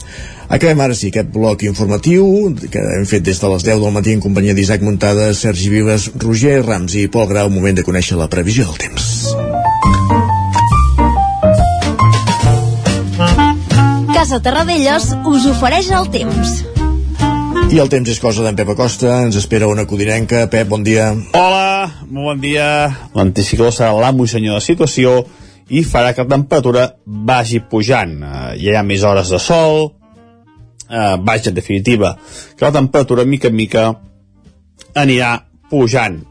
Acabem 0.48 0.80
ara 0.80 0.96
sí 0.96 1.10
aquest 1.12 1.28
bloc 1.34 1.66
informatiu 1.68 2.24
que 2.72 2.80
hem 2.80 3.04
fet 3.10 3.26
des 3.28 3.40
de 3.42 3.50
les 3.52 3.66
10 3.68 3.82
del 3.84 3.92
matí 3.96 4.16
en 4.16 4.24
companyia 4.24 4.56
d'Isaac 4.56 4.86
Montada, 4.86 5.34
Sergi 5.36 5.68
Vives, 5.74 6.08
Roger 6.24 6.62
Rams 6.64 6.96
i 6.96 7.10
Pol 7.12 7.28
Grau, 7.28 7.52
moment 7.52 7.76
de 7.76 7.84
conèixer 7.84 8.16
la 8.16 8.30
previsió 8.32 8.70
del 8.70 8.80
temps. 8.88 9.28
Casa 14.16 14.40
Terradellos 14.44 15.12
us 15.28 15.52
ofereix 15.52 15.92
el 16.00 16.12
temps. 16.16 16.77
I 17.68 17.82
el 17.84 17.90
temps 17.92 18.08
és 18.08 18.20
cosa 18.24 18.46
d'en 18.46 18.56
Pep 18.56 18.70
Acosta, 18.72 19.10
ens 19.26 19.36
espera 19.36 19.68
una 19.68 19.84
codinenca. 19.84 20.46
Pep, 20.48 20.70
bon 20.72 20.86
dia. 20.88 21.10
Hola, 21.36 21.90
bon 22.08 22.40
dia. 22.40 22.68
L'anticicló 23.12 23.74
serà 23.76 23.92
l'amo 23.92 24.24
i 24.24 24.32
senyor 24.32 24.62
de 24.62 24.64
situació 24.64 25.18
i 25.76 25.84
farà 25.84 26.14
que 26.16 26.24
la 26.24 26.32
temperatura 26.32 26.86
vagi 27.04 27.60
pujant. 27.60 28.16
Uh, 28.24 28.56
hi 28.56 28.72
ha 28.72 28.86
més 28.88 29.04
hores 29.04 29.34
de 29.36 29.42
sol, 29.44 29.90
uh, 29.92 31.20
vaja, 31.20 31.52
en 31.52 31.60
definitiva, 31.60 32.16
que 32.56 32.70
la 32.70 32.72
temperatura, 32.80 33.28
mica 33.28 33.52
en 33.52 33.60
mica, 33.60 33.86
anirà 34.96 35.36
pujant. 35.68 36.22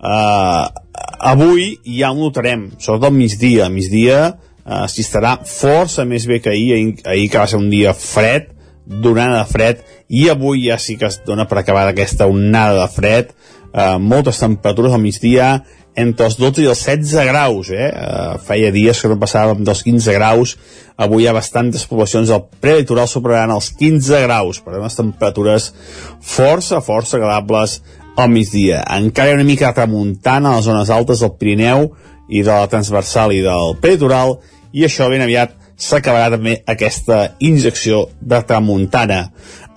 Uh, 0.00 0.72
avui 1.20 1.74
ja 1.84 2.14
ho 2.14 2.16
notarem, 2.16 2.70
sobretot 2.78 3.10
al 3.12 3.18
migdia. 3.18 3.68
A 3.68 3.74
migdia 3.76 4.22
uh, 4.32 4.86
s'hi 4.88 5.04
estarà 5.04 5.36
força 5.44 6.08
més 6.08 6.24
bé 6.24 6.40
que 6.40 6.56
ahir, 6.56 6.94
ahir 7.04 7.28
que 7.28 7.44
va 7.44 7.50
ser 7.50 7.60
un 7.60 7.68
dia 7.68 7.92
fred, 7.92 8.54
d'onada 8.88 9.42
de 9.42 9.52
fred, 9.52 9.84
i 10.08 10.28
avui 10.32 10.64
ja 10.66 10.78
sí 10.80 10.96
que 10.96 11.10
es 11.10 11.20
dona 11.26 11.46
per 11.48 11.60
acabar 11.60 11.86
aquesta 11.88 12.26
onada 12.26 12.80
de 12.80 12.88
fred, 12.92 13.34
eh, 13.72 13.98
moltes 14.00 14.40
temperatures 14.40 14.96
al 14.96 15.04
migdia, 15.04 15.50
entre 15.98 16.28
els 16.28 16.36
12 16.38 16.62
i 16.62 16.68
els 16.70 16.80
16 16.86 17.26
graus, 17.26 17.70
eh? 17.74 17.88
Uh, 17.90 18.36
feia 18.46 18.70
dies 18.70 19.00
que 19.02 19.08
no 19.10 19.16
passàvem 19.18 19.64
dels 19.66 19.80
15 19.82 20.14
graus, 20.14 20.52
avui 20.94 21.24
hi 21.24 21.28
ha 21.28 21.34
bastantes 21.34 21.86
poblacions 21.90 22.30
del 22.30 22.44
prelitoral 22.62 23.10
superaran 23.10 23.56
els 23.56 23.72
15 23.80 24.20
graus, 24.22 24.60
per 24.62 24.76
unes 24.78 24.94
temperatures 24.94 25.72
força, 26.22 26.78
força 26.86 27.18
agradables 27.18 27.80
al 28.14 28.30
migdia. 28.30 28.84
Encara 28.94 29.34
una 29.34 29.46
mica 29.48 29.72
de 29.72 29.78
tramuntana 29.80 30.52
a 30.52 30.60
les 30.60 30.68
zones 30.70 30.94
altes 30.94 31.24
del 31.24 31.34
Pirineu 31.40 31.90
i 32.30 32.44
de 32.46 32.52
la 32.52 32.70
transversal 32.70 33.34
i 33.34 33.42
del 33.42 33.74
prelitoral, 33.82 34.38
i 34.70 34.86
això 34.86 35.10
ben 35.10 35.24
aviat 35.26 35.57
s'acabarà 35.78 36.32
també 36.34 36.56
aquesta 36.66 37.34
injecció 37.38 38.08
de 38.20 38.40
tramuntana. 38.46 39.28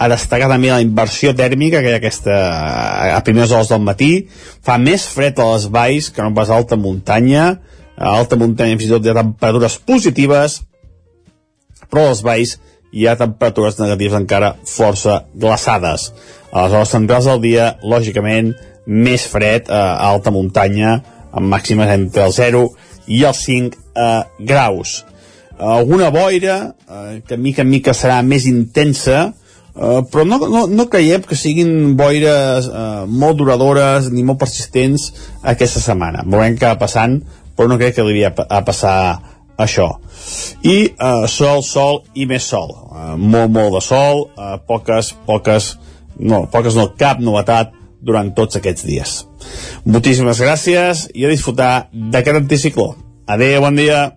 A 0.02 0.08
destacar 0.10 0.50
també 0.50 0.72
la 0.72 0.82
inversió 0.82 1.36
tèrmica 1.38 1.84
que 1.84 1.92
hi 1.92 1.94
ha 1.94 2.00
aquesta, 2.02 2.38
a 3.14 3.22
primeres 3.26 3.54
hores 3.54 3.70
del 3.70 3.84
matí. 3.86 4.12
Fa 4.66 4.80
més 4.82 5.06
fred 5.06 5.38
a 5.40 5.52
les 5.54 5.68
valls 5.70 6.10
que 6.10 6.26
no 6.26 6.34
pas 6.34 6.50
a 6.50 6.58
alta 6.58 6.76
muntanya. 6.76 7.46
A 8.02 8.16
alta 8.18 8.40
muntanya 8.40 8.80
fins 8.80 8.90
i 8.90 8.94
tot 8.96 9.06
hi 9.06 9.14
ha 9.14 9.20
temperatures 9.20 9.78
positives, 9.86 10.58
però 11.92 12.08
a 12.08 12.16
les 12.16 12.26
valls 12.26 12.56
hi 12.92 13.06
ha 13.06 13.16
temperatures 13.20 13.78
negatives 13.80 14.18
encara 14.18 14.56
força 14.66 15.22
glaçades. 15.38 16.10
A 16.50 16.66
les 16.66 16.74
hores 16.74 16.96
centrals 16.98 17.30
del 17.30 17.46
dia, 17.46 17.76
lògicament, 17.86 18.56
més 18.90 19.28
fred 19.30 19.70
a 19.70 20.02
alta 20.10 20.34
muntanya, 20.34 20.98
amb 21.32 21.48
màximes 21.54 21.94
entre 21.94 22.26
el 22.26 22.34
0 22.36 22.66
i 23.08 23.22
els 23.30 23.46
5 23.46 23.78
eh, 23.78 24.10
graus 24.50 24.98
alguna 25.62 26.10
boira 26.10 26.76
eh, 26.90 27.22
que 27.28 27.38
mica 27.38 27.62
en 27.62 27.70
mica 27.70 27.94
serà 27.94 28.22
més 28.26 28.48
intensa 28.50 29.20
eh, 29.76 30.02
però 30.12 30.26
no, 30.26 30.40
no, 30.50 30.66
no 30.68 30.88
creiem 30.90 31.26
que 31.28 31.38
siguin 31.38 31.96
boires 32.00 32.70
eh, 32.70 33.04
molt 33.08 33.38
duradores 33.38 34.10
ni 34.12 34.26
molt 34.26 34.42
persistents 34.42 35.12
aquesta 35.42 35.84
setmana. 35.84 36.26
Veurem 36.26 36.58
què 36.58 36.74
va 36.74 36.82
passant 36.82 37.20
però 37.56 37.70
no 37.70 37.78
crec 37.78 37.98
que 37.98 38.06
li 38.08 38.16
havia 38.16 38.34
a 38.50 38.62
passar 38.66 38.98
això. 39.62 39.92
I 40.66 40.78
eh, 40.90 41.28
sol, 41.30 41.62
sol 41.66 42.02
i 42.16 42.26
més 42.30 42.48
sol. 42.54 42.74
Eh, 42.74 43.14
molt, 43.18 43.54
molt 43.54 43.78
de 43.78 43.84
sol 43.86 44.26
eh, 44.32 44.58
poques, 44.68 45.14
poques 45.28 45.76
no, 46.18 46.46
poques 46.52 46.78
no, 46.78 46.92
cap 46.98 47.22
novetat 47.22 47.76
durant 48.02 48.32
tots 48.38 48.58
aquests 48.58 48.86
dies. 48.88 49.14
Moltíssimes 49.86 50.42
gràcies 50.42 51.08
i 51.14 51.26
a 51.26 51.32
disfrutar 51.32 51.74
d'aquest 51.92 52.42
anticicló. 52.44 52.92
Adeu, 53.32 53.62
bon 53.64 53.78
dia 53.78 54.08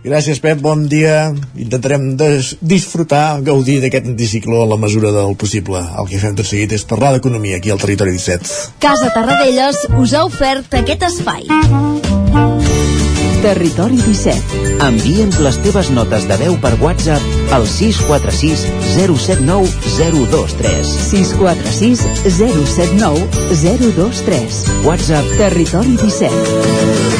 Gràcies, 0.00 0.40
Pep, 0.40 0.60
bon 0.64 0.86
dia. 0.88 1.28
Intentarem 1.60 2.14
disfrutar, 2.60 3.40
gaudir 3.44 3.80
d'aquest 3.82 4.08
anticicló 4.08 4.62
a 4.64 4.70
la 4.70 4.78
mesura 4.80 5.12
del 5.12 5.36
possible. 5.36 5.82
El 6.00 6.08
que 6.08 6.20
fem 6.22 6.36
tot 6.38 6.48
seguit 6.48 6.72
és 6.72 6.86
parlar 6.88 7.12
d'economia 7.16 7.60
aquí 7.60 7.72
al 7.72 7.82
Territori 7.82 8.16
17. 8.16 8.78
Casa 8.80 9.12
Tarradellas 9.12 9.84
us 10.00 10.14
ha 10.16 10.24
ofert 10.24 10.72
aquest 10.80 11.04
espai. 11.10 11.44
Territori 13.40 13.96
17. 14.04 14.74
Envia'ns 14.84 15.38
les 15.44 15.60
teves 15.64 15.88
notes 15.96 16.26
de 16.28 16.36
veu 16.40 16.56
per 16.60 16.74
WhatsApp 16.80 17.52
al 17.56 17.64
646 17.68 18.66
079 18.96 19.68
023. 19.96 20.92
646 21.12 22.04
079 22.40 23.28
023. 23.64 24.62
WhatsApp 24.88 25.34
Territori 25.40 25.96
17. 26.00 27.19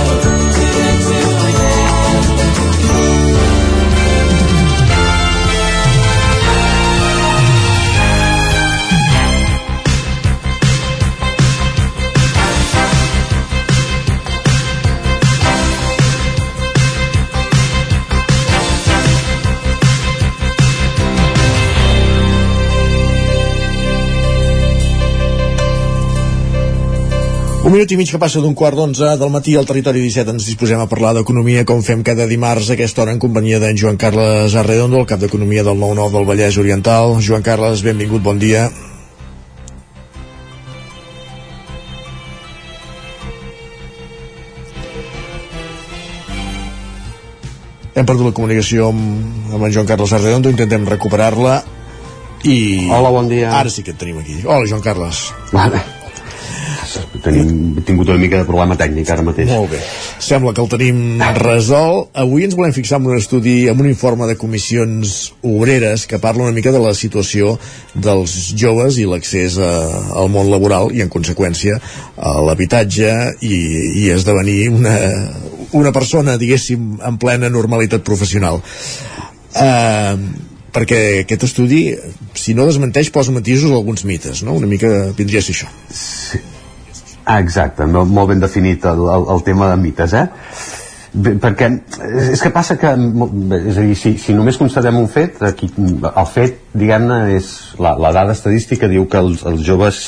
Un 27.61 27.69
minut 27.69 27.91
i 27.93 27.97
mig 27.99 28.09
que 28.09 28.17
passa 28.17 28.41
d'un 28.41 28.55
quart 28.57 28.73
d'onze 28.73 29.05
del 29.21 29.29
matí 29.29 29.51
al 29.53 29.67
territori 29.69 29.99
17 30.01 30.33
ens 30.33 30.47
disposem 30.49 30.79
a 30.81 30.87
parlar 30.89 31.11
d'economia 31.13 31.61
com 31.69 31.83
fem 31.85 31.99
cada 32.01 32.25
dimarts 32.25 32.71
a 32.71 32.73
aquesta 32.73 33.03
hora 33.03 33.13
en 33.13 33.21
companyia 33.21 33.59
d'en 33.61 33.77
Joan 33.77 33.99
Carles 34.01 34.55
Arredondo, 34.57 34.97
el 34.97 35.05
cap 35.05 35.21
d'Economia 35.21 35.61
del 35.67 35.77
9-9 35.77 36.09
del 36.15 36.25
Vallès 36.25 36.57
Oriental. 36.57 37.13
Joan 37.21 37.45
Carles, 37.45 37.85
benvingut, 37.85 38.25
bon 38.25 38.41
dia. 38.41 38.65
Hem 47.93 48.09
perdut 48.09 48.31
la 48.31 48.33
comunicació 48.33 48.89
amb, 48.89 49.53
amb 49.53 49.69
en 49.69 49.77
Joan 49.77 49.93
Carles 49.93 50.17
Arredondo, 50.17 50.49
intentem 50.49 50.89
recuperar-la 50.89 51.61
i... 52.41 52.59
Hola, 52.89 53.13
bon 53.13 53.29
dia. 53.29 53.53
Ara 53.53 53.69
sí 53.69 53.85
que 53.85 53.93
et 53.93 54.01
tenim 54.01 54.17
aquí. 54.25 54.41
Hola, 54.47 54.65
Joan 54.65 54.81
Carles. 54.81 55.27
Vale. 55.53 56.00
Tenim 57.21 57.81
tingut 57.85 58.09
una 58.09 58.19
mica 58.21 58.39
de 58.41 58.47
problema 58.47 58.75
tècnic 58.79 59.09
ara 59.13 59.23
mateix. 59.25 59.49
Molt 59.51 59.71
bé. 59.73 59.79
Sembla 60.21 60.53
que 60.57 60.63
el 60.63 60.69
tenim 60.71 61.21
resolt. 61.37 62.11
Avui 62.23 62.45
ens 62.47 62.55
volem 62.57 62.73
fixar 62.75 62.99
en 63.01 63.09
un 63.11 63.17
estudi, 63.17 63.55
en 63.71 63.79
un 63.81 63.89
informe 63.89 64.27
de 64.29 64.37
comissions 64.39 65.31
obreres 65.45 66.05
que 66.09 66.19
parla 66.23 66.47
una 66.47 66.55
mica 66.55 66.73
de 66.73 66.81
la 66.81 66.93
situació 66.97 67.55
dels 67.93 68.35
joves 68.57 68.99
i 69.01 69.07
l'accés 69.09 69.57
al 69.61 70.31
món 70.33 70.51
laboral 70.51 70.91
i, 70.95 71.01
en 71.05 71.11
conseqüència, 71.13 71.79
a 72.17 72.37
l'habitatge 72.45 73.11
i, 73.45 73.57
i 74.03 74.07
esdevenir 74.13 74.69
una, 74.73 74.95
una 75.77 75.91
persona, 75.95 76.37
diguéssim, 76.41 76.95
en 77.05 77.19
plena 77.21 77.51
normalitat 77.53 78.07
professional. 78.07 78.63
Eh... 79.55 80.47
perquè 80.75 81.01
aquest 81.23 81.45
estudi, 81.49 81.81
si 82.37 82.55
no 82.57 82.67
desmenteix, 82.67 83.11
posa 83.13 83.33
matisos 83.35 83.71
alguns 83.71 84.05
mites, 84.07 84.43
no? 84.47 84.55
Una 84.59 84.69
mica 84.71 84.89
vindria 85.17 85.43
a 85.43 85.45
ser 85.45 85.57
això. 85.57 85.71
Sí. 85.91 86.41
Exacte, 87.31 87.85
molt, 87.85 88.09
molt 88.09 88.31
ben 88.31 88.41
definit 88.41 88.85
el, 88.89 89.01
el, 89.13 89.27
el 89.35 89.43
tema 89.45 89.69
de 89.71 89.81
mites, 89.81 90.15
eh? 90.17 90.27
Bé, 91.11 91.33
perquè 91.43 91.67
és 92.31 92.39
que 92.39 92.53
passa 92.55 92.77
que 92.79 92.91
és 92.95 93.77
a 93.77 93.83
dir, 93.83 93.97
si, 93.99 94.13
si 94.15 94.33
només 94.35 94.55
constatem 94.59 94.95
un 94.95 95.09
fet 95.11 95.41
aquí, 95.43 95.67
el 95.75 96.29
fet, 96.31 96.61
diguem-ne 96.71 97.17
és 97.35 97.49
la, 97.83 97.97
la 97.99 98.13
dada 98.15 98.31
estadística 98.37 98.87
diu 98.87 99.09
que 99.11 99.19
els, 99.19 99.43
els 99.47 99.65
joves 99.67 99.99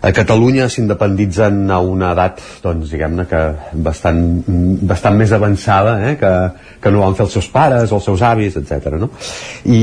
a 0.00 0.12
Catalunya 0.16 0.68
s'independitzen 0.72 1.68
a 1.70 1.78
una 1.84 2.14
edat 2.14 2.40
doncs 2.64 2.88
diguem-ne 2.92 3.26
que 3.28 3.40
bastant, 3.84 4.22
bastant 4.88 5.18
més 5.18 5.32
avançada 5.36 5.98
eh? 6.08 6.14
que, 6.20 6.32
que 6.80 6.92
no 6.92 7.02
van 7.04 7.16
fer 7.18 7.26
els 7.26 7.36
seus 7.36 7.50
pares 7.52 7.92
o 7.92 7.98
els 7.98 8.08
seus 8.08 8.24
avis, 8.24 8.56
etc. 8.56 8.96
No? 9.00 9.10
I, 9.68 9.80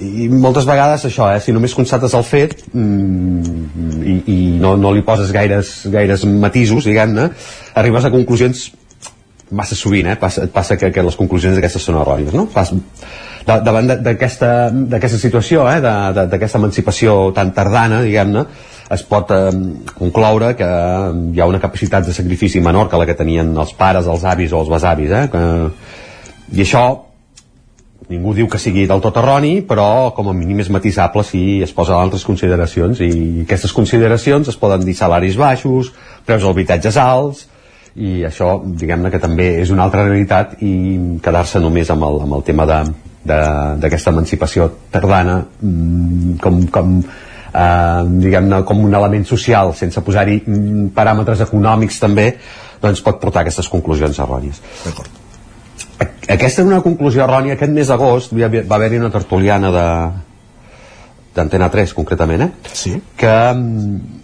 I 0.00 0.28
moltes 0.32 0.68
vegades 0.68 1.04
això, 1.10 1.28
eh? 1.34 1.42
si 1.44 1.52
només 1.52 1.76
constates 1.76 2.16
el 2.16 2.24
fet 2.24 2.56
mm, 2.72 4.00
i, 4.00 4.16
i 4.32 4.38
no, 4.62 4.76
no 4.80 4.94
li 4.96 5.04
poses 5.04 5.32
gaires, 5.36 5.74
gaires 5.92 6.24
matisos, 6.24 6.88
diguem-ne, 6.88 7.28
arribes 7.76 8.08
a 8.08 8.14
conclusions 8.14 8.70
massa 9.50 9.76
sovint, 9.76 10.08
eh? 10.08 10.16
passa, 10.16 10.46
passa 10.48 10.78
que, 10.80 10.88
que 10.94 11.04
les 11.04 11.18
conclusions 11.18 11.58
d'aquestes 11.58 11.84
són 11.84 12.00
errònies, 12.00 12.32
no? 12.32 12.46
Pas, 12.54 12.72
davant 13.44 13.88
d'aquesta 14.06 15.18
situació, 15.18 15.66
eh? 15.68 15.80
d'aquesta 15.82 16.60
emancipació 16.60 17.20
tan 17.36 17.52
tardana, 17.56 18.00
diguem-ne, 18.06 18.46
es 18.90 19.04
pot 19.06 19.30
eh, 19.30 19.50
concloure 19.94 20.54
que 20.58 20.70
hi 21.34 21.40
ha 21.40 21.46
una 21.46 21.60
capacitat 21.62 22.06
de 22.06 22.14
sacrifici 22.16 22.60
menor 22.60 22.90
que 22.90 22.98
la 22.98 23.06
que 23.06 23.18
tenien 23.18 23.52
els 23.56 23.72
pares, 23.78 24.08
els 24.10 24.24
avis 24.26 24.52
o 24.52 24.64
els 24.64 24.72
besavis 24.72 25.14
eh? 25.14 25.28
que, 25.30 25.44
i 26.56 26.64
això 26.64 26.84
ningú 28.10 28.34
diu 28.34 28.48
que 28.50 28.58
sigui 28.58 28.88
del 28.90 29.02
tot 29.04 29.20
erroni 29.22 29.60
però 29.66 30.10
com 30.16 30.32
a 30.32 30.34
mínim 30.34 30.64
és 30.64 30.72
matisable 30.74 31.22
si 31.26 31.60
es 31.62 31.74
posen 31.76 31.94
altres 32.00 32.26
consideracions 32.26 33.02
i 33.06 33.12
aquestes 33.44 33.74
consideracions 33.76 34.50
es 34.50 34.58
poden 34.58 34.82
dir 34.86 34.96
salaris 34.98 35.38
baixos 35.38 35.92
preus 36.26 36.42
d'habitatges 36.42 36.98
alts 36.98 37.46
i 37.94 38.20
això 38.26 38.56
diguem-ne 38.64 39.10
que 39.10 39.22
també 39.22 39.52
és 39.62 39.70
una 39.70 39.86
altra 39.86 40.04
realitat 40.06 40.58
i 40.62 40.74
quedar-se 41.22 41.62
només 41.62 41.90
amb 41.90 42.06
el, 42.06 42.20
amb 42.26 42.38
el 42.38 42.44
tema 42.46 42.66
d'aquesta 42.66 44.10
emancipació 44.14 44.70
tardana 44.90 45.42
mm, 45.62 46.38
com, 46.42 46.62
com 46.74 46.94
eh, 47.52 48.02
diguem-ne 48.24 48.62
com 48.68 48.84
un 48.84 48.94
element 48.94 49.26
social 49.28 49.74
sense 49.78 50.02
posar-hi 50.06 50.40
mm, 50.44 50.90
paràmetres 50.96 51.44
econòmics 51.46 52.00
també 52.02 52.30
doncs 52.80 53.02
pot 53.04 53.20
portar 53.22 53.44
aquestes 53.44 53.68
conclusions 53.68 54.18
errònies 54.18 54.62
d'acord 54.84 55.18
aquesta 56.30 56.62
és 56.62 56.66
una 56.68 56.82
conclusió 56.84 57.24
errònia 57.26 57.58
aquest 57.58 57.74
mes 57.74 57.90
d'agost 57.90 58.34
va 58.36 58.76
haver-hi 58.76 59.02
una 59.02 59.12
tertuliana 59.12 59.74
de 59.74 59.86
d'Antena 61.34 61.68
3 61.70 61.94
concretament 61.94 62.46
eh? 62.46 62.50
sí. 62.72 62.96
que 63.16 63.34
mm, 63.54 64.20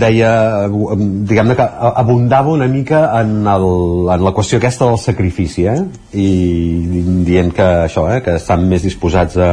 deia, 0.00 0.66
eh, 0.66 0.96
diguem-ne 1.28 1.56
que 1.56 1.66
abundava 2.02 2.52
una 2.52 2.68
mica 2.68 3.02
en, 3.20 3.46
el, 3.46 3.66
en 4.14 4.24
la 4.24 4.32
qüestió 4.34 4.58
aquesta 4.58 4.88
del 4.88 4.98
sacrifici, 4.98 5.66
eh? 5.68 5.78
I 6.16 6.28
dient 7.26 7.52
que 7.54 7.66
això, 7.86 8.06
eh? 8.14 8.20
que 8.24 8.36
estan 8.40 8.66
més 8.70 8.86
disposats 8.86 9.36
a, 9.40 9.52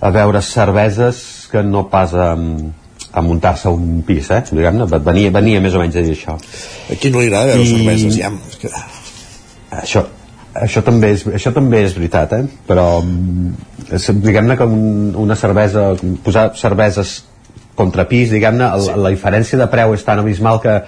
a 0.00 0.12
veure 0.14 0.42
cerveses 0.44 1.37
que 1.50 1.62
no 1.64 1.86
pas 1.90 2.14
a, 2.14 2.34
a 3.12 3.24
muntar-se 3.24 3.72
un 3.72 4.02
pis, 4.06 4.30
eh? 4.34 4.42
Diguem-ne, 4.50 4.86
venia, 4.98 5.32
venia 5.34 5.62
més 5.64 5.74
o 5.74 5.82
menys 5.82 5.98
a 5.98 6.04
dir 6.04 6.14
això. 6.16 6.36
A 6.36 6.98
qui 7.00 7.12
no 7.14 7.22
li 7.22 7.30
agrada 7.30 7.54
veure 7.54 7.64
I... 7.64 7.74
cerveses, 7.76 8.18
ja? 8.20 8.32
Que... 8.60 8.72
Això, 9.82 10.04
això 10.56 10.82
també 10.84 11.12
és, 11.16 11.24
això 11.40 11.52
també 11.56 11.82
és 11.86 11.96
veritat, 11.96 12.36
eh? 12.38 12.44
però 12.68 12.86
diguem-ne 13.02 14.56
que 14.56 14.68
un, 14.68 15.12
una 15.24 15.36
cervesa, 15.36 15.90
posar 16.24 16.50
cerveses 16.58 17.18
contra 17.78 18.08
pis, 18.10 18.32
diguem-ne, 18.34 18.70
sí. 18.80 18.90
la, 18.90 19.02
la 19.06 19.12
diferència 19.14 19.60
de 19.60 19.68
preu 19.70 19.94
és 19.94 20.04
tan 20.06 20.22
abismal 20.24 20.60
que 20.64 20.80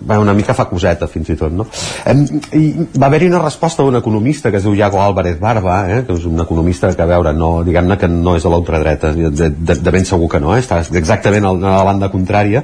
bueno, 0.00 0.22
una 0.22 0.34
mica 0.34 0.54
fa 0.54 0.66
coseta 0.70 1.06
fins 1.10 1.30
i 1.32 1.36
tot 1.38 1.52
no? 1.52 1.66
Em, 2.08 2.22
i 2.56 2.62
va 2.98 3.08
haver-hi 3.08 3.28
una 3.30 3.42
resposta 3.42 3.84
d'un 3.84 3.98
economista 3.98 4.50
que 4.50 4.60
es 4.60 4.66
diu 4.66 4.74
Iago 4.74 5.00
Álvarez 5.02 5.38
Barba 5.40 5.78
eh, 5.90 6.02
que 6.06 6.16
és 6.16 6.26
un 6.28 6.40
economista 6.42 6.92
que 6.94 7.02
a 7.02 7.08
veure 7.10 7.32
no, 7.36 7.50
diguem-ne 7.66 7.98
que 8.00 8.08
no 8.10 8.36
és 8.38 8.46
a 8.46 8.52
l'ultradreta 8.52 9.12
de, 9.16 9.50
de, 9.50 9.78
de 9.80 9.94
ben 9.94 10.06
segur 10.08 10.28
que 10.32 10.40
no, 10.42 10.54
eh? 10.56 10.62
està 10.64 10.80
exactament 10.98 11.46
a 11.48 11.54
la 11.56 11.84
banda 11.86 12.10
contrària 12.12 12.62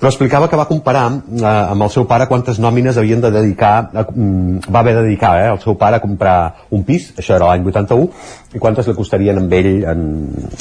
però 0.00 0.10
explicava 0.10 0.48
que 0.50 0.60
va 0.60 0.68
comparar 0.70 1.06
eh, 1.10 1.44
amb 1.44 1.86
el 1.86 1.92
seu 1.94 2.08
pare 2.10 2.28
quantes 2.30 2.60
nòmines 2.62 2.98
havien 3.00 3.22
de 3.24 3.32
dedicar 3.34 3.74
a, 3.92 4.06
mm, 4.08 4.70
va 4.70 4.82
haver 4.84 4.96
de 4.98 5.04
dedicar 5.08 5.34
eh, 5.42 5.50
el 5.52 5.60
seu 5.64 5.78
pare 5.80 6.00
a 6.00 6.04
comprar 6.04 6.38
un 6.70 6.84
pis, 6.84 7.12
això 7.18 7.36
era 7.38 7.50
l'any 7.50 7.66
81 7.70 8.54
i 8.54 8.62
quantes 8.62 8.88
li 8.88 8.96
costarien 8.96 9.38
amb 9.40 9.52
ell 9.52 9.72
en, 9.90 10.02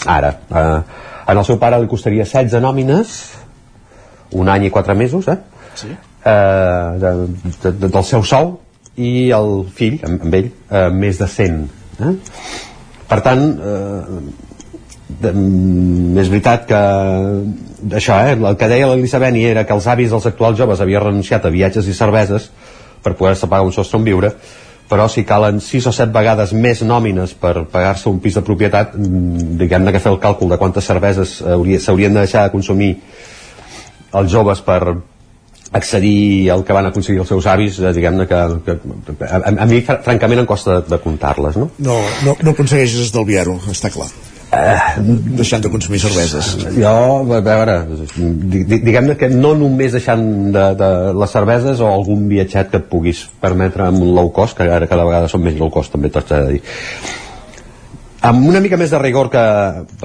ara 0.09 0.33
eh, 0.49 0.77
en 1.27 1.37
el 1.39 1.45
seu 1.47 1.59
pare 1.59 1.79
li 1.81 1.89
costaria 1.91 2.25
16 2.27 2.61
nòmines 2.63 3.17
un 4.39 4.49
any 4.49 4.67
i 4.67 4.71
4 4.73 4.95
mesos 4.97 5.27
eh? 5.31 5.37
Sí. 5.75 5.89
eh, 5.89 6.87
de, 7.03 7.13
de, 7.63 7.71
de, 7.71 7.89
del 7.89 8.05
seu 8.07 8.23
sou 8.27 8.57
i 8.95 9.31
el 9.33 9.53
fill, 9.73 9.99
amb, 10.05 10.25
amb 10.27 10.39
ell, 10.39 10.49
eh, 10.69 10.89
més 10.93 11.21
de 11.21 11.27
100. 11.29 11.61
Eh? 11.99 12.15
Per 13.09 13.19
tant, 13.25 13.45
eh, 13.53 14.19
de, 15.07 15.31
mm, 15.31 16.17
és 16.23 16.29
veritat 16.29 16.67
que 16.69 16.81
això, 17.97 18.19
eh, 18.25 18.35
el 18.35 18.57
que 18.57 18.69
deia 18.71 18.89
l'Elisa 18.89 19.19
Beni 19.19 19.45
era 19.45 19.65
que 19.65 19.73
els 19.73 19.87
avis 19.87 20.11
dels 20.13 20.25
actuals 20.25 20.57
joves 20.57 20.81
havien 20.81 21.03
renunciat 21.03 21.45
a 21.45 21.53
viatges 21.53 21.87
i 21.87 21.93
cerveses 21.93 22.49
per 23.03 23.15
poder-se 23.19 23.47
pagar 23.47 23.65
un 23.65 23.75
sostre 23.75 23.99
on 23.99 24.05
viure 24.07 24.33
però 24.89 25.07
si 25.09 25.23
calen 25.23 25.59
6 25.63 25.87
o 25.89 25.91
7 25.95 26.11
vegades 26.13 26.51
més 26.53 26.81
nòmines 26.83 27.33
per 27.39 27.65
pagar-se 27.71 28.09
un 28.09 28.19
pis 28.19 28.35
de 28.35 28.43
propietat 28.45 28.95
mm, 28.97 29.57
diguem-ne 29.61 29.91
que 29.91 30.01
fer 30.03 30.11
el 30.11 30.19
càlcul 30.19 30.51
de 30.51 30.59
quantes 30.61 30.85
cerveses 30.85 31.39
s'haurien 31.39 32.13
de 32.13 32.19
deixar 32.25 32.43
de 32.47 32.53
consumir 32.53 32.91
els 34.13 34.31
joves 34.31 34.61
per, 34.61 34.97
accedir 35.73 36.51
al 36.53 36.63
que 36.63 36.75
van 36.75 36.87
aconseguir 36.89 37.23
els 37.23 37.31
seus 37.33 37.47
avis, 37.49 37.79
eh, 37.81 37.93
diguem-ne 37.95 38.27
que, 38.29 38.41
que 38.67 38.77
a, 39.25 39.41
a 39.49 39.65
mi 39.69 39.81
francament 39.85 40.43
em 40.43 40.49
costa 40.49 40.77
de, 40.77 40.91
de 40.93 41.01
comptar-les, 41.03 41.57
no? 41.59 41.71
No, 41.79 41.97
no, 42.25 42.37
no 42.41 42.53
aconsegueixes 42.53 43.09
estalviar-ho, 43.09 43.57
està 43.73 43.91
clar. 43.93 44.11
Uh, 44.53 45.01
deixant 45.33 45.63
de 45.65 45.69
consumir 45.73 45.97
cerveses 45.97 46.51
jo, 46.75 46.89
a 47.33 47.39
veure 47.41 47.77
diguem-ne 48.69 49.15
que 49.17 49.25
no 49.31 49.55
només 49.57 49.95
deixant 49.95 50.21
de, 50.53 50.65
de 50.77 50.89
les 51.17 51.33
cerveses 51.33 51.81
o 51.81 51.87
algun 51.89 52.27
viatget 52.29 52.69
que 52.69 52.77
et 52.83 52.85
puguis 52.91 53.23
permetre 53.41 53.87
amb 53.87 54.05
un 54.05 54.11
low 54.13 54.29
cost 54.35 54.59
que 54.59 54.67
ara 54.69 54.85
cada 54.91 55.07
vegada 55.09 55.31
són 55.31 55.41
més 55.47 55.57
low 55.57 55.73
cost 55.73 55.95
també 55.95 56.13
t'haig 56.13 56.29
de 56.29 56.43
dir 56.51 56.61
amb 58.23 58.47
una 58.47 58.61
mica 58.63 58.77
més 58.79 58.91
de 58.93 58.99
rigor 59.01 59.29
que, 59.31 59.41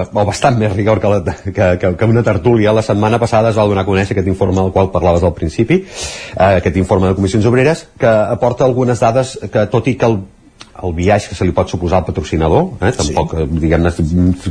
o 0.03 0.25
bastant 0.27 0.57
més 0.59 0.73
rigor 0.75 0.99
que, 0.99 1.11
la, 1.11 1.35
que, 1.43 1.67
que, 1.79 1.91
que 1.99 2.09
una 2.11 2.23
tertúlia, 2.25 2.73
la 2.75 2.83
setmana 2.83 3.19
passada 3.21 3.53
es 3.53 3.59
va 3.59 3.67
donar 3.69 3.85
a 3.85 3.87
conèixer 3.87 4.17
aquest 4.17 4.27
informe 4.27 4.59
del 4.59 4.73
qual 4.75 4.91
parlaves 4.91 5.23
al 5.23 5.35
principi, 5.37 5.79
eh, 5.85 6.49
aquest 6.49 6.81
informe 6.81 7.09
de 7.09 7.17
comissions 7.19 7.47
obreres, 7.47 7.85
que 7.99 8.11
aporta 8.35 8.67
algunes 8.67 8.99
dades 8.99 9.37
que, 9.47 9.65
tot 9.71 9.87
i 9.87 9.95
que 9.95 10.11
el, 10.11 10.19
el 10.83 10.95
viatge 10.97 11.31
que 11.31 11.39
se 11.39 11.47
li 11.47 11.55
pot 11.55 11.71
suposar 11.71 12.01
al 12.01 12.09
patrocinador, 12.09 12.73
eh, 12.81 12.91
tampoc, 12.99 13.37
sí. 13.37 13.45
Eh, 13.45 13.61
diguem-ne, 13.63 13.93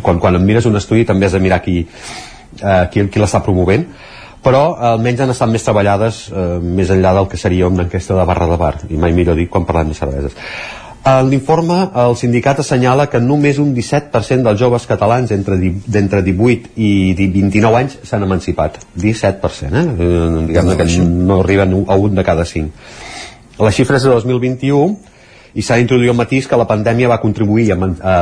quan, 0.01 0.23
quan 0.23 0.41
mires 0.45 0.69
un 0.71 0.81
estudi 0.81 1.05
també 1.09 1.29
has 1.29 1.37
de 1.37 1.45
mirar 1.45 1.61
qui, 1.65 1.83
eh, 1.85 2.85
qui, 2.93 3.05
qui 3.13 3.21
l'està 3.21 3.45
promovent, 3.45 3.85
però 4.43 4.63
almenys 4.95 5.25
han 5.25 5.35
estat 5.35 5.51
més 5.51 5.65
treballades 5.67 6.25
eh, 6.31 6.51
més 6.63 6.89
enllà 6.95 7.13
del 7.17 7.29
que 7.29 7.41
seria 7.41 7.69
una 7.69 7.85
enquesta 7.85 8.17
de 8.17 8.27
barra 8.29 8.49
de 8.49 8.61
bar, 8.61 8.75
i 8.89 8.97
mai 8.97 9.13
millor 9.13 9.37
dir 9.37 9.49
quan 9.53 9.67
parlem 9.69 9.93
de 9.93 9.99
cerveses. 9.99 10.37
En 11.07 11.29
l'informe, 11.31 11.77
el 11.95 12.17
sindicat 12.19 12.59
assenyala 12.61 13.07
que 13.09 13.21
només 13.23 13.61
un 13.63 13.71
17% 13.77 14.43
dels 14.45 14.59
joves 14.61 14.85
catalans 14.91 15.31
entre, 15.33 15.57
d'entre 15.59 16.23
18 16.27 16.75
i 16.77 16.91
29 17.17 17.79
anys 17.79 17.99
s'han 18.09 18.27
emancipat. 18.27 18.81
17%, 18.99 19.71
eh? 19.71 19.85
eh 19.85 20.43
diguem 20.51 20.75
que 20.77 20.89
no 21.07 21.41
arriben 21.41 21.79
a 21.87 21.97
un 21.97 22.19
de 22.19 22.25
cada 22.25 22.45
5. 22.45 22.71
Les 23.59 23.75
xifres 23.75 24.05
de 24.05 24.11
2021 24.11 24.99
i 25.55 25.63
s'ha 25.63 25.79
d'introduir 25.79 26.13
el 26.13 26.19
matís 26.19 26.47
que 26.47 26.59
la 26.61 26.69
pandèmia 26.69 27.09
va 27.09 27.23
contribuir 27.23 27.73
a, 27.73 27.79
a, 27.79 28.15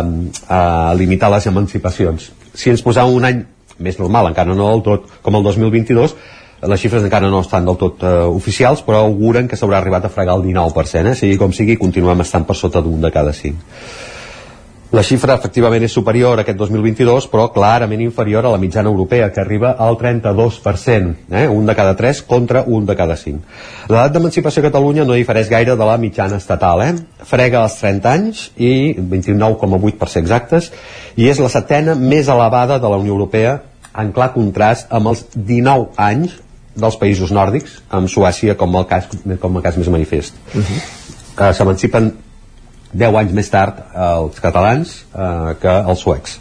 a 0.48 0.94
limitar 0.94 1.30
les 1.32 1.46
emancipacions. 1.50 2.30
Si 2.54 2.70
ens 2.70 2.84
posàvem 2.84 3.16
un 3.16 3.28
any 3.28 3.44
més 3.78 3.98
normal, 3.98 4.30
encara 4.30 4.54
no 4.54 4.70
del 4.70 4.84
tot, 4.86 5.10
com 5.22 5.36
el 5.36 5.44
2022, 5.44 6.14
les 6.62 6.80
xifres 6.80 7.04
encara 7.04 7.28
no 7.28 7.42
estan 7.44 7.66
del 7.68 7.76
tot 7.76 8.02
uh, 8.02 8.26
oficials, 8.32 8.82
però 8.86 9.04
auguren 9.04 9.48
que 9.48 9.58
s'haurà 9.60 9.82
arribat 9.82 10.06
a 10.08 10.12
fregar 10.12 10.38
el 10.38 10.46
19%, 10.48 11.12
eh? 11.12 11.14
sigui 11.18 11.36
com 11.40 11.52
sigui, 11.52 11.76
continuem 11.76 12.24
estant 12.24 12.46
per 12.48 12.56
sota 12.56 12.80
d'un 12.80 13.02
de 13.04 13.12
cada 13.12 13.34
cinc. 13.36 13.60
La 14.94 15.02
xifra 15.02 15.34
efectivament 15.34 15.82
és 15.82 15.92
superior 15.92 16.38
a 16.38 16.44
aquest 16.44 16.56
2022, 16.60 17.26
però 17.28 17.48
clarament 17.52 18.00
inferior 18.04 18.46
a 18.46 18.52
la 18.54 18.60
mitjana 18.62 18.88
europea, 18.88 19.32
que 19.34 19.42
arriba 19.42 19.72
al 19.82 19.98
32%, 19.98 21.26
eh? 21.34 21.48
un 21.50 21.66
de 21.66 21.74
cada 21.74 21.96
3 21.98 22.22
contra 22.22 22.62
un 22.62 22.86
de 22.86 22.94
cada 22.96 23.16
5. 23.18 23.42
L'edat 23.90 24.14
d'emancipació 24.14 24.62
a 24.62 24.68
Catalunya 24.68 25.04
no 25.04 25.18
difereix 25.18 25.50
gaire 25.50 25.74
de 25.76 25.90
la 25.90 25.98
mitjana 25.98 26.38
estatal, 26.38 26.84
eh? 26.86 26.94
frega 27.26 27.64
els 27.66 27.76
30 27.82 28.12
anys 28.12 28.46
i 28.56 28.94
29,8% 28.96 30.22
exactes, 30.22 30.70
i 31.18 31.28
és 31.28 31.42
la 31.42 31.50
setena 31.50 31.98
més 31.98 32.30
elevada 32.30 32.78
de 32.78 32.88
la 32.88 33.02
Unió 33.02 33.18
Europea 33.18 33.58
en 33.98 34.14
clar 34.14 34.32
contrast 34.32 34.92
amb 34.94 35.10
els 35.10 35.26
19 35.34 35.96
anys 35.98 36.38
dels 36.76 36.98
països 37.00 37.32
nòrdics, 37.32 37.80
amb 37.90 38.10
Suècia 38.12 38.56
com 38.60 38.74
el 38.76 38.86
cas, 38.90 39.08
com 39.40 39.56
el 39.56 39.64
cas 39.64 39.76
més 39.80 39.88
manifest. 39.88 40.34
Uh 40.54 40.60
-huh. 40.60 40.80
uh, 41.48 41.52
S'emancipen 41.52 42.12
10 42.92 43.14
anys 43.16 43.32
més 43.32 43.50
tard 43.50 43.82
els 43.94 44.40
catalans 44.40 45.04
uh, 45.12 45.54
que 45.60 45.68
els 45.68 45.98
suecs. 45.98 46.40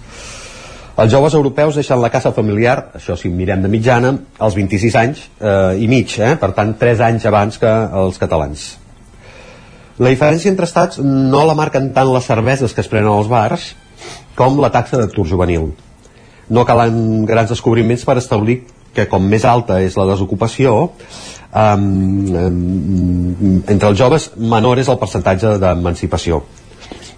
Els 0.96 1.12
joves 1.12 1.34
europeus 1.36 1.76
deixen 1.76 2.00
la 2.00 2.10
casa 2.10 2.32
familiar, 2.32 2.92
això 2.96 3.18
si 3.20 3.28
mirem 3.28 3.62
de 3.62 3.68
mitjana, 3.68 4.14
als 4.40 4.56
26 4.56 4.96
anys 4.96 5.24
eh, 5.42 5.76
i 5.84 5.90
mig, 5.92 6.14
eh? 6.24 6.38
per 6.40 6.54
tant 6.56 6.72
3 6.80 7.02
anys 7.10 7.26
abans 7.28 7.58
que 7.60 7.72
els 8.04 8.18
catalans. 8.22 8.78
La 10.00 10.14
diferència 10.14 10.52
entre 10.52 10.64
estats 10.70 11.02
no 11.04 11.44
la 11.48 11.56
marquen 11.56 11.90
tant 11.96 12.14
les 12.14 12.30
cerveses 12.32 12.72
que 12.72 12.80
es 12.84 12.88
prenen 12.88 13.12
als 13.12 13.28
bars 13.28 13.74
com 14.40 14.62
la 14.64 14.72
taxa 14.72 15.02
d'atur 15.02 15.28
juvenil. 15.28 15.74
No 16.48 16.64
calen 16.64 17.26
grans 17.28 17.52
descobriments 17.52 18.08
per 18.08 18.16
establir 18.22 18.62
que 18.96 19.08
com 19.12 19.26
més 19.28 19.46
alta 19.46 19.82
és 19.84 19.98
la 20.00 20.08
desocupació 20.10 20.76
um, 20.86 21.88
um, 22.42 23.62
entre 23.72 23.92
els 23.92 24.00
joves 24.00 24.30
menor 24.38 24.80
és 24.80 24.90
el 24.92 25.00
percentatge 25.02 25.58
d'emancipació. 25.62 26.44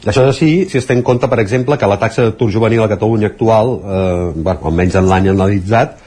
Això 0.07 0.23
és 0.23 0.29
així 0.31 0.51
si 0.71 0.77
es 0.79 0.85
té 0.87 0.93
en 0.95 1.03
compte 1.03 1.27
per 1.27 1.39
exemple 1.43 1.77
que 1.77 1.89
la 1.89 1.99
taxa 1.99 2.27
d'atur 2.27 2.51
juvenil 2.53 2.83
a 2.85 2.91
Catalunya 2.91 3.27
actual 3.33 3.73
eh, 3.77 4.31
bueno, 4.35 4.59
almenys 4.69 4.95
en 4.95 5.09
l'any 5.09 5.27
analitzat 5.33 5.97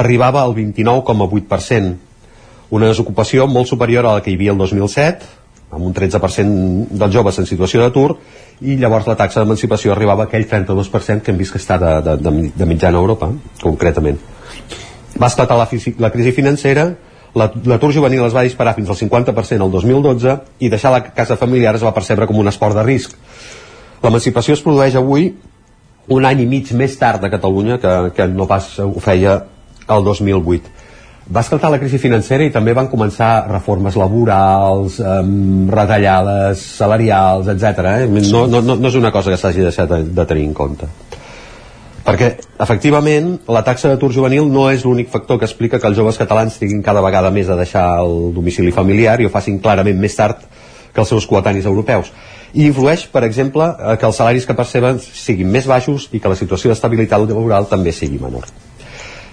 arribava 0.00 0.40
al 0.46 0.54
29,8% 0.56 1.96
una 2.70 2.86
desocupació 2.86 3.46
molt 3.50 3.68
superior 3.68 4.06
a 4.06 4.14
la 4.16 4.22
que 4.24 4.30
hi 4.30 4.38
havia 4.38 4.54
el 4.54 4.62
2007 4.62 5.40
amb 5.70 5.86
un 5.86 5.94
13% 5.94 6.98
dels 6.98 7.14
joves 7.14 7.38
en 7.42 7.46
situació 7.46 7.82
d'atur 7.82 8.16
i 8.60 8.76
llavors 8.80 9.06
la 9.10 9.18
taxa 9.18 9.42
d'emancipació 9.42 9.92
arribava 9.92 10.24
a 10.24 10.30
aquell 10.30 10.46
32% 10.48 11.26
que 11.26 11.34
hem 11.34 11.38
vist 11.38 11.52
que 11.54 11.60
està 11.62 11.78
de, 11.82 11.92
de, 12.06 12.16
de, 12.22 12.30
de 12.54 12.70
mitjana 12.70 13.02
Europa, 13.02 13.30
concretament 13.62 14.18
va 15.18 15.26
esclatar 15.26 15.56
la, 15.58 15.68
la 15.98 16.10
crisi 16.10 16.32
financera, 16.32 16.90
l'atur 17.34 17.92
juvenil 17.94 18.24
es 18.26 18.34
va 18.34 18.42
disparar 18.46 18.74
fins 18.74 18.90
al 18.90 18.98
50% 18.98 19.66
el 19.66 19.70
2012 19.70 20.36
i 20.60 20.70
deixar 20.70 20.92
la 20.92 21.02
casa 21.14 21.38
familiar 21.38 21.76
es 21.76 21.84
va 21.86 21.94
percebre 21.94 22.26
com 22.26 22.38
un 22.38 22.50
esport 22.50 22.76
de 22.76 22.84
risc. 22.86 23.14
L'emancipació 24.02 24.56
es 24.56 24.62
produeix 24.64 24.96
avui 24.96 25.30
un 26.10 26.26
any 26.26 26.42
i 26.42 26.46
mig 26.50 26.72
més 26.74 26.96
tard 26.98 27.24
a 27.24 27.30
Catalunya 27.30 27.78
que, 27.78 27.96
que 28.16 28.26
no 28.28 28.46
pas 28.50 28.72
ho 28.82 29.02
feia 29.02 29.40
el 29.90 30.04
2008. 30.04 30.78
Va 31.30 31.44
esclatar 31.44 31.70
la 31.70 31.78
crisi 31.78 32.00
financera 32.02 32.42
i 32.42 32.50
també 32.50 32.72
van 32.74 32.88
començar 32.90 33.44
reformes 33.46 33.94
laborals, 33.94 34.98
eh, 34.98 35.20
retallades 35.70 36.64
salarials, 36.80 37.46
etc. 37.52 37.86
Eh? 37.92 38.08
No, 38.32 38.48
no, 38.50 38.74
no 38.74 38.88
és 38.88 38.98
una 38.98 39.12
cosa 39.14 39.30
que 39.30 39.38
s'hagi 39.38 39.62
deixat 39.62 39.92
de, 39.92 40.02
de 40.10 40.26
tenir 40.26 40.48
en 40.48 40.56
compte 40.58 40.90
perquè 42.10 42.30
efectivament 42.58 43.36
la 43.46 43.62
taxa 43.66 43.92
d'atur 43.92 44.10
juvenil 44.14 44.48
no 44.50 44.66
és 44.70 44.82
l'únic 44.84 45.12
factor 45.12 45.38
que 45.38 45.46
explica 45.46 45.78
que 45.78 45.86
els 45.86 45.96
joves 45.96 46.18
catalans 46.18 46.58
tinguin 46.58 46.82
cada 46.82 47.04
vegada 47.04 47.30
més 47.30 47.48
a 47.48 47.58
deixar 47.58 47.86
el 48.02 48.34
domicili 48.34 48.74
familiar 48.74 49.20
i 49.20 49.28
ho 49.28 49.32
facin 49.32 49.60
clarament 49.62 50.00
més 50.00 50.18
tard 50.18 50.42
que 50.90 51.00
els 51.00 51.12
seus 51.14 51.26
coetanis 51.30 51.70
europeus 51.70 52.10
i 52.52 52.66
influeix, 52.66 53.04
per 53.06 53.22
exemple, 53.22 53.68
que 53.98 54.08
els 54.08 54.16
salaris 54.18 54.46
que 54.46 54.56
perceben 54.58 54.98
siguin 54.98 55.50
més 55.54 55.68
baixos 55.70 56.08
i 56.10 56.18
que 56.18 56.32
la 56.32 56.38
situació 56.38 56.72
d'estabilitat 56.72 57.22
laboral 57.22 57.68
també 57.70 57.92
sigui 57.94 58.18
menor. 58.18 58.48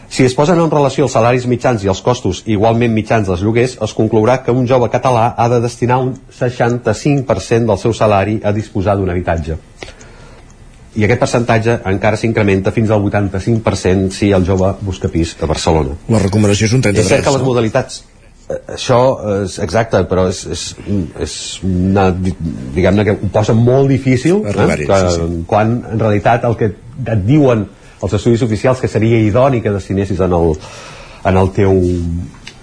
Si 0.08 0.24
es 0.24 0.36
posen 0.38 0.60
en 0.62 0.70
relació 0.72 1.04
els 1.04 1.16
salaris 1.18 1.48
mitjans 1.52 1.84
i 1.84 1.90
els 1.91 1.99
costos 2.02 2.44
igualment 2.48 2.94
mitjans 2.95 3.28
dels 3.28 3.41
lloguers, 3.44 3.76
es 3.84 3.95
conclourà 3.98 4.38
que 4.44 4.56
un 4.56 4.70
jove 4.70 4.88
català 4.94 5.34
ha 5.36 5.49
de 5.52 5.60
destinar 5.60 5.98
un 5.99 6.14
65% 6.32 7.68
del 7.68 7.82
seu 7.82 7.94
salari 7.94 8.38
a 8.44 8.54
disposar 8.56 8.95
d'un 8.95 9.10
habitatge. 9.12 9.58
I 10.98 11.06
aquest 11.06 11.22
percentatge 11.22 11.78
encara 11.91 12.18
s'incrementa 12.18 12.74
fins 12.74 12.91
al 12.94 13.03
85% 13.06 14.14
si 14.15 14.32
el 14.34 14.45
jove 14.48 14.74
busca 14.82 15.11
pis 15.14 15.36
a 15.41 15.49
Barcelona. 15.49 15.98
La 16.10 16.22
recomanació 16.24 16.69
és 16.69 16.74
un 16.78 16.86
33. 16.86 17.06
És 17.06 17.11
cert 17.14 17.28
que 17.28 17.34
les 17.36 17.45
modalitats 17.45 17.99
eh, 18.02 18.60
això 18.76 18.99
és 19.44 19.60
exacte, 19.64 20.02
però 20.10 20.26
és, 20.32 20.44
és, 20.56 20.65
és 21.28 21.38
una, 21.68 22.10
diguem-ne 22.11 23.06
que 23.06 23.18
ho 23.18 23.32
posa 23.34 23.53
molt 23.57 23.91
difícil 23.94 24.41
eh? 24.41 24.56
Que, 24.57 24.78
sí, 24.78 24.88
sí. 25.19 25.41
quan 25.49 25.78
en 25.94 26.02
realitat 26.02 26.48
el 26.49 26.57
que 26.57 26.72
et 26.74 27.26
diuen 27.28 27.68
els 28.02 28.14
estudis 28.14 28.41
oficials 28.45 28.82
que 28.82 28.90
seria 28.90 29.22
idoni 29.22 29.61
que 29.61 29.74
destinessis 29.74 30.19
en 30.26 30.34
el, 30.38 30.57
en 31.26 31.41
el 31.44 31.53
teu 31.53 31.78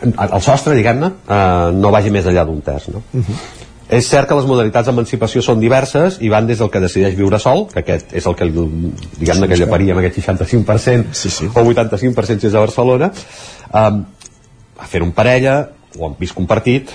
el 0.04 0.40
sostre, 0.42 0.74
diguem-ne, 0.76 1.08
eh, 1.30 1.70
no 1.78 1.92
vagi 1.94 2.10
més 2.12 2.26
enllà 2.28 2.44
d'un 2.44 2.58
terç, 2.66 2.90
no? 2.92 3.00
Uh 3.14 3.22
-huh. 3.22 3.63
És 3.94 4.08
cert 4.10 4.28
que 4.28 4.36
les 4.38 4.46
modalitats 4.48 4.88
d'emancipació 4.88 5.42
són 5.44 5.60
diverses 5.62 6.18
i 6.24 6.30
van 6.32 6.48
des 6.48 6.58
del 6.58 6.70
que 6.72 6.82
decideix 6.82 7.14
viure 7.18 7.38
sol, 7.42 7.66
que 7.70 7.84
aquest 7.84 8.14
és 8.18 8.26
el 8.26 8.34
que 8.38 8.48
diguem-ne 8.50 9.48
que 9.50 9.58
lleparia 9.60 9.94
amb 9.94 10.02
aquest 10.02 10.18
65% 10.24 11.14
sí, 11.14 11.30
sí. 11.30 11.46
o 11.46 11.62
85% 11.62 12.42
si 12.42 12.50
és 12.50 12.56
a 12.56 12.64
Barcelona, 12.64 13.10
um, 13.70 14.04
a 14.80 14.90
fer 14.90 15.02
un 15.06 15.12
parella 15.14 15.60
o 15.98 16.08
en 16.08 16.16
pis 16.18 16.34
compartit, 16.34 16.90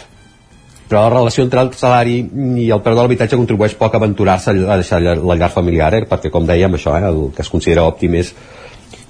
però 0.89 1.05
la 1.05 1.13
relació 1.13 1.45
entre 1.45 1.61
el 1.61 1.71
salari 1.77 2.17
i 2.63 2.67
el 2.73 2.81
preu 2.83 2.97
de 2.97 3.03
l'habitatge 3.03 3.37
contribueix 3.39 3.77
poc 3.79 3.95
a 3.95 4.01
aventurar-se 4.01 4.51
a 4.57 4.79
deixar 4.81 4.99
la 5.05 5.37
llar 5.37 5.51
familiar, 5.53 5.93
eh? 5.95 6.03
perquè 6.09 6.33
com 6.33 6.47
dèiem 6.49 6.75
això, 6.75 6.97
eh, 6.97 7.05
el 7.13 7.29
que 7.35 7.45
es 7.45 7.53
considera 7.53 7.85
òptim 7.87 8.17
és 8.19 8.33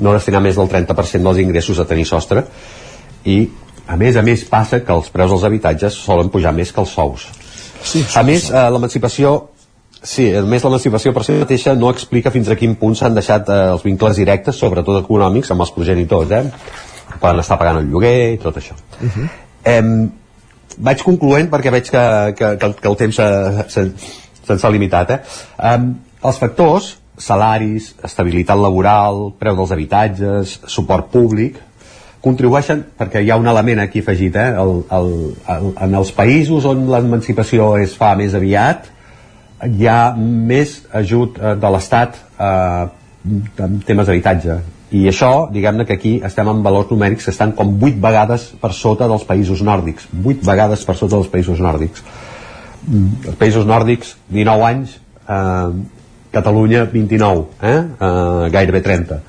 no 0.03 0.13
destinar 0.13 0.43
més 0.43 0.59
del 0.59 0.69
30% 0.69 1.25
dels 1.25 1.41
ingressos 1.41 1.79
a 1.79 1.87
tenir 1.87 2.05
sostre 2.07 2.45
i 3.25 3.41
a 3.89 3.95
més 3.97 4.19
a 4.19 4.21
més 4.21 4.43
passa 4.45 4.83
que 4.85 4.93
els 4.93 5.09
preus 5.09 5.31
dels 5.31 5.47
habitatges 5.47 5.95
solen 5.97 6.29
pujar 6.29 6.53
més 6.53 6.71
que 6.75 6.83
els 6.83 6.93
sous 6.93 7.29
sí, 7.83 8.03
a 8.15 8.23
més 8.27 8.49
eh, 8.51 8.67
l'emancipació 8.73 9.37
Sí, 9.99 10.29
a 10.31 10.41
més 10.47 10.63
l'emancipació 10.63 11.11
per 11.11 11.25
si 11.27 11.33
mateixa 11.35 11.73
no 11.75 11.89
explica 11.91 12.31
fins 12.31 12.47
a 12.47 12.55
quin 12.55 12.77
punt 12.79 12.93
s'han 12.95 13.17
deixat 13.17 13.49
eh, 13.51 13.57
els 13.73 13.83
vincles 13.83 14.15
directes, 14.15 14.55
sobretot 14.55 15.01
econòmics, 15.01 15.51
amb 15.51 15.65
els 15.65 15.73
progenitors, 15.75 16.31
eh? 16.31 16.45
Poden 17.19 17.41
estar 17.43 17.57
pagant 17.59 17.81
el 17.81 17.89
lloguer 17.91 18.37
i 18.37 18.37
tot 18.39 18.55
això. 18.61 18.77
Uh 19.01 19.09
-huh. 19.09 19.27
Em, 19.67 19.89
vaig 20.77 21.03
concloent 21.03 21.49
perquè 21.51 21.71
veig 21.71 21.89
que, 21.91 22.05
que, 22.37 22.57
que, 22.57 22.65
el, 22.65 22.75
que 22.75 22.87
el 22.87 22.95
temps 22.95 23.15
se'ns 23.15 23.73
se, 23.73 23.91
se, 24.45 24.57
se 24.57 24.67
ha 24.67 24.71
limitat. 24.71 25.11
Eh? 25.11 25.19
Um, 25.57 25.95
els 26.23 26.37
factors, 26.37 26.97
salaris, 27.17 27.95
estabilitat 28.03 28.57
laboral, 28.57 29.33
preu 29.39 29.55
dels 29.55 29.71
habitatges, 29.75 30.59
suport 30.67 31.11
públic, 31.11 31.59
contribueixen, 32.23 32.83
perquè 32.99 33.23
hi 33.23 33.29
ha 33.31 33.37
un 33.39 33.47
element 33.47 33.79
aquí 33.83 34.03
afegit, 34.03 34.35
eh? 34.35 34.49
el, 34.59 34.73
el, 34.95 35.11
el, 35.55 35.69
en 35.87 35.99
els 36.01 36.11
països 36.15 36.65
on 36.67 36.87
l'emancipació 36.91 37.73
es 37.79 37.93
fa 37.99 38.11
més 38.19 38.35
aviat, 38.35 38.89
hi 39.67 39.87
ha 39.87 40.15
més 40.17 40.79
ajut 40.95 41.39
eh, 41.39 41.55
de 41.59 41.71
l'Estat 41.73 42.19
eh, 42.39 42.89
en 43.59 43.79
temes 43.85 44.07
d'habitatge 44.07 44.59
i 44.95 45.03
això, 45.09 45.49
diguem-ne 45.53 45.85
que 45.85 45.99
aquí 45.99 46.15
estem 46.25 46.47
en 46.49 46.63
valors 46.65 46.89
numèrics 46.89 47.27
que 47.27 47.33
estan 47.33 47.51
com 47.57 47.75
8 47.77 47.99
vegades 48.01 48.47
per 48.61 48.71
sota 48.73 49.09
dels 49.11 49.25
països 49.27 49.61
nòrdics 49.65 50.07
8 50.17 50.47
vegades 50.47 50.85
per 50.87 50.95
sota 50.97 51.17
dels 51.17 51.29
països 51.29 51.61
nòrdics 51.61 52.05
els 52.89 53.37
països 53.37 53.67
nòrdics 53.69 54.15
19 54.33 54.67
anys 54.71 54.95
eh, 55.27 55.71
Catalunya 56.29 56.85
29 56.89 57.45
eh? 57.65 57.75
Eh, 57.75 58.49
gairebé 58.53 58.81
30 58.85 59.19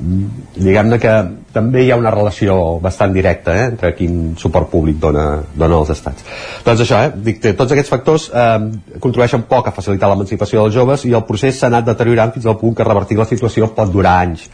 diguem-ne 0.00 0.98
que 0.98 1.12
també 1.54 1.84
hi 1.84 1.90
ha 1.92 1.98
una 2.00 2.10
relació 2.10 2.56
bastant 2.82 3.12
directa 3.14 3.54
eh, 3.54 3.66
entre 3.70 3.92
quin 3.94 4.34
suport 4.40 4.70
públic 4.72 4.98
dona, 5.02 5.26
dona 5.54 5.78
als 5.78 5.92
estats. 5.94 6.24
Doncs 6.64 6.84
això, 6.84 7.00
eh, 7.06 7.12
dic, 7.28 7.40
tots 7.58 7.74
aquests 7.74 7.92
factors 7.92 8.28
eh, 8.32 8.58
contribueixen 8.98 9.46
poc 9.50 9.68
a 9.68 9.74
facilitar 9.76 10.10
l'emancipació 10.10 10.64
dels 10.64 10.74
joves 10.74 11.06
i 11.06 11.14
el 11.14 11.26
procés 11.28 11.58
s'ha 11.58 11.70
anat 11.70 11.86
deteriorant 11.90 12.32
fins 12.34 12.48
al 12.48 12.58
punt 12.60 12.74
que 12.76 12.86
revertir 12.88 13.18
la 13.20 13.28
situació 13.28 13.70
pot 13.76 13.92
durar 13.92 14.18
anys. 14.26 14.48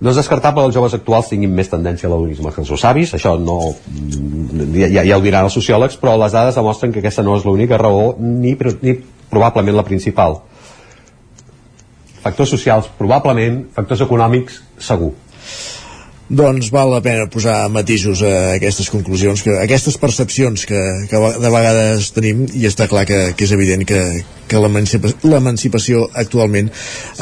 No 0.00 0.12
és 0.12 0.18
descartable 0.18 0.60
que 0.60 0.68
els 0.68 0.76
joves 0.76 0.94
actuals 0.98 1.30
tinguin 1.30 1.54
més 1.56 1.70
tendència 1.72 2.08
a 2.08 2.12
l'adonisme 2.12 2.50
que 2.52 2.60
els 2.60 2.68
seus 2.68 2.82
això 3.16 3.38
no, 3.40 3.60
ja, 4.76 4.90
ja 4.92 5.16
ho 5.16 5.24
diran 5.24 5.48
els 5.48 5.56
sociòlegs, 5.56 5.96
però 5.96 6.18
les 6.20 6.36
dades 6.36 6.58
demostren 6.58 6.92
que 6.92 7.00
aquesta 7.00 7.24
no 7.24 7.38
és 7.38 7.46
l'única 7.48 7.78
raó 7.80 8.12
ni, 8.20 8.52
ni 8.82 8.98
probablement 9.30 9.78
la 9.78 9.86
principal 9.88 10.42
factors 12.26 12.52
socials 12.56 12.90
probablement, 12.98 13.64
factors 13.76 14.02
econòmics 14.06 14.60
segur. 14.82 15.14
Doncs 16.26 16.72
val 16.74 16.90
la 16.90 16.98
pena 17.04 17.28
posar 17.30 17.68
matisos 17.70 18.18
a 18.26 18.56
aquestes 18.56 18.88
conclusions, 18.90 19.44
que, 19.46 19.52
a 19.54 19.62
aquestes 19.62 19.94
percepcions 20.02 20.64
que, 20.66 20.80
que 21.06 21.20
de 21.38 21.50
vegades 21.54 22.08
tenim 22.16 22.42
i 22.50 22.66
està 22.66 22.88
clar 22.90 23.04
que, 23.06 23.20
que 23.38 23.46
és 23.46 23.52
evident 23.54 23.86
que, 23.86 24.00
que 24.50 24.58
l'emancipació 24.58 26.08
actualment 26.18 26.72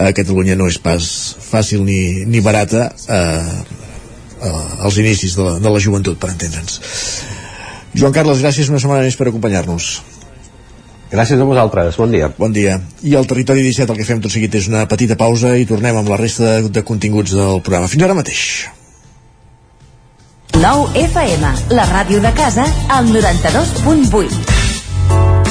a 0.00 0.08
Catalunya 0.16 0.56
no 0.56 0.70
és 0.72 0.80
pas 0.80 1.04
fàcil 1.50 1.84
ni, 1.84 2.24
ni 2.24 2.40
barata 2.40 2.86
eh, 2.88 3.60
eh, 4.40 4.84
als 4.88 4.96
inicis 5.04 5.36
de 5.36 5.50
la, 5.50 5.58
de 5.60 5.76
la 5.76 5.84
joventut, 5.84 6.16
per 6.16 6.32
entendre'ns. 6.32 6.80
Joan 7.94 8.16
Carles, 8.16 8.40
gràcies 8.40 8.72
una 8.72 8.80
setmana 8.80 9.04
més 9.04 9.20
per 9.20 9.28
acompanyar-nos. 9.28 9.92
Gràcies 11.12 11.40
a 11.40 11.44
vosaltres, 11.46 11.96
bon 12.00 12.10
dia. 12.10 12.30
Bon 12.38 12.52
dia. 12.52 12.78
I 13.02 13.14
al 13.14 13.26
Territori 13.30 13.62
17 13.62 13.92
el 13.92 13.98
que 14.00 14.06
fem 14.08 14.22
tot 14.24 14.32
seguit 14.32 14.54
és 14.54 14.68
una 14.70 14.86
petita 14.90 15.16
pausa 15.20 15.56
i 15.58 15.66
tornem 15.68 15.96
amb 16.00 16.08
la 16.10 16.18
resta 16.20 16.44
de, 16.44 16.72
de 16.78 16.82
continguts 16.86 17.34
del 17.36 17.60
programa. 17.62 17.90
Fins 17.92 18.06
ara 18.06 18.16
mateix. 18.16 18.44
9 20.54 20.94
FM, 20.96 21.52
la 21.74 21.84
ràdio 21.90 22.20
de 22.22 22.30
casa, 22.34 22.64
al 22.88 23.10
92.8. 23.12 24.54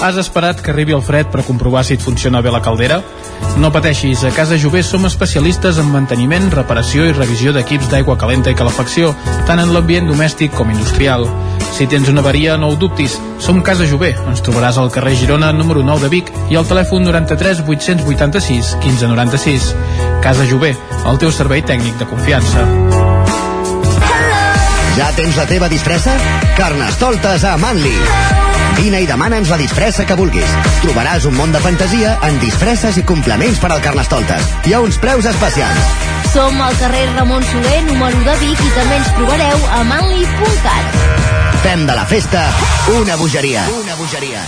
Has 0.03 0.17
esperat 0.19 0.59
que 0.63 0.71
arribi 0.73 0.95
el 0.95 1.03
fred 1.05 1.29
per 1.31 1.45
comprovar 1.47 1.83
si 1.87 1.93
et 1.95 2.01
funciona 2.03 2.41
bé 2.43 2.51
la 2.51 2.63
caldera? 2.63 3.01
No 3.57 3.69
pateixis, 3.71 4.23
a 4.25 4.31
Casa 4.33 4.57
Jové 4.57 4.81
som 4.83 5.05
especialistes 5.05 5.77
en 5.77 5.91
manteniment, 5.93 6.49
reparació 6.51 7.05
i 7.05 7.13
revisió 7.13 7.53
d'equips 7.53 7.91
d'aigua 7.91 8.17
calenta 8.17 8.51
i 8.51 8.57
calefacció, 8.57 9.13
tant 9.47 9.61
en 9.61 9.73
l'ambient 9.75 10.09
domèstic 10.09 10.55
com 10.57 10.71
industrial. 10.73 11.27
Si 11.73 11.87
tens 11.89 12.09
una 12.09 12.21
avaria, 12.21 12.57
no 12.57 12.69
ho 12.69 12.75
dubtis. 12.77 13.15
Som 13.41 13.63
Casa 13.65 13.87
Jové. 13.89 14.11
Ens 14.29 14.43
trobaràs 14.45 14.77
al 14.77 14.91
carrer 14.93 15.15
Girona, 15.17 15.51
número 15.53 15.81
9 15.85 16.05
de 16.05 16.11
Vic, 16.13 16.31
i 16.53 16.57
al 16.57 16.69
telèfon 16.69 17.05
93 17.07 17.63
886 17.65 18.75
1596. 18.83 19.73
Casa 20.21 20.45
Jové, 20.49 20.75
el 21.09 21.21
teu 21.21 21.33
servei 21.33 21.65
tècnic 21.65 21.97
de 22.01 22.09
confiança. 22.09 22.67
Ja 24.93 25.09
tens 25.17 25.37
la 25.39 25.49
teva 25.49 25.69
disfressa? 25.69 26.13
Carnestoltes 26.57 27.49
a 27.49 27.57
Manli. 27.57 28.52
Vine 28.77 29.03
i 29.03 29.07
demana'ns 29.09 29.51
la 29.53 29.57
disfressa 29.61 30.05
que 30.09 30.17
vulguis. 30.19 30.49
Trobaràs 30.83 31.27
un 31.29 31.37
món 31.37 31.53
de 31.53 31.61
fantasia 31.63 32.17
en 32.27 32.39
disfresses 32.41 32.97
i 32.99 33.05
complements 33.07 33.61
per 33.61 33.71
al 33.71 33.83
Carnestoltes. 33.85 34.49
Hi 34.67 34.75
ha 34.75 34.81
uns 34.83 34.99
preus 35.01 35.29
especials. 35.29 35.95
Som 36.33 36.61
al 36.65 36.77
carrer 36.81 37.05
Ramon 37.13 37.45
Soler, 37.51 37.81
número 37.89 38.25
de 38.25 38.37
Vic, 38.41 38.59
i 38.59 38.75
també 38.77 38.99
ens 38.99 39.15
trobareu 39.19 39.65
a 39.79 39.83
manli.cat. 39.93 41.01
Fem 41.63 41.87
de 41.87 41.97
la 42.01 42.05
festa 42.09 42.47
una 42.99 43.19
bogeria. 43.21 43.67
Una 43.79 43.99
bogeria. 44.01 44.47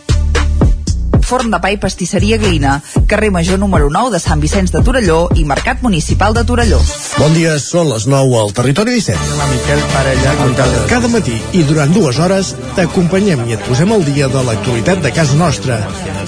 Forn 1.31 1.51
de 1.53 1.61
pa 1.63 1.69
i 1.71 1.77
pastisseria 1.79 2.35
Glina, 2.41 2.81
carrer 3.07 3.29
Major 3.31 3.59
número 3.59 3.87
9 3.89 4.11
de 4.11 4.19
Sant 4.19 4.41
Vicenç 4.43 4.73
de 4.75 4.81
Torelló 4.83 5.29
i 5.39 5.45
Mercat 5.47 5.79
Municipal 5.85 6.35
de 6.35 6.43
Torelló. 6.43 6.79
Bon 7.15 7.31
dia, 7.37 7.53
són 7.63 7.87
les 7.93 8.07
9 8.11 8.35
al 8.41 8.51
Territori 8.57 8.97
17. 8.97 9.37
La 9.39 9.47
Miquel 9.47 9.83
Parella, 9.93 10.33
Cada, 10.57 10.81
cada 10.89 11.11
matí 11.13 11.37
i 11.55 11.63
durant 11.69 11.93
dues 11.95 12.19
hores 12.19 12.51
t'acompanyem 12.75 13.45
i 13.47 13.55
et 13.55 13.63
posem 13.69 13.93
al 13.95 14.03
dia 14.03 14.27
de 14.33 14.43
l'actualitat 14.43 14.99
de 15.05 15.13
casa 15.15 15.37
nostra. 15.39 15.79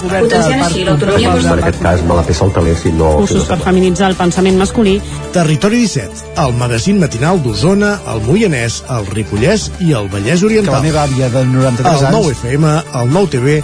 Potenciant 0.04 0.64
així 0.64 0.86
l'autonomia 0.88 1.36
En 1.36 1.52
aquest 1.58 1.84
cas 1.84 2.06
me 2.08 2.16
la 2.16 2.24
peça 2.24 2.48
el 2.48 2.76
si 2.80 2.96
no... 2.96 3.12
cursos 3.20 3.46
per 3.50 3.60
feminitzar 3.60 4.10
el 4.14 4.16
pensament 4.16 4.58
masculí. 4.58 4.96
Territori 5.36 5.84
17, 5.84 6.32
el 6.46 6.56
magazín 6.56 7.00
matinal 7.04 7.44
d'Osona, 7.44 7.98
el 8.14 8.24
Moianès, 8.24 8.84
el 8.90 9.08
Ripollès 9.12 9.70
i 9.84 9.92
el 9.92 10.08
Vallès 10.14 10.40
Que 10.40 10.52
Oriental. 10.52 10.80
la 10.80 10.84
meva 10.88 11.04
àvia 11.04 11.30
de 11.30 11.46
93 11.52 11.92
El 11.92 12.06
anys 12.08 12.18
9 12.18 12.36
FM, 12.40 12.76
el 13.02 13.14
9 13.20 13.34
TV, 13.36 13.64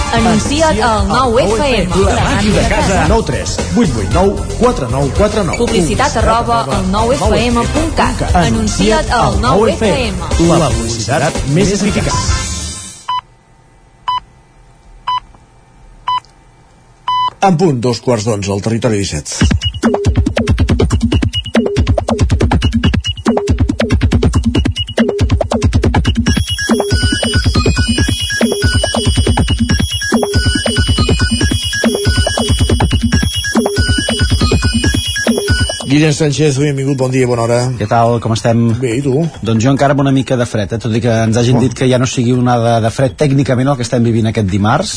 Anuncia't 0.11 0.81
al 0.83 1.07
9FM. 1.07 1.95
La 2.05 2.23
màquina 2.23 2.61
de 2.61 2.67
casa. 2.67 3.05
9 3.07 3.23
3 3.27 3.55
8 3.77 3.91
8 4.01 4.09
9 4.11 4.57
4 4.59 4.89
9 4.91 5.11
4 5.17 5.43
9. 5.43 5.57
Publicitat 5.57 6.17
arroba 6.17 6.59
al 6.67 6.85
9FM.cat. 6.91 8.35
Anuncia't 8.35 9.11
al 9.15 9.39
9FM. 9.39 10.19
La 10.51 10.69
publicitat 10.69 11.41
més 11.55 11.71
eficaç. 11.77 12.11
En 17.41 17.55
punt, 17.57 17.79
dos 17.81 18.03
quarts 18.05 18.27
d'onze, 18.27 18.51
al 18.53 18.61
territori 18.61 18.99
17. 19.01 20.00
Guillem 35.91 36.13
Sánchez, 36.15 36.55
benvingut, 36.55 36.95
bon 36.95 37.11
dia, 37.11 37.27
bona 37.27 37.43
hora. 37.43 37.55
Què 37.75 37.83
tal, 37.83 38.13
com 38.23 38.31
estem? 38.31 38.61
Bé, 38.79 38.93
i 38.95 39.01
tu? 39.03 39.25
Doncs 39.43 39.65
jo 39.65 39.73
encara 39.73 39.91
amb 39.91 39.99
una 40.05 40.13
mica 40.15 40.37
de 40.39 40.45
fred, 40.47 40.71
eh? 40.71 40.79
tot 40.79 40.93
i 40.95 41.01
que 41.03 41.11
ens 41.25 41.35
hagin 41.35 41.59
dit 41.59 41.75
que 41.75 41.89
ja 41.89 41.99
no 41.99 42.07
sigui 42.07 42.31
una 42.31 42.53
de, 42.63 42.75
de 42.85 42.91
fred 42.95 43.17
tècnicament 43.19 43.67
el 43.67 43.75
que 43.75 43.83
estem 43.83 44.07
vivint 44.07 44.29
aquest 44.31 44.47
dimarts. 44.47 44.93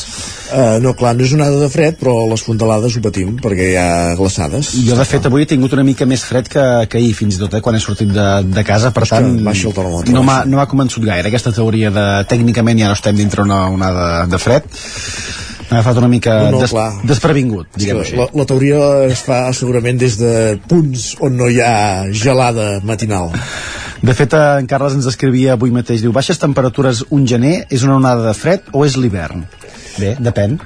Uh, 0.55 0.77
no, 0.79 0.95
clar, 0.95 1.11
no 1.19 1.27
és 1.27 1.35
onada 1.35 1.59
de 1.59 1.67
fred, 1.73 1.99
però 1.99 2.15
les 2.31 2.45
fondalades 2.47 2.95
ho 2.95 3.03
patim, 3.03 3.35
perquè 3.43 3.73
hi 3.73 3.75
ha 3.81 3.89
glaçades. 4.15 4.71
Jo, 4.87 4.95
de 4.95 5.09
fet, 5.09 5.27
avui 5.27 5.43
he 5.43 5.51
tingut 5.51 5.75
una 5.75 5.83
mica 5.83 6.07
més 6.07 6.23
fred 6.23 6.47
que, 6.47 6.63
que 6.87 7.03
ahir, 7.03 7.11
fins 7.19 7.35
i 7.35 7.43
tot, 7.43 7.59
eh, 7.59 7.65
quan 7.65 7.75
he 7.75 7.83
sortit 7.83 8.15
de, 8.15 8.29
de 8.55 8.63
casa, 8.63 8.95
per 8.95 9.03
tant, 9.11 9.33
baixa 9.43 9.67
el 9.67 9.75
termòmetre, 9.75 10.15
no 10.15 10.23
m'ha 10.23 10.45
no 10.47 10.63
convençut 10.71 11.03
gaire 11.03 11.27
aquesta 11.27 11.51
teoria 11.51 11.91
de 11.91 12.07
tècnicament 12.31 12.79
ja 12.79 12.93
no 12.93 12.95
estem 12.95 13.19
dintre 13.19 13.43
una 13.43 13.65
onada 13.67 14.29
de 14.31 14.39
fred. 14.39 14.71
M'ha 15.69 15.79
agafat 15.79 15.97
una 15.97 16.09
mica 16.11 16.33
No, 16.45 16.51
no, 16.55 16.59
des, 16.61 16.71
clar. 16.71 16.91
desprevingut, 17.09 17.67
així. 17.75 17.87
que 17.89 18.19
La, 18.19 18.27
la 18.37 18.45
teoria 18.45 18.81
es 19.09 19.23
fa 19.25 19.39
segurament 19.57 19.97
des 19.97 20.17
de 20.19 20.33
punts 20.69 21.15
on 21.25 21.37
no 21.39 21.49
hi 21.49 21.57
ha 21.63 22.05
gelada 22.13 22.79
matinal. 22.85 23.31
De 24.05 24.13
fet, 24.13 24.35
en 24.37 24.67
Carles 24.69 24.93
ens 24.93 25.07
escrivia 25.09 25.55
avui 25.55 25.71
mateix, 25.73 26.03
diu, 26.05 26.13
baixes 26.13 26.37
temperatures 26.37 27.03
un 27.09 27.25
gener, 27.25 27.65
és 27.73 27.85
una 27.87 27.95
onada 27.97 28.27
de 28.27 28.33
fred 28.37 28.69
o 28.73 28.85
és 28.85 28.97
l'hivern? 29.01 29.47
Bé, 29.97 30.15
depèn. 30.19 30.59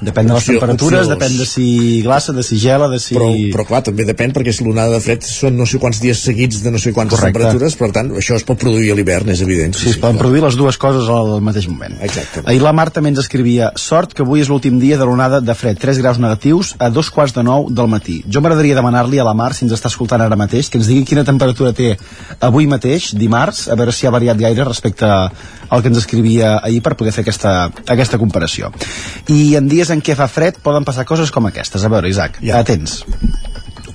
Depèn 0.00 0.28
de 0.28 0.32
les 0.34 0.42
Opció- 0.44 0.60
temperatures, 0.60 1.00
opció 1.00 1.08
dos. 1.08 1.18
depèn 1.18 1.38
de 1.38 1.46
si 1.46 2.02
glaça, 2.02 2.32
de 2.32 2.42
si 2.46 2.58
gela, 2.62 2.86
de 2.88 3.00
si... 3.02 3.14
Però, 3.16 3.28
però 3.52 3.64
clar, 3.66 3.80
també 3.82 4.04
depèn, 4.06 4.30
perquè 4.32 4.52
si 4.54 4.62
l'onada 4.64 4.92
de 4.94 5.00
fred 5.02 5.24
són 5.26 5.56
no 5.58 5.66
sé 5.66 5.80
quants 5.82 5.98
dies 6.00 6.20
seguits 6.22 6.60
de 6.62 6.70
no 6.70 6.78
sé 6.78 6.92
quantes 6.92 7.18
Correcte. 7.18 7.38
temperatures, 7.40 7.74
per 7.80 7.90
tant, 7.96 8.12
això 8.14 8.36
es 8.38 8.44
pot 8.46 8.58
produir 8.62 8.92
a 8.92 8.94
l'hivern, 8.94 9.28
és 9.34 9.40
evident. 9.42 9.74
Sí, 9.74 9.88
es 9.90 9.96
poden 9.98 10.16
produir 10.20 10.42
les 10.44 10.54
dues 10.54 10.78
coses 10.78 11.08
al 11.10 11.40
mateix 11.42 11.66
moment. 11.68 11.96
Exacte. 12.00 12.42
Ahir 12.46 12.62
la 12.62 12.72
Marta 12.72 13.00
també 13.00 13.10
ens 13.10 13.18
escrivia 13.24 13.72
sort 13.74 14.14
que 14.14 14.22
avui 14.22 14.40
és 14.40 14.48
l'últim 14.48 14.78
dia 14.78 14.96
de 14.98 15.04
l'onada 15.04 15.40
de 15.40 15.54
fred, 15.58 15.78
3 15.82 15.98
graus 15.98 16.18
negatius 16.22 16.76
a 16.78 16.90
dos 16.90 17.10
quarts 17.10 17.34
de 17.34 17.42
nou 17.42 17.66
del 17.68 17.88
matí. 17.90 18.20
Jo 18.30 18.40
m'agradaria 18.40 18.76
demanar-li 18.78 19.18
a 19.18 19.24
la 19.26 19.34
Mar, 19.34 19.50
si 19.54 19.64
ens 19.66 19.74
està 19.74 19.90
escoltant 19.90 20.22
ara 20.22 20.36
mateix, 20.38 20.70
que 20.70 20.78
ens 20.78 20.86
digui 20.86 21.04
quina 21.04 21.24
temperatura 21.26 21.72
té 21.72 21.96
avui 22.40 22.66
mateix, 22.70 23.10
dimarts, 23.18 23.66
a 23.68 23.74
veure 23.74 23.90
si 23.92 24.06
ha 24.06 24.10
variat 24.14 24.38
gaire 24.38 24.62
respecte 24.64 25.04
al 25.10 25.82
que 25.82 25.88
ens 25.90 25.98
escrivia 25.98 26.58
ahir 26.62 26.80
per 26.82 26.94
poder 26.96 27.12
fer 27.12 27.22
aquesta, 27.26 27.70
aquesta 27.86 28.16
comparació. 28.16 28.70
I 29.28 29.56
en 29.58 29.68
dies 29.68 29.87
en 29.94 30.02
què 30.04 30.16
fa 30.18 30.28
fred 30.30 30.60
poden 30.64 30.86
passar 30.88 31.06
coses 31.08 31.32
com 31.34 31.48
aquestes. 31.50 31.84
A 31.84 31.92
veure, 31.92 32.10
Isaac, 32.10 32.42
ja. 32.42 32.60
atents. 32.62 33.02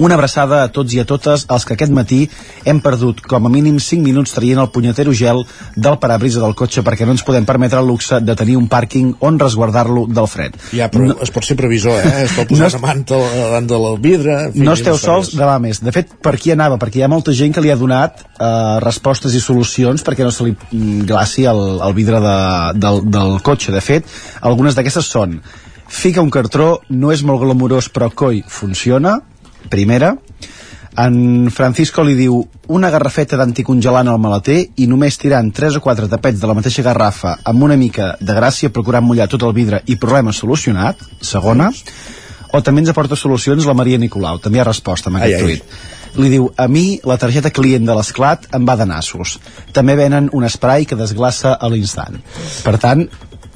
Una 0.02 0.16
abraçada 0.16 0.64
a 0.64 0.70
tots 0.74 0.94
i 0.96 1.00
a 1.02 1.06
totes 1.06 1.46
els 1.54 1.66
que 1.68 1.76
aquest 1.76 1.94
matí 1.94 2.24
hem 2.66 2.80
perdut 2.82 3.22
com 3.30 3.46
a 3.46 3.52
mínim 3.52 3.78
5 3.80 4.02
minuts 4.02 4.34
traient 4.34 4.62
el 4.64 4.72
punyetero 4.74 5.14
gel 5.14 5.44
del 5.76 6.00
parabrisa 6.02 6.42
del 6.42 6.56
cotxe 6.58 6.82
perquè 6.86 7.06
no 7.06 7.14
ens 7.14 7.24
podem 7.26 7.46
permetre 7.46 7.80
el 7.80 7.88
luxe 7.88 8.20
de 8.20 8.36
tenir 8.40 8.58
un 8.58 8.66
pàrquing 8.72 9.14
on 9.22 9.38
resguardar-lo 9.40 10.08
del 10.10 10.28
fred. 10.32 10.58
Ja, 10.74 10.90
però 10.92 11.12
no, 11.12 11.18
es 11.22 11.34
pot 11.34 11.46
ser 11.46 11.58
previsor, 11.60 12.00
eh? 12.02 12.26
Es 12.26 12.36
pot 12.38 12.50
posar 12.52 12.72
No 12.74 12.82
manta 12.84 13.20
davant 13.22 13.70
del 13.70 13.88
vidre... 14.02 14.38
en 14.50 14.56
fi, 14.56 14.66
no 14.66 14.74
esteu 14.74 14.98
sols 14.98 15.34
demà 15.38 15.60
més. 15.62 15.84
De 15.84 15.94
fet, 15.94 16.16
per 16.26 16.36
aquí 16.40 16.56
anava? 16.56 16.80
Perquè 16.82 17.02
hi 17.02 17.06
ha 17.06 17.12
molta 17.12 17.36
gent 17.38 17.54
que 17.54 17.62
li 17.62 17.70
ha 17.70 17.78
donat 17.78 18.24
eh, 18.24 18.80
respostes 18.84 19.36
i 19.38 19.44
solucions 19.44 20.02
perquè 20.04 20.26
no 20.26 20.34
se 20.34 20.50
li 20.50 20.56
mm, 20.56 21.04
glaci 21.10 21.46
el, 21.50 21.64
el 21.86 21.94
vidre 21.94 22.24
de, 22.24 22.40
del, 22.82 23.04
del 23.14 23.38
cotxe. 23.46 23.72
De 23.76 23.84
fet, 23.84 24.10
algunes 24.42 24.76
d'aquestes 24.76 25.14
són 25.14 25.38
fica 25.94 26.22
un 26.26 26.32
cartró, 26.34 26.82
no 26.90 27.14
és 27.14 27.22
molt 27.24 27.44
glamurós 27.44 27.90
però 27.94 28.10
coi, 28.10 28.42
funciona. 28.50 29.20
Primera. 29.70 30.16
En 31.00 31.50
Francisco 31.54 32.04
li 32.06 32.14
diu 32.18 32.36
una 32.74 32.90
garrafeta 32.94 33.38
d'anticongelant 33.40 34.10
al 34.12 34.20
maleter 34.22 34.60
i 34.78 34.86
només 34.90 35.18
tirant 35.18 35.50
3 35.54 35.80
o 35.80 35.82
4 35.82 36.10
tapets 36.12 36.42
de 36.42 36.50
la 36.50 36.54
mateixa 36.58 36.86
garrafa 36.86 37.38
amb 37.50 37.66
una 37.66 37.78
mica 37.78 38.12
de 38.20 38.36
gràcia 38.38 38.70
procurant 38.74 39.06
mullar 39.06 39.30
tot 39.30 39.46
el 39.48 39.56
vidre 39.58 39.82
i 39.90 39.98
problema 39.98 40.34
solucionat. 40.34 41.02
Segona. 41.22 41.72
O 42.54 42.62
també 42.62 42.84
ens 42.84 42.94
aporta 42.94 43.18
solucions 43.18 43.66
la 43.66 43.74
Maria 43.74 43.98
Nicolau. 43.98 44.38
També 44.42 44.62
ha 44.62 44.68
resposta 44.70 45.10
amb 45.10 45.22
aquest 45.22 45.34
Ai, 45.34 45.42
ai. 45.42 45.46
tuit. 45.46 45.94
Li 46.22 46.30
diu, 46.30 46.52
a 46.58 46.68
mi 46.70 47.00
la 47.10 47.18
targeta 47.18 47.50
client 47.50 47.88
de 47.88 47.96
l'esclat 47.98 48.46
em 48.54 48.66
va 48.70 48.76
de 48.78 48.86
nassos. 48.86 49.40
També 49.74 49.96
venen 49.98 50.30
un 50.34 50.46
spray 50.50 50.86
que 50.86 50.98
desglaça 51.00 51.56
a 51.58 51.70
l'instant. 51.74 52.20
Per 52.62 52.76
tant, 52.78 53.08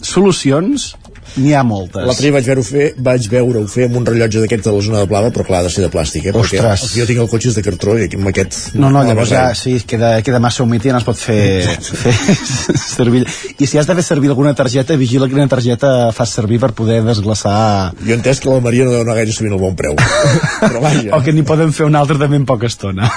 solucions 0.02 0.96
n'hi 1.38 1.54
ha 1.56 1.64
moltes 1.68 2.06
L'altre 2.08 2.28
dia 2.28 2.36
vaig 2.36 2.48
veure-ho 2.50 2.66
fer, 2.66 2.88
vaig 3.10 3.28
veure-ho 3.32 3.64
fer 3.72 3.88
amb 3.88 4.00
un 4.00 4.08
rellotge 4.08 4.42
d'aquest 4.44 4.68
de 4.68 4.74
la 4.76 4.84
zona 4.86 5.04
de 5.04 5.10
plava, 5.10 5.32
però 5.34 5.46
clar, 5.48 5.62
ha 5.62 5.68
de 5.68 5.74
ser 5.74 5.84
de 5.86 5.92
plàstic, 5.94 6.28
eh? 6.30 6.34
Perquè 6.36 6.60
Ostres. 6.60 6.84
el 6.84 6.94
que 6.94 7.02
jo 7.02 7.08
tinc 7.10 7.22
el 7.24 7.30
cotxe 7.32 7.54
de 7.56 7.64
cartró 7.66 7.96
i 7.98 8.08
amb 8.18 8.32
aquest... 8.32 8.58
No, 8.76 8.90
no, 8.90 9.02
la 9.02 9.12
llavors 9.12 9.32
ja, 9.32 9.44
sí, 9.58 9.76
queda, 9.88 10.16
queda 10.26 10.42
massa 10.44 10.64
humit 10.66 10.86
i 10.86 10.92
ja 10.92 10.98
no 10.98 11.02
es 11.02 11.08
pot 11.08 11.20
fer, 11.20 11.78
fer 12.02 12.14
servir. 12.98 13.24
I 13.58 13.70
si 13.70 13.80
has 13.80 13.90
de 13.90 13.96
fer 13.98 14.06
servir 14.06 14.32
alguna 14.34 14.54
targeta, 14.58 14.98
vigila 15.00 15.30
quina 15.32 15.48
targeta 15.52 16.12
fas 16.16 16.34
servir 16.38 16.60
per 16.64 16.74
poder 16.78 17.00
desglaçar... 17.06 17.58
Jo 18.02 18.16
he 18.16 18.18
entès 18.18 18.42
que 18.44 18.52
la 18.52 18.64
Maria 18.64 18.88
no 18.88 18.96
deu 18.96 19.06
anar 19.06 19.18
gaire 19.20 19.36
sabint 19.36 19.58
el 19.58 19.62
bon 19.62 19.78
preu. 19.78 19.98
però 20.64 20.82
vaja. 20.84 21.14
O 21.18 21.22
que 21.24 21.36
n'hi 21.36 21.46
poden 21.48 21.74
fer 21.76 21.88
una 21.88 22.04
altra 22.04 22.20
també 22.20 22.40
en 22.42 22.48
poca 22.50 22.70
estona. 22.70 23.12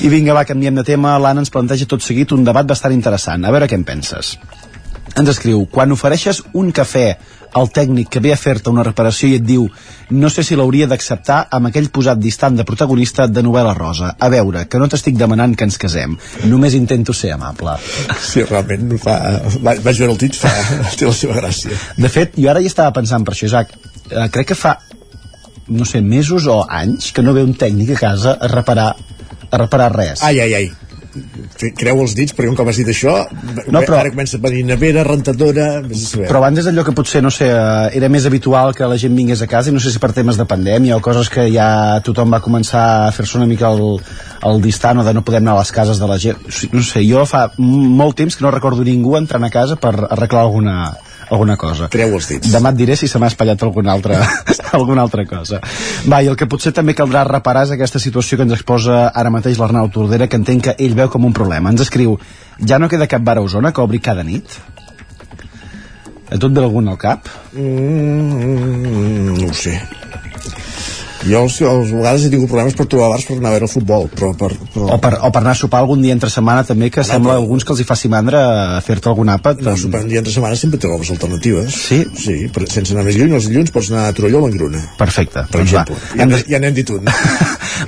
I 0.00 0.08
vinga, 0.12 0.34
va, 0.36 0.46
canviem 0.48 0.78
de 0.80 0.86
tema. 0.86 1.18
L'Anna 1.20 1.44
ens 1.44 1.52
planteja 1.52 1.88
tot 1.90 2.04
seguit 2.04 2.32
un 2.32 2.46
debat 2.46 2.66
bastant 2.68 2.94
interessant. 2.94 3.44
A 3.44 3.52
veure 3.54 3.68
què 3.68 3.78
en 3.78 3.86
penses. 3.88 4.36
Ens 5.12 5.28
escriu, 5.28 5.66
quan 5.68 5.92
ofereixes 5.92 6.40
un 6.56 6.70
cafè 6.72 7.06
al 7.58 7.68
tècnic 7.70 8.08
que 8.12 8.20
ve 8.24 8.32
a 8.32 8.38
fer-te 8.40 8.70
una 8.72 8.84
reparació 8.86 9.28
i 9.28 9.36
et 9.38 9.44
diu 9.44 9.66
no 10.12 10.30
sé 10.32 10.44
si 10.44 10.56
l'hauria 10.56 10.88
d'acceptar 10.88 11.38
amb 11.56 11.68
aquell 11.68 11.90
posat 11.92 12.20
distant 12.20 12.56
de 12.56 12.66
protagonista 12.68 13.26
de 13.28 13.42
novel·la 13.44 13.74
rosa. 13.76 14.12
A 14.18 14.28
veure, 14.32 14.66
que 14.68 14.80
no 14.80 14.88
t'estic 14.88 15.16
demanant 15.20 15.56
que 15.56 15.68
ens 15.68 15.78
casem. 15.80 16.16
Només 16.48 16.76
intento 16.78 17.14
ser 17.16 17.32
amable. 17.36 17.76
Sí, 18.20 18.44
realment 18.48 18.98
fa... 19.02 19.18
Vaig 19.62 19.82
vaig 19.84 20.02
veure 20.04 20.12
el 20.14 20.20
tit, 20.20 20.36
fa... 20.38 20.52
té 20.98 21.08
la 21.08 21.16
seva 21.16 21.38
gràcia. 21.40 21.76
De 21.96 22.12
fet, 22.12 22.36
jo 22.38 22.50
ara 22.52 22.62
hi 22.62 22.70
estava 22.70 22.94
pensant 22.96 23.24
per 23.24 23.36
això, 23.36 23.48
Isaac. 23.50 23.74
Eh, 24.10 24.28
crec 24.32 24.52
que 24.52 24.58
fa, 24.58 24.76
no 25.72 25.88
sé, 25.88 26.02
mesos 26.04 26.48
o 26.50 26.62
anys 26.68 27.12
que 27.16 27.24
no 27.24 27.36
ve 27.36 27.44
un 27.44 27.56
tècnic 27.58 27.96
a 27.96 28.00
casa 28.00 28.36
a 28.36 28.52
reparar, 28.52 28.92
a 29.48 29.64
reparar 29.64 29.92
res. 29.96 30.24
Ai, 30.24 30.40
ai, 30.40 30.54
ai. 30.60 30.70
Creu 31.78 32.00
els 32.02 32.14
dits, 32.16 32.32
perquè 32.34 32.48
un 32.50 32.56
cop 32.56 32.68
has 32.70 32.78
dit 32.80 32.88
això, 32.88 33.12
No, 33.68 33.80
però- 33.82 33.98
ara 34.00 34.10
comença 34.10 34.38
a 34.38 34.40
venir 34.40 34.62
nevera, 34.64 35.02
rentadora... 35.04 35.82
Però 35.82 36.38
abans 36.40 36.58
és 36.62 36.66
allò 36.70 36.84
que 36.86 36.94
potser, 36.96 37.22
no 37.22 37.30
sé, 37.30 37.48
eh, 37.52 37.90
era 37.98 38.08
més 38.08 38.24
habitual 38.26 38.74
que 38.74 38.88
la 38.88 38.96
gent 39.00 39.14
vingués 39.16 39.42
a 39.44 39.48
casa 39.50 39.70
i 39.70 39.74
no 39.76 39.80
sé 39.82 39.92
si 39.92 40.00
per 40.02 40.12
temes 40.16 40.38
de 40.40 40.46
pandèmia 40.48 40.96
o 40.96 41.02
coses 41.04 41.28
que 41.32 41.46
ja 41.52 42.00
tothom 42.04 42.32
va 42.32 42.40
començar 42.44 42.84
a 43.06 43.12
fer-se 43.12 43.36
una 43.38 43.46
mica 43.50 43.68
el, 43.72 43.98
el 44.48 44.62
distant 44.64 45.02
o 45.02 45.04
de 45.04 45.12
no 45.14 45.22
poder 45.26 45.42
anar 45.42 45.56
a 45.56 45.60
les 45.62 45.72
cases 45.72 46.00
de 46.00 46.08
la 46.08 46.18
gent. 46.18 46.40
No 46.72 46.82
sé, 46.82 47.04
jo 47.08 47.26
fa 47.28 47.50
molt 47.58 48.16
temps 48.16 48.36
que 48.36 48.44
no 48.44 48.50
recordo 48.54 48.84
ningú 48.84 49.16
entrant 49.20 49.44
a 49.44 49.50
casa 49.52 49.76
per 49.76 49.92
arreglar 50.08 50.46
alguna, 50.46 50.94
alguna 51.32 51.56
cosa. 51.56 51.88
Treu 51.92 52.14
els 52.16 52.28
dits. 52.28 52.50
Demà 52.52 52.72
et 52.72 52.78
diré 52.78 52.96
si 52.98 53.08
se 53.08 53.20
m'ha 53.20 53.30
espatllat 53.32 53.62
alguna 53.64 53.94
altra, 53.96 54.20
alguna 54.78 55.04
altra 55.06 55.24
cosa. 55.28 55.62
Va, 56.06 56.20
i 56.22 56.30
el 56.30 56.36
que 56.38 56.48
potser 56.50 56.74
també 56.76 56.94
caldrà 56.98 57.24
reparar 57.28 57.64
és 57.66 57.74
aquesta 57.76 58.02
situació 58.02 58.38
que 58.38 58.46
ens 58.46 58.56
exposa 58.58 59.06
ara 59.08 59.32
mateix 59.32 59.60
l'Arnau 59.60 59.90
Tordera, 59.94 60.28
que 60.28 60.40
entenc 60.40 60.68
que 60.68 60.76
ell 60.78 60.96
veu 60.98 61.10
com 61.12 61.24
un 61.28 61.34
problema. 61.36 61.72
Ens 61.72 61.86
escriu, 61.86 62.18
ja 62.60 62.78
no 62.78 62.90
queda 62.92 63.10
cap 63.10 63.24
bar 63.24 63.38
a 63.40 63.46
Osona 63.46 63.72
que 63.72 63.84
obri 63.84 64.02
cada 64.04 64.26
nit? 64.26 64.60
A 66.32 66.38
tu 66.40 66.48
et 66.48 66.54
ve 66.56 66.62
algun 66.64 66.88
al 66.88 67.00
cap? 67.00 67.28
Mm, 67.52 69.36
no 69.36 69.50
ho 69.50 69.56
sé. 69.56 69.76
Jo 71.22 71.44
els, 71.46 71.56
els 71.62 71.92
vegades 71.94 72.24
he 72.26 72.30
tingut 72.32 72.50
problemes 72.50 72.74
per 72.78 72.86
trobar 72.90 73.10
bars 73.12 73.24
per 73.28 73.36
anar 73.38 73.52
a 73.52 73.54
veure 73.54 73.68
el 73.68 73.72
futbol, 73.72 74.08
però 74.10 74.32
per... 74.38 74.50
però... 74.74 74.88
O 74.96 74.98
per, 75.02 75.12
o 75.22 75.30
per 75.34 75.42
anar 75.44 75.52
a 75.54 75.60
sopar 75.60 75.82
algun 75.84 76.02
dia 76.02 76.14
entre 76.16 76.30
setmana 76.32 76.64
també, 76.66 76.90
que 76.90 77.04
sembla 77.06 77.36
a 77.36 77.40
alguns 77.42 77.64
que 77.64 77.72
els 77.76 77.82
hi 77.84 77.86
faci 77.88 78.10
mandra 78.12 78.42
fer-te 78.82 79.10
algun 79.12 79.30
àpat. 79.30 79.62
No, 79.62 79.76
sopar 79.78 80.02
un 80.02 80.10
dia 80.10 80.22
entre 80.22 80.34
setmana 80.34 80.58
sempre 80.58 80.80
trobes 80.82 81.12
alternatives. 81.14 81.76
Sí? 81.88 82.00
Sí, 82.18 82.36
però 82.52 82.66
sense 82.70 82.94
anar 82.96 83.06
més 83.06 83.18
lluny, 83.20 83.36
els 83.38 83.46
dilluns 83.50 83.70
pots 83.74 83.92
anar 83.94 84.08
a 84.10 84.16
Torelló 84.18 84.42
o 84.42 84.50
a. 84.50 84.82
Perfecte. 84.98 85.46
Per 85.52 85.60
Doncs 85.62 85.74
va. 85.76 85.84
exemple. 85.86 86.18
Ja, 86.18 86.26
n'he- 86.26 86.44
ja 86.50 86.58
n'hem 86.62 86.74
dit 86.74 86.90
un. 86.90 87.06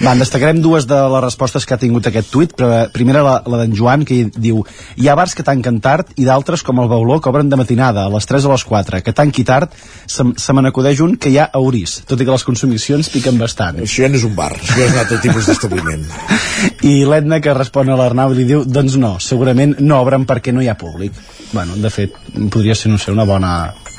Va, 0.02 0.10
en 0.14 0.18
destacarem 0.18 0.58
dues 0.62 0.86
de 0.90 0.96
les 1.12 1.22
respostes 1.22 1.66
que 1.68 1.74
ha 1.76 1.78
tingut 1.78 2.06
aquest 2.08 2.30
tuit, 2.32 2.54
però 2.56 2.70
eh, 2.74 2.86
primera 2.90 3.20
la, 3.22 3.34
la 3.46 3.60
d'en 3.60 3.74
Joan, 3.76 4.02
que 4.08 4.24
diu 4.34 4.64
hi 4.98 5.06
ha 5.08 5.14
bars 5.14 5.36
que 5.38 5.44
tanquen 5.46 5.78
tard 5.84 6.10
i 6.18 6.24
d'altres, 6.26 6.64
com 6.66 6.80
el 6.82 6.88
Bauló, 6.90 7.20
que 7.22 7.30
obren 7.30 7.50
de 7.52 7.58
matinada, 7.60 8.06
a 8.08 8.10
les 8.10 8.26
3 8.26 8.48
o 8.48 8.50
a 8.50 8.56
les 8.56 8.64
4. 8.66 9.02
Que 9.06 9.14
tanqui 9.14 9.44
tard, 9.46 9.70
se, 10.06 10.24
se 10.40 10.56
me 10.56 10.64
n'acudeix 10.64 10.98
un 11.04 11.14
que 11.20 11.30
hi 11.30 11.38
ha 11.38 11.46
a 11.52 11.62
Orís, 11.62 12.00
tot 12.10 12.18
i 12.20 12.26
que 12.26 12.34
les 12.34 12.42
consumicions 12.48 13.12
piquen 13.24 13.40
bastant. 13.40 13.80
Això 13.80 14.04
ja 14.04 14.10
no 14.12 14.18
és 14.18 14.24
un 14.26 14.34
bar, 14.36 14.52
això 14.52 14.76
ja 14.76 14.86
és 14.86 14.92
un 14.92 15.00
altre 15.00 15.18
tipus 15.22 15.48
d'establiment. 15.48 16.04
I 16.90 17.04
l'Edna, 17.08 17.40
que 17.40 17.54
respon 17.56 17.90
a 17.90 17.96
l'Arnau, 17.98 18.34
i 18.34 18.40
li 18.40 18.48
diu, 18.48 18.64
doncs 18.68 18.98
no, 19.00 19.14
segurament 19.20 19.78
no 19.80 20.00
obren 20.04 20.26
perquè 20.28 20.52
no 20.52 20.62
hi 20.62 20.68
ha 20.68 20.76
públic. 20.80 21.16
Bueno, 21.54 21.78
de 21.80 21.90
fet, 21.92 22.18
podria 22.52 22.76
ser, 22.76 22.92
no 22.92 22.98
sé, 23.00 23.12
una 23.14 23.24
bona, 23.28 23.54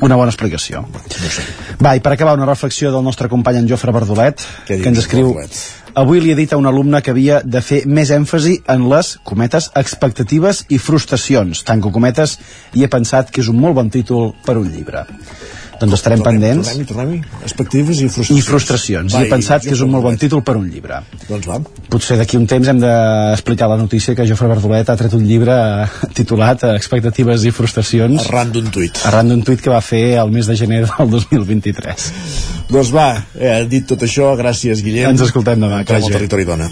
una 0.06 0.20
bona 0.20 0.34
explicació. 0.34 0.84
No 0.86 1.32
sé. 1.32 1.48
Va, 1.82 1.96
i 1.96 2.04
per 2.06 2.14
acabar, 2.14 2.36
una 2.38 2.50
reflexió 2.50 2.92
del 2.94 3.04
nostre 3.06 3.32
company 3.32 3.64
en 3.64 3.72
Jofre 3.72 3.96
Verdolet, 3.96 4.46
Què 4.68 4.80
que 4.84 4.94
ens 4.94 5.02
escriu... 5.06 5.34
Verdolet? 5.34 5.66
Avui 5.96 6.20
li 6.20 6.34
he 6.34 6.36
dit 6.36 6.52
a 6.52 6.58
un 6.60 6.66
alumne 6.68 7.00
que 7.00 7.14
havia 7.14 7.38
de 7.40 7.62
fer 7.64 7.86
més 7.88 8.10
èmfasi 8.12 8.58
en 8.74 8.90
les, 8.92 9.14
cometes, 9.24 9.70
expectatives 9.80 10.66
i 10.68 10.76
frustracions. 10.76 11.64
Tanco 11.64 11.88
cometes 11.96 12.36
i 12.76 12.84
he 12.84 12.90
pensat 12.92 13.32
que 13.32 13.40
és 13.40 13.48
un 13.48 13.62
molt 13.64 13.80
bon 13.80 13.88
títol 13.94 14.34
per 14.44 14.58
un 14.60 14.68
llibre. 14.74 15.06
Doncs 15.82 15.98
estarem 15.98 16.22
pendents. 16.24 16.70
Tornem-hi, 16.70 16.88
tornem-hi. 16.90 17.20
Expectatives 17.44 18.02
i 18.02 18.08
frustracions. 18.08 18.40
I 18.40 18.48
frustracions. 18.48 19.16
Va, 19.16 19.24
I 19.24 19.28
he 19.28 19.32
pensat 19.32 19.66
jo 19.66 19.70
que 19.70 19.76
és 19.76 19.84
un 19.84 19.92
molt 19.92 20.06
bon 20.08 20.20
títol 20.20 20.44
per 20.46 20.56
un 20.60 20.70
llibre. 20.72 21.02
Doncs 21.28 21.50
va. 21.50 21.60
Potser 21.92 22.18
d'aquí 22.20 22.40
un 22.40 22.48
temps 22.50 22.70
hem 22.72 22.80
d'explicar 22.84 23.70
la 23.72 23.78
notícia 23.82 24.16
que 24.16 24.28
Jofre 24.30 24.50
Verdolet 24.52 24.90
ha 24.92 24.98
tret 25.00 25.16
un 25.18 25.26
llibre 25.28 25.56
eh, 25.56 26.10
titulat 26.18 26.64
eh, 26.64 26.74
Expectatives 26.80 27.46
i 27.50 27.54
frustracions. 27.56 28.30
Arran 28.30 28.54
d'un 28.56 28.72
tuit. 28.74 29.04
Arran 29.10 29.34
d'un 29.34 29.44
tuit 29.46 29.62
que 29.62 29.74
va 29.74 29.82
fer 29.84 30.06
el 30.22 30.32
mes 30.34 30.48
de 30.48 30.58
gener 30.60 30.86
del 30.88 31.12
2023. 31.18 32.10
Doncs 32.72 32.96
va, 32.96 33.10
eh, 33.36 33.60
dit 33.70 33.88
tot 33.88 34.08
això, 34.08 34.32
gràcies 34.40 34.84
Guillem. 34.86 35.12
Ens 35.12 35.28
escoltem 35.28 35.60
demà, 35.60 35.84
que 35.84 36.00
Entrem 36.00 36.12
al 36.12 36.20
territori 36.20 36.48
dona. 36.48 36.72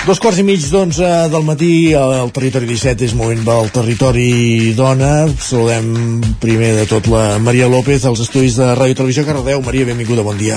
Dos 0.00 0.16
quarts 0.16 0.38
i 0.40 0.44
mig 0.48 0.62
d'onze 0.72 1.08
del 1.28 1.42
matí 1.44 1.92
al 1.92 2.30
territori 2.32 2.64
17 2.70 3.04
és 3.04 3.12
moment 3.18 3.42
del 3.44 3.68
territori 3.74 4.72
dona. 4.72 5.28
Saludem 5.36 6.22
primer 6.40 6.72
de 6.80 6.86
tot 6.88 7.10
la 7.12 7.36
Maria 7.38 7.68
López 7.68 8.08
als 8.08 8.24
estudis 8.24 8.56
de 8.56 8.72
Ràdio 8.72 9.02
Televisió. 9.02 9.28
Cardeu 9.28 9.60
Maria, 9.60 9.92
benvinguda, 9.92 10.24
bon 10.24 10.40
dia 10.40 10.56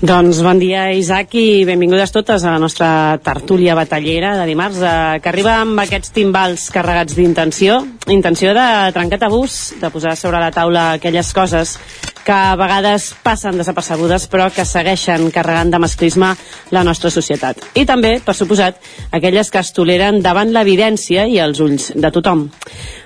Doncs 0.00 0.38
bon 0.40 0.56
dia, 0.56 0.86
Isaac, 0.96 1.34
i 1.36 1.66
benvingudes 1.68 2.08
totes 2.08 2.40
a 2.46 2.54
la 2.54 2.60
nostra 2.62 3.18
tertúlia 3.20 3.74
batallera 3.76 4.30
de 4.38 4.46
dimarts, 4.48 4.78
eh, 4.80 5.18
que 5.20 5.28
arriba 5.28 5.58
amb 5.60 5.82
aquests 5.82 6.14
timbals 6.16 6.70
carregats 6.72 7.18
d'intenció, 7.18 7.76
intenció 8.08 8.54
de 8.56 8.64
trencar 8.96 9.18
tabús, 9.20 9.74
de 9.76 9.90
posar 9.92 10.16
sobre 10.16 10.40
la 10.40 10.48
taula 10.56 10.92
aquelles 10.94 11.34
coses 11.36 11.76
que 12.24 12.32
a 12.32 12.56
vegades 12.56 13.10
passen 13.22 13.60
desapercebudes 13.60 14.24
però 14.32 14.48
que 14.48 14.64
segueixen 14.64 15.28
carregant 15.34 15.70
de 15.70 15.82
masclisme 15.84 16.32
la 16.70 16.82
nostra 16.82 17.10
societat. 17.12 17.60
I 17.74 17.84
també, 17.84 18.22
per 18.24 18.34
suposat, 18.34 18.80
aquelles 19.12 19.52
que 19.52 19.60
es 19.60 19.74
toleren 19.76 20.22
davant 20.24 20.48
l'evidència 20.48 21.28
i 21.28 21.36
els 21.44 21.60
ulls 21.60 21.92
de 21.92 22.10
tothom. 22.10 22.48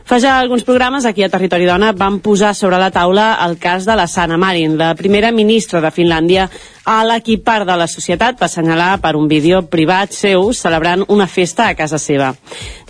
Fa 0.04 0.18
ja 0.20 0.34
alguns 0.36 0.66
programes 0.68 1.06
aquí 1.08 1.22
a 1.24 1.30
Territori 1.32 1.64
Dona 1.64 1.94
van 1.96 2.18
posar 2.20 2.50
sobre 2.54 2.76
la 2.76 2.90
taula 2.92 3.38
el 3.40 3.56
cas 3.56 3.86
de 3.88 3.94
la 3.96 4.04
Sanna 4.06 4.36
Marin, 4.36 4.76
la 4.76 4.90
primera 4.94 5.30
ministra 5.32 5.80
de 5.80 5.88
Finlàndia 5.88 6.44
a 6.84 6.98
la 7.08 7.16
qui 7.24 7.38
part 7.40 7.64
de 7.64 7.76
la 7.80 7.86
societat 7.88 8.36
va 8.36 8.44
assenyalar 8.44 8.98
per 9.00 9.14
un 9.16 9.30
vídeo 9.32 9.62
privat 9.72 10.12
seu 10.12 10.50
celebrant 10.52 11.06
una 11.08 11.24
festa 11.26 11.70
a 11.70 11.74
casa 11.74 11.96
seva. 11.96 12.34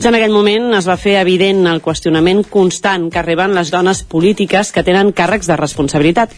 Ja 0.02 0.10
en 0.10 0.18
aquell 0.18 0.34
moment 0.34 0.74
es 0.74 0.90
va 0.90 0.98
fer 0.98 1.20
evident 1.20 1.62
el 1.70 1.78
qüestionament 1.86 2.42
constant 2.50 3.06
que 3.14 3.22
reben 3.22 3.54
les 3.54 3.70
dones 3.70 4.02
polítiques 4.02 4.74
que 4.74 4.82
tenen 4.82 5.14
càrrecs 5.14 5.46
de 5.46 5.60
responsabilitat. 5.62 6.34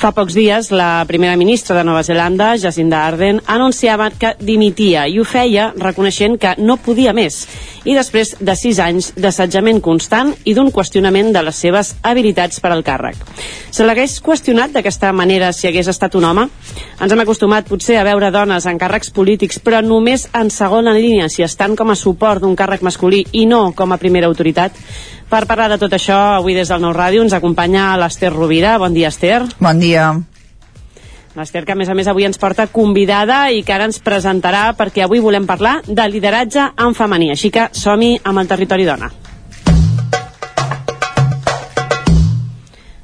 Fa 0.00 0.14
pocs 0.16 0.32
dies, 0.32 0.70
la 0.72 1.04
primera 1.04 1.36
ministra 1.36 1.74
de 1.76 1.82
Nova 1.84 2.00
Zelanda, 2.02 2.54
Jacinda 2.56 3.02
Ardern, 3.04 3.42
anunciava 3.44 4.06
que 4.08 4.30
dimitia 4.40 5.02
i 5.04 5.18
ho 5.20 5.26
feia 5.28 5.66
reconeixent 5.76 6.38
que 6.40 6.54
no 6.56 6.78
podia 6.80 7.12
més. 7.12 7.42
I 7.84 7.92
després 7.98 8.32
de 8.40 8.54
sis 8.56 8.80
anys 8.80 9.10
d'assetjament 9.20 9.82
constant 9.84 10.32
i 10.48 10.54
d'un 10.56 10.72
qüestionament 10.72 11.34
de 11.36 11.42
les 11.44 11.60
seves 11.66 11.92
habilitats 12.00 12.64
per 12.64 12.72
al 12.72 12.80
càrrec. 12.80 13.20
Se 13.68 13.84
l'hagués 13.84 14.16
qüestionat 14.24 14.72
d'aquesta 14.72 15.12
manera 15.12 15.52
si 15.52 15.68
hagués 15.68 15.92
estat 15.92 16.16
un 16.16 16.24
home? 16.24 16.48
Ens 16.96 17.12
hem 17.12 17.20
acostumat 17.20 17.68
potser 17.68 18.00
a 18.00 18.08
veure 18.08 18.32
dones 18.32 18.64
en 18.72 18.80
càrrecs 18.80 19.12
polítics, 19.12 19.60
però 19.60 19.84
només 19.84 20.30
en 20.32 20.48
segona 20.48 20.96
línia, 20.96 21.28
si 21.28 21.44
estan 21.44 21.76
com 21.76 21.92
a 21.92 22.00
suport 22.06 22.40
d'un 22.40 22.56
càrrec 22.56 22.80
masculí 22.80 23.26
i 23.32 23.44
no 23.44 23.66
com 23.76 23.92
a 23.92 24.00
primera 24.00 24.32
autoritat. 24.32 24.72
Per 25.30 25.46
parlar 25.46 25.68
de 25.70 25.76
tot 25.78 25.92
això, 25.94 26.16
avui 26.40 26.56
des 26.58 26.66
del 26.72 26.80
Nou 26.82 26.90
Ràdio 26.90 27.22
ens 27.22 27.36
acompanya 27.36 27.92
l'Ester 28.00 28.32
Rovira. 28.34 28.74
Bon 28.82 28.90
dia, 28.90 29.12
Ester. 29.14 29.44
Bon 29.62 29.78
dia. 29.78 30.08
L'Ester, 31.38 31.62
que 31.62 31.76
a 31.76 31.78
més 31.78 31.88
a 31.88 31.94
més 31.94 32.10
avui 32.10 32.26
ens 32.26 32.40
porta 32.42 32.66
convidada 32.66 33.44
i 33.54 33.62
que 33.62 33.76
ara 33.76 33.86
ens 33.86 34.02
presentarà 34.02 34.64
perquè 34.74 35.04
avui 35.06 35.22
volem 35.22 35.46
parlar 35.46 35.76
de 35.86 36.08
lideratge 36.10 36.72
en 36.74 36.98
femení. 36.98 37.30
Així 37.30 37.54
que 37.54 37.68
som-hi 37.70 38.16
amb 38.24 38.42
el 38.42 38.50
territori 38.50 38.88
dona. 38.90 39.12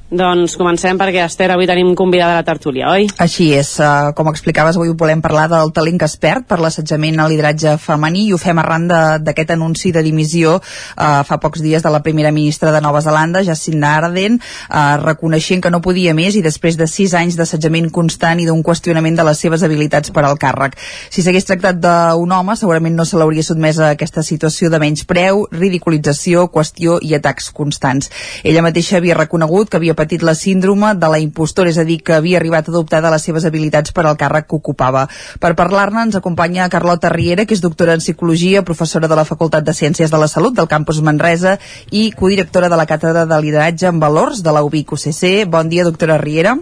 Doncs 0.07 0.53
comencem 0.55 0.95
perquè, 0.95 1.19
Esther, 1.27 1.49
avui 1.51 1.65
tenim 1.67 1.89
convidada 1.91 2.37
a 2.37 2.39
la 2.39 2.43
tertúlia, 2.47 2.87
oi? 2.93 3.09
Així 3.19 3.49
és, 3.51 3.73
uh, 3.83 4.13
com 4.15 4.29
explicaves, 4.31 4.77
avui 4.79 4.93
volem 4.95 5.19
parlar 5.19 5.49
del 5.51 5.73
talent 5.75 5.97
que 5.99 6.07
es 6.07 6.13
perd 6.15 6.45
per 6.47 6.61
l'assetjament 6.63 7.19
al 7.19 7.27
lideratge 7.33 7.73
femení 7.75 8.21
i 8.29 8.31
ho 8.31 8.39
fem 8.39 8.55
arran 8.61 8.85
d'aquest 8.87 9.51
anunci 9.57 9.91
de 9.91 9.99
dimissió 10.05 10.53
uh, 10.55 11.25
fa 11.27 11.37
pocs 11.43 11.59
dies 11.59 11.83
de 11.83 11.91
la 11.91 11.99
primera 12.05 12.31
ministra 12.31 12.71
de 12.71 12.79
Nova 12.79 13.01
Zelanda, 13.03 13.41
Jacinda 13.43 13.97
Ardern, 13.97 14.37
uh, 14.39 14.95
reconeixent 15.01 15.65
que 15.65 15.73
no 15.75 15.81
podia 15.83 16.13
més 16.15 16.39
i 16.39 16.45
després 16.45 16.79
de 16.79 16.87
sis 16.87 17.11
anys 17.11 17.35
d'assetjament 17.35 17.91
constant 17.91 18.39
i 18.39 18.47
d'un 18.47 18.63
qüestionament 18.63 19.19
de 19.19 19.27
les 19.27 19.43
seves 19.43 19.67
habilitats 19.67 20.15
per 20.15 20.23
al 20.23 20.39
càrrec. 20.39 20.79
Si 21.11 21.19
s'hagués 21.19 21.49
tractat 21.51 21.83
d'un 21.83 22.31
home, 22.37 22.55
segurament 22.55 22.95
no 22.95 23.03
se 23.03 23.19
l'hauria 23.19 23.43
sotmès 23.43 23.83
a 23.83 23.91
aquesta 23.97 24.23
situació 24.23 24.71
de 24.71 24.79
menys 24.79 25.03
preu, 25.03 25.43
ridiculització, 25.51 26.47
qüestió 26.47 26.95
i 27.03 27.11
atacs 27.19 27.51
constants. 27.51 28.07
Ella 28.47 28.63
mateixa 28.63 29.01
havia 29.03 29.19
reconegut 29.19 29.67
que 29.67 29.81
havia 29.83 29.96
patit 29.97 30.23
la 30.23 30.35
síndrome 30.37 30.93
de 30.95 31.09
la 31.11 31.19
impostora, 31.23 31.71
és 31.73 31.79
a 31.81 31.85
dir, 31.87 31.99
que 32.05 32.15
havia 32.15 32.37
arribat 32.39 32.69
a 32.69 32.75
dubtar 32.75 33.01
de 33.03 33.11
les 33.13 33.25
seves 33.27 33.47
habilitats 33.49 33.91
per 33.91 34.05
al 34.05 34.19
càrrec 34.19 34.47
que 34.47 34.59
ocupava. 34.59 35.07
Per 35.41 35.53
parlar-ne 35.59 36.05
ens 36.07 36.19
acompanya 36.19 36.69
Carlota 36.69 37.11
Riera, 37.13 37.45
que 37.45 37.57
és 37.57 37.63
doctora 37.63 37.97
en 37.97 38.03
Psicologia, 38.03 38.63
professora 38.63 39.09
de 39.09 39.17
la 39.17 39.25
Facultat 39.25 39.65
de 39.67 39.75
Ciències 39.75 40.13
de 40.13 40.21
la 40.21 40.29
Salut 40.31 40.55
del 40.55 40.69
campus 40.71 41.01
Manresa 41.01 41.57
i 41.91 42.11
codirectora 42.15 42.69
de 42.69 42.79
la 42.79 42.87
Càtedra 42.87 43.25
de 43.27 43.41
Lideratge 43.41 43.89
en 43.89 43.99
Valors 43.99 44.43
de 44.43 44.53
la 44.55 44.63
UBIC 44.63 44.97
UCC. 44.97 45.45
Bon 45.49 45.69
dia, 45.69 45.83
doctora 45.87 46.17
Riera. 46.21 46.57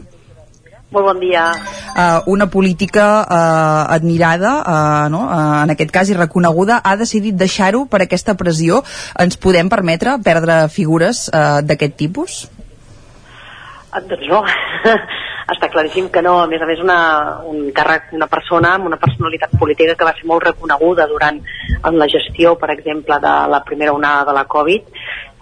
Molt 0.96 1.10
bon 1.10 1.20
dia. 1.20 1.50
Uh, 1.92 2.22
una 2.32 2.46
política 2.48 3.26
uh, 3.26 3.94
admirada, 3.94 4.52
uh, 4.62 5.10
no? 5.12 5.26
uh, 5.28 5.64
en 5.66 5.74
aquest 5.74 5.92
cas 5.92 6.12
i 6.12 6.16
reconeguda, 6.16 6.78
ha 6.80 6.96
decidit 6.96 7.36
deixar-ho 7.36 7.84
per 7.92 8.06
aquesta 8.06 8.38
pressió. 8.40 8.84
Ens 9.20 9.36
podem 9.36 9.72
permetre 9.72 10.16
perdre 10.24 10.62
figures 10.72 11.26
uh, 11.34 11.60
d'aquest 11.66 11.98
tipus? 12.00 12.46
Doncs 13.96 14.28
no, 14.32 14.42
està 15.54 15.70
claríssim 15.72 16.10
que 16.12 16.24
no. 16.26 16.38
A 16.44 16.48
més 16.52 16.62
a 16.62 16.68
més, 16.70 16.82
una, 16.84 16.98
un 17.48 17.70
càrrec, 17.76 18.12
una 18.18 18.28
persona 18.32 18.74
amb 18.76 18.90
una 18.90 19.00
personalitat 19.02 19.54
política 19.60 19.96
que 19.96 20.08
va 20.08 20.16
ser 20.18 20.28
molt 20.30 20.44
reconeguda 20.50 21.08
durant 21.12 21.40
en 21.40 22.00
la 22.00 22.10
gestió, 22.12 22.56
per 22.60 22.72
exemple, 22.74 23.20
de 23.22 23.36
la 23.54 23.62
primera 23.68 23.94
onada 23.94 24.26
de 24.32 24.36
la 24.40 24.46
Covid 24.50 24.92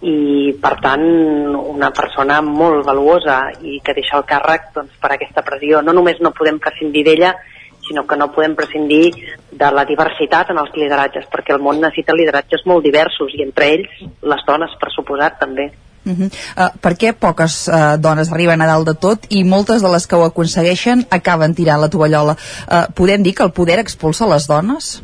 i, 0.04 0.54
per 0.60 0.76
tant, 0.84 1.06
una 1.56 1.90
persona 1.96 2.42
molt 2.44 2.84
valuosa 2.86 3.40
i 3.64 3.80
que 3.84 3.96
deixa 3.96 4.20
el 4.20 4.28
càrrec 4.28 4.74
doncs, 4.76 4.98
per 5.02 5.14
aquesta 5.14 5.46
pressió. 5.48 5.82
No 5.82 5.96
només 5.96 6.20
no 6.22 6.36
podem 6.36 6.60
prescindir 6.60 7.06
d'ella, 7.08 7.34
sinó 7.88 8.06
que 8.08 8.18
no 8.20 8.32
podem 8.32 8.56
prescindir 8.56 9.12
de 9.52 9.72
la 9.72 9.86
diversitat 9.88 10.52
en 10.52 10.60
els 10.60 10.76
lideratges, 10.76 11.28
perquè 11.32 11.56
el 11.56 11.64
món 11.64 11.82
necessita 11.82 12.16
lideratges 12.16 12.64
molt 12.70 12.84
diversos 12.84 13.34
i 13.36 13.44
entre 13.44 13.72
ells 13.78 13.98
les 14.34 14.46
dones, 14.48 14.76
per 14.80 14.92
suposat, 14.92 15.40
també. 15.40 15.72
Uh 16.06 16.12
-huh. 16.12 16.30
uh, 16.58 16.70
per 16.82 16.94
què 17.00 17.14
poques 17.14 17.68
uh, 17.68 17.96
dones 17.98 18.32
arriben 18.32 18.62
a 18.62 18.68
dalt 18.68 18.88
de 18.88 18.94
tot 18.96 19.26
i 19.30 19.44
moltes 19.44 19.82
de 19.82 19.90
les 19.90 20.08
que 20.08 20.16
ho 20.16 20.26
aconsegueixen 20.26 21.06
acaben 21.10 21.56
tirant 21.56 21.82
la 21.82 21.90
tovallola? 21.90 22.36
Uh, 22.68 22.94
podem 22.94 23.24
dir 23.24 23.34
que 23.34 23.44
el 23.44 23.52
poder 23.52 23.80
expulsa 23.80 24.28
les 24.28 24.48
dones? 24.48 25.04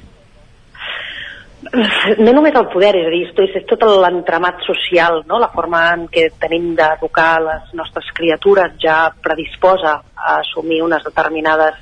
no 2.18 2.34
només 2.34 2.56
el 2.56 2.68
poder, 2.74 2.94
és 2.98 3.08
a 3.08 3.12
dir, 3.14 3.26
és, 3.46 3.66
tot 3.70 3.84
l'entramat 3.84 4.64
social, 4.66 5.24
no? 5.30 5.40
la 5.42 5.52
forma 5.54 5.84
en 5.94 6.08
què 6.12 6.30
tenim 6.42 6.74
d'educar 6.78 7.42
les 7.46 7.74
nostres 7.78 8.10
criatures 8.18 8.74
ja 8.82 9.12
predisposa 9.24 10.00
a 10.16 10.40
assumir 10.40 10.82
unes 10.82 11.04
determinades 11.06 11.78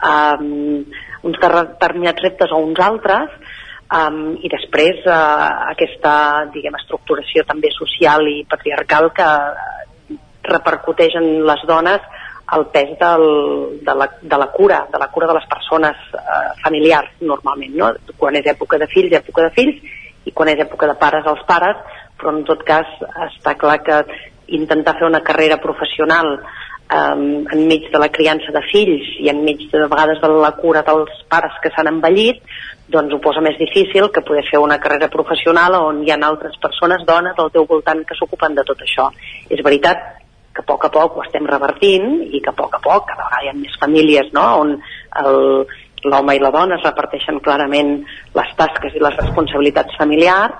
um, 0.00 0.84
uns 1.26 1.38
determinats 1.42 2.22
reptes 2.22 2.52
o 2.52 2.62
uns 2.64 2.80
altres 2.80 3.30
um, 3.92 4.20
i 4.42 4.50
després 4.52 5.02
uh, 5.06 5.70
aquesta 5.72 6.12
diguem, 6.54 6.76
estructuració 6.80 7.44
també 7.48 7.72
social 7.74 8.26
i 8.30 8.44
patriarcal 8.48 9.10
que 9.16 9.26
uh, 9.26 10.20
repercuteix 10.46 11.18
en 11.20 11.28
les 11.46 11.66
dones 11.68 12.14
el 12.54 12.68
pes 12.70 12.92
del, 13.00 13.24
de, 13.82 13.94
la, 13.98 14.06
de 14.22 14.36
la 14.38 14.46
cura, 14.54 14.84
de 14.92 14.98
la 15.02 15.08
cura 15.10 15.26
de 15.26 15.34
les 15.34 15.46
persones 15.50 16.02
uh, 16.14 16.52
familiars 16.62 17.10
normalment, 17.20 17.74
no? 17.74 17.90
quan 18.16 18.38
és 18.38 18.46
època 18.46 18.78
de 18.78 18.86
fills, 18.92 19.16
època 19.18 19.48
de 19.48 19.54
fills 19.56 19.96
i 20.26 20.34
quan 20.34 20.52
és 20.52 20.62
època 20.62 20.86
de 20.86 20.94
pares, 21.00 21.26
els 21.26 21.42
pares 21.48 21.82
però 22.16 22.32
en 22.32 22.44
tot 22.48 22.62
cas 22.66 22.88
està 23.28 23.56
clar 23.60 23.80
que 23.84 23.98
intentar 24.56 24.94
fer 24.98 25.08
una 25.08 25.22
carrera 25.26 25.58
professional 25.62 26.36
um, 26.38 27.44
enmig 27.52 27.90
de 27.92 28.00
la 28.00 28.10
criança 28.14 28.54
de 28.54 28.62
fills 28.70 29.08
i 29.20 29.30
enmig 29.32 29.66
de, 29.70 29.82
de 29.82 29.90
vegades 29.90 30.22
de 30.22 30.30
la 30.32 30.52
cura 30.56 30.84
dels 30.86 31.12
pares 31.30 31.58
que 31.62 31.72
s'han 31.74 31.90
envellit 31.90 32.42
doncs 32.88 33.14
ho 33.14 33.18
posa 33.22 33.42
més 33.42 33.58
difícil 33.58 34.10
que 34.14 34.22
poder 34.26 34.44
fer 34.50 34.60
una 34.62 34.78
carrera 34.82 35.08
professional 35.12 35.74
on 35.80 36.04
hi 36.04 36.12
ha 36.12 36.18
altres 36.28 36.54
persones, 36.62 37.02
dones, 37.06 37.34
al 37.38 37.50
teu 37.54 37.66
voltant 37.66 38.04
que 38.06 38.14
s'ocupen 38.18 38.54
de 38.54 38.64
tot 38.66 38.84
això. 38.86 39.08
És 39.50 39.62
veritat 39.66 40.22
que 40.56 40.62
a 40.64 40.68
poc 40.68 40.86
a 40.86 40.92
poc 40.92 41.16
ho 41.16 41.24
estem 41.26 41.46
revertint 41.48 42.22
i 42.32 42.40
que 42.40 42.52
a 42.52 42.56
poc 42.56 42.78
a 42.78 42.80
poc 42.82 43.10
cada 43.10 43.26
vegada 43.26 43.44
hi 43.44 43.50
ha 43.50 43.58
més 43.58 43.74
famílies 43.80 44.30
no? 44.32 44.46
on 44.62 44.72
l'home 46.06 46.36
i 46.36 46.40
la 46.40 46.52
dona 46.54 46.78
es 46.78 46.86
reparteixen 46.86 47.42
clarament 47.44 47.92
les 48.38 48.56
tasques 48.56 48.96
i 48.96 49.02
les 49.02 49.18
responsabilitats 49.20 49.98
familiars 50.00 50.56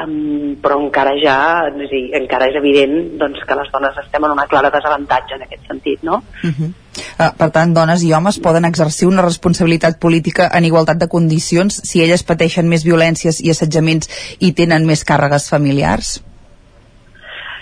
um, 0.00 0.56
però 0.62 0.80
encara 0.82 1.14
ja 1.22 1.38
és 1.70 1.90
dir, 1.92 2.02
encara 2.18 2.50
és 2.50 2.58
evident 2.58 2.96
doncs, 3.20 3.44
que 3.46 3.58
les 3.60 3.70
dones 3.74 4.02
estem 4.02 4.26
en 4.26 4.34
una 4.34 4.48
clara 4.50 4.72
desavantatge 4.74 5.38
en 5.38 5.46
aquest 5.46 5.70
sentit 5.70 6.02
no? 6.02 6.22
Uh 6.42 6.50
-huh. 6.50 6.72
Uh, 6.98 7.30
per 7.38 7.50
tant, 7.54 7.74
dones 7.74 8.04
i 8.06 8.12
homes 8.12 8.40
poden 8.44 8.68
exercir 8.68 9.08
una 9.08 9.24
responsabilitat 9.26 9.98
política 10.00 10.48
en 10.54 10.68
igualtat 10.68 10.98
de 10.98 11.08
condicions 11.08 11.82
si 11.88 12.02
elles 12.04 12.24
pateixen 12.26 12.68
més 12.68 12.86
violències 12.86 13.42
i 13.44 13.52
assetjaments 13.54 14.10
i 14.40 14.52
tenen 14.52 14.86
més 14.88 15.04
càrregues 15.04 15.48
familiars? 15.50 16.18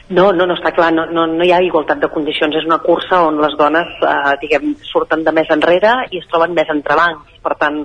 No, 0.09 0.29
no, 0.31 0.45
no 0.47 0.55
està 0.55 0.71
clar, 0.71 0.93
no, 0.95 1.09
no, 1.11 1.25
no 1.27 1.43
hi 1.43 1.51
ha 1.51 1.59
igualtat 1.67 1.99
de 1.99 2.09
condicions, 2.15 2.55
és 2.55 2.67
una 2.69 2.79
cursa 2.79 3.25
on 3.27 3.41
les 3.43 3.57
dones, 3.59 3.89
eh, 4.07 4.35
diguem, 4.39 4.77
surten 4.87 5.25
de 5.27 5.33
més 5.35 5.51
enrere 5.51 5.97
i 6.15 6.21
es 6.21 6.29
troben 6.31 6.55
més 6.55 6.71
entrebancs. 6.71 7.33
Per 7.43 7.57
tant, 7.59 7.81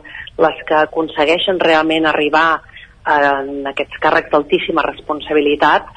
les 0.45 0.59
que 0.69 0.83
aconsegueixen 0.83 1.57
realment 1.63 2.05
arribar 2.05 2.45
eh, 2.59 3.15
en 3.15 3.65
aquests 3.71 3.97
càrrecs 4.03 4.29
d'altíssima 4.35 4.85
responsabilitat, 4.85 5.89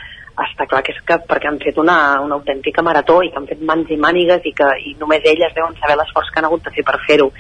està 0.43 0.67
clar 0.67 0.83
que 0.83 0.93
és 0.95 1.01
que 1.07 1.19
perquè 1.29 1.49
han 1.51 1.61
fet 1.63 1.77
una, 1.79 1.97
una 2.25 2.39
autèntica 2.39 2.83
marató 2.83 3.21
i 3.23 3.31
que 3.31 3.39
han 3.39 3.47
fet 3.47 3.61
mans 3.63 3.91
i 3.95 3.99
mànigues 4.01 4.47
i 4.49 4.53
que 4.57 4.71
i 4.91 4.95
només 4.99 5.27
elles 5.31 5.55
deuen 5.55 5.77
saber 5.79 5.97
l'esforç 6.01 6.33
que 6.33 6.41
han 6.41 6.49
hagut 6.49 6.65
de 6.67 6.73
fer 6.75 6.85
per 6.87 6.99
fer-ho. 7.07 7.31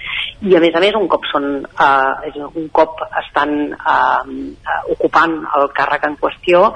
I 0.47 0.55
a 0.55 0.63
més 0.63 0.75
a 0.75 0.83
més, 0.85 0.95
un 0.99 1.09
cop, 1.11 1.27
són, 1.33 1.49
eh, 1.65 2.45
un 2.45 2.69
cop 2.75 3.03
estan 3.25 3.57
eh, 3.75 4.77
ocupant 4.95 5.41
el 5.59 5.71
càrrec 5.75 6.07
en 6.07 6.21
qüestió, 6.21 6.69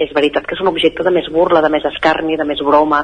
és 0.00 0.12
veritat 0.16 0.46
que 0.48 0.56
és 0.56 0.62
un 0.64 0.70
objecte 0.70 1.04
de 1.04 1.12
més 1.12 1.28
burla, 1.32 1.60
de 1.60 1.68
més 1.72 1.84
escarni, 1.90 2.38
de 2.40 2.46
més 2.48 2.60
broma, 2.64 3.02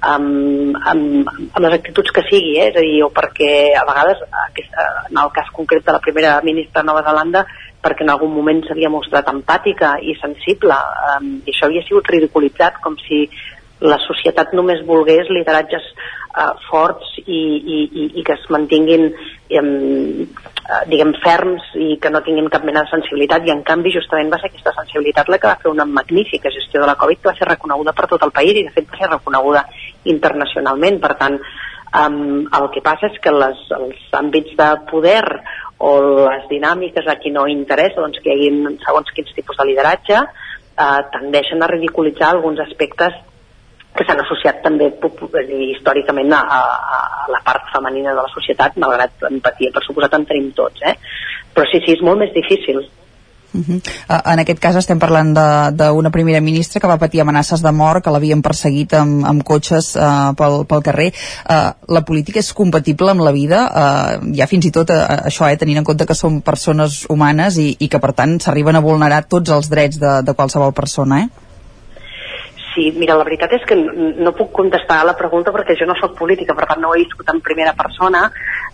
amb, 0.00 0.78
amb, 0.92 1.28
amb 1.28 1.64
les 1.64 1.76
actituds 1.76 2.14
que 2.14 2.24
sigui, 2.28 2.54
eh? 2.56 2.70
és 2.70 2.78
a 2.78 2.84
dir, 2.84 3.02
o 3.04 3.10
perquè 3.14 3.50
a 3.76 3.84
vegades, 3.88 4.22
aquesta, 4.46 4.86
en 5.10 5.20
el 5.24 5.32
cas 5.36 5.50
concret 5.56 5.84
de 5.84 5.96
la 5.96 6.02
primera 6.04 6.38
ministra 6.46 6.80
de 6.80 6.88
Nova 6.88 7.04
Zelanda, 7.04 7.44
perquè 7.82 8.04
en 8.04 8.10
algun 8.12 8.32
moment 8.34 8.64
s'havia 8.66 8.90
mostrat 8.90 9.28
empàtica 9.30 9.96
i 10.02 10.16
sensible, 10.18 10.76
um, 11.14 11.30
i 11.44 11.52
això 11.52 11.68
havia 11.68 11.84
sigut 11.86 12.10
ridiculitzat, 12.10 12.80
com 12.82 12.98
si 13.04 13.26
la 13.80 13.98
societat 14.02 14.54
només 14.58 14.82
volgués 14.86 15.28
lideratges 15.30 15.84
uh, 15.94 16.54
forts 16.66 17.12
i, 17.24 17.38
i, 17.38 17.78
i, 17.86 18.06
i 18.18 18.24
que 18.26 18.34
es 18.34 18.46
mantinguin 18.50 19.06
uh, 19.12 20.80
diguem 20.90 21.14
ferms 21.22 21.70
i 21.78 21.94
que 22.02 22.10
no 22.10 22.22
tinguin 22.26 22.50
cap 22.52 22.66
mena 22.66 22.82
de 22.84 22.92
sensibilitat. 22.92 23.46
I 23.46 23.54
en 23.54 23.62
canvi 23.66 23.94
justament 23.94 24.32
va 24.32 24.40
ser 24.42 24.50
aquesta 24.50 24.74
sensibilitat 24.80 25.30
la 25.30 25.38
que 25.38 25.50
va 25.50 25.60
fer 25.62 25.70
una 25.70 25.86
magnífica 25.86 26.52
gestió 26.54 26.82
de 26.82 26.90
la 26.90 26.98
Covid 26.98 27.22
que 27.22 27.30
va 27.30 27.38
ser 27.38 27.48
reconeguda 27.48 27.94
per 27.94 28.10
tot 28.10 28.26
el 28.26 28.34
país 28.34 28.58
i 28.58 28.66
de 28.66 28.74
fet 28.74 28.90
va 28.90 29.00
ser 29.00 29.12
reconeguda 29.14 29.64
internacionalment. 30.16 31.00
Per 31.04 31.14
tant 31.22 31.38
um, 31.38 32.20
el 32.58 32.68
que 32.74 32.84
passa 32.84 33.12
és 33.12 33.22
que 33.22 33.32
les, 33.34 33.64
els 33.78 34.18
àmbits 34.18 34.58
de 34.58 34.68
poder 34.90 35.22
o 35.78 35.90
les 36.26 36.48
dinàmiques 36.50 37.06
a 37.06 37.16
qui 37.22 37.30
no 37.30 37.46
interessa 37.46 38.02
doncs, 38.02 38.18
que 38.22 38.34
hi 38.34 38.48
hagi 38.50 38.76
segons 38.84 39.10
quins 39.14 39.34
tipus 39.36 39.58
de 39.60 39.66
lideratge 39.68 40.18
eh, 40.18 41.00
tendeixen 41.14 41.62
a 41.62 41.70
ridiculitzar 41.70 42.32
alguns 42.32 42.60
aspectes 42.66 43.14
que 43.98 44.04
s'han 44.06 44.20
associat 44.22 44.60
també 44.62 44.90
històricament 45.72 46.34
a, 46.36 46.40
a, 46.40 46.60
a 47.24 47.30
la 47.32 47.40
part 47.46 47.66
femenina 47.72 48.12
de 48.14 48.22
la 48.22 48.30
societat, 48.30 48.76
malgrat 48.78 49.26
empatia, 49.30 49.72
per 49.74 49.82
suposat 49.86 50.14
en 50.18 50.26
tenim 50.28 50.52
tots, 50.54 50.84
eh? 50.86 50.94
Però 51.54 51.66
sí, 51.66 51.80
sí, 51.82 51.96
és 51.96 52.04
molt 52.06 52.20
més 52.22 52.34
difícil. 52.36 52.84
Uh 53.54 53.60
-huh. 53.64 53.80
uh, 54.10 54.32
en 54.32 54.38
aquest 54.38 54.58
cas 54.60 54.76
estem 54.76 54.98
parlant 54.98 55.32
d'una 55.72 56.10
primera 56.10 56.40
ministra 56.40 56.80
que 56.80 56.86
va 56.86 56.98
patir 56.98 57.20
amenaces 57.20 57.62
de 57.62 57.72
mort, 57.72 58.04
que 58.04 58.10
l'havien 58.10 58.42
perseguit 58.42 58.92
amb, 58.94 59.24
amb 59.24 59.42
cotxes 59.42 59.96
uh, 59.96 60.34
pel, 60.36 60.66
pel 60.66 60.82
carrer. 60.82 61.12
Uh, 61.48 61.72
la 61.88 62.04
política 62.04 62.38
és 62.38 62.52
compatible 62.52 63.10
amb 63.10 63.20
la 63.20 63.32
vida, 63.32 63.64
uh, 63.66 64.36
ja 64.36 64.46
fins 64.46 64.66
i 64.66 64.70
tot 64.70 64.90
uh, 64.90 65.24
això, 65.24 65.48
eh, 65.48 65.56
tenint 65.56 65.78
en 65.78 65.84
compte 65.84 66.06
que 66.06 66.14
som 66.14 66.40
persones 66.42 67.06
humanes 67.08 67.56
i, 67.56 67.76
i 67.78 67.88
que 67.88 67.98
per 67.98 68.12
tant 68.12 68.38
s'arriben 68.40 68.76
a 68.76 68.80
vulnerar 68.80 69.24
tots 69.28 69.50
els 69.50 69.68
drets 69.70 69.98
de, 69.98 70.22
de 70.22 70.34
qualsevol 70.34 70.72
persona, 70.72 71.20
eh? 71.20 71.28
Sí, 72.74 72.92
mira, 72.94 73.16
la 73.18 73.24
veritat 73.26 73.52
és 73.56 73.64
que 73.66 73.74
no 73.74 74.30
puc 74.38 74.52
contestar 74.54 75.00
a 75.00 75.06
la 75.08 75.16
pregunta 75.18 75.50
perquè 75.50 75.74
jo 75.74 75.86
no 75.88 75.96
sóc 75.98 76.14
política, 76.18 76.54
per 76.54 76.68
tant 76.70 76.78
no 76.84 76.92
he 76.94 77.00
viscut 77.00 77.26
en 77.32 77.40
primera 77.40 77.72
persona. 77.74 78.28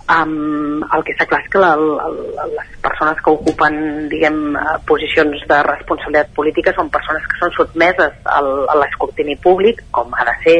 Um, 0.05 0.83
el 0.93 1.01
que 1.01 1.15
està 1.15 1.25
clar 1.25 1.39
és 1.41 1.47
que 1.49 1.61
la, 1.63 1.71
la, 1.81 2.45
les 2.53 2.73
persones 2.85 3.21
que 3.25 3.33
ocupen, 3.33 3.77
diguem, 4.13 4.41
eh, 4.61 4.75
posicions 4.85 5.47
de 5.49 5.61
responsabilitat 5.65 6.35
política 6.37 6.75
són 6.77 6.91
persones 6.93 7.25
que 7.31 7.39
són 7.41 7.55
sotmeses 7.57 8.19
al, 8.29 8.51
a 8.69 8.75
l'escrutini 8.83 9.39
públic, 9.41 9.81
com 9.97 10.13
ha 10.13 10.27
de 10.29 10.35
ser, 10.43 10.59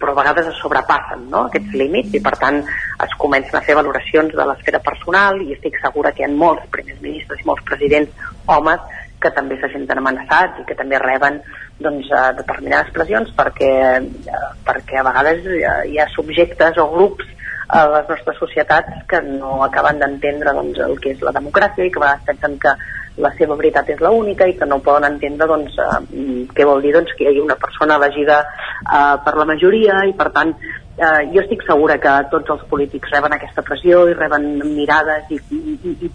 però 0.00 0.14
a 0.14 0.20
vegades 0.22 0.48
es 0.48 0.60
sobrepassen 0.62 1.26
no? 1.28 1.44
aquests 1.50 1.76
límits 1.76 2.16
i 2.16 2.22
per 2.24 2.32
tant 2.40 2.62
es 2.64 3.12
comencen 3.20 3.58
a 3.58 3.62
fer 3.66 3.76
valoracions 3.76 4.32
de 4.32 4.46
l'esfera 4.48 4.80
personal 4.86 5.42
i 5.44 5.52
estic 5.52 5.76
segura 5.82 6.14
que 6.16 6.24
hi 6.24 6.30
ha 6.30 6.32
molts 6.32 6.64
primers 6.72 7.02
ministres 7.04 7.42
i 7.42 7.48
molts 7.50 7.66
presidents 7.68 8.30
homes 8.48 8.80
que 9.20 9.32
també 9.36 9.58
se 9.60 9.68
senten 9.74 10.00
amenaçats 10.00 10.62
i 10.62 10.64
que 10.64 10.78
també 10.78 10.98
reben 11.02 11.36
doncs, 11.84 12.08
eh, 12.08 12.22
determinades 12.38 12.88
pressions 12.96 13.28
perquè, 13.36 13.74
eh, 14.00 14.40
perquè 14.64 14.96
a 15.00 15.04
vegades 15.10 15.44
hi 15.44 15.60
ha, 15.68 15.76
hi 15.84 16.00
ha 16.00 16.08
subjectes 16.14 16.80
o 16.80 16.88
grups 16.94 17.28
a 17.72 17.84
les 17.88 18.08
nostres 18.08 18.38
societats 18.38 19.04
que 19.08 19.20
no 19.22 19.60
acaben 19.64 20.00
d'entendre 20.02 20.54
doncs, 20.56 20.80
el 20.86 20.98
que 21.02 21.14
és 21.14 21.22
la 21.22 21.34
democràcia 21.36 21.86
i 21.86 21.92
que 21.92 22.00
a 22.00 22.06
vegades 22.06 22.26
pensen 22.26 22.58
que 22.62 22.74
la 23.20 23.30
seva 23.36 23.56
veritat 23.58 23.90
és 23.92 24.00
l'única 24.02 24.48
i 24.48 24.56
que 24.58 24.66
no 24.66 24.80
poden 24.82 25.06
entendre 25.08 25.46
doncs, 25.50 25.76
eh, 25.78 26.46
què 26.56 26.66
vol 26.66 26.82
dir 26.82 26.94
doncs, 26.96 27.12
que 27.16 27.24
hi 27.24 27.30
hagi 27.30 27.42
una 27.42 27.58
persona 27.60 27.98
elegida 28.00 28.40
eh, 28.42 29.16
per 29.24 29.36
la 29.36 29.46
majoria 29.52 30.02
i 30.08 30.14
per 30.18 30.30
tant 30.34 30.54
eh, 30.54 31.22
jo 31.34 31.44
estic 31.44 31.64
segura 31.68 31.98
que 32.02 32.16
tots 32.32 32.56
els 32.56 32.66
polítics 32.70 33.12
reben 33.14 33.36
aquesta 33.36 33.64
pressió 33.66 34.06
i 34.08 34.16
reben 34.18 34.52
mirades 34.74 35.30
i, 35.30 35.40
i, 35.50 35.78
i, 35.92 36.10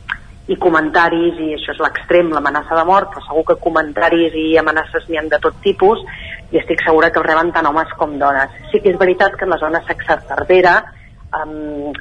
i 0.53 0.59
comentaris 0.61 1.39
i 1.41 1.53
això 1.55 1.73
és 1.75 1.81
l'extrem, 1.83 2.31
l'amenaça 2.33 2.77
de 2.77 2.85
mort 2.87 3.13
però 3.13 3.23
segur 3.27 3.45
que 3.51 3.61
comentaris 3.63 4.35
i 4.41 4.47
amenaces 4.61 5.07
n'hi 5.09 5.21
han 5.21 5.31
de 5.31 5.41
tot 5.43 5.57
tipus 5.63 6.03
i 6.51 6.59
estic 6.61 6.83
segura 6.85 7.09
que 7.11 7.19
el 7.21 7.27
reben 7.27 7.49
tant 7.51 7.65
homes 7.65 7.89
com 7.99 8.19
dones. 8.21 8.53
Sí 8.71 8.79
que 8.79 8.91
és 8.93 8.99
veritat 9.01 9.33
que 9.35 9.47
en 9.47 9.55
la 9.55 9.61
zona 9.61 9.81
sexarterdera 9.87 10.77
um, 11.41 11.91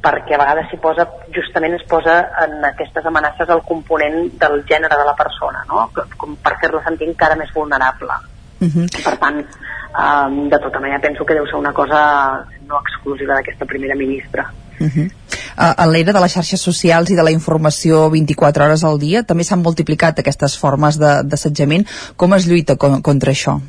perquè 0.00 0.34
a 0.34 0.40
vegades 0.40 0.70
s'hi 0.70 0.78
posa, 0.80 1.06
justament 1.34 1.76
es 1.76 1.84
posa 1.88 2.16
en 2.44 2.64
aquestes 2.70 3.06
amenaces 3.06 3.48
el 3.52 3.62
component 3.68 4.30
del 4.40 4.62
gènere 4.68 4.96
de 4.96 5.06
la 5.06 5.16
persona, 5.16 5.64
no? 5.68 5.88
com 6.16 6.36
per 6.40 6.56
fer-la 6.62 6.82
sentir 6.86 7.08
encara 7.10 7.36
més 7.36 7.52
vulnerable. 7.54 8.16
Uh 8.60 8.68
-huh. 8.68 8.86
Per 9.04 9.16
tant, 9.16 9.38
um, 9.40 10.48
de 10.48 10.58
tota 10.58 10.80
manera 10.80 11.00
penso 11.00 11.24
que 11.24 11.34
deu 11.34 11.46
ser 11.46 11.56
una 11.56 11.72
cosa 11.72 12.44
no 12.66 12.80
exclusiva 12.80 13.34
d'aquesta 13.34 13.64
primera 13.64 13.94
ministra. 13.94 14.50
Uh 14.80 14.86
-huh. 14.86 15.10
Uh, 15.58 15.74
en 15.76 15.92
l'era 15.92 16.12
de 16.12 16.20
les 16.20 16.32
xarxes 16.32 16.60
socials 16.60 17.10
i 17.10 17.14
de 17.14 17.22
la 17.22 17.30
informació 17.30 18.08
24 18.10 18.64
hores 18.64 18.84
al 18.84 18.98
dia 18.98 19.22
també 19.22 19.44
s'han 19.44 19.62
multiplicat 19.62 20.18
aquestes 20.18 20.58
formes 20.58 20.98
d'assetjament. 20.98 21.86
Com 22.16 22.34
es 22.34 22.46
lluita 22.46 22.76
con 22.76 23.02
contra 23.02 23.32
això? 23.32 23.60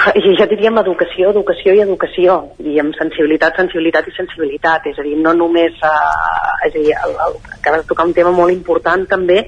jo 0.38 0.46
diria 0.50 0.70
amb 0.70 0.80
educació, 0.82 1.30
educació 1.34 1.74
i 1.76 1.82
educació, 1.84 2.36
i 2.62 2.78
amb 2.82 2.96
sensibilitat, 2.98 3.58
sensibilitat 3.58 4.08
i 4.08 4.14
sensibilitat, 4.16 4.86
és 4.90 5.00
a 5.00 5.04
dir, 5.06 5.16
no 5.20 5.34
només, 5.36 5.76
eh, 5.76 6.68
és 6.68 6.70
a 6.70 6.78
dir, 6.78 6.94
el, 6.94 7.16
el, 7.26 7.36
acabes 7.58 7.82
de 7.82 7.90
tocar 7.90 8.06
un 8.08 8.14
tema 8.16 8.32
molt 8.36 8.54
important 8.54 9.06
també, 9.10 9.42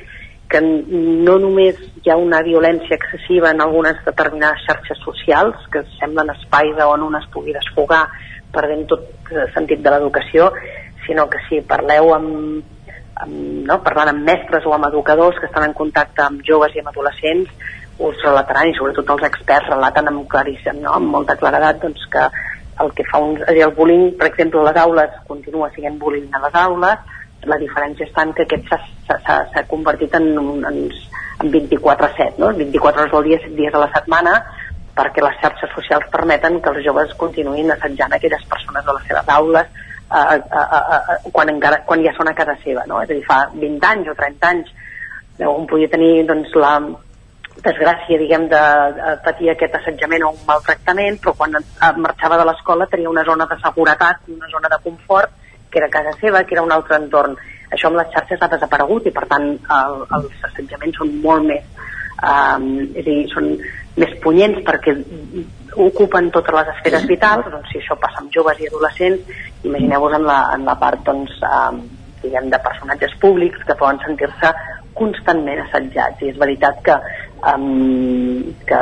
que 0.53 0.61
no 0.61 1.39
només 1.41 1.79
hi 2.03 2.11
ha 2.13 2.19
una 2.21 2.43
violència 2.45 2.99
excessiva 2.99 3.55
en 3.55 3.63
algunes 3.65 4.03
determinades 4.05 4.67
xarxes 4.67 5.01
socials, 5.01 5.57
que 5.73 5.85
semblen 5.97 6.35
espais 6.35 6.77
on 6.85 7.07
un 7.07 7.17
es 7.17 7.29
pugui 7.33 7.57
desfogar 7.57 8.05
perdent 8.53 8.85
tot 8.91 9.33
sentit 9.55 9.81
de 9.81 9.95
l'educació, 9.95 10.51
sinó 11.07 11.25
que 11.33 11.41
si 11.49 11.63
parleu 11.65 12.13
amb, 12.13 12.83
amb, 13.25 13.39
no, 13.65 13.79
parlant 13.87 14.13
amb 14.13 14.29
mestres 14.29 14.67
o 14.69 14.75
amb 14.77 14.91
educadors 14.91 15.41
que 15.41 15.49
estan 15.49 15.71
en 15.71 15.79
contacte 15.79 16.21
amb 16.27 16.45
joves 16.45 16.77
i 16.77 16.83
amb 16.83 16.93
adolescents, 16.93 17.49
us 17.99 18.23
relataran 18.25 18.71
i 18.71 18.77
sobretot 18.77 19.11
els 19.15 19.27
experts 19.29 19.69
relaten 19.69 20.09
amb 20.09 20.25
claríssim, 20.31 20.81
no? 20.83 20.95
amb 20.97 21.13
molta 21.13 21.37
claredat 21.37 21.83
doncs, 21.83 22.07
que 22.13 22.25
el 22.83 22.93
que 22.97 23.05
fa 23.11 23.21
un, 23.21 23.37
és 23.51 23.61
el 23.63 23.75
bullying, 23.77 24.13
per 24.19 24.31
exemple, 24.31 24.63
a 24.63 24.71
les 24.71 24.81
aules 24.83 25.19
continua 25.29 25.71
sent 25.75 25.99
bullying 26.01 26.33
a 26.33 26.41
les 26.47 26.57
aules, 26.63 27.19
la 27.51 27.59
diferència 27.59 28.07
està 28.07 28.25
en 28.25 28.33
que 28.37 28.47
aquest 28.47 28.71
s'ha 29.27 29.65
convertit 29.71 30.15
en, 30.15 30.29
en, 30.39 30.83
en 31.43 31.53
24-7, 31.53 32.39
no? 32.39 32.53
24 32.59 33.03
hores 33.03 33.17
al 33.19 33.27
dia, 33.29 33.41
7 33.43 33.57
dies 33.59 33.75
a 33.75 33.83
la 33.83 33.91
setmana, 33.95 34.35
perquè 34.97 35.25
les 35.25 35.39
xarxes 35.41 35.73
socials 35.75 36.11
permeten 36.13 36.61
que 36.63 36.71
els 36.73 36.85
joves 36.85 37.15
continuïn 37.21 37.73
assetjant 37.73 38.13
aquelles 38.13 38.45
persones 38.49 38.85
de 38.87 38.95
les 38.97 39.09
seves 39.09 39.31
aules 39.37 39.71
eh, 40.13 40.37
eh, 40.37 40.83
eh, 40.97 41.31
quan, 41.33 41.49
encara, 41.55 41.81
quan 41.89 42.05
ja 42.05 42.13
són 42.17 42.29
a 42.29 42.37
casa 42.37 42.57
seva, 42.65 42.85
no? 42.87 43.01
És 43.03 43.11
a 43.11 43.17
dir, 43.17 43.25
fa 43.27 43.41
20 43.55 43.89
anys 43.89 44.13
o 44.13 44.17
30 44.19 44.51
anys 44.53 44.75
on 45.49 45.65
podia 45.67 45.89
tenir 45.91 46.27
doncs, 46.29 46.53
la, 46.61 46.77
desgràcia, 47.61 48.19
diguem, 48.19 48.49
de, 48.51 48.63
de 48.97 49.15
patir 49.25 49.51
aquest 49.53 49.75
assetjament 49.79 50.25
o 50.27 50.33
un 50.33 50.41
maltractament, 50.49 51.19
però 51.23 51.35
quan 51.37 51.59
marxava 52.01 52.39
de 52.41 52.47
l'escola 52.49 52.89
tenia 52.91 53.11
una 53.11 53.25
zona 53.29 53.47
de 53.51 53.59
seguretat, 53.63 54.25
una 54.33 54.49
zona 54.53 54.71
de 54.73 54.81
confort, 54.85 55.35
que 55.71 55.81
era 55.81 55.91
casa 55.93 56.13
seva, 56.21 56.45
que 56.45 56.57
era 56.57 56.65
un 56.65 56.73
altre 56.73 56.99
entorn. 57.01 57.37
Això 57.73 57.89
amb 57.89 58.01
les 58.01 58.11
xarxes 58.13 58.43
ha 58.43 58.51
desaparegut 58.53 59.07
i, 59.09 59.15
per 59.15 59.25
tant, 59.31 59.47
el, 59.77 60.03
els 60.19 60.45
assetjaments 60.49 60.99
són 61.01 61.15
molt 61.25 61.49
més, 61.49 61.65
um, 62.21 62.69
és 62.93 63.01
a 63.01 63.07
dir, 63.09 63.23
són 63.33 63.49
més 63.97 64.13
punyents 64.25 64.61
perquè 64.67 64.95
ocupen 65.87 66.31
totes 66.33 66.55
les 66.57 66.71
esferes 66.75 67.09
vitals, 67.09 67.49
doncs 67.53 67.73
si 67.73 67.81
això 67.81 67.97
passa 68.01 68.21
amb 68.21 68.33
joves 68.35 68.61
i 68.61 68.69
adolescents, 68.69 69.33
imagineu-vos 69.65 70.19
en, 70.19 70.29
la, 70.29 70.39
en 70.57 70.69
la 70.69 70.77
part, 70.81 71.01
doncs, 71.09 71.35
um, 71.49 71.83
diguem, 72.23 72.53
de 72.53 72.61
personatges 72.63 73.17
públics 73.21 73.65
que 73.67 73.77
poden 73.81 73.99
sentir-se 74.05 74.53
constantment 74.95 75.63
assetjats. 75.65 76.21
I 76.23 76.33
és 76.33 76.41
veritat 76.41 76.81
que 76.87 76.97
um, 77.43 78.55
que 78.67 78.81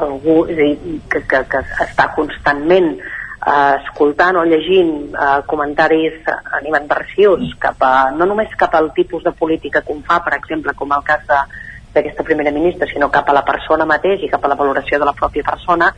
algú 0.00 0.44
és 0.50 0.56
dir, 0.58 1.00
que, 1.10 1.22
que, 1.28 1.42
que 1.48 1.62
està 1.86 2.08
constantment 2.16 2.92
uh, 2.98 3.74
escoltant 3.80 4.38
o 4.40 4.44
llegint 4.48 4.92
uh, 5.14 5.40
comentaris 5.48 6.20
animadversius 6.60 7.56
cap 7.62 7.82
a, 7.82 7.94
no 8.16 8.28
només 8.28 8.54
cap 8.60 8.74
al 8.78 8.92
tipus 8.96 9.24
de 9.24 9.32
política 9.32 9.82
que 9.86 9.98
fa, 10.06 10.20
per 10.24 10.36
exemple, 10.38 10.74
com 10.78 10.92
el 10.92 11.04
cas 11.06 11.24
d'aquesta 11.92 12.24
primera 12.24 12.52
ministra, 12.54 12.88
sinó 12.88 13.10
cap 13.12 13.28
a 13.28 13.36
la 13.36 13.44
persona 13.44 13.88
mateix 13.88 14.22
i 14.24 14.30
cap 14.32 14.44
a 14.44 14.52
la 14.52 14.58
valoració 14.58 15.00
de 15.00 15.08
la 15.08 15.16
pròpia 15.16 15.44
persona, 15.44 15.92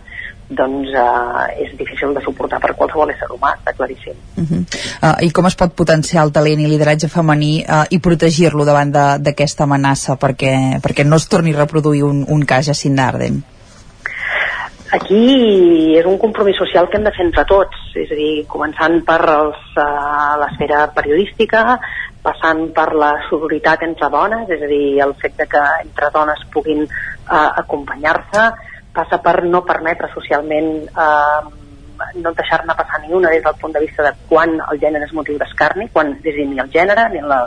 doncs 0.49 0.93
eh, 0.93 1.65
és 1.65 1.73
difícil 1.79 2.13
de 2.15 2.23
suportar 2.25 2.61
per 2.61 2.75
qualsevol 2.77 3.13
ésser 3.15 3.29
humà, 3.33 3.55
està 3.57 3.73
claríssim. 3.77 4.17
Uh 4.37 4.45
-huh. 4.45 4.61
uh, 5.03 5.17
I 5.25 5.31
com 5.31 5.47
es 5.47 5.57
pot 5.57 5.73
potenciar 5.73 6.25
el 6.25 6.33
talent 6.33 6.61
i 6.61 6.67
lideratge 6.67 7.09
femení 7.09 7.65
uh, 7.65 7.85
i 7.91 7.99
protegir-lo 7.99 8.65
davant 8.65 8.93
d'aquesta 8.93 9.65
amenaça 9.65 10.17
perquè, 10.17 10.81
perquè 10.83 11.05
no 11.05 11.17
es 11.17 11.29
torni 11.29 11.55
a 11.55 11.59
reproduir 11.59 12.05
un, 12.05 12.25
un 12.29 12.45
cas 12.45 12.67
Jacint 12.67 12.99
Arden? 12.99 13.43
Aquí 14.93 15.97
és 15.99 16.07
un 16.07 16.19
compromís 16.19 16.57
social 16.57 16.89
que 16.89 16.99
hem 16.99 17.05
de 17.05 17.11
fer 17.11 17.25
entre 17.27 17.45
tots, 17.45 17.77
és 17.97 18.11
a 18.11 18.15
dir, 18.15 18.47
començant 18.47 19.03
per 19.05 19.21
els, 19.29 19.57
uh, 19.77 20.37
l'esfera 20.39 20.87
periodística, 20.95 21.79
passant 22.23 22.73
per 22.77 22.95
la 22.95 23.13
sororitat 23.29 23.83
entre 23.83 24.09
dones, 24.09 24.49
és 24.49 24.63
a 24.63 24.67
dir, 24.67 25.01
el 25.01 25.15
fet 25.15 25.37
de 25.37 25.47
que 25.47 25.65
entre 25.83 26.11
dones 26.15 26.39
puguin 26.53 26.85
uh, 26.85 27.51
acompanyar-se, 27.65 28.53
passa 28.95 29.19
per 29.19 29.43
no 29.45 29.65
permetre 29.67 30.11
socialment 30.15 30.73
eh, 30.87 31.43
no 32.23 32.33
deixar-ne 32.35 32.75
passar 32.75 33.01
ni 33.03 33.13
una 33.15 33.31
des 33.31 33.43
del 33.43 33.55
punt 33.61 33.75
de 33.75 33.83
vista 33.85 34.03
de 34.03 34.13
quan 34.29 34.57
el 34.59 34.81
gènere 34.81 35.07
és 35.07 35.15
motiu 35.15 35.39
d'escarni, 35.39 35.89
quan 35.93 36.17
és 36.23 36.41
ni 36.41 36.59
el 36.59 36.71
gènere, 36.73 37.09
ni 37.13 37.23
la, 37.23 37.45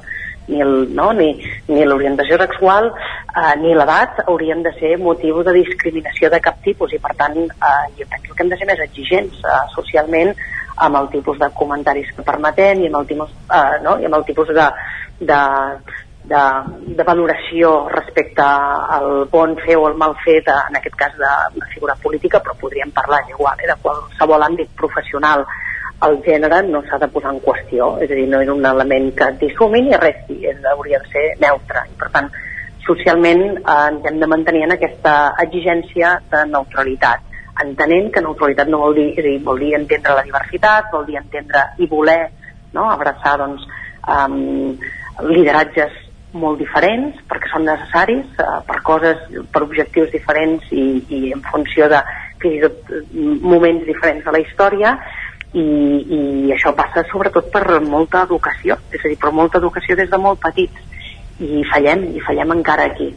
ni 0.48 0.61
el, 0.61 0.76
no, 0.95 1.11
ni, 1.14 1.30
ni 1.68 1.86
l'orientació 1.86 2.40
sexual 2.40 2.90
eh, 2.91 3.56
ni 3.61 3.74
l'edat 3.76 4.24
haurien 4.26 4.64
de 4.64 4.74
ser 4.80 4.95
motiu 5.02 5.44
de 5.44 5.56
discriminació 5.60 6.32
de 6.34 6.40
cap 6.44 6.61
tipus 6.64 6.95
i 6.95 7.02
per 7.03 7.14
tant 7.19 7.38
eh, 7.44 7.84
jo 7.99 8.07
penso 8.10 8.34
que 8.34 8.44
hem 8.45 8.53
de 8.53 8.60
ser 8.60 8.69
més 8.69 8.84
exigents 8.88 9.44
eh, 9.44 9.60
socialment 9.76 10.34
amb 10.88 10.99
el 11.02 11.10
tipus 11.14 11.40
de 11.41 11.49
comentaris 11.57 12.10
que 12.15 12.26
permetem 12.26 12.84
i 12.84 12.91
amb 12.91 13.02
el 13.02 13.07
tipus, 13.10 13.34
eh, 13.49 13.78
no? 13.84 13.98
I 13.99 14.07
amb 14.07 14.19
el 14.19 14.26
tipus 14.28 14.53
de, 14.56 14.68
de, 15.19 15.41
de, 16.28 16.44
de 16.95 17.04
valoració 17.08 17.88
respecte 17.94 18.44
al 18.44 19.28
bon 19.32 19.56
fer 19.64 19.78
o 19.80 19.88
el 19.88 19.95
mal 19.99 20.16
de, 20.26 20.41
en 20.41 20.76
aquest 20.80 20.95
cas 20.95 21.16
de 21.18 21.30
una 21.56 21.68
figura 21.74 21.95
política, 22.04 22.41
però 22.44 22.56
podríem 22.60 22.91
parlar 22.91 23.24
igual, 23.30 23.56
eh, 23.64 23.68
de 23.68 23.78
qualsevol 23.82 24.44
àmbit 24.44 24.74
professional. 24.76 25.45
El 26.08 26.20
gènere 26.26 26.62
no 26.68 26.84
s'ha 26.86 26.99
de 27.02 27.08
posar 27.08 27.32
en 27.34 27.40
qüestió, 27.41 27.95
és 28.04 28.12
a 28.12 28.16
dir, 28.16 28.28
no 28.30 28.41
és 28.44 28.49
un 28.54 28.66
element 28.66 29.08
que 29.18 29.32
dissumi 29.40 29.82
ni 29.82 29.95
resti, 29.98 30.44
és, 30.45 30.60
hauria 30.74 30.99
de 30.99 31.10
ser 31.14 31.26
neutre. 31.41 31.86
I, 31.88 31.95
per 31.98 32.12
tant, 32.14 32.28
socialment 32.86 33.45
eh, 33.58 34.10
hem 34.12 34.20
de 34.20 34.28
mantenir 34.28 34.66
en 34.68 34.76
aquesta 34.76 35.16
exigència 35.45 36.18
de 36.34 36.44
neutralitat, 36.52 37.24
entenent 37.64 38.12
que 38.14 38.22
neutralitat 38.22 38.68
no 38.70 38.84
vol 38.84 38.99
dir, 38.99 39.08
és 39.16 39.24
a 39.24 39.30
dir, 39.30 39.40
vol 39.48 39.64
dir 39.64 39.74
entendre 39.80 40.20
la 40.20 40.28
diversitat, 40.28 40.91
vol 40.91 41.08
dir 41.08 41.18
entendre 41.24 41.64
i 41.80 41.88
voler 41.90 42.20
no, 42.76 42.84
abraçar 42.91 43.38
doncs, 43.40 43.64
um, 44.06 44.76
lideratges 45.26 45.95
molt 46.34 46.60
diferents 46.60 47.20
perquè 47.30 47.52
són 47.52 47.66
necessaris 47.68 48.41
eh, 48.41 48.48
per 48.68 48.82
coses, 48.84 49.22
per 49.52 49.64
objectius 49.64 50.12
diferents 50.12 50.66
i, 50.72 51.04
i 51.10 51.22
en 51.36 51.44
funció 51.52 51.88
de 51.91 52.02
fins 52.41 52.58
i 52.58 52.66
tot 52.66 52.91
moments 53.41 53.86
diferents 53.88 54.26
de 54.26 54.36
la 54.36 54.41
història 54.44 54.98
i, 55.54 55.64
i 55.64 56.20
això 56.54 56.74
passa 56.76 57.06
sobretot 57.12 57.48
per 57.54 57.80
molta 57.86 58.26
educació, 58.28 58.78
és 58.91 59.04
a 59.04 59.08
dir, 59.08 59.18
per 59.22 59.32
molta 59.32 59.62
educació 59.62 59.95
des 59.95 60.12
de 60.12 60.20
molt 60.22 60.41
petits 60.44 60.84
i 61.40 61.64
fallem, 61.72 62.04
i 62.18 62.22
fallem 62.26 62.52
encara 62.58 62.90
aquí. 62.91 63.14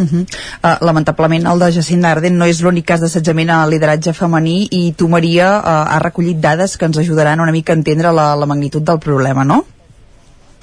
Uh 0.00 0.06
-huh. 0.06 0.22
uh, 0.22 0.76
lamentablement 0.86 1.46
el 1.46 1.58
de 1.58 1.72
Jacint 1.72 2.04
Arden 2.04 2.38
no 2.38 2.44
és 2.46 2.62
l'únic 2.62 2.86
cas 2.86 3.00
d'assetjament 3.00 3.50
al 3.50 3.70
lideratge 3.70 4.12
femení 4.12 4.68
i 4.70 4.94
tu 4.96 5.08
Maria 5.08 5.58
uh, 5.58 5.94
ha 5.94 5.98
recollit 5.98 6.40
dades 6.40 6.76
que 6.76 6.86
ens 6.86 6.98
ajudaran 6.98 7.40
una 7.40 7.52
mica 7.52 7.72
a 7.72 7.76
entendre 7.76 8.12
la, 8.12 8.36
la 8.36 8.46
magnitud 8.46 8.82
del 8.82 8.98
problema, 8.98 9.44
no? 9.44 9.64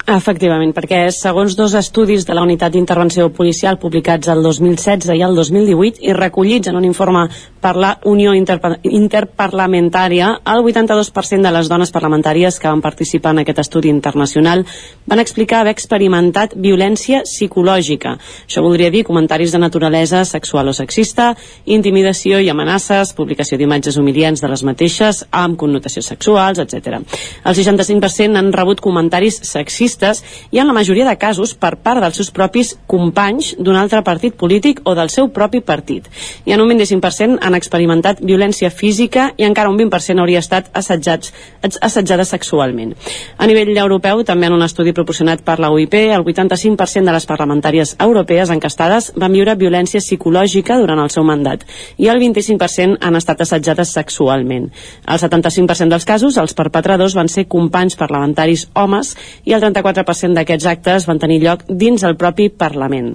Efectivament, 0.08 0.70
perquè 0.72 1.02
segons 1.12 1.52
dos 1.52 1.74
estudis 1.76 2.22
de 2.24 2.32
la 2.32 2.40
Unitat 2.40 2.72
d'Intervenció 2.72 3.26
Policial 3.28 3.76
publicats 3.76 4.30
el 4.32 4.38
2016 4.40 5.10
i 5.12 5.20
el 5.20 5.34
2018 5.36 6.00
i 6.00 6.14
recollits 6.16 6.70
en 6.70 6.78
un 6.78 6.86
informe 6.88 7.26
per 7.60 7.74
la 7.76 7.90
Unió 8.08 8.32
Interpa 8.32 8.70
Interparlamentària, 8.88 10.30
el 10.48 10.64
82% 10.64 11.44
de 11.44 11.52
les 11.52 11.68
dones 11.68 11.92
parlamentàries 11.92 12.56
que 12.56 12.70
van 12.70 12.80
participar 12.80 13.34
en 13.34 13.42
aquest 13.42 13.60
estudi 13.66 13.90
internacional 13.92 14.64
van 15.04 15.20
explicar 15.20 15.60
haver 15.60 15.74
experimentat 15.76 16.56
violència 16.56 17.20
psicològica. 17.28 18.14
Això 18.46 18.64
voldria 18.64 18.88
dir 18.88 19.04
comentaris 19.04 19.52
de 19.52 19.60
naturalesa 19.60 20.24
sexual 20.24 20.72
o 20.72 20.76
sexista, 20.78 21.34
intimidació 21.66 22.40
i 22.40 22.48
amenaces, 22.48 23.12
publicació 23.12 23.60
d'imatges 23.60 24.00
humiliants 24.00 24.40
de 24.40 24.48
les 24.48 24.64
mateixes 24.64 25.26
amb 25.28 25.60
connotacions 25.60 26.08
sexuals, 26.14 26.64
etc. 26.64 26.96
El 27.44 27.60
65% 27.60 28.40
han 28.40 28.52
rebut 28.56 28.80
comentaris 28.80 29.42
sexistes 29.44 29.97
socialistes 29.98 30.24
i 30.50 30.58
en 30.58 30.66
la 30.66 30.72
majoria 30.72 31.06
de 31.08 31.16
casos 31.18 31.54
per 31.54 31.76
part 31.76 32.00
dels 32.00 32.16
seus 32.16 32.30
propis 32.30 32.76
companys 32.86 33.54
d'un 33.58 33.76
altre 33.76 34.02
partit 34.02 34.34
polític 34.34 34.80
o 34.84 34.94
del 34.94 35.10
seu 35.10 35.28
propi 35.28 35.60
partit. 35.60 36.08
I 36.46 36.52
en 36.52 36.60
un 36.60 36.70
25% 36.70 37.38
han 37.42 37.54
experimentat 37.54 38.20
violència 38.20 38.70
física 38.70 39.32
i 39.36 39.44
encara 39.44 39.70
un 39.70 39.78
20% 39.78 40.20
hauria 40.20 40.38
estat 40.38 40.70
assetjats, 40.72 41.32
assetjada 41.80 42.24
sexualment. 42.24 42.94
A 43.38 43.46
nivell 43.46 43.76
europeu, 43.76 44.24
també 44.24 44.46
en 44.46 44.54
un 44.54 44.62
estudi 44.62 44.92
proporcionat 44.92 45.42
per 45.42 45.58
la 45.58 45.70
UIP, 45.70 45.94
el 45.94 46.24
85% 46.24 47.04
de 47.04 47.12
les 47.12 47.26
parlamentàries 47.26 47.96
europees 47.98 48.50
encastades 48.50 49.12
van 49.16 49.32
viure 49.32 49.56
violència 49.56 50.00
psicològica 50.00 50.78
durant 50.78 51.00
el 51.02 51.10
seu 51.10 51.24
mandat 51.24 51.64
i 51.98 52.08
el 52.08 52.20
25% 52.20 52.98
han 53.00 53.16
estat 53.16 53.40
assetjades 53.42 53.92
sexualment. 53.92 54.70
El 55.06 55.18
75% 55.18 55.88
dels 55.88 56.04
casos, 56.04 56.38
els 56.38 56.54
perpetradors 56.54 57.14
van 57.14 57.28
ser 57.28 57.48
companys 57.48 57.96
parlamentaris 57.98 58.68
homes 58.74 59.14
i 59.44 59.54
el 59.54 59.60
34 59.60 59.87
34% 59.88 60.36
d'aquests 60.36 60.68
actes 60.68 61.08
van 61.08 61.20
tenir 61.22 61.40
lloc 61.44 61.64
dins 61.68 62.04
el 62.04 62.16
propi 62.20 62.48
Parlament. 62.48 63.14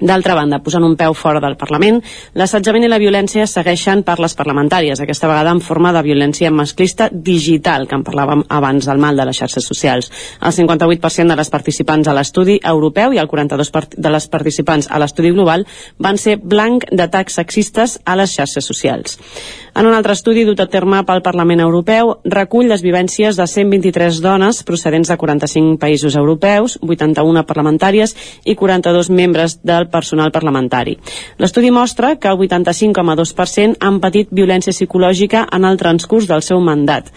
D'altra 0.00 0.34
banda, 0.34 0.62
posant 0.64 0.84
un 0.86 0.94
peu 0.96 1.12
fora 1.12 1.42
del 1.44 1.58
Parlament, 1.60 1.98
l'assetjament 2.40 2.86
i 2.86 2.88
la 2.88 2.98
violència 3.02 3.44
segueixen 3.50 4.00
per 4.06 4.16
les 4.22 4.32
parlamentàries, 4.36 5.00
aquesta 5.02 5.28
vegada 5.28 5.52
en 5.52 5.60
forma 5.60 5.92
de 5.92 6.00
violència 6.06 6.50
masclista 6.50 7.10
digital, 7.12 7.84
que 7.86 7.98
en 7.98 8.04
parlàvem 8.06 8.46
abans 8.48 8.88
del 8.88 9.02
mal 9.02 9.20
de 9.20 9.28
les 9.28 9.36
xarxes 9.36 9.68
socials. 9.68 10.08
El 10.40 10.56
58% 10.56 11.28
de 11.28 11.36
les 11.36 11.52
participants 11.52 12.08
a 12.08 12.16
l'estudi 12.16 12.56
europeu 12.64 13.12
i 13.12 13.20
el 13.20 13.28
42% 13.28 14.00
de 14.00 14.14
les 14.14 14.28
participants 14.32 14.88
a 14.88 15.00
l'estudi 15.02 15.34
global 15.36 15.66
van 15.98 16.16
ser 16.16 16.38
blanc 16.40 16.88
d'atacs 16.90 17.36
sexistes 17.42 17.98
a 18.04 18.16
les 18.16 18.32
xarxes 18.32 18.64
socials. 18.64 19.18
En 19.74 19.86
un 19.86 19.94
altre 19.94 20.16
estudi 20.16 20.42
dut 20.48 20.58
a 20.60 20.66
terme 20.66 21.02
pel 21.06 21.22
Parlament 21.22 21.60
Europeu, 21.62 22.16
recull 22.24 22.66
les 22.72 22.82
vivències 22.82 23.36
de 23.38 23.46
123 23.46 24.18
dones 24.24 24.64
procedents 24.66 25.12
de 25.12 25.16
45 25.20 25.78
països 25.78 26.16
europeus, 26.18 26.78
81 26.82 27.44
parlamentàries 27.46 28.16
i 28.44 28.56
42 28.58 29.12
membres 29.14 29.60
del 29.62 29.89
personal 29.90 30.32
parlamentari. 30.32 30.96
L'estudi 31.38 31.70
mostra 31.74 32.14
que 32.16 32.30
el 32.30 32.38
85,2% 32.38 33.78
han 33.80 34.00
patit 34.00 34.32
violència 34.32 34.74
psicològica 34.74 35.46
en 35.52 35.68
el 35.68 35.78
transcurs 35.80 36.28
del 36.30 36.42
seu 36.46 36.60
mandat. 36.64 37.10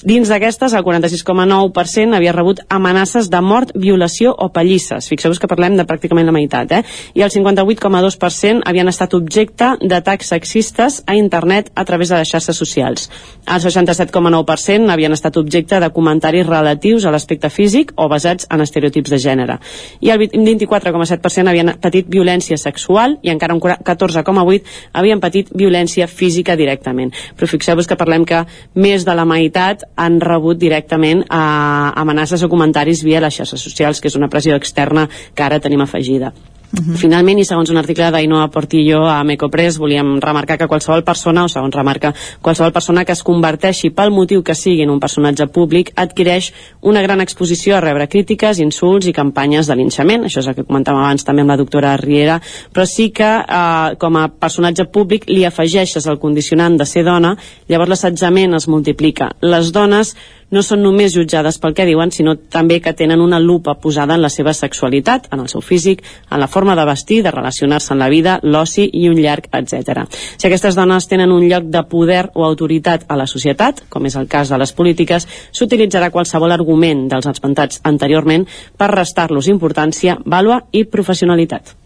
Dins 0.00 0.30
d'aquestes, 0.32 0.72
el 0.72 0.82
46,9% 0.82 2.16
havia 2.16 2.32
rebut 2.32 2.62
amenaces 2.72 3.28
de 3.30 3.40
mort, 3.44 3.74
violació 3.76 4.32
o 4.32 4.48
pallisses. 4.48 5.06
Fixeu-vos 5.12 5.38
que 5.38 5.46
parlem 5.50 5.76
de 5.76 5.84
pràcticament 5.84 6.26
la 6.26 6.32
meitat, 6.32 6.72
eh? 6.72 6.80
I 7.14 7.22
el 7.22 7.30
58,2% 7.30 8.64
havien 8.66 8.88
estat 8.88 9.12
objecte 9.14 9.68
d'atacs 9.84 10.32
sexistes 10.32 11.02
a 11.06 11.14
internet 11.14 11.68
a 11.76 11.84
través 11.84 12.08
de 12.08 12.16
les 12.16 12.32
xarxes 12.32 12.56
socials. 12.56 13.10
El 13.46 13.60
67,9% 13.60 14.90
havien 14.90 15.12
estat 15.12 15.36
objecte 15.36 15.78
de 15.78 15.92
comentaris 15.92 16.48
relatius 16.48 17.04
a 17.04 17.12
l'aspecte 17.12 17.52
físic 17.52 17.92
o 17.94 18.08
basats 18.08 18.48
en 18.50 18.64
estereotips 18.64 19.12
de 19.12 19.20
gènere. 19.20 19.58
I 20.00 20.10
el 20.10 20.24
24,7% 20.24 21.52
havien 21.52 21.74
patit 21.78 22.08
violència 22.08 22.56
sexual 22.56 23.18
i 23.22 23.30
encara 23.30 23.54
un 23.54 23.60
14,8% 23.60 24.62
havien 24.98 25.20
patit 25.20 25.52
violència 25.52 26.08
física 26.08 26.56
directament. 26.56 27.12
Però 27.36 27.46
fixeu-vos 27.46 27.86
que 27.86 28.00
parlem 28.00 28.24
que 28.24 28.44
més 28.74 29.04
de 29.04 29.14
la 29.14 29.28
meitat 29.28 29.81
han 29.96 30.20
rebut 30.20 30.58
directament 30.58 31.24
eh, 31.24 32.02
amenaces 32.04 32.42
o 32.42 32.50
comentaris 32.52 33.04
via 33.04 33.20
les 33.20 33.36
xarxes 33.36 33.60
socials, 33.60 34.00
que 34.00 34.08
és 34.08 34.18
una 34.18 34.30
pressió 34.32 34.56
externa 34.56 35.08
que 35.34 35.44
ara 35.44 35.60
tenim 35.60 35.82
afegida. 35.84 36.32
Uh 36.72 36.78
-huh. 36.80 36.96
Finalment, 36.96 37.38
i 37.38 37.44
segons 37.44 37.68
un 37.70 37.76
article 37.76 38.10
d'Ainoa 38.10 38.48
Portillo 38.48 39.06
a 39.06 39.22
Mecopress, 39.24 39.76
volíem 39.78 40.18
remarcar 40.20 40.56
que 40.56 40.66
qualsevol 40.66 41.04
persona, 41.04 41.44
o 41.44 41.48
segons 41.48 41.74
remarca, 41.74 42.14
qualsevol 42.40 42.72
persona 42.72 43.04
que 43.04 43.12
es 43.12 43.22
converteixi 43.22 43.90
pel 43.90 44.10
motiu 44.10 44.42
que 44.42 44.54
sigui 44.54 44.82
en 44.82 44.90
un 44.90 44.98
personatge 44.98 45.46
públic 45.48 45.92
adquireix 45.96 46.52
una 46.80 47.02
gran 47.02 47.20
exposició 47.20 47.76
a 47.76 47.80
rebre 47.80 48.08
crítiques, 48.08 48.58
insults 48.58 49.06
i 49.06 49.12
campanyes 49.12 49.66
de 49.66 49.76
linxament. 49.76 50.24
Això 50.24 50.38
és 50.38 50.46
el 50.46 50.54
que 50.54 50.64
comentàvem 50.64 51.02
abans 51.02 51.24
també 51.24 51.42
amb 51.42 51.50
la 51.50 51.56
doctora 51.56 51.96
Riera, 51.96 52.40
però 52.72 52.86
sí 52.86 53.10
que 53.10 53.44
eh, 53.46 53.96
com 53.98 54.16
a 54.16 54.28
personatge 54.28 54.84
públic 54.84 55.28
li 55.28 55.44
afegeixes 55.44 56.06
el 56.06 56.18
condicionant 56.18 56.78
de 56.78 56.86
ser 56.86 57.04
dona, 57.04 57.36
llavors 57.68 57.90
l'assetjament 57.90 58.54
es 58.54 58.68
multiplica. 58.68 59.32
Les 59.42 59.72
dones 59.72 60.16
no 60.52 60.60
són 60.62 60.82
només 60.84 61.14
jutjades 61.16 61.58
pel 61.58 61.74
que 61.74 61.86
diuen, 61.88 62.12
sinó 62.12 62.36
també 62.36 62.78
que 62.84 62.92
tenen 62.92 63.20
una 63.24 63.40
lupa 63.40 63.74
posada 63.80 64.14
en 64.14 64.22
la 64.22 64.30
seva 64.30 64.52
sexualitat, 64.54 65.30
en 65.32 65.40
el 65.40 65.48
seu 65.48 65.64
físic, 65.64 66.02
en 66.30 66.40
la 66.40 66.46
forma 66.46 66.61
de 66.70 66.84
vestir, 66.86 67.22
de 67.22 67.32
relacionar-se 67.34 67.92
en 67.94 67.98
la 67.98 68.08
vida, 68.08 68.38
l'oci 68.42 68.86
i 68.92 69.08
un 69.10 69.18
llarg, 69.18 69.48
etc. 69.52 70.06
Si 70.36 70.46
aquestes 70.46 70.78
dones 70.78 71.08
tenen 71.10 71.32
un 71.34 71.44
lloc 71.48 71.66
de 71.66 71.82
poder 71.90 72.28
o 72.34 72.46
autoritat 72.46 73.04
a 73.08 73.18
la 73.18 73.26
societat, 73.26 73.84
com 73.90 74.06
és 74.06 74.16
el 74.16 74.28
cas 74.30 74.48
de 74.48 74.58
les 74.62 74.72
polítiques, 74.72 75.26
s'utilitzarà 75.52 76.12
qualsevol 76.14 76.54
argument 76.54 77.08
dels 77.10 77.26
esmentats 77.26 77.82
anteriorment 77.84 78.46
per 78.78 78.92
restar-los 78.94 79.50
importància, 79.52 80.18
vàlua 80.24 80.62
i 80.72 80.84
professionalitat 80.84 81.76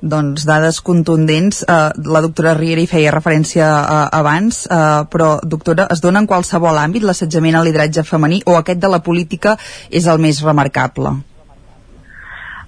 doncs, 0.00 0.44
dades 0.46 0.80
contundents. 0.80 1.62
Eh, 1.62 1.90
la 2.04 2.22
doctora 2.24 2.54
Riera 2.54 2.82
hi 2.82 2.90
feia 2.90 3.14
referència 3.14 3.66
eh, 3.66 4.02
abans, 4.18 4.64
eh, 4.66 5.04
però, 5.12 5.36
doctora, 5.42 5.88
es 5.92 6.02
dona 6.04 6.22
en 6.22 6.28
qualsevol 6.30 6.78
àmbit 6.78 7.06
l'assetjament 7.06 7.56
al 7.56 7.66
lideratge 7.68 8.04
femení 8.06 8.42
o 8.46 8.58
aquest 8.58 8.82
de 8.82 8.92
la 8.92 9.02
política 9.02 9.56
és 9.90 10.06
el 10.06 10.22
més 10.22 10.42
remarcable? 10.44 11.16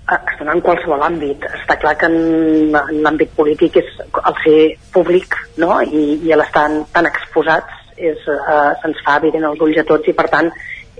Eh, 0.08 0.18
es 0.32 0.38
dona 0.40 0.54
en 0.56 0.62
qualsevol 0.64 1.04
àmbit. 1.04 1.44
Està 1.60 1.76
clar 1.82 1.94
que 2.00 2.08
en, 2.08 2.74
en 2.80 3.02
l'àmbit 3.04 3.34
polític 3.36 3.76
és 3.82 3.94
el 4.06 4.40
ser 4.44 4.58
públic 4.94 5.36
no? 5.60 5.78
i, 5.84 6.04
i 6.24 6.34
l'estar 6.34 6.68
tan 6.94 7.08
exposats 7.10 7.84
és, 7.98 8.20
uh, 8.30 8.72
se'ns 8.80 9.00
fa 9.04 9.18
evident 9.18 9.48
als 9.48 9.60
ulls 9.64 9.80
a 9.80 9.84
tots 9.86 10.06
i 10.08 10.14
per 10.14 10.28
tant 10.30 10.52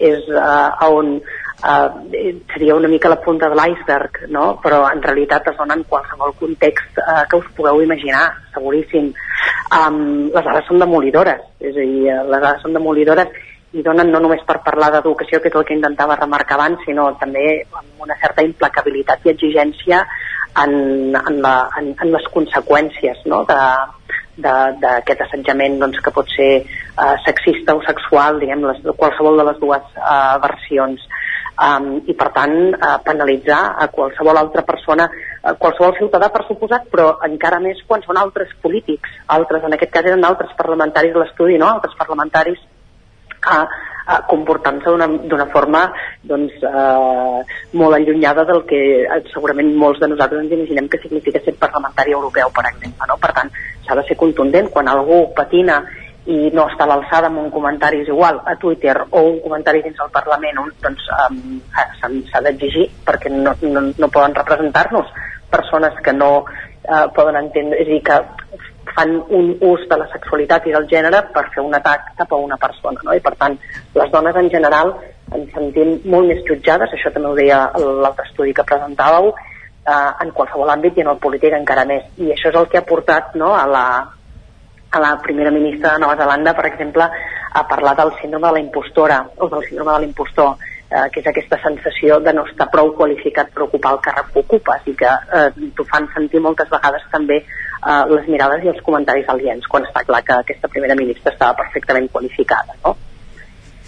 és 0.03 0.27
uh, 0.35 0.89
on 0.91 1.19
eh, 1.19 2.35
seria 2.53 2.75
una 2.75 2.89
mica 2.89 3.09
la 3.09 3.21
punta 3.21 3.49
de 3.49 3.57
l'iceberg, 3.59 4.29
no? 4.29 4.59
però 4.63 4.85
en 4.93 5.03
realitat 5.03 5.49
es 5.51 5.57
dona 5.59 5.75
en 5.75 5.85
qualsevol 5.91 6.35
context 6.39 6.99
eh, 7.03 7.25
que 7.31 7.41
us 7.41 7.49
pugueu 7.57 7.83
imaginar, 7.83 8.29
seguríssim. 8.55 9.13
Um, 9.75 10.31
les 10.33 10.45
dades 10.45 10.67
són 10.69 10.79
demolidores, 10.83 11.43
és 11.61 11.75
a 11.75 11.81
dir, 11.83 12.07
eh, 12.09 12.23
les 12.31 12.41
dades 12.41 12.63
són 12.63 12.77
demolidores 12.79 13.35
i 13.77 13.83
donen 13.85 14.11
no 14.13 14.21
només 14.25 14.41
per 14.49 14.63
parlar 14.65 14.89
d'educació, 14.95 15.43
que 15.43 15.51
és 15.51 15.57
el 15.59 15.67
que 15.69 15.77
intentava 15.77 16.17
remarcar 16.17 16.57
abans, 16.57 16.81
sinó 16.87 17.11
també 17.21 17.45
amb 17.67 18.05
una 18.07 18.17
certa 18.23 18.45
implacabilitat 18.47 19.27
i 19.27 19.33
exigència 19.35 20.01
en, 20.63 20.73
en, 21.17 21.43
la, 21.45 21.55
en, 21.79 21.93
en 22.01 22.13
les 22.15 22.29
conseqüències 22.33 23.27
no? 23.29 23.43
d'aquest 24.39 25.25
assetjament 25.27 25.77
doncs, 25.83 26.01
que 26.01 26.15
pot 26.15 26.31
ser 26.33 26.51
uh, 26.63 27.17
sexista 27.27 27.77
o 27.77 27.83
sexual, 27.85 28.41
diguem, 28.41 28.65
les, 28.71 28.81
qualsevol 28.97 29.37
de 29.43 29.47
les 29.51 29.61
dues 29.61 29.93
uh, 29.99 30.39
versions 30.47 31.05
um, 31.61 31.91
i 32.09 32.17
per 32.17 32.31
tant 32.39 32.57
uh, 32.73 32.97
penalitzar 33.05 33.61
a 33.85 33.91
qualsevol 33.93 34.41
altra 34.41 34.65
persona, 34.65 35.11
a 35.43 35.55
qualsevol 35.61 35.99
ciutadà 36.01 36.33
per 36.33 36.47
suposat, 36.49 36.89
però 36.89 37.19
encara 37.29 37.61
més 37.61 37.85
quan 37.87 38.01
són 38.07 38.17
altres 38.17 38.57
polítics, 38.65 39.21
altres, 39.37 39.69
en 39.69 39.77
aquest 39.77 39.93
cas 39.93 40.09
eren 40.09 40.25
altres 40.25 40.57
parlamentaris 40.57 41.13
de 41.13 41.25
l'estudi, 41.27 41.61
no? 41.61 41.69
altres 41.75 42.01
parlamentaris 42.01 42.65
uh, 43.47 43.65
uh, 44.09 44.19
comportant-se 44.31 44.95
d'una 45.29 45.47
forma 45.53 45.85
doncs, 46.23 46.57
uh, 46.65 47.45
molt 47.73 47.99
allunyada 47.99 48.45
del 48.49 48.65
que 48.69 48.83
uh, 49.05 49.21
segurament 49.33 49.75
molts 49.77 50.01
de 50.01 50.11
nosaltres 50.11 50.45
ens 50.45 50.57
imaginem 50.57 50.89
que 50.89 51.01
significa 51.03 51.43
ser 51.45 51.55
parlamentari 51.61 52.17
europeu, 52.17 52.51
per 52.55 52.67
exemple. 52.73 53.09
No? 53.09 53.19
Per 53.21 53.33
tant, 53.37 53.53
s'ha 53.87 53.97
de 53.99 54.07
ser 54.09 54.19
contundent 54.21 54.71
quan 54.73 54.89
algú 54.89 55.27
patina 55.37 55.83
i 56.29 56.51
no 56.53 56.67
està 56.69 56.85
a 56.85 56.91
l'alçada 56.91 57.31
amb 57.31 57.41
un 57.41 57.49
comentari 57.51 58.03
és 58.03 58.09
igual 58.13 58.43
a 58.45 58.55
Twitter 58.61 58.95
o 59.09 59.23
un 59.31 59.39
comentari 59.41 59.81
dins 59.85 59.97
del 59.97 60.11
Parlament 60.13 60.59
doncs 60.85 61.07
um, 61.25 61.39
s'ha 61.73 62.43
d'exigir 62.45 62.85
perquè 63.07 63.33
no, 63.33 63.55
no, 63.63 63.85
no 63.89 64.11
poden 64.13 64.37
representar-nos 64.37 65.09
persones 65.49 65.97
que 66.05 66.13
no 66.13 66.33
uh, 66.43 67.07
poden 67.17 67.39
entendre, 67.41 67.81
és 67.81 67.89
a 67.89 67.93
dir, 67.95 68.03
que 68.05 68.68
fan 68.95 69.15
un 69.35 69.53
ús 69.61 69.85
de 69.91 69.99
la 70.01 70.09
sexualitat 70.13 70.67
i 70.67 70.75
del 70.75 70.89
gènere 70.91 71.23
per 71.35 71.47
fer 71.55 71.65
un 71.65 71.75
atac 71.75 72.13
cap 72.19 72.33
a 72.33 72.41
una 72.41 72.57
persona, 72.61 73.01
no? 73.05 73.15
I 73.15 73.23
per 73.25 73.35
tant, 73.41 73.57
les 73.95 74.11
dones 74.13 74.37
en 74.37 74.51
general 74.51 74.95
ens 75.35 75.51
sentim 75.55 75.99
molt 76.05 76.29
més 76.31 76.45
jutjades, 76.49 76.93
això 76.93 77.13
també 77.13 77.31
ho 77.31 77.37
deia 77.37 77.65
l'altre 77.77 78.27
estudi 78.29 78.55
que 78.57 78.67
presentàveu, 78.69 79.33
eh, 79.33 80.11
en 80.25 80.31
qualsevol 80.37 80.73
àmbit 80.75 80.99
i 80.99 81.05
en 81.05 81.13
el 81.15 81.21
polític 81.23 81.57
encara 81.57 81.85
més. 81.89 82.07
I 82.19 82.33
això 82.35 82.53
és 82.53 82.61
el 82.61 82.71
que 82.73 82.81
ha 82.81 82.87
portat 82.89 83.35
no, 83.41 83.53
a, 83.57 83.67
la, 83.67 83.85
a 84.91 85.05
la 85.05 85.13
primera 85.25 85.53
ministra 85.55 85.95
de 85.95 86.05
Nova 86.05 86.17
Zelanda, 86.17 86.55
per 86.55 86.67
exemple, 86.71 87.09
a 87.53 87.67
parlar 87.69 87.97
del 87.97 88.13
síndrome 88.21 88.49
de 88.49 88.53
la 88.59 88.65
impostora 88.65 89.23
o 89.37 89.49
del 89.49 89.65
síndrome 89.69 89.93
de 89.93 90.01
l'impostor, 90.05 90.57
eh, 90.91 91.07
que 91.13 91.21
és 91.21 91.31
aquesta 91.31 91.61
sensació 91.63 92.21
de 92.25 92.33
no 92.37 92.45
estar 92.49 92.69
prou 92.73 92.93
qualificat 92.97 93.53
per 93.55 93.67
ocupar 93.69 93.95
el 93.97 94.05
càrrec 94.05 94.33
que 94.33 94.45
ocupes 94.45 94.91
i 94.93 94.95
que 94.97 95.09
eh, 95.09 95.49
t'ho 95.77 95.87
fan 95.89 96.09
sentir 96.15 96.41
moltes 96.45 96.71
vegades 96.73 97.05
també 97.13 97.43
eh, 97.79 98.05
les 98.15 98.29
mirades 98.29 98.65
i 98.65 98.73
els 98.75 98.83
comentaris 98.87 99.29
aliens 99.29 99.67
quan 99.67 99.87
està 99.89 100.05
clar 100.07 100.23
que 100.25 100.41
aquesta 100.41 100.73
primera 100.73 100.99
ministra 100.99 101.33
estava 101.33 101.57
perfectament 101.63 102.11
qualificada 102.13 102.77
no? 102.85 102.97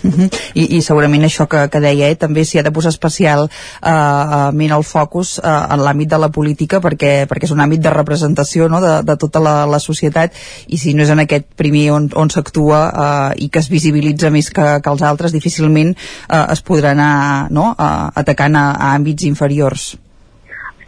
Uh 0.02 0.10
-huh. 0.10 0.28
I, 0.54 0.76
I 0.76 0.82
segurament 0.82 1.24
això 1.24 1.46
que, 1.46 1.68
que 1.68 1.80
deia, 1.80 2.08
eh, 2.08 2.16
també 2.16 2.44
s'hi 2.44 2.58
ha 2.58 2.62
de 2.62 2.72
posar 2.72 2.88
especial 2.88 3.50
eh, 3.82 3.90
eh 3.90 4.70
el 4.76 4.84
focus 4.84 5.38
eh, 5.38 5.46
en 5.46 5.80
l'àmbit 5.80 6.08
de 6.08 6.18
la 6.18 6.28
política 6.28 6.80
perquè, 6.80 7.26
perquè 7.26 7.44
és 7.44 7.50
un 7.50 7.60
àmbit 7.60 7.80
de 7.80 7.90
representació 7.90 8.68
no, 8.68 8.80
de, 8.80 9.02
de 9.02 9.16
tota 9.16 9.40
la, 9.40 9.66
la 9.66 9.78
societat 9.78 10.32
i 10.68 10.78
si 10.78 10.94
no 10.94 11.02
és 11.02 11.10
en 11.10 11.18
aquest 11.18 11.44
primer 11.56 11.90
on, 11.92 12.08
on 12.14 12.30
s'actua 12.30 12.80
eh, 12.88 13.44
i 13.44 13.48
que 13.48 13.58
es 13.58 13.68
visibilitza 13.68 14.30
més 14.30 14.50
que, 14.50 14.80
que 14.82 14.90
els 14.90 15.02
altres, 15.02 15.32
difícilment 15.32 15.94
eh, 16.28 16.46
es 16.52 16.62
podrà 16.62 16.90
anar 16.90 17.50
no, 17.50 17.74
eh, 17.78 18.10
atacant 18.14 18.56
a, 18.56 18.70
a 18.70 18.94
àmbits 18.96 19.24
inferiors. 19.24 19.96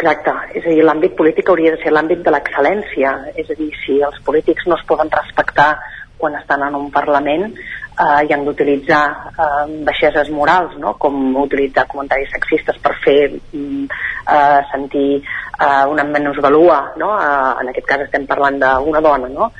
Exacte, 0.02 0.32
és 0.58 0.64
a 0.66 0.72
dir, 0.74 0.82
l'àmbit 0.82 1.12
polític 1.14 1.50
hauria 1.52 1.70
de 1.76 1.78
ser 1.78 1.92
l'àmbit 1.92 2.24
de 2.26 2.30
l'excel·lència, 2.34 3.10
és 3.38 3.50
a 3.52 3.54
dir, 3.54 3.68
si 3.84 4.00
els 4.02 4.16
polítics 4.26 4.66
no 4.66 4.74
es 4.74 4.82
poden 4.88 5.12
respectar 5.14 5.76
quan 6.18 6.34
estan 6.40 6.64
en 6.66 6.74
un 6.74 6.88
Parlament, 6.90 7.44
eh, 7.52 8.22
i 8.26 8.34
han 8.34 8.42
d'utilitzar 8.42 9.02
eh, 9.30 9.68
baixeses 9.86 10.32
morals, 10.34 10.74
no? 10.82 10.96
com 10.98 11.36
utilitzar 11.44 11.86
comentaris 11.92 12.34
sexistes 12.34 12.82
per 12.82 12.96
fer 13.04 13.16
mm, 13.30 13.84
eh, 14.26 14.60
sentir 14.72 15.06
eh, 15.20 15.84
una 15.94 16.08
menysvalua, 16.10 16.80
no? 16.98 17.14
eh, 17.22 17.52
en 17.62 17.70
aquest 17.70 17.86
cas 17.92 18.02
estem 18.08 18.26
parlant 18.26 18.58
d'una 18.58 19.04
dona, 19.06 19.30
no? 19.30 19.52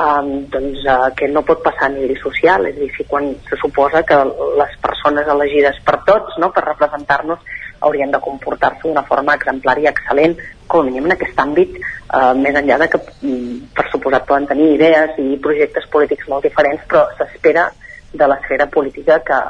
Um, 0.00 0.46
doncs 0.48 0.84
uh, 0.86 1.10
que 1.18 1.26
no 1.28 1.42
pot 1.44 1.64
passar 1.64 1.88
a 1.88 1.92
nivell 1.92 2.16
social, 2.22 2.62
és 2.70 2.76
a 2.76 2.78
dir, 2.78 2.86
si 2.94 3.04
quan 3.10 3.26
se 3.44 3.58
suposa 3.60 4.00
que 4.06 4.16
les 4.56 4.76
persones 4.80 5.28
elegides 5.28 5.80
per 5.84 5.98
tots, 6.06 6.38
no? 6.40 6.48
per 6.54 6.62
representar-nos, 6.64 7.42
haurien 7.80 8.10
de 8.10 8.20
comportar-se 8.20 8.86
d'una 8.86 9.04
forma 9.08 9.34
exemplar 9.38 9.76
i 9.78 9.88
excel·lent, 9.90 10.36
com 10.66 10.80
a 10.80 10.88
mínim 10.88 11.06
en 11.08 11.16
aquest 11.16 11.38
àmbit, 11.38 11.76
eh, 11.76 12.32
més 12.34 12.54
enllà 12.54 12.78
de 12.78 12.88
que, 12.88 13.00
mm, 13.22 13.74
per 13.74 13.86
suposat, 13.90 14.26
poden 14.26 14.46
tenir 14.46 14.74
idees 14.74 15.18
i 15.18 15.36
projectes 15.36 15.86
polítics 15.90 16.28
molt 16.28 16.44
diferents, 16.44 16.82
però 16.88 17.06
s'espera 17.16 17.70
de 18.12 18.26
l'esfera 18.26 18.66
política 18.66 19.20
que, 19.20 19.40